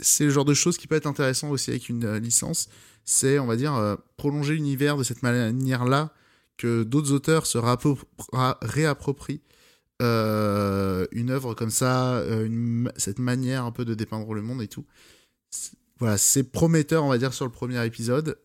c'est 0.01 0.25
le 0.25 0.31
genre 0.31 0.45
de 0.45 0.55
choses 0.55 0.79
qui 0.79 0.87
peut 0.87 0.95
être 0.95 1.07
intéressant 1.07 1.51
aussi 1.51 1.71
avec 1.71 1.89
une 1.89 2.05
euh, 2.05 2.19
licence. 2.19 2.69
C'est, 3.05 3.39
on 3.39 3.47
va 3.47 3.57
dire, 3.57 3.75
euh, 3.75 3.97
prolonger 4.17 4.55
l'univers 4.55 4.97
de 4.97 5.03
cette 5.03 5.23
manière-là, 5.23 6.13
que 6.57 6.83
d'autres 6.83 7.13
auteurs 7.13 7.47
se 7.47 7.59
réapproprient 7.59 9.41
euh, 10.03 11.07
une 11.13 11.31
œuvre 11.31 11.55
comme 11.55 11.71
ça, 11.71 12.23
cette 12.97 13.19
manière 13.21 13.65
un 13.65 13.71
peu 13.71 13.85
de 13.85 13.95
dépeindre 13.95 14.35
le 14.35 14.43
monde 14.43 14.61
et 14.61 14.69
tout. 14.69 14.85
Voilà, 16.01 16.19
c'est 16.19 16.45
prometteur, 16.45 17.05
on 17.05 17.09
va 17.09 17.19
dire, 17.19 17.33
sur 17.33 17.45
le 17.45 17.53
premier 17.53 17.85
épisode. 17.87 18.39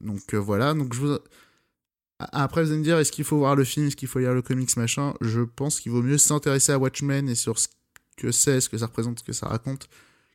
Donc 0.00 0.34
voilà, 0.34 0.74
donc 0.74 0.94
Après, 2.18 2.62
vous 2.62 2.68
allez 2.70 2.78
me 2.78 2.84
dire, 2.84 2.98
est-ce 2.98 3.12
qu'il 3.12 3.24
faut 3.24 3.38
voir 3.38 3.56
le 3.56 3.64
film, 3.64 3.86
est-ce 3.86 3.96
qu'il 3.96 4.08
faut 4.08 4.18
lire 4.18 4.34
le 4.34 4.42
comics, 4.42 4.76
machin? 4.76 5.14
Je 5.22 5.40
pense 5.40 5.80
qu'il 5.80 5.90
vaut 5.90 6.02
mieux 6.02 6.18
s'intéresser 6.18 6.72
à 6.72 6.78
Watchmen 6.78 7.30
et 7.30 7.34
sur 7.34 7.58
ce 7.58 7.68
que 8.16 8.30
c'est, 8.32 8.60
ce 8.60 8.68
que 8.68 8.78
ça 8.78 8.86
représente, 8.86 9.18
ce 9.20 9.24
que 9.24 9.32
ça 9.32 9.46
raconte, 9.48 9.88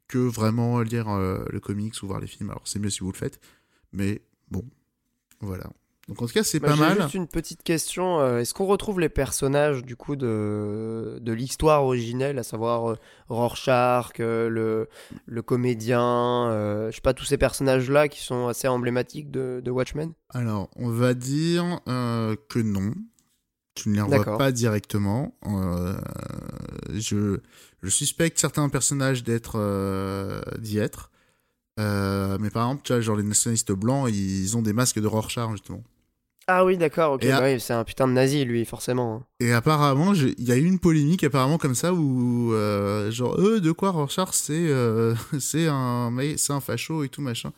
que 0.07 0.17
vraiment 0.17 0.81
lire 0.81 1.09
euh, 1.09 1.43
le 1.49 1.59
comics 1.59 1.93
ou 2.01 2.07
voir 2.07 2.19
les 2.19 2.27
films. 2.27 2.49
Alors, 2.49 2.63
c'est 2.65 2.79
mieux 2.79 2.89
si 2.89 2.99
vous 3.01 3.11
le 3.11 3.17
faites, 3.17 3.39
mais 3.93 4.21
bon, 4.49 4.63
voilà. 5.39 5.69
Donc 6.07 6.23
en 6.23 6.25
tout 6.25 6.33
cas, 6.33 6.43
c'est 6.43 6.59
Bah, 6.59 6.69
pas 6.69 6.75
mal. 6.75 7.01
juste 7.03 7.13
une 7.13 7.27
petite 7.27 7.61
question. 7.61 8.19
euh, 8.19 8.39
Est-ce 8.39 8.55
qu'on 8.55 8.65
retrouve 8.65 8.99
les 8.99 9.09
personnages 9.09 9.83
du 9.85 9.95
coup 9.95 10.15
de, 10.15 11.19
de 11.21 11.31
l'histoire 11.31 11.83
originelle, 11.83 12.39
à 12.39 12.43
savoir 12.43 12.89
euh, 12.89 12.95
Rorschach, 13.27 14.19
euh, 14.19 14.49
le, 14.49 14.89
le 15.27 15.41
comédien, 15.43 16.49
je 16.89 16.95
sais 16.95 17.01
pas, 17.01 17.13
tous 17.13 17.25
ces 17.25 17.37
personnages-là 17.37 18.07
qui 18.07 18.23
sont 18.23 18.47
assez 18.47 18.67
emblématiques 18.67 19.29
de, 19.29 19.61
de 19.63 19.69
Watchmen? 19.71 20.13
Alors, 20.29 20.71
on 20.77 20.89
va 20.89 21.13
dire 21.13 21.79
que 21.85 22.59
non. 22.59 22.93
Tu 23.75 23.89
ne 23.89 23.95
les 23.95 24.01
revois 24.01 24.37
pas 24.37 24.51
directement. 24.51 25.35
Euh, 25.45 25.95
je, 26.93 27.39
je 27.81 27.89
suspecte 27.89 28.37
certains 28.39 28.67
personnages 28.69 29.23
d'être 29.23 29.53
euh, 29.55 30.41
d'y 30.57 30.79
être. 30.79 31.11
Euh, 31.79 32.37
mais 32.39 32.49
par 32.49 32.65
exemple, 32.65 32.81
tu 32.83 32.91
vois, 32.93 33.01
genre 33.01 33.15
les 33.15 33.23
nationalistes 33.23 33.71
blancs, 33.71 34.09
ils 34.11 34.57
ont 34.57 34.61
des 34.61 34.73
masques 34.73 34.99
de 34.99 35.07
Rorschach, 35.07 35.51
justement. 35.51 35.83
Ah 36.51 36.65
oui, 36.65 36.77
d'accord, 36.77 37.13
ok. 37.13 37.27
Bah 37.27 37.41
oui, 37.43 37.59
c'est 37.59 37.73
un 37.73 37.83
putain 37.83 38.07
de 38.07 38.13
nazi, 38.13 38.43
lui, 38.43 38.65
forcément. 38.65 39.21
Et 39.39 39.53
apparemment, 39.53 40.15
il 40.15 40.43
y 40.43 40.51
a 40.51 40.55
eu 40.55 40.65
une 40.65 40.79
polémique 40.79 41.23
apparemment 41.23 41.59
comme 41.59 41.75
ça 41.75 41.93
où 41.93 42.53
euh, 42.53 43.11
genre 43.11 43.39
euh, 43.39 43.59
de 43.59 43.71
quoi 43.71 43.91
Rorschach 43.91 44.29
c'est 44.33 44.53
euh, 44.53 45.13
c'est 45.39 45.67
un 45.67 46.11
c'est 46.37 46.51
un 46.51 46.59
facho 46.59 47.03
et 47.03 47.09
tout 47.09 47.21
machin. 47.21 47.53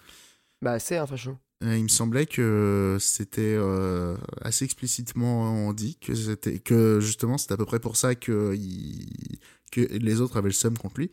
Bah, 0.62 0.78
c'est 0.78 0.98
un 0.98 1.08
facho. 1.08 1.38
Euh, 1.64 1.78
il 1.78 1.84
me 1.84 1.90
semblait 1.90 2.26
que 2.26 2.98
c'était 3.00 3.56
euh, 3.56 4.16
assez 4.42 4.66
explicitement 4.66 5.72
dit 5.74 5.96
que 6.02 6.16
c'était 6.16 6.58
que 6.60 7.00
justement 7.00 7.38
c'était 7.38 7.54
à 7.54 7.58
peu 7.58 7.66
près 7.66 7.80
pour 7.80 7.96
ça 7.98 8.16
que 8.16 8.56
il- 8.56 9.38
que 9.72 9.82
les 9.82 10.22
autres 10.22 10.38
avaient 10.38 10.50
le 10.50 10.54
seum 10.54 10.78
contre 10.78 10.98
lui. 11.00 11.12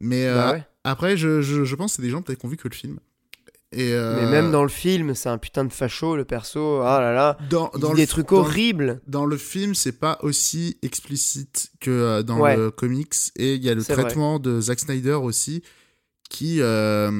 Mais 0.00 0.26
euh, 0.26 0.34
Bah 0.34 0.52
ouais. 0.52 0.64
après, 0.82 1.16
je, 1.16 1.40
je, 1.42 1.64
je 1.64 1.74
pense 1.76 1.92
que 1.92 1.96
c'est 1.96 2.02
des 2.02 2.10
gens 2.10 2.20
peut-être 2.22 2.40
qui 2.40 2.46
ont 2.46 2.48
vu 2.50 2.56
que 2.56 2.68
le 2.68 2.74
film. 2.74 2.98
Et 3.72 3.92
euh, 3.92 4.16
Mais 4.20 4.30
même 4.30 4.50
dans 4.52 4.62
le 4.62 4.68
film, 4.68 5.14
c'est 5.14 5.28
un 5.28 5.38
putain 5.38 5.64
de 5.64 5.72
facho, 5.72 6.14
le 6.16 6.24
perso. 6.24 6.80
Ah 6.82 7.00
là 7.00 7.12
là. 7.12 7.38
dans, 7.48 7.70
Il 7.74 7.80
dans 7.80 7.88
dit 7.88 7.92
le- 7.94 8.02
des 8.02 8.06
trucs 8.06 8.28
dans- 8.30 8.38
horribles. 8.38 9.00
Dans 9.06 9.24
le 9.26 9.36
film, 9.36 9.74
c'est 9.74 9.92
pas 9.98 10.18
aussi 10.22 10.76
explicite 10.82 11.70
que 11.80 12.22
dans 12.22 12.38
Ouais. 12.40 12.56
le 12.56 12.70
comics. 12.70 13.14
Et 13.36 13.54
il 13.54 13.64
y 13.64 13.70
a 13.70 13.74
le 13.74 13.80
vrai. 13.82 13.94
traitement 13.94 14.38
de 14.38 14.60
Zack 14.60 14.80
Snyder 14.80 15.14
aussi, 15.14 15.62
qui... 16.34 16.60
euh, 16.60 17.10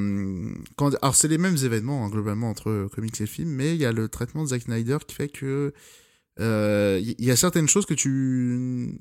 quand... 0.77 0.95
Alors, 1.03 1.15
c'est 1.15 1.29
les 1.29 1.39
mêmes 1.39 1.57
événements, 1.63 2.05
hein, 2.05 2.11
globalement, 2.11 2.51
entre 2.51 2.89
comics 2.95 3.21
et 3.21 3.27
film, 3.27 3.51
mais 3.51 3.75
il 3.75 3.81
y 3.81 3.85
a 3.87 3.93
le 3.93 4.09
traitement 4.09 4.43
de 4.43 4.49
Zack 4.49 4.63
Snyder 4.63 4.99
qui 5.07 5.15
fait 5.15 5.29
que... 5.29 5.73
euh, 6.41 7.01
Il 7.01 7.25
y 7.25 7.31
a 7.31 7.37
certaines 7.37 7.69
choses 7.69 7.87
que 7.87 7.95
tu... 7.95 8.99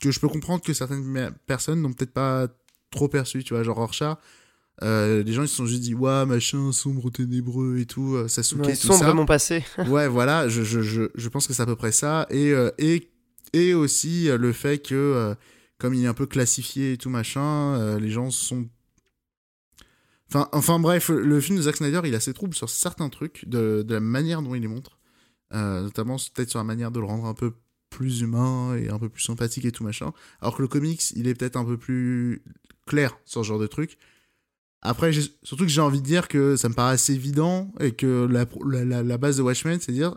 que 0.00 0.10
je 0.10 0.20
peux 0.20 0.28
comprendre 0.28 0.62
que 0.62 0.72
certaines 0.72 1.32
personnes 1.46 1.80
n'ont 1.82 1.92
peut-être 1.92 2.12
pas 2.12 2.48
trop 2.90 3.08
perçues, 3.08 3.42
tu 3.44 3.54
vois, 3.54 3.62
genre 3.64 3.76
Rorschach. 3.76 4.16
Euh, 4.82 5.24
les 5.24 5.32
gens 5.32 5.42
ils 5.42 5.48
se 5.48 5.56
sont 5.56 5.66
juste 5.66 5.82
dit 5.82 5.92
ouais 5.94 6.24
machin 6.24 6.70
sombre 6.70 7.10
ténébreux 7.10 7.78
et 7.80 7.84
tout 7.84 8.14
euh, 8.14 8.28
Sasuke 8.28 8.60
Ouais, 8.64 8.76
tout 8.76 8.86
sombre 8.86 9.00
ça 9.00 9.12
mon 9.12 9.26
passé. 9.26 9.64
ouais, 9.88 10.06
voilà, 10.06 10.48
je, 10.48 10.62
je, 10.62 10.82
je, 10.82 11.02
je 11.16 11.28
pense 11.28 11.48
que 11.48 11.52
c'est 11.52 11.62
à 11.62 11.66
peu 11.66 11.74
près 11.74 11.90
ça. 11.90 12.28
Et, 12.30 12.52
euh, 12.52 12.70
et, 12.78 13.10
et 13.52 13.74
aussi 13.74 14.28
le 14.30 14.52
fait 14.52 14.78
que, 14.78 15.34
comme 15.78 15.94
il 15.94 16.04
est 16.04 16.06
un 16.06 16.14
peu 16.14 16.26
classifié 16.26 16.92
et 16.92 16.96
tout 16.96 17.10
machin, 17.10 17.98
les 17.98 18.08
gens 18.10 18.30
sont. 18.30 18.68
Enfin, 20.34 20.78
bref, 20.78 21.08
le 21.08 21.40
film 21.40 21.56
de 21.56 21.62
Zack 21.62 21.76
Snyder, 21.76 22.02
il 22.04 22.14
a 22.14 22.20
ses 22.20 22.34
troubles 22.34 22.54
sur 22.54 22.68
certains 22.68 23.08
trucs, 23.08 23.48
de, 23.48 23.84
la 23.88 24.00
manière 24.00 24.42
dont 24.42 24.54
il 24.54 24.62
les 24.62 24.68
montre. 24.68 24.98
Euh, 25.54 25.82
notamment 25.82 26.16
peut-être 26.34 26.50
sur 26.50 26.58
la 26.58 26.64
manière 26.64 26.90
de 26.90 27.00
le 27.00 27.06
rendre 27.06 27.24
un 27.24 27.32
peu 27.32 27.54
plus 27.88 28.20
humain 28.20 28.76
et 28.76 28.90
un 28.90 28.98
peu 28.98 29.08
plus 29.08 29.22
sympathique 29.22 29.64
et 29.64 29.72
tout 29.72 29.82
machin. 29.84 30.12
Alors 30.40 30.56
que 30.56 30.62
le 30.62 30.68
comics, 30.68 31.10
il 31.12 31.26
est 31.26 31.34
peut-être 31.34 31.56
un 31.56 31.64
peu 31.64 31.78
plus 31.78 32.42
clair 32.86 33.16
sur 33.24 33.42
ce 33.42 33.48
genre 33.48 33.58
de 33.58 33.66
truc. 33.66 33.96
Après, 34.82 35.10
surtout 35.42 35.64
que 35.64 35.70
j'ai 35.70 35.80
envie 35.80 36.00
de 36.00 36.06
dire 36.06 36.28
que 36.28 36.56
ça 36.56 36.68
me 36.68 36.74
paraît 36.74 36.92
assez 36.94 37.14
évident 37.14 37.72
et 37.80 37.92
que 37.92 38.28
la, 38.30 39.18
base 39.18 39.38
de 39.38 39.42
Watchmen, 39.42 39.80
c'est 39.80 39.92
dire 39.92 40.16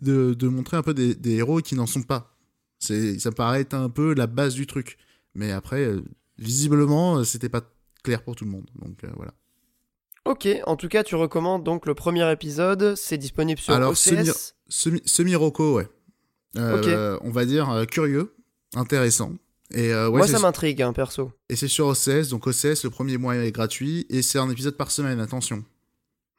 de, 0.00 0.48
montrer 0.48 0.78
un 0.78 0.82
peu 0.82 0.94
des, 0.94 1.14
des 1.14 1.34
héros 1.34 1.60
qui 1.60 1.74
n'en 1.74 1.86
sont 1.86 2.02
pas. 2.02 2.34
Ça 2.78 2.94
me 2.94 3.30
paraît 3.30 3.60
être 3.60 3.74
un 3.74 3.90
peu 3.90 4.14
la 4.14 4.26
base 4.26 4.54
du 4.54 4.66
truc. 4.66 4.98
Mais 5.34 5.52
après, 5.52 5.84
euh, 5.84 6.02
visiblement, 6.38 7.18
euh, 7.18 7.24
c'était 7.24 7.48
pas 7.48 7.62
clair 8.02 8.22
pour 8.22 8.36
tout 8.36 8.44
le 8.44 8.50
monde. 8.50 8.66
Donc 8.80 9.04
euh, 9.04 9.08
voilà. 9.16 9.32
Ok, 10.24 10.48
en 10.66 10.76
tout 10.76 10.88
cas, 10.88 11.02
tu 11.02 11.16
recommandes 11.16 11.64
donc 11.64 11.84
le 11.86 11.94
premier 11.94 12.30
épisode. 12.30 12.94
C'est 12.96 13.18
disponible 13.18 13.60
sur 13.60 13.74
Alors, 13.74 13.90
OCS. 13.92 13.96
semi- 13.98 14.30
Semi- 14.68 15.02
Semi-Rocco, 15.04 15.74
ouais. 15.76 15.88
Euh, 16.56 17.18
On 17.22 17.30
va 17.30 17.44
dire 17.44 17.70
euh, 17.70 17.84
curieux, 17.84 18.34
intéressant. 18.74 19.32
Et, 19.74 19.92
euh, 19.92 20.08
ouais, 20.10 20.18
Moi, 20.18 20.28
ça 20.28 20.38
m'intrigue, 20.38 20.80
hein, 20.82 20.92
perso. 20.92 21.32
et 21.48 21.56
c'est 21.56 21.66
sur 21.68 21.86
OCS, 21.88 22.28
donc 22.28 22.46
OCS, 22.46 22.84
le 22.84 22.90
premier 22.90 23.16
mois 23.16 23.36
est 23.36 23.50
gratuit, 23.52 24.06
et 24.10 24.20
c'est 24.22 24.38
un 24.38 24.48
épisode 24.50 24.76
par 24.76 24.90
semaine, 24.90 25.18
attention. 25.18 25.64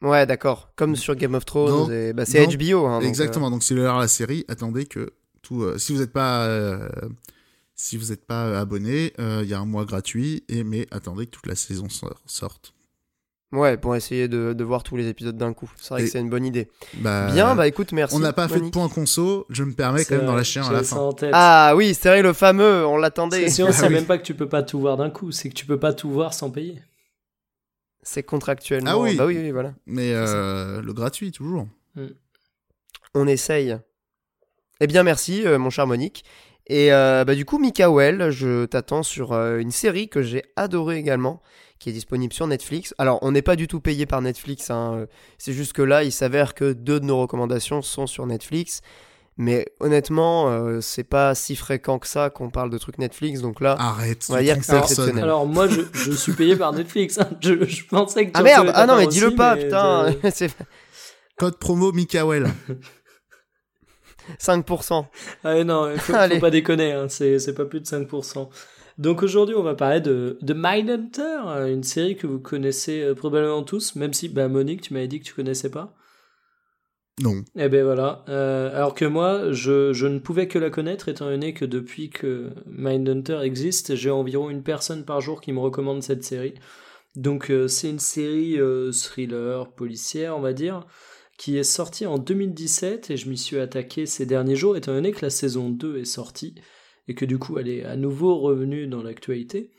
Ouais, 0.02 0.24
d'accord. 0.24 0.70
Comme 0.76 0.94
sur 0.96 1.14
Game 1.16 1.34
of 1.34 1.44
Thrones. 1.44 1.92
Et- 1.92 2.12
bah, 2.12 2.24
c'est 2.26 2.46
HBO. 2.46 2.86
hein, 2.86 3.00
donc, 3.00 3.08
Exactement, 3.08 3.50
donc 3.50 3.62
si 3.64 3.74
vous 3.74 3.80
regardez 3.80 4.02
la 4.02 4.08
série, 4.08 4.44
attendez 4.48 4.86
que 4.86 5.12
tout. 5.42 5.66
si 5.78 5.92
vous 5.92 5.98
n'êtes 6.00 6.12
pas. 6.12 6.48
Euh, 7.74 7.76
si 7.76 7.96
vous 7.96 8.06
n'êtes 8.10 8.24
pas 8.26 8.58
abonné, 8.58 9.12
euh, 9.18 9.40
il 9.42 9.48
y 9.50 9.54
a 9.54 9.58
un 9.60 9.66
mois 9.66 9.84
gratuit, 9.84 10.44
et, 10.48 10.64
mais 10.64 10.86
attendez 10.90 11.26
que 11.26 11.30
toute 11.32 11.46
la 11.46 11.54
saison 11.56 11.88
sor- 11.88 12.20
sorte. 12.26 12.72
euh, 13.52 13.58
Ouais, 13.58 13.76
pour 13.76 13.94
essayer 13.94 14.26
de, 14.26 14.52
de 14.52 14.64
voir 14.64 14.82
tous 14.82 14.96
les 14.96 15.06
épisodes 15.08 15.36
d'un 15.36 15.52
coup. 15.52 15.70
C'est 15.76 15.90
vrai 15.90 16.02
Et- 16.02 16.04
que 16.06 16.10
c'est 16.10 16.20
une 16.20 16.30
bonne 16.30 16.44
idée. 16.44 16.68
Bah, 16.94 17.30
Bien, 17.32 17.54
bah 17.54 17.68
écoute, 17.68 17.92
merci. 17.92 18.14
on 18.16 18.18
n'a 18.18 18.32
pas 18.32 18.48
fait 18.48 18.60
de 18.60 18.68
point 18.68 18.88
conso, 18.88 19.46
je 19.48 19.62
me 19.64 19.72
permets 19.74 20.04
quand 20.04 20.16
même 20.16 20.26
d'en 20.26 20.34
lâcher 20.34 20.60
un 20.60 20.66
à 20.68 20.72
la 20.72 20.82
fin. 20.82 21.10
Ah 21.32 21.74
oui, 21.76 21.94
c'est 21.94 22.08
vrai, 22.08 22.22
le 22.22 22.32
fameux, 22.32 22.84
on 22.86 22.96
l'attendait. 22.96 23.48
C'est 23.48 23.62
Ah 23.62 23.72
c'est 23.72 23.86
oui. 23.88 23.94
même 23.94 24.06
pas 24.06 24.18
que 24.18 24.24
tu 24.24 24.34
peux 24.34 24.48
pas 24.48 24.62
tout 24.64 24.80
voir 24.80 24.96
d'un 24.96 25.10
coup, 25.10 25.30
c'est 25.30 25.48
que 25.50 25.54
tu 25.54 25.66
peux 25.66 25.78
pas 25.78 25.92
tout 25.92 26.10
voir 26.10 26.34
sans 26.34 26.50
payer. 26.50 26.80
C'est 28.02 28.22
contractuellement. 28.22 28.90
Ah 28.90 28.98
oui. 28.98 29.16
Bah 29.16 29.24
oui, 29.26 29.38
oui, 29.38 29.50
voilà. 29.50 29.74
Mais 29.86 30.12
euh, 30.12 30.82
le 30.82 30.92
gratuit, 30.92 31.32
toujours. 31.32 31.66
On 33.14 33.26
essaye. 33.26 33.76
Eh 34.80 34.86
bien, 34.86 35.02
merci, 35.04 35.46
euh, 35.46 35.58
mon 35.58 35.70
cher 35.70 35.86
Monique. 35.86 36.24
Et 36.68 36.92
euh, 36.92 37.24
bah, 37.24 37.34
du 37.34 37.44
coup, 37.44 37.58
Mikael, 37.58 38.30
je 38.30 38.64
t'attends 38.64 39.02
sur 39.02 39.32
euh, 39.32 39.58
une 39.58 39.70
série 39.70 40.08
que 40.08 40.22
j'ai 40.22 40.42
adorée 40.56 40.96
également, 40.96 41.42
qui 41.78 41.90
est 41.90 41.92
disponible 41.92 42.32
sur 42.32 42.46
Netflix. 42.46 42.94
Alors, 42.98 43.18
on 43.22 43.32
n'est 43.32 43.42
pas 43.42 43.56
du 43.56 43.66
tout 43.68 43.80
payé 43.80 44.06
par 44.06 44.22
Netflix, 44.22 44.70
hein, 44.70 45.06
c'est 45.36 45.52
juste 45.52 45.74
que 45.74 45.82
là, 45.82 46.04
il 46.04 46.12
s'avère 46.12 46.54
que 46.54 46.72
deux 46.72 47.00
de 47.00 47.04
nos 47.04 47.18
recommandations 47.20 47.82
sont 47.82 48.06
sur 48.06 48.26
Netflix. 48.26 48.80
Mais 49.36 49.66
honnêtement, 49.80 50.48
euh, 50.48 50.80
c'est 50.80 51.02
pas 51.02 51.34
si 51.34 51.56
fréquent 51.56 51.98
que 51.98 52.06
ça 52.06 52.30
qu'on 52.30 52.50
parle 52.50 52.70
de 52.70 52.78
trucs 52.78 52.98
Netflix, 52.98 53.40
donc 53.40 53.60
là. 53.60 53.74
Arrête, 53.80 54.24
On 54.30 54.34
va 54.34 54.42
dire 54.42 54.56
que 54.56 54.64
c'est 54.64 54.78
exceptionnel. 54.78 55.24
alors 55.24 55.44
moi, 55.44 55.66
je, 55.66 55.80
je 55.92 56.12
suis 56.12 56.32
payé 56.32 56.54
par 56.56 56.72
Netflix. 56.72 57.18
hein. 57.18 57.28
Je, 57.40 57.64
je 57.66 57.84
pensais 57.84 58.26
que 58.26 58.30
tu 58.30 58.36
ah 58.38 58.42
merde 58.44 58.70
Ah 58.72 58.86
non, 58.86 58.96
mais 58.96 59.08
dis-le 59.08 59.34
pas, 59.34 59.56
mais 59.56 59.64
putain 59.64 60.12
je- 60.22 60.46
Code 61.36 61.58
promo 61.58 61.90
Mikael. 61.90 62.46
5%. 64.38 65.06
Ah 65.44 65.64
non, 65.64 65.90
il 65.90 65.98
faut, 65.98 66.12
faut 66.12 66.38
pas 66.40 66.50
déconner, 66.50 66.92
hein, 66.92 67.08
c'est 67.08 67.38
c'est 67.38 67.54
pas 67.54 67.64
plus 67.64 67.80
de 67.80 67.86
5%. 67.86 68.48
Donc 68.98 69.22
aujourd'hui, 69.22 69.56
on 69.56 69.62
va 69.62 69.74
parler 69.74 70.00
de, 70.00 70.38
de 70.40 70.54
Mindhunter, 70.54 71.40
une 71.68 71.82
série 71.82 72.16
que 72.16 72.26
vous 72.26 72.38
connaissez 72.38 73.02
euh, 73.02 73.14
probablement 73.14 73.64
tous, 73.64 73.96
même 73.96 74.12
si, 74.12 74.28
bah, 74.28 74.46
Monique, 74.46 74.82
tu 74.82 74.94
m'avais 74.94 75.08
dit 75.08 75.18
que 75.18 75.24
tu 75.24 75.34
connaissais 75.34 75.70
pas. 75.70 75.94
Non. 77.20 77.44
Eh 77.56 77.68
ben 77.68 77.84
voilà. 77.84 78.24
Euh, 78.28 78.74
alors 78.74 78.94
que 78.94 79.04
moi, 79.04 79.52
je, 79.52 79.92
je 79.92 80.06
ne 80.06 80.18
pouvais 80.18 80.48
que 80.48 80.58
la 80.58 80.70
connaître, 80.70 81.08
étant 81.08 81.26
donné 81.26 81.54
que 81.54 81.64
depuis 81.64 82.10
que 82.10 82.50
Mindhunter 82.66 83.40
existe, 83.42 83.94
j'ai 83.94 84.10
environ 84.10 84.50
une 84.50 84.62
personne 84.62 85.04
par 85.04 85.20
jour 85.20 85.40
qui 85.40 85.52
me 85.52 85.60
recommande 85.60 86.02
cette 86.02 86.24
série. 86.24 86.54
Donc 87.14 87.50
euh, 87.50 87.68
c'est 87.68 87.90
une 87.90 88.00
série 88.00 88.58
euh, 88.58 88.90
thriller, 88.90 89.70
policière, 89.72 90.36
on 90.36 90.40
va 90.40 90.52
dire, 90.52 90.86
qui 91.38 91.56
est 91.58 91.64
sortie 91.64 92.06
en 92.06 92.18
2017 92.18 93.10
et 93.10 93.16
je 93.16 93.28
m'y 93.28 93.36
suis 93.38 93.58
attaqué 93.58 94.06
ces 94.06 94.26
derniers 94.26 94.56
jours, 94.56 94.76
étant 94.76 94.92
donné 94.92 95.12
que 95.12 95.24
la 95.24 95.30
saison 95.30 95.68
2 95.70 95.98
est 95.98 96.04
sortie 96.04 96.54
et 97.08 97.14
que 97.14 97.24
du 97.24 97.38
coup 97.38 97.58
elle 97.58 97.68
est 97.68 97.84
à 97.84 97.96
nouveau 97.96 98.38
revenue 98.38 98.86
dans 98.86 99.02
l'actualité. 99.02 99.70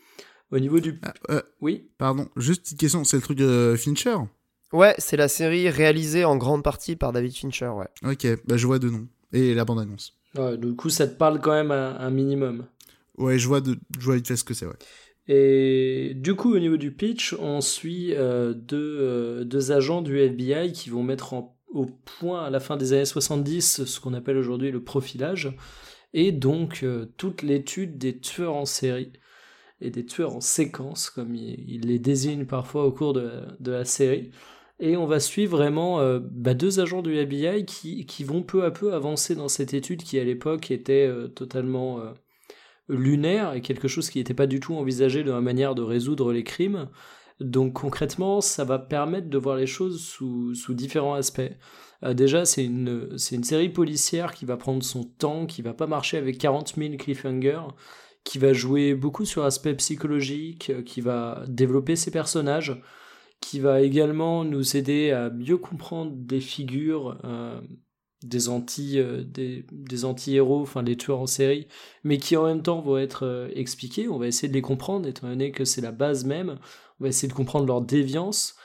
Au 0.51 0.59
niveau 0.59 0.79
du... 0.79 0.99
Ah, 1.03 1.13
euh, 1.31 1.41
Oui 1.61 1.89
pardon, 1.97 2.27
juste 2.37 2.63
petite 2.63 2.79
question, 2.79 3.03
c'est 3.03 3.17
le 3.17 3.23
truc 3.23 3.37
de 3.37 3.75
Fincher? 3.77 4.17
Ouais, 4.73 4.95
c'est 4.97 5.17
la 5.17 5.27
série 5.27 5.69
réalisée 5.69 6.25
en 6.25 6.37
grande 6.37 6.63
partie 6.63 6.95
par 6.95 7.13
David 7.13 7.35
Fincher, 7.35 7.69
ouais. 7.69 7.87
Ok, 8.03 8.27
bah 8.45 8.57
je 8.57 8.65
vois 8.67 8.79
deux 8.79 8.89
noms. 8.89 9.07
Et 9.31 9.53
la 9.53 9.65
bande-annonce. 9.65 10.17
Ouais, 10.37 10.57
Du 10.57 10.75
coup 10.75 10.89
ça 10.89 11.07
te 11.07 11.15
parle 11.15 11.39
quand 11.41 11.51
même 11.53 11.71
un- 11.71 11.97
un 11.99 12.09
minimum. 12.09 12.65
Ouais, 13.17 13.39
je 13.39 13.47
vois, 13.47 13.61
de... 13.61 13.77
je 13.97 14.05
vois 14.05 14.15
vite 14.15 14.27
fait 14.27 14.35
ce 14.35 14.43
que 14.43 14.53
c'est, 14.53 14.65
ouais. 14.65 14.75
Et 15.27 16.13
du 16.15 16.35
coup, 16.35 16.53
au 16.53 16.59
niveau 16.59 16.77
du 16.77 16.91
pitch, 16.91 17.33
on 17.39 17.61
suit 17.61 18.13
euh, 18.13 18.53
deux, 18.53 18.97
euh, 18.99 19.43
deux 19.43 19.71
agents 19.71 20.01
du 20.01 20.19
FBI 20.19 20.71
qui 20.71 20.89
vont 20.89 21.03
mettre 21.03 21.33
au 21.33 21.85
point 22.19 22.45
à 22.45 22.49
la 22.49 22.59
fin 22.59 22.77
des 22.77 22.93
années 22.93 23.05
70 23.05 23.85
ce 23.85 23.99
qu'on 23.99 24.13
appelle 24.13 24.37
aujourd'hui 24.37 24.71
le 24.71 24.83
profilage, 24.83 25.55
et 26.13 26.31
donc 26.31 26.81
euh, 26.83 27.07
toute 27.17 27.41
l'étude 27.41 27.97
des 27.97 28.19
tueurs 28.19 28.55
en 28.55 28.65
série 28.65 29.13
et 29.81 29.89
des 29.89 30.05
tueurs 30.05 30.35
en 30.35 30.41
séquence, 30.41 31.09
comme 31.09 31.35
il, 31.35 31.81
les 31.81 31.99
désigne 31.99 32.45
parfois 32.45 32.85
au 32.85 32.91
cours 32.91 33.13
de, 33.13 33.47
la 33.59 33.83
série. 33.83 34.31
Et 34.79 34.95
on 34.95 35.05
va 35.05 35.19
suivre 35.19 35.57
vraiment 35.57 35.99
bah, 36.19 36.53
deux 36.53 36.79
agents 36.79 37.01
du 37.01 37.15
FBI 37.15 37.65
qui, 37.65 38.05
qui 38.05 38.23
vont 38.23 38.41
peu 38.41 38.63
à 38.63 38.71
peu 38.71 38.93
avancer 38.93 39.35
dans 39.35 39.47
cette 39.47 39.73
étude 39.73 40.03
qui 40.03 40.19
à 40.19 40.23
l'époque 40.23 40.71
était 40.71 41.09
totalement 41.35 41.99
lunaire 42.87 43.53
et 43.53 43.61
quelque 43.61 43.87
chose 43.87 44.09
qui 44.09 44.19
n'était 44.19 44.33
pas 44.33 44.47
du 44.47 44.59
tout 44.59 44.75
envisagé 44.75 45.23
de 45.23 45.31
la 45.31 45.41
manière 45.41 45.75
de 45.75 45.81
résoudre 45.81 46.31
les 46.31 46.43
crimes. 46.43 46.89
Donc 47.39 47.73
concrètement, 47.73 48.41
ça 48.41 48.63
va 48.63 48.79
permettre 48.79 49.29
de 49.29 49.37
voir 49.37 49.57
les 49.57 49.67
choses 49.67 50.01
sous, 50.01 50.53
sous 50.55 50.73
différents 50.73 51.15
aspects. 51.15 51.41
Euh, 52.03 52.13
déjà, 52.13 52.45
c'est 52.45 52.65
une, 52.65 53.17
série 53.17 53.69
policière 53.69 54.33
qui 54.33 54.45
va 54.45 54.57
prendre 54.57 54.83
son 54.83 55.03
temps, 55.03 55.45
qui 55.45 55.61
va 55.61 55.73
pas 55.73 55.87
marcher 55.87 56.17
avec 56.17 56.37
40 56.37 56.75
000 56.77 56.95
cliffhangers, 56.97 57.61
qui 58.23 58.37
va 58.37 58.53
jouer 58.53 58.95
beaucoup 58.95 59.25
sur 59.25 59.43
l'aspect 59.43 59.75
psychologique, 59.75 60.69
euh, 60.69 60.81
qui 60.81 61.01
va 61.01 61.43
développer 61.47 61.95
ses 61.95 62.11
personnages, 62.11 62.81
qui 63.41 63.59
va 63.59 63.81
également 63.81 64.43
nous 64.45 64.77
aider 64.77 65.11
à 65.11 65.29
mieux 65.29 65.57
comprendre 65.57 66.11
des 66.15 66.39
figures, 66.39 67.19
euh, 67.25 67.59
des 68.25 68.49
anti, 68.49 68.99
euh, 68.99 69.23
des, 69.23 69.65
des 69.71 70.05
anti-héros, 70.05 70.61
enfin 70.61 70.83
des 70.83 70.97
tueurs 70.97 71.19
en 71.19 71.27
série, 71.27 71.67
mais 72.03 72.17
qui 72.17 72.35
en 72.35 72.45
même 72.45 72.61
temps 72.61 72.81
vont 72.81 72.97
être 72.97 73.25
euh, 73.25 73.49
expliqués. 73.55 74.07
On 74.09 74.17
va 74.17 74.27
essayer 74.27 74.47
de 74.49 74.53
les 74.53 74.61
comprendre, 74.61 75.07
étant 75.07 75.27
donné 75.27 75.51
que 75.51 75.65
c'est 75.65 75.81
la 75.81 75.91
base 75.91 76.25
même. 76.25 76.57
On 76.99 77.03
va 77.03 77.09
essayer 77.09 77.27
de 77.27 77.33
comprendre 77.33 77.65
leur 77.67 77.81
déviance. 77.81 78.55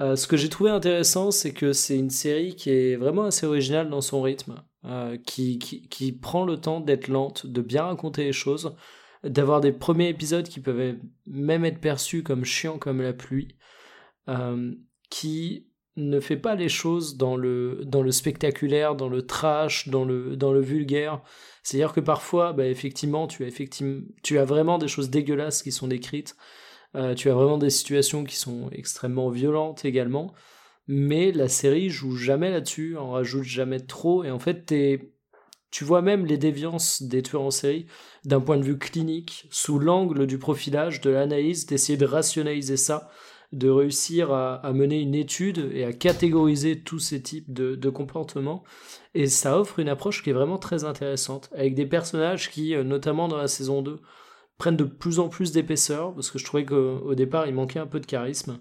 Euh, 0.00 0.16
ce 0.16 0.26
que 0.26 0.36
j'ai 0.36 0.48
trouvé 0.48 0.70
intéressant, 0.70 1.30
c'est 1.30 1.52
que 1.52 1.72
c'est 1.72 1.96
une 1.96 2.10
série 2.10 2.54
qui 2.54 2.70
est 2.70 2.96
vraiment 2.96 3.24
assez 3.24 3.46
originale 3.46 3.88
dans 3.88 4.00
son 4.00 4.22
rythme, 4.22 4.62
euh, 4.84 5.16
qui, 5.26 5.58
qui, 5.58 5.88
qui 5.88 6.12
prend 6.12 6.44
le 6.44 6.58
temps 6.58 6.80
d'être 6.80 7.08
lente, 7.08 7.46
de 7.46 7.62
bien 7.62 7.84
raconter 7.84 8.24
les 8.24 8.32
choses, 8.32 8.74
d'avoir 9.24 9.60
des 9.60 9.72
premiers 9.72 10.08
épisodes 10.08 10.48
qui 10.48 10.60
peuvent 10.60 10.96
même 11.26 11.64
être 11.64 11.80
perçus 11.80 12.22
comme 12.22 12.44
chiants 12.44 12.78
comme 12.78 13.02
la 13.02 13.12
pluie, 13.12 13.56
qui 15.08 15.65
ne 15.96 16.20
fait 16.20 16.36
pas 16.36 16.54
les 16.54 16.68
choses 16.68 17.16
dans 17.16 17.36
le, 17.36 17.80
dans 17.84 18.02
le 18.02 18.10
spectaculaire, 18.12 18.94
dans 18.96 19.08
le 19.08 19.26
trash, 19.26 19.88
dans 19.88 20.04
le, 20.04 20.36
dans 20.36 20.52
le 20.52 20.60
vulgaire. 20.60 21.22
C'est-à-dire 21.62 21.92
que 21.92 22.00
parfois, 22.00 22.52
bah, 22.52 22.66
effectivement, 22.66 23.26
tu 23.26 23.44
as, 23.44 23.48
effectivement, 23.48 24.02
tu 24.22 24.38
as 24.38 24.44
vraiment 24.44 24.78
des 24.78 24.88
choses 24.88 25.10
dégueulasses 25.10 25.62
qui 25.62 25.72
sont 25.72 25.88
décrites. 25.88 26.36
Euh, 26.94 27.14
tu 27.14 27.30
as 27.30 27.34
vraiment 27.34 27.58
des 27.58 27.70
situations 27.70 28.24
qui 28.24 28.36
sont 28.36 28.68
extrêmement 28.72 29.30
violentes 29.30 29.84
également. 29.84 30.32
Mais 30.86 31.32
la 31.32 31.48
série 31.48 31.90
joue 31.90 32.14
jamais 32.16 32.50
là-dessus, 32.50 32.96
en 32.96 33.10
rajoute 33.10 33.44
jamais 33.44 33.80
trop. 33.80 34.22
Et 34.22 34.30
en 34.30 34.38
fait, 34.38 34.66
t'es- 34.66 35.12
tu 35.70 35.84
vois 35.84 36.02
même 36.02 36.26
les 36.26 36.38
déviances 36.38 37.02
des 37.02 37.22
tueurs 37.22 37.42
en 37.42 37.50
série 37.50 37.86
d'un 38.24 38.40
point 38.40 38.56
de 38.56 38.62
vue 38.62 38.78
clinique, 38.78 39.46
sous 39.50 39.78
l'angle 39.78 40.26
du 40.26 40.38
profilage, 40.38 41.00
de 41.00 41.10
l'analyse, 41.10 41.66
d'essayer 41.66 41.98
de 41.98 42.06
rationaliser 42.06 42.76
ça 42.76 43.10
de 43.52 43.68
réussir 43.68 44.32
à, 44.32 44.54
à 44.56 44.72
mener 44.72 45.00
une 45.00 45.14
étude 45.14 45.70
et 45.72 45.84
à 45.84 45.92
catégoriser 45.92 46.80
tous 46.82 46.98
ces 46.98 47.22
types 47.22 47.52
de, 47.52 47.74
de 47.74 47.90
comportements. 47.90 48.64
Et 49.14 49.26
ça 49.28 49.58
offre 49.58 49.78
une 49.78 49.88
approche 49.88 50.22
qui 50.22 50.30
est 50.30 50.34
vraiment 50.34 50.58
très 50.58 50.84
intéressante, 50.84 51.48
avec 51.54 51.74
des 51.74 51.86
personnages 51.86 52.50
qui, 52.50 52.74
euh, 52.74 52.82
notamment 52.84 53.28
dans 53.28 53.38
la 53.38 53.48
saison 53.48 53.82
2, 53.82 54.00
prennent 54.58 54.76
de 54.76 54.84
plus 54.84 55.18
en 55.18 55.28
plus 55.28 55.52
d'épaisseur, 55.52 56.14
parce 56.14 56.30
que 56.30 56.38
je 56.38 56.44
trouvais 56.44 56.64
qu'au 56.64 56.98
au 56.98 57.14
départ, 57.14 57.46
il 57.46 57.54
manquait 57.54 57.78
un 57.78 57.86
peu 57.86 58.00
de 58.00 58.06
charisme. 58.06 58.58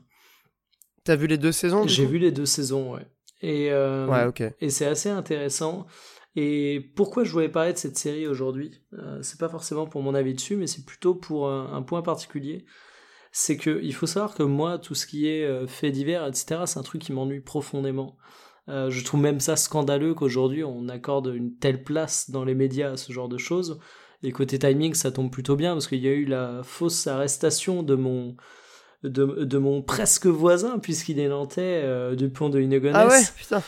T'as 1.03 1.15
vu 1.15 1.27
les 1.27 1.37
deux 1.37 1.51
saisons 1.51 1.87
J'ai 1.87 2.05
vu 2.05 2.17
les 2.17 2.31
deux 2.31 2.45
saisons, 2.45 2.93
ouais. 2.93 3.05
Et, 3.41 3.71
euh, 3.71 4.07
Ouais, 4.07 4.25
ok. 4.25 4.43
et 4.59 4.69
c'est 4.69 4.85
assez 4.85 5.09
intéressant. 5.09 5.85
Et 6.35 6.91
pourquoi 6.95 7.23
je 7.23 7.31
voulais 7.31 7.47
parler 7.49 7.71
de 7.73 7.77
cette 7.77 7.97
série 7.97 8.27
aujourd'hui? 8.27 8.81
Euh, 8.93 9.19
C'est 9.21 9.39
pas 9.39 9.47
forcément 9.49 9.85
pour 9.85 10.01
mon 10.01 10.13
avis 10.15 10.33
dessus, 10.33 10.57
mais 10.57 10.67
c'est 10.67 10.83
plutôt 10.85 11.15
pour 11.15 11.49
un, 11.49 11.71
un 11.73 11.81
point 11.81 12.01
particulier. 12.01 12.65
C'est 13.37 13.57
que 13.57 13.81
il 13.83 13.93
faut 13.93 14.05
savoir 14.05 14.33
que 14.33 14.43
moi, 14.43 14.77
tout 14.79 14.95
ce 14.95 15.05
qui 15.05 15.27
est 15.27 15.43
euh, 15.43 15.67
fait 15.67 15.91
divers, 15.91 16.25
etc., 16.25 16.61
c'est 16.65 16.79
un 16.79 16.83
truc 16.83 17.01
qui 17.01 17.11
m'ennuie 17.11 17.41
profondément. 17.41 18.15
Euh, 18.69 18.89
je 18.89 19.03
trouve 19.03 19.19
même 19.19 19.41
ça 19.41 19.57
scandaleux 19.57 20.13
qu'aujourd'hui 20.13 20.63
on 20.63 20.87
accorde 20.87 21.27
une 21.35 21.53
telle 21.53 21.83
place 21.83 22.29
dans 22.31 22.45
les 22.45 22.55
médias 22.55 22.93
à 22.93 22.97
ce 22.97 23.11
genre 23.11 23.27
de 23.27 23.37
choses. 23.37 23.77
Et 24.23 24.31
côté 24.31 24.57
timing, 24.57 24.93
ça 24.93 25.11
tombe 25.11 25.29
plutôt 25.29 25.57
bien 25.57 25.73
parce 25.73 25.87
qu'il 25.87 25.99
y 25.99 26.07
a 26.07 26.11
eu 26.13 26.23
la 26.23 26.61
fausse 26.63 27.07
arrestation 27.07 27.83
de 27.83 27.95
mon 27.95 28.37
de, 29.03 29.25
de 29.25 29.57
mon 29.57 29.81
presque 29.81 30.27
voisin 30.27 30.79
puisqu'il 30.79 31.19
est 31.19 31.27
nantais 31.27 31.81
euh, 31.83 32.15
du 32.15 32.29
pont 32.29 32.47
de 32.47 32.57
Ligonnès. 32.57 32.95
Ah 32.95 33.07
ouais, 33.09 33.21
putain. 33.35 33.61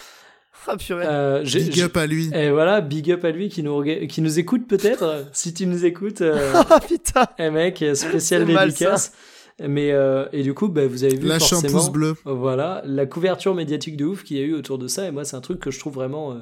Ah 0.65 0.77
purée. 0.77 1.03
Euh, 1.05 1.43
Big 1.43 1.81
up 1.81 1.97
à 1.97 2.07
lui. 2.07 2.29
et 2.33 2.49
voilà, 2.51 2.79
big 2.79 3.11
up 3.11 3.25
à 3.25 3.31
lui 3.31 3.49
qui 3.49 3.63
nous, 3.63 3.83
qui 4.07 4.21
nous 4.21 4.39
écoute 4.39 4.65
peut-être. 4.65 5.25
si 5.33 5.53
tu 5.53 5.67
nous 5.67 5.83
écoutes, 5.85 6.21
euh, 6.21 6.53
Ah 6.69 6.79
putain. 6.87 7.27
eh 7.37 7.49
mec, 7.49 7.83
spécial 7.95 8.45
dédicace. 8.45 9.11
Mais 9.59 9.91
euh, 9.91 10.27
et 10.33 10.43
du 10.43 10.53
coup, 10.53 10.67
bah, 10.67 10.85
vous 10.85 11.03
avez 11.03 11.15
vu 11.15 11.27
Lâche 11.27 11.53
un 11.53 11.59
forcément, 11.59 11.79
pouce 11.79 11.89
bleu. 11.91 12.15
voilà, 12.25 12.81
la 12.85 13.05
couverture 13.05 13.55
médiatique 13.55 13.97
de 13.97 14.05
ouf 14.05 14.23
qu'il 14.23 14.37
y 14.37 14.39
a 14.39 14.43
eu 14.43 14.53
autour 14.53 14.77
de 14.77 14.87
ça. 14.87 15.07
Et 15.07 15.11
moi, 15.11 15.25
c'est 15.25 15.35
un 15.35 15.41
truc 15.41 15.59
que 15.59 15.71
je 15.71 15.79
trouve 15.79 15.95
vraiment 15.95 16.33
euh, 16.33 16.39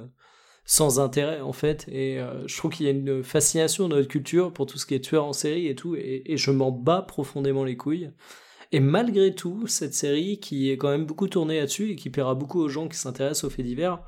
sans 0.65 0.99
intérêt 0.99 1.39
en 1.39 1.53
fait. 1.53 1.85
Et 1.87 2.19
euh, 2.19 2.45
je 2.47 2.57
trouve 2.57 2.71
qu'il 2.71 2.85
y 2.85 2.89
a 2.89 2.91
une 2.91 3.23
fascination 3.23 3.87
dans 3.87 3.95
notre 3.95 4.09
culture 4.09 4.51
pour 4.51 4.65
tout 4.65 4.77
ce 4.77 4.85
qui 4.85 4.95
est 4.95 4.99
tueur 4.99 5.25
en 5.25 5.33
série 5.33 5.67
et 5.67 5.75
tout. 5.75 5.95
Et, 5.95 6.23
et 6.25 6.37
je 6.37 6.51
m'en 6.51 6.71
bats 6.71 7.03
profondément 7.07 7.63
les 7.63 7.77
couilles. 7.77 8.11
Et 8.73 8.81
malgré 8.81 9.33
tout, 9.33 9.67
cette 9.67 9.93
série 9.93 10.39
qui 10.39 10.69
est 10.69 10.77
quand 10.77 10.89
même 10.89 11.05
beaucoup 11.05 11.29
tournée 11.29 11.59
là-dessus 11.59 11.91
et 11.91 11.95
qui 11.95 12.09
plaira 12.09 12.35
beaucoup 12.35 12.59
aux 12.59 12.67
gens 12.67 12.89
qui 12.89 12.97
s'intéressent 12.97 13.45
aux 13.45 13.49
faits 13.49 13.65
divers, 13.65 13.99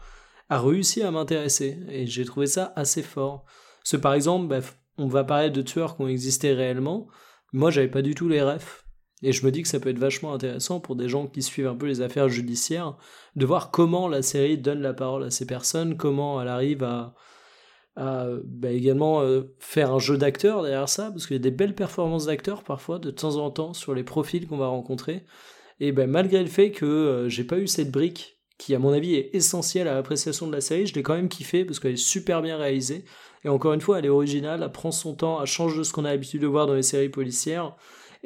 a 0.49 0.59
réussi 0.59 1.01
à 1.01 1.11
m'intéresser. 1.11 1.77
Et 1.89 2.07
j'ai 2.07 2.25
trouvé 2.25 2.47
ça 2.47 2.73
assez 2.75 3.03
fort. 3.03 3.45
Parce 3.79 3.91
que 3.91 3.97
par 3.97 4.13
exemple, 4.13 4.47
bah, 4.47 4.59
on 4.97 5.07
va 5.07 5.23
parler 5.23 5.49
de 5.49 5.61
tueurs 5.61 5.95
qui 5.95 6.01
ont 6.01 6.07
existé 6.09 6.51
réellement. 6.51 7.07
Moi, 7.53 7.71
j'avais 7.71 7.87
pas 7.87 8.01
du 8.01 8.15
tout 8.15 8.27
les 8.27 8.41
refs. 8.41 8.86
Et 9.23 9.31
je 9.31 9.45
me 9.45 9.51
dis 9.51 9.63
que 9.63 9.67
ça 9.67 9.79
peut 9.79 9.89
être 9.89 9.97
vachement 9.97 10.33
intéressant 10.33 10.79
pour 10.79 10.95
des 10.95 11.09
gens 11.09 11.27
qui 11.27 11.41
suivent 11.41 11.67
un 11.67 11.75
peu 11.75 11.87
les 11.87 12.01
affaires 12.01 12.29
judiciaires, 12.29 12.97
de 13.35 13.45
voir 13.45 13.71
comment 13.71 14.07
la 14.07 14.21
série 14.21 14.57
donne 14.57 14.81
la 14.81 14.93
parole 14.93 15.23
à 15.23 15.31
ces 15.31 15.47
personnes, 15.47 15.97
comment 15.97 16.39
elle 16.41 16.47
arrive 16.47 16.83
à, 16.83 17.15
bah, 17.95 18.69
également 18.69 19.21
euh, 19.21 19.55
faire 19.57 19.91
un 19.91 19.99
jeu 19.99 20.17
d'acteurs 20.17 20.61
derrière 20.61 20.87
ça, 20.87 21.09
parce 21.09 21.25
qu'il 21.25 21.35
y 21.35 21.39
a 21.39 21.41
des 21.41 21.51
belles 21.51 21.73
performances 21.73 22.27
d'acteurs 22.27 22.63
parfois, 22.63 22.99
de 22.99 23.09
temps 23.09 23.37
en 23.37 23.49
temps, 23.49 23.73
sur 23.73 23.95
les 23.95 24.03
profils 24.03 24.45
qu'on 24.47 24.57
va 24.57 24.67
rencontrer. 24.67 25.25
Et 25.79 25.91
ben 25.91 26.09
malgré 26.09 26.41
le 26.41 26.49
fait 26.49 26.71
que 26.71 26.85
euh, 26.85 27.29
j'ai 27.29 27.43
pas 27.43 27.57
eu 27.57 27.67
cette 27.67 27.91
brique, 27.91 28.37
qui 28.59 28.73
à 28.73 28.79
mon 28.79 28.91
avis 28.91 29.15
est 29.15 29.29
essentielle 29.33 29.87
à 29.87 29.93
l'appréciation 29.93 30.47
de 30.47 30.51
la 30.51 30.61
série, 30.61 30.87
je 30.87 30.93
l'ai 30.95 31.03
quand 31.03 31.15
même 31.15 31.29
kiffé, 31.29 31.65
parce 31.65 31.79
qu'elle 31.79 31.93
est 31.93 31.97
super 31.97 32.43
bien 32.43 32.57
réalisée. 32.57 33.03
Et 33.43 33.49
encore 33.49 33.73
une 33.73 33.81
fois, 33.81 33.99
elle 33.99 34.05
est 34.05 34.09
originale, 34.09 34.61
elle 34.63 34.71
prend 34.71 34.91
son 34.91 35.15
temps, 35.15 35.41
elle 35.41 35.47
change 35.47 35.77
de 35.77 35.83
ce 35.83 35.91
qu'on 35.91 36.05
a 36.05 36.09
l'habitude 36.09 36.41
de 36.41 36.47
voir 36.47 36.67
dans 36.67 36.73
les 36.73 36.83
séries 36.83 37.09
policières. 37.09 37.75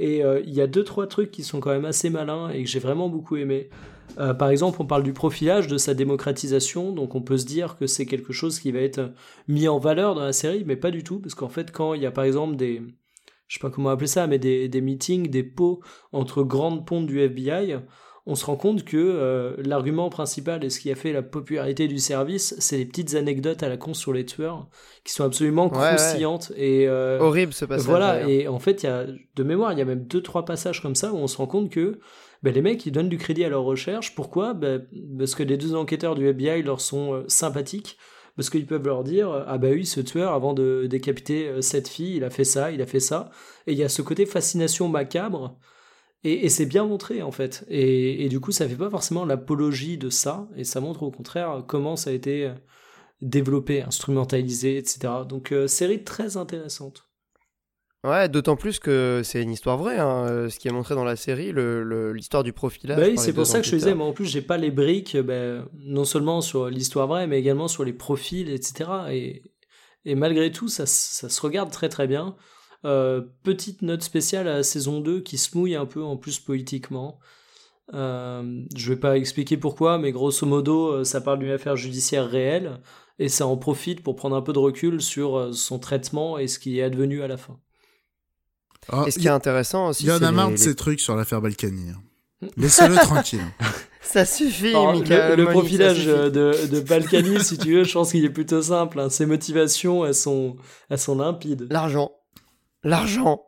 Et 0.02 0.24
euh, 0.24 0.42
il 0.44 0.54
y 0.56 0.62
a 0.62 0.66
deux 0.66 0.84
trois 0.84 1.06
trucs 1.06 1.30
qui 1.30 1.44
sont 1.44 1.60
quand 1.60 1.70
même 1.70 1.86
assez 1.86 2.10
malins 2.10 2.50
et 2.50 2.64
que 2.64 2.68
j'ai 2.68 2.80
vraiment 2.80 3.08
beaucoup 3.08 3.38
aimé. 3.38 3.70
Euh, 4.18 4.34
par 4.34 4.50
exemple, 4.50 4.82
on 4.82 4.88
parle 4.88 5.04
du 5.04 5.14
profilage, 5.14 5.68
de 5.68 5.78
sa 5.78 5.94
démocratisation, 5.94 6.92
donc 6.92 7.14
on 7.14 7.22
peut 7.22 7.38
se 7.38 7.46
dire 7.46 7.78
que 7.78 7.86
c'est 7.86 8.08
quelque 8.08 8.34
chose 8.34 8.60
qui 8.60 8.72
va 8.72 8.80
être 8.80 9.12
mis 9.48 9.68
en 9.68 9.78
valeur 9.78 10.16
dans 10.16 10.24
la 10.24 10.34
série, 10.34 10.64
mais 10.66 10.76
pas 10.76 10.90
du 10.90 11.04
tout, 11.04 11.20
parce 11.20 11.36
qu'en 11.36 11.50
fait, 11.50 11.72
quand 11.72 11.94
il 11.94 12.02
y 12.02 12.08
a 12.08 12.12
par 12.12 12.24
exemple 12.24 12.56
des, 12.56 12.82
je 13.48 13.54
sais 13.54 13.60
pas 13.62 13.70
comment 13.70 13.92
appeler 13.92 14.08
ça, 14.08 14.26
mais 14.26 14.40
des, 14.40 14.68
des 14.68 14.82
meetings, 14.82 15.30
des 15.30 15.44
pots 15.44 15.82
entre 16.14 16.42
grandes 16.42 16.88
pontes 16.88 17.06
du 17.06 17.20
FBI, 17.20 17.78
on 18.28 18.36
se 18.36 18.46
rend 18.46 18.56
compte 18.56 18.84
que 18.84 18.98
euh, 18.98 19.56
l'argument 19.66 20.10
principal 20.10 20.64
et 20.64 20.70
ce 20.70 20.80
qui 20.80 20.92
a 20.92 20.96
fait 20.96 21.12
la 21.12 21.24
popularité 21.24 21.88
du 21.88 21.98
service, 21.98 22.56
c'est 22.60 22.78
les 22.78 22.86
petites 22.86 23.16
anecdotes 23.16 23.64
à 23.64 23.70
la 23.70 23.78
con 23.78 23.94
sur 23.94 24.14
les 24.14 24.26
tueurs, 24.26 24.68
qui 25.04 25.14
sont 25.14 25.24
absolument 25.24 25.70
croustillantes 25.70 26.52
et 26.56 26.88
euh, 26.88 27.20
horrible 27.20 27.54
ce 27.54 27.66
passage. 27.66 27.88
Voilà, 27.88 28.28
et 28.30 28.48
en 28.48 28.60
fait, 28.60 28.84
il 28.84 28.86
y 28.86 28.90
a 28.90 29.06
de 29.08 29.44
mémoire, 29.44 29.74
il 29.74 29.80
y 29.80 29.82
a 29.82 29.86
même 29.86 30.06
deux 30.06 30.22
trois 30.22 30.46
passages 30.46 30.82
comme 30.82 30.96
ça 30.96 31.14
où 31.14 31.18
on 31.18 31.28
se 31.28 31.38
rend 31.38 31.48
compte 31.48 31.72
que 31.72 32.00
ben, 32.44 32.54
les 32.54 32.62
mecs 32.62 32.86
ils 32.86 32.92
donnent 32.92 33.10
du 33.10 33.18
crédit 33.18 33.44
à 33.44 33.50
leur 33.50 33.64
recherche. 33.64 34.14
Pourquoi? 34.14 34.54
Ben, 34.54 34.86
Parce 35.18 35.34
que 35.34 35.44
les 35.44 35.58
deux 35.58 35.74
enquêteurs 35.74 36.14
du 36.14 36.28
FBI 36.28 36.62
leur 36.62 36.80
sont 36.80 37.14
euh, 37.14 37.24
sympathiques. 37.28 37.98
Parce 38.38 38.50
qu'ils 38.50 38.66
peuvent 38.66 38.86
leur 38.86 39.04
dire 39.04 39.44
ah 39.46 39.58
bah 39.58 39.68
oui 39.72 39.86
ce 39.86 40.00
tueur 40.00 40.32
avant 40.32 40.54
de 40.54 40.88
décapiter 40.90 41.62
cette 41.62 41.90
fille 41.90 42.16
il 42.16 42.24
a 42.24 42.30
fait 42.30 42.46
ça 42.46 42.72
il 42.72 42.82
a 42.82 42.86
fait 42.86 43.02
ça 43.02 43.30
et 43.68 43.74
il 43.74 43.78
y 43.78 43.84
a 43.84 43.90
ce 43.90 44.02
côté 44.02 44.26
fascination 44.26 44.88
macabre 44.88 45.60
et, 46.24 46.50
c'est 46.50 46.66
bien 46.66 46.86
montré 46.86 47.22
en 47.22 47.32
fait. 47.32 47.66
Et, 47.70 48.30
du 48.30 48.40
coup, 48.40 48.52
ça 48.52 48.68
fait 48.68 48.76
pas 48.76 48.90
forcément 48.90 49.26
l'apologie 49.26 49.98
de 49.98 50.10
ça, 50.10 50.48
et 50.56 50.64
ça 50.64 50.80
montre 50.80 51.04
au 51.04 51.12
contraire 51.12 51.64
comment 51.68 51.96
ça 51.96 52.12
a 52.12 52.14
été 52.14 52.46
euh, 52.46 52.54
développé, 53.22 53.82
instrumentalisé, 53.82 54.78
etc. 54.78 55.14
Donc, 55.28 55.52
euh, 55.52 55.68
série 55.68 56.04
très 56.04 56.38
intéressante. 56.38 57.08
Ouais, 58.04 58.30
d'autant 58.30 58.56
plus 58.56 58.80
que 58.80 59.22
c'est 59.24 59.44
une 59.44 59.52
histoire 59.52 59.78
vraie, 59.78 60.00
hein, 60.00 60.26
euh, 60.28 60.50
ce 60.50 60.58
qui 60.58 60.68
est 60.68 60.72
montré 60.72 60.96
dans 60.96 61.04
la 61.04 61.16
série, 61.16 61.54
l'histoire 61.54 62.44
du 62.44 62.52
profilage. 62.52 62.98
Bah 62.98 63.06
oui, 63.08 63.18
c'est 63.18 63.34
pour 63.34 63.46
ça 63.46 63.60
que 63.60 63.68
je 63.68 63.76
disais, 63.76 63.94
moi 63.94 64.08
en 64.08 64.14
plus, 64.14 64.26
j'ai 64.26 64.42
pas 64.42 64.58
les 64.58 64.72
briques, 64.72 65.16
ben, 65.18 65.68
non 65.76 66.04
seulement 66.04 66.42
sur 66.42 66.68
l'histoire 66.68 67.06
vraie, 67.06 67.28
mais 67.28 67.40
également 67.40 67.68
sur 67.68 67.84
les 67.84 67.94
profils, 67.94 68.50
etc. 68.50 68.90
Et, 69.12 69.44
et 70.06 70.16
malgré 70.16 70.52
tout, 70.52 70.68
ça, 70.68 70.88
ça 70.88 71.30
se 71.30 71.42
regarde 71.42 71.70
très 71.70 71.90
très 71.90 72.08
bien. 72.08 72.36
Euh, 72.84 73.22
petite 73.44 73.84
note 73.84 74.02
spéciale 74.02 74.48
à 74.48 74.56
la 74.56 74.64
saison 74.64 75.02
2 75.02 75.22
qui 75.22 75.38
se 75.38 75.56
mouille 75.56 75.76
un 75.76 75.86
peu 75.86 76.04
en 76.04 76.18
plus 76.18 76.40
politiquement. 76.40 77.20
Euh, 77.94 78.64
je 78.76 78.94
vais 78.94 79.00
pas 79.00 79.18
expliquer 79.18 79.58
pourquoi, 79.58 79.98
mais 79.98 80.12
grosso 80.12 80.48
modo, 80.48 80.88
euh, 80.88 81.04
ça 81.04 81.22
parle 81.22 81.40
d'une 81.40 81.52
affaire 81.52 81.76
judiciaire 81.76 82.28
réelle 82.28 82.80
et 83.20 83.30
ça 83.30 83.46
en 83.46 83.58
profite 83.58 84.02
pour 84.02 84.16
prendre 84.16 84.36
un 84.36 84.42
peu 84.42 84.54
de 84.54 84.60
recul 84.60 85.02
sur 85.02 85.54
son 85.54 85.78
traitement 85.78 86.40
et 86.40 86.48
ce 86.48 86.58
qui 86.58 86.80
est 86.80 86.84
advenu 86.84 87.22
à 87.22 87.28
la 87.28 87.38
fin. 87.38 87.60
Ah, 88.90 89.04
et 89.06 89.12
ce 89.12 89.20
qui 89.20 89.28
est 89.28 89.32
intéressant 89.32 89.90
aussi, 89.90 90.06
il 90.06 90.10
y 90.10 90.12
en 90.12 90.24
a 90.24 90.32
marre 90.32 90.52
de 90.52 90.56
ces 90.56 90.76
trucs 90.76 91.02
sur 91.02 91.16
l'affaire 91.16 91.42
Balkany. 91.42 91.92
Hein. 91.92 92.48
Laissez-le 92.58 92.96
tranquille. 93.04 93.46
Ça 94.02 94.26
suffit, 94.26 94.72
Le, 94.72 95.46
profilage 95.52 96.08
de, 96.08 96.30
de 96.68 96.80
Balkany, 96.80 97.44
si 97.44 97.60
tu 97.60 97.76
veux, 97.76 97.84
je 97.84 97.94
pense 97.94 98.12
qu'il 98.12 98.26
est 98.26 98.32
plutôt 98.32 98.64
simple. 98.64 99.00
Hein. 99.00 99.10
Ses 99.10 99.28
motivations, 99.28 100.04
elles 100.04 100.16
sont, 100.16 100.58
elles 100.90 100.98
sont 100.98 101.16
limpides. 101.16 101.68
L'argent. 101.70 102.12
L'argent. 102.84 103.46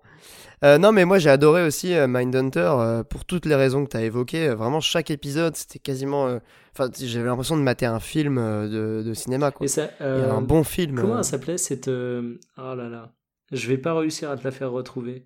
Euh, 0.63 0.77
non, 0.77 0.93
mais 0.93 1.03
moi 1.03 1.19
j'ai 1.19 1.29
adoré 1.29 1.65
aussi 1.65 1.93
euh, 1.93 2.07
Mindhunter 2.07 2.59
euh, 2.59 3.03
pour 3.03 3.25
toutes 3.25 3.45
les 3.45 3.55
raisons 3.55 3.83
que 3.83 3.89
tu 3.89 3.97
as 3.97 4.03
évoquées. 4.03 4.49
Vraiment, 4.49 4.79
chaque 4.79 5.11
épisode, 5.11 5.55
c'était 5.55 5.79
quasiment. 5.79 6.39
Enfin, 6.73 6.89
j'avais 6.97 7.25
l'impression 7.25 7.57
de 7.57 7.61
mater 7.61 7.85
un 7.85 7.99
film 7.99 8.35
de, 8.37 9.13
cinéma. 9.13 9.51
Quoi. 9.51 9.67
ça, 9.67 9.89
un 9.99 10.41
bon 10.41 10.63
film. 10.63 10.99
Comment 10.99 11.17
ça 11.17 11.31
s'appelait 11.31 11.57
cette. 11.57 11.89
Oh 11.89 12.31
là 12.57 12.89
là. 12.89 13.13
Je 13.51 13.67
vais 13.67 13.77
pas 13.77 13.93
réussir 13.93 14.31
à 14.31 14.37
te 14.37 14.43
la 14.43 14.51
faire 14.51 14.71
retrouver. 14.71 15.25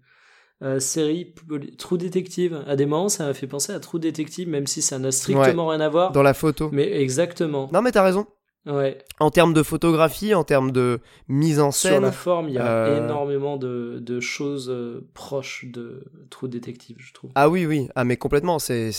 série 0.80 1.36
True 1.78 1.98
Detective. 1.98 2.64
À 2.68 2.76
des 2.76 2.86
moments, 2.86 3.10
ça 3.10 3.28
m'a 3.28 3.34
fait 3.34 3.48
penser 3.48 3.72
à 3.74 3.80
True 3.80 4.00
Detective, 4.00 4.50
même 4.50 4.66
si 4.66 4.82
ça 4.82 4.98
n'a 4.98 5.12
strictement 5.12 5.68
rien 5.68 5.82
à 5.82 5.90
voir. 5.90 6.12
Dans 6.12 6.24
la 6.24 6.34
photo. 6.34 6.70
Mais 6.72 7.00
exactement. 7.00 7.70
Non, 7.72 7.82
mais 7.82 7.92
t'as 7.92 8.04
raison. 8.04 8.26
Ouais. 8.68 8.98
En 9.20 9.32
termes 9.32 9.54
de 9.54 9.64
photographie, 9.64 10.36
en 10.36 10.44
termes 10.44 10.72
de 10.72 11.00
mise 11.30 11.60
en 11.60 11.72
scène. 11.72 11.94
Sur 11.94 12.02
la 12.02 12.12
forme, 12.12 12.50
il 12.50 12.56
y 12.56 12.58
a 12.58 12.68
euh, 12.68 13.06
énormément 13.06 13.56
de, 13.56 14.00
de 14.02 14.20
choses 14.20 14.70
euh, 14.70 15.08
proches 15.14 15.66
de 15.66 16.04
True 16.30 16.50
Detective, 16.50 16.98
je 17.00 17.14
trouve. 17.14 17.32
Ah 17.36 17.50
oui, 17.50 17.66
oui, 17.66 17.88
ah, 17.96 18.04
mais 18.04 18.18
complètement, 18.18 18.60
c'est 18.60 18.92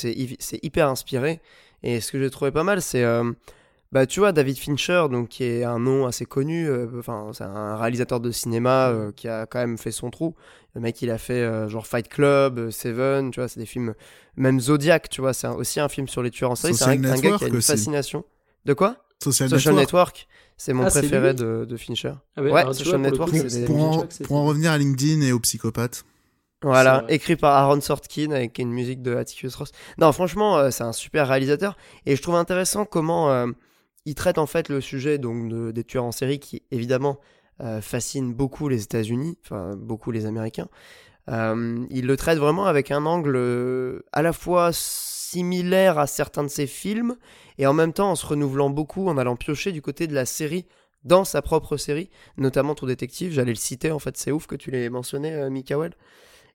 hyper 0.63 0.89
inspiré. 0.89 1.41
Et 1.83 2.01
ce 2.01 2.11
que 2.13 2.19
j'ai 2.19 2.31
trouvé 2.31 2.51
pas 2.51 2.65
mal, 2.65 2.81
c'est. 2.81 3.05
Euh, 3.05 3.31
bah, 3.93 4.07
tu 4.07 4.21
vois, 4.21 4.33
David 4.33 4.59
Fincher, 4.59 5.07
donc, 5.11 5.29
qui 5.29 5.45
est 5.45 5.65
un 5.65 5.79
nom 5.79 6.07
assez 6.07 6.27
connu, 6.27 6.69
enfin, 6.99 7.29
c'est 7.33 7.45
un 7.45 7.77
réalisateur 7.77 8.21
de 8.21 8.31
cinéma 8.31 8.95
qui 9.17 9.29
a 9.29 9.47
quand 9.47 9.61
même 9.61 9.79
fait 9.79 9.93
son 9.93 10.11
trou. 10.11 10.35
Le 10.75 10.83
mec, 10.83 11.01
il 11.01 11.11
a 11.11 11.17
fait 11.17 11.69
genre 11.69 11.87
Fight 11.87 12.07
Club, 12.07 12.69
Seven, 12.69 13.31
tu 13.31 13.41
vois, 13.41 13.49
c'est 13.49 13.61
des 13.61 13.67
films. 13.67 13.95
Même 14.37 14.61
Zodiac, 14.61 15.09
tu 15.09 15.23
vois, 15.23 15.33
c'est 15.33 15.49
aussi 15.49 15.81
un 15.81 15.89
film 15.89 16.07
sur 16.07 16.23
les 16.23 16.31
tueurs 16.31 16.51
en 16.51 16.55
série. 16.55 16.75
C'est 16.75 16.85
un, 16.85 17.03
un, 17.03 17.19
gars 17.19 17.39
qui 17.39 17.45
a 17.45 17.49
une 17.49 17.63
fascination. 17.63 18.25
De 18.67 18.75
quoi? 18.75 19.08
Social, 19.23 19.75
Network. 19.75 20.29
c'est 20.57 20.73
mon 20.73 20.85
ah, 20.85 20.91
préféré 20.91 21.35
de, 21.35 21.65
de, 21.65 21.77
Fincher. 21.77 22.15
Ah 22.37 22.43
ouais, 22.43 22.65
Social 22.73 23.01
Network, 23.01 23.31
c'est 23.49 23.65
pour, 23.65 23.83
en, 23.83 24.07
pour 24.25 24.37
en 24.37 24.45
revenir 24.45 24.71
à 24.71 24.79
LinkedIn 24.79 25.23
et 25.23 25.33
aux 25.33 25.41
psychopathes. 25.41 26.05
Voilà, 26.63 27.05
écrit 27.09 27.37
par 27.37 27.55
Aaron 27.55 27.81
Sorkin 27.81 28.33
avec 28.33 28.59
une 28.59 28.73
musique 28.73 29.01
de 29.01 29.15
Atticus 29.15 29.55
Ross. 29.55 29.71
Non, 29.97 30.11
franchement, 30.11 30.59
euh, 30.59 30.71
c'est 30.71 30.83
un 30.83 30.93
super 30.93 31.29
réalisateur 31.29 31.77
et 32.05 32.17
je 32.17 32.23
trouve 32.23 32.35
intéressant 32.35 32.85
comment 32.85 33.31
euh, 33.31 33.47
il 34.07 34.17
traite 34.17 34.39
en 34.39 34.47
fait 34.47 34.69
le 34.69 34.81
sujet 34.81 35.19
donc 35.19 35.53
des 35.73 35.85
tueurs 35.85 36.05
en 36.05 36.11
série 36.11 36.41
qui 36.41 36.65
évidemment 36.73 37.21
euh, 37.61 37.81
fascine 37.81 38.35
beaucoup 38.35 38.69
les 38.69 38.83
États-Unis, 38.83 39.39
enfin 39.45 39.77
beaucoup 39.77 40.11
les 40.11 40.27
Américains. 40.27 40.69
il 41.29 42.07
le 42.07 42.17
traite 42.17 42.39
vraiment 42.39 42.67
avec 42.67 42.91
un 42.91 43.07
angle 43.07 44.03
à 44.13 44.23
la 44.23 44.33
fois 44.33 44.71
similaire 45.31 45.99
à 45.99 46.07
certains 46.07 46.43
de 46.43 46.49
ses 46.49 46.67
films, 46.67 47.17
et 47.59 47.67
en 47.67 47.73
même 47.73 47.93
temps 47.93 48.11
en 48.11 48.17
se 48.17 48.27
renouvelant 48.27 48.71
beaucoup, 48.71 49.09
en 49.09 49.19
allant 49.19 49.37
piocher 49.37 49.73
du 49.73 49.83
côté 49.83 50.07
de 50.07 50.15
la 50.15 50.25
série 50.25 50.67
dans 51.05 51.25
sa 51.25 51.43
propre 51.43 51.77
série, 51.77 52.11
notamment 52.37 52.75
ton 52.75 52.87
détective, 52.87 53.33
j'allais 53.33 53.53
le 53.53 53.57
citer 53.57 53.91
en 53.91 53.99
fait, 53.99 54.17
c'est 54.17 54.33
ouf 54.33 54.47
que 54.47 54.57
tu 54.57 54.71
l'aies 54.71 54.89
mentionné, 54.89 55.33
euh, 55.35 55.51
Mikael. 55.51 55.95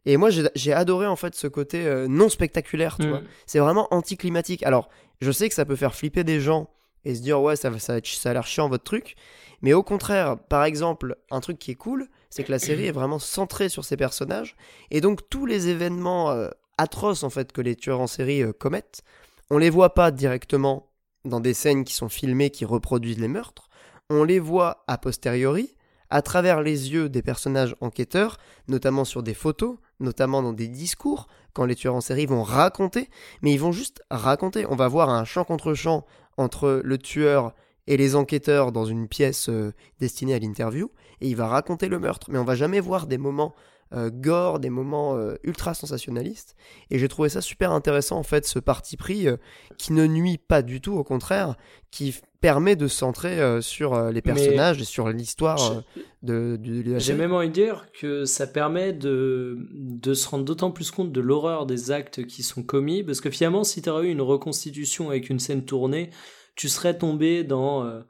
Et 0.06 0.18
moi 0.18 0.30
j'ai 0.32 0.74
adoré 0.74 1.08
en 1.08 1.16
fait 1.16 1.34
ce 1.34 1.48
côté 1.48 1.86
euh, 1.86 2.08
non 2.08 2.30
spectaculaire, 2.30 2.98
tu 3.00 3.08
mm. 3.08 3.10
vois. 3.10 3.22
C'est 3.45 3.60
vraiment 3.60 3.88
anticlimatique. 3.91 4.64
Alors, 4.64 4.90
je 5.22 5.32
sais 5.32 5.48
que 5.48 5.56
ça 5.56 5.66
peut 5.66 5.78
faire 5.78 5.95
flipper 5.95 6.26
des 6.26 6.41
gens 6.41 6.70
et 7.06 7.16
se 7.16 7.22
dire 7.22 7.41
ouais 7.41 7.56
ça, 7.56 7.78
ça, 7.80 8.00
ça 8.04 8.30
a 8.30 8.34
l'air 8.34 8.45
chiant 8.45 8.68
votre 8.68 8.84
truc, 8.84 9.16
mais 9.62 9.74
au 9.74 9.84
contraire, 9.84 10.38
par 10.50 10.66
exemple, 10.66 11.16
un 11.32 11.40
truc 11.40 11.58
qui 11.58 11.72
est 11.72 11.76
cool, 11.76 12.10
c'est 12.30 12.44
que 12.44 12.52
la 12.52 12.60
série 12.60 12.88
est 12.88 12.91
vraiment 12.91 13.20
centrée 13.20 13.70
sur 13.70 13.86
ces 13.86 13.95
personnages, 13.95 14.56
et 14.91 15.00
donc 15.00 15.30
tous 15.30 15.45
les 15.45 15.70
événements 15.70 16.32
euh, 16.32 16.50
atroces 16.78 17.24
en 17.24 17.30
fait 17.30 17.52
que 17.52 17.62
les 17.62 17.76
tueurs 17.76 18.02
en 18.02 18.08
série 18.08 18.44
euh, 18.44 18.54
commettent. 18.54 19.02
On 19.50 19.58
les 19.58 19.70
voit 19.70 19.94
pas 19.94 20.12
directement 20.12 20.90
dans 21.26 21.40
des 21.40 21.54
scènes 21.54 21.84
qui 21.84 21.94
sont 21.94 22.10
filmées 22.10 22.50
qui 22.50 22.66
reproduisent 22.66 23.20
les 23.20 23.28
meurtres. 23.28 23.70
On 24.10 24.24
les 24.24 24.40
voit 24.40 24.84
a 24.88 24.98
posteriori 24.98 25.76
à 26.10 26.22
travers 26.22 26.62
les 26.62 26.94
yeux 26.94 27.10
des 27.10 27.24
personnages 27.24 27.76
enquêteurs, 27.82 28.38
notamment 28.68 29.04
sur 29.04 29.24
des 29.24 29.34
photos, 29.34 29.78
notamment 30.00 30.44
dans 30.44 30.54
des 30.54 30.68
discours, 30.68 31.28
quand 31.54 31.66
les 31.66 31.76
tueurs 31.76 31.95
en 31.95 32.02
série 32.02 32.28
vont 32.28 32.44
raconter, 32.44 33.10
mais 33.41 33.52
ils 33.52 33.60
vont 33.60 33.72
juste 33.72 34.04
raconter. 34.12 34.66
On 34.70 34.76
va 34.76 34.88
voir 34.88 35.10
un 35.10 35.26
champ 35.26 35.44
contre 35.44 35.74
champ 35.74 36.06
entre 36.38 36.82
le 36.84 36.98
tueur 36.98 37.54
et 37.88 37.98
les 37.98 38.16
enquêteurs 38.16 38.72
dans 38.72 38.86
une 38.86 39.08
pièce 39.08 39.50
euh, 39.50 39.74
destinée 40.00 40.36
à 40.36 40.40
l'interview, 40.40 40.91
et 41.20 41.30
il 41.30 41.36
va 41.36 41.48
raconter 41.48 41.90
le 41.90 42.00
meurtre, 42.00 42.28
mais 42.30 42.38
on 42.38 42.44
va 42.44 42.56
jamais 42.56 42.80
voir 42.80 43.08
des 43.08 43.18
moments 43.18 43.56
euh, 43.94 44.10
gore, 44.11 44.60
des 44.60 44.72
moments 44.72 45.15
euh, 45.15 45.36
ultra 45.44 45.74
sensationnalistes. 45.74 46.56
Et 46.90 46.98
j'ai 46.98 47.07
trouvé 47.07 47.30
ça 47.30 47.41
super 47.41 47.72
intéressant, 47.72 48.18
en 48.18 48.24
fait, 48.24 48.48
ce 48.48 48.57
parti 48.57 48.98
pris 48.98 49.28
euh, 49.28 49.38
qui 49.78 49.94
ne 49.94 50.07
nuit 50.07 50.40
pas 50.40 50.64
du 50.64 50.82
tout, 50.82 50.94
au 50.94 51.03
contraire, 51.03 51.56
qui 51.91 52.15
permet 52.41 52.76
de 52.76 52.88
centrer 52.88 53.61
sur 53.61 54.10
les 54.11 54.22
personnages 54.22 54.82
et 54.82 54.84
sur 54.84 55.07
l'histoire 55.07 55.82
de, 56.24 56.57
de, 56.57 56.99
J'ai 56.99 57.14
même 57.14 57.32
envie 57.32 57.48
de 57.48 57.53
dire 57.53 57.86
que 57.98 58.26
ça 58.26 58.48
permet 58.48 58.91
de, 58.91 59.57
de 59.72 60.14
se 60.14 60.28
rendre 60.28 60.44
d'autant 60.44 60.72
plus 60.72 60.91
compte 60.91 61.14
de 61.14 61.22
l'horreur 61.22 61.65
des 61.65 61.91
actes 61.91 62.26
qui 62.26 62.44
sont 62.44 62.61
commis, 62.61 63.02
parce 63.02 63.22
que 63.22 63.30
finalement, 63.30 63.64
si 63.64 63.82
tu 63.82 63.90
aurais 63.90 64.07
eu 64.07 64.10
une 64.10 64.22
reconstitution 64.22 65.10
avec 65.10 65.30
une 65.30 65.40
scène 65.40 65.64
tournée, 65.64 66.10
tu 66.56 66.68
serais 66.68 66.98
tombé 66.98 67.45
dans 67.45 68.03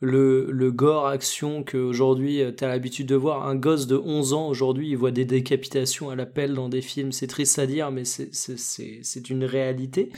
le, 0.00 0.50
le 0.50 0.72
gore 0.72 1.06
action 1.06 1.62
qu'aujourd'hui 1.62 2.42
tu 2.56 2.64
as 2.64 2.68
l'habitude 2.68 3.06
de 3.06 3.14
voir. 3.14 3.46
Un 3.46 3.54
gosse 3.54 3.86
de 3.86 3.96
11 3.96 4.32
ans 4.32 4.48
aujourd'hui, 4.48 4.90
il 4.90 4.96
voit 4.96 5.10
des 5.10 5.24
décapitations 5.24 6.10
à 6.10 6.16
la 6.16 6.26
pelle 6.26 6.54
dans 6.54 6.68
des 6.68 6.82
films. 6.82 7.12
C'est 7.12 7.26
triste 7.26 7.58
à 7.58 7.66
dire, 7.66 7.90
mais 7.90 8.04
c'est 8.04 9.30
une 9.30 9.44
réalité. 9.44 10.10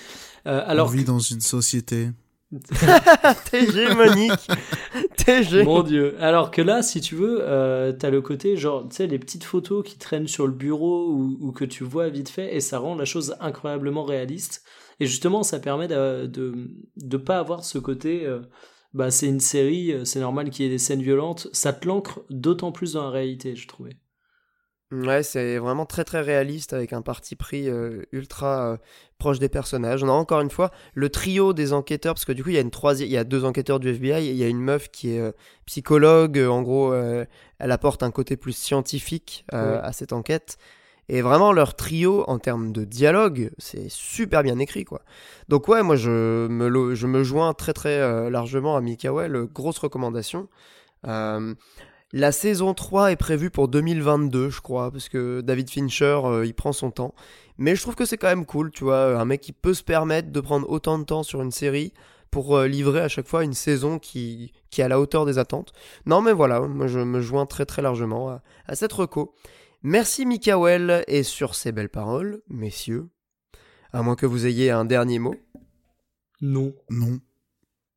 alors 0.44 0.88
On 0.88 0.90
vit 0.90 1.04
dans 1.04 1.18
une 1.18 1.40
société 1.40 2.10
T'es 3.50 3.64
hégémonique. 3.64 4.48
T'es 5.16 5.64
Mon 5.64 5.82
dieu. 5.82 6.16
Alors 6.20 6.50
que 6.50 6.60
là, 6.60 6.82
si 6.82 7.00
tu 7.00 7.14
veux, 7.14 7.38
euh, 7.40 7.92
t'as 7.92 8.10
le 8.10 8.20
côté 8.20 8.56
genre, 8.56 8.88
tu 8.88 8.96
sais, 8.96 9.06
les 9.06 9.18
petites 9.18 9.44
photos 9.44 9.84
qui 9.84 9.96
traînent 9.96 10.28
sur 10.28 10.46
le 10.46 10.52
bureau 10.52 11.08
ou, 11.08 11.52
que 11.52 11.64
tu 11.64 11.84
vois 11.84 12.08
vite 12.08 12.28
fait 12.28 12.54
et 12.54 12.60
ça 12.60 12.78
rend 12.78 12.94
la 12.94 13.04
chose 13.04 13.36
incroyablement 13.40 14.04
réaliste. 14.04 14.64
Et 15.00 15.06
justement, 15.06 15.42
ça 15.42 15.58
permet 15.58 15.88
de 15.88 16.26
de, 16.26 16.70
de 16.96 17.16
pas 17.16 17.38
avoir 17.38 17.64
ce 17.64 17.78
côté, 17.78 18.26
euh, 18.26 18.40
bah 18.94 19.10
c'est 19.10 19.28
une 19.28 19.40
série, 19.40 19.92
euh, 19.92 20.04
c'est 20.04 20.20
normal 20.20 20.50
qu'il 20.50 20.64
y 20.64 20.68
ait 20.68 20.70
des 20.70 20.78
scènes 20.78 21.02
violentes. 21.02 21.48
Ça 21.52 21.72
te 21.72 21.86
l'ancre 21.86 22.22
d'autant 22.30 22.72
plus 22.72 22.94
dans 22.94 23.04
la 23.04 23.10
réalité, 23.10 23.56
je 23.56 23.66
trouvais. 23.68 23.96
Ouais, 24.92 25.22
c'est 25.22 25.56
vraiment 25.56 25.86
très 25.86 26.04
très 26.04 26.20
réaliste 26.20 26.74
avec 26.74 26.92
un 26.92 27.00
parti 27.00 27.34
pris 27.34 27.66
euh, 27.66 28.02
ultra 28.12 28.72
euh, 28.72 28.76
proche 29.16 29.38
des 29.38 29.48
personnages. 29.48 30.04
On 30.04 30.08
a 30.08 30.12
encore 30.12 30.42
une 30.42 30.50
fois 30.50 30.70
le 30.92 31.08
trio 31.08 31.54
des 31.54 31.72
enquêteurs 31.72 32.12
parce 32.12 32.26
que 32.26 32.32
du 32.32 32.44
coup 32.44 32.50
il 32.50 32.56
y 32.56 32.58
a 32.58 32.60
une 32.60 32.70
troisième, 32.70 33.08
il 33.08 33.12
y 33.12 33.16
a 33.16 33.24
deux 33.24 33.46
enquêteurs 33.46 33.80
du 33.80 33.88
FBI, 33.88 34.28
il 34.28 34.36
y 34.36 34.44
a 34.44 34.48
une 34.48 34.60
meuf 34.60 34.90
qui 34.90 35.14
est 35.14 35.18
euh, 35.18 35.32
psychologue. 35.64 36.38
En 36.38 36.60
gros, 36.60 36.94
elle 36.94 37.70
apporte 37.70 38.02
un 38.02 38.10
côté 38.10 38.36
plus 38.36 38.52
scientifique 38.52 39.46
à 39.50 39.92
cette 39.94 40.12
enquête. 40.12 40.58
Et 41.08 41.20
vraiment 41.20 41.52
leur 41.52 41.74
trio 41.74 42.24
en 42.28 42.38
termes 42.38 42.72
de 42.72 42.84
dialogue, 42.84 43.50
c'est 43.58 43.88
super 43.88 44.42
bien 44.42 44.58
écrit 44.58 44.84
quoi. 44.84 45.02
Donc 45.48 45.68
ouais, 45.68 45.82
moi 45.82 45.96
je 45.96 46.08
me 46.48 47.22
joins 47.24 47.52
très 47.54 47.72
très 47.72 48.30
largement 48.30 48.76
à 48.76 48.80
Mikael. 48.80 49.46
Grosse 49.52 49.78
recommandation. 49.78 50.48
La 52.14 52.30
saison 52.30 52.74
3 52.74 53.12
est 53.12 53.16
prévue 53.16 53.48
pour 53.50 53.68
2022, 53.68 54.50
je 54.50 54.60
crois, 54.60 54.90
parce 54.90 55.08
que 55.08 55.40
David 55.40 55.70
Fincher, 55.70 56.20
euh, 56.24 56.44
il 56.44 56.52
prend 56.52 56.74
son 56.74 56.90
temps. 56.90 57.14
Mais 57.56 57.74
je 57.74 57.80
trouve 57.80 57.94
que 57.94 58.04
c'est 58.04 58.18
quand 58.18 58.28
même 58.28 58.44
cool, 58.44 58.70
tu 58.70 58.84
vois, 58.84 59.18
un 59.18 59.24
mec 59.24 59.40
qui 59.40 59.52
peut 59.52 59.72
se 59.72 59.82
permettre 59.82 60.30
de 60.30 60.40
prendre 60.40 60.68
autant 60.68 60.98
de 60.98 61.04
temps 61.04 61.22
sur 61.22 61.40
une 61.40 61.50
série 61.50 61.94
pour 62.30 62.54
euh, 62.54 62.68
livrer 62.68 63.00
à 63.00 63.08
chaque 63.08 63.26
fois 63.26 63.44
une 63.44 63.54
saison 63.54 63.98
qui, 63.98 64.52
qui 64.68 64.82
est 64.82 64.84
à 64.84 64.88
la 64.88 65.00
hauteur 65.00 65.24
des 65.24 65.38
attentes. 65.38 65.72
Non, 66.04 66.20
mais 66.20 66.34
voilà, 66.34 66.60
moi 66.60 66.86
je 66.86 66.98
me 66.98 67.22
joins 67.22 67.46
très 67.46 67.64
très 67.64 67.80
largement 67.80 68.28
à, 68.28 68.42
à 68.66 68.74
cette 68.74 68.92
reco. 68.92 69.34
Merci 69.84 70.26
Mikael, 70.26 71.02
et 71.08 71.24
sur 71.24 71.56
ces 71.56 71.72
belles 71.72 71.88
paroles, 71.88 72.40
messieurs, 72.48 73.08
à 73.92 74.02
moins 74.02 74.14
que 74.14 74.26
vous 74.26 74.46
ayez 74.46 74.70
un 74.70 74.84
dernier 74.84 75.18
mot. 75.18 75.34
Non. 76.40 76.72
Non. 76.88 77.18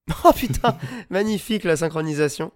Oh 0.24 0.32
putain, 0.34 0.78
magnifique 1.10 1.64
la 1.64 1.78
synchronisation. 1.78 2.52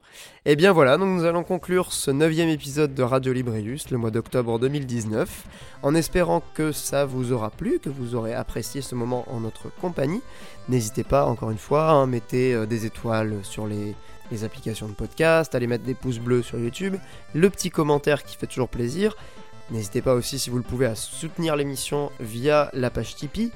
Et 0.46 0.52
eh 0.52 0.56
bien 0.56 0.72
voilà, 0.72 0.98
donc 0.98 1.10
nous 1.10 1.26
allons 1.26 1.44
conclure 1.44 1.94
ce 1.94 2.12
neuvième 2.12 2.50
épisode 2.50 2.94
de 2.94 3.04
Radio 3.04 3.34
Librius 3.34 3.90
le 3.90 3.98
mois 3.98 4.12
d'octobre 4.12 4.60
2019, 4.60 5.46
en 5.82 5.96
espérant 5.96 6.44
que 6.54 6.72
ça 6.72 7.06
vous 7.06 7.32
aura 7.32 7.50
plu, 7.52 7.80
que 7.80 7.90
vous 7.90 8.16
aurez 8.16 8.34
apprécié 8.34 8.82
ce 8.82 8.96
moment 8.96 9.26
en 9.32 9.40
notre 9.40 9.70
compagnie. 9.76 10.22
N'hésitez 10.70 11.04
pas, 11.04 11.26
encore 11.26 11.52
une 11.52 11.58
fois, 11.58 11.90
à 11.90 11.92
hein, 11.94 12.08
mettez 12.08 12.54
euh, 12.54 12.66
des 12.66 12.86
étoiles 12.86 13.40
sur 13.44 13.66
les, 13.66 13.96
les 14.32 14.44
applications 14.44 14.88
de 14.88 14.94
podcast, 14.94 15.56
allez 15.56 15.68
mettre 15.68 15.84
des 15.84 15.94
pouces 15.94 16.20
bleus 16.20 16.44
sur 16.44 16.60
YouTube, 16.60 16.96
le 17.34 17.50
petit 17.50 17.70
commentaire 17.70 18.24
qui 18.24 18.36
fait 18.36 18.48
toujours 18.48 18.70
plaisir. 18.70 19.16
N'hésitez 19.72 20.02
pas 20.02 20.14
aussi, 20.14 20.40
si 20.40 20.50
vous 20.50 20.58
le 20.58 20.64
pouvez, 20.64 20.88
à 20.88 20.96
soutenir 20.96 21.56
l'émission 21.56 22.12
via 22.20 22.70
la 22.74 22.90
page 22.90 23.16
Tipeee. 23.16 23.52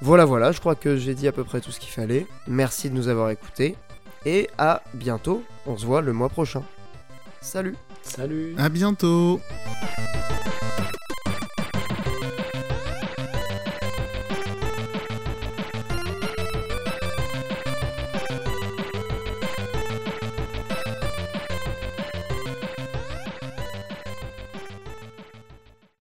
Voilà, 0.00 0.24
voilà, 0.24 0.52
je 0.52 0.60
crois 0.60 0.74
que 0.74 0.96
j'ai 0.96 1.14
dit 1.14 1.28
à 1.28 1.32
peu 1.32 1.44
près 1.44 1.60
tout 1.60 1.70
ce 1.70 1.80
qu'il 1.80 1.90
fallait. 1.90 2.26
Merci 2.46 2.90
de 2.90 2.94
nous 2.94 3.08
avoir 3.08 3.30
écoutés. 3.30 3.76
Et 4.24 4.48
à 4.58 4.82
bientôt. 4.94 5.42
On 5.66 5.76
se 5.76 5.86
voit 5.86 6.00
le 6.00 6.12
mois 6.12 6.28
prochain. 6.28 6.62
Salut. 7.40 7.76
Salut. 8.02 8.54
À 8.58 8.68
bientôt. 8.68 9.40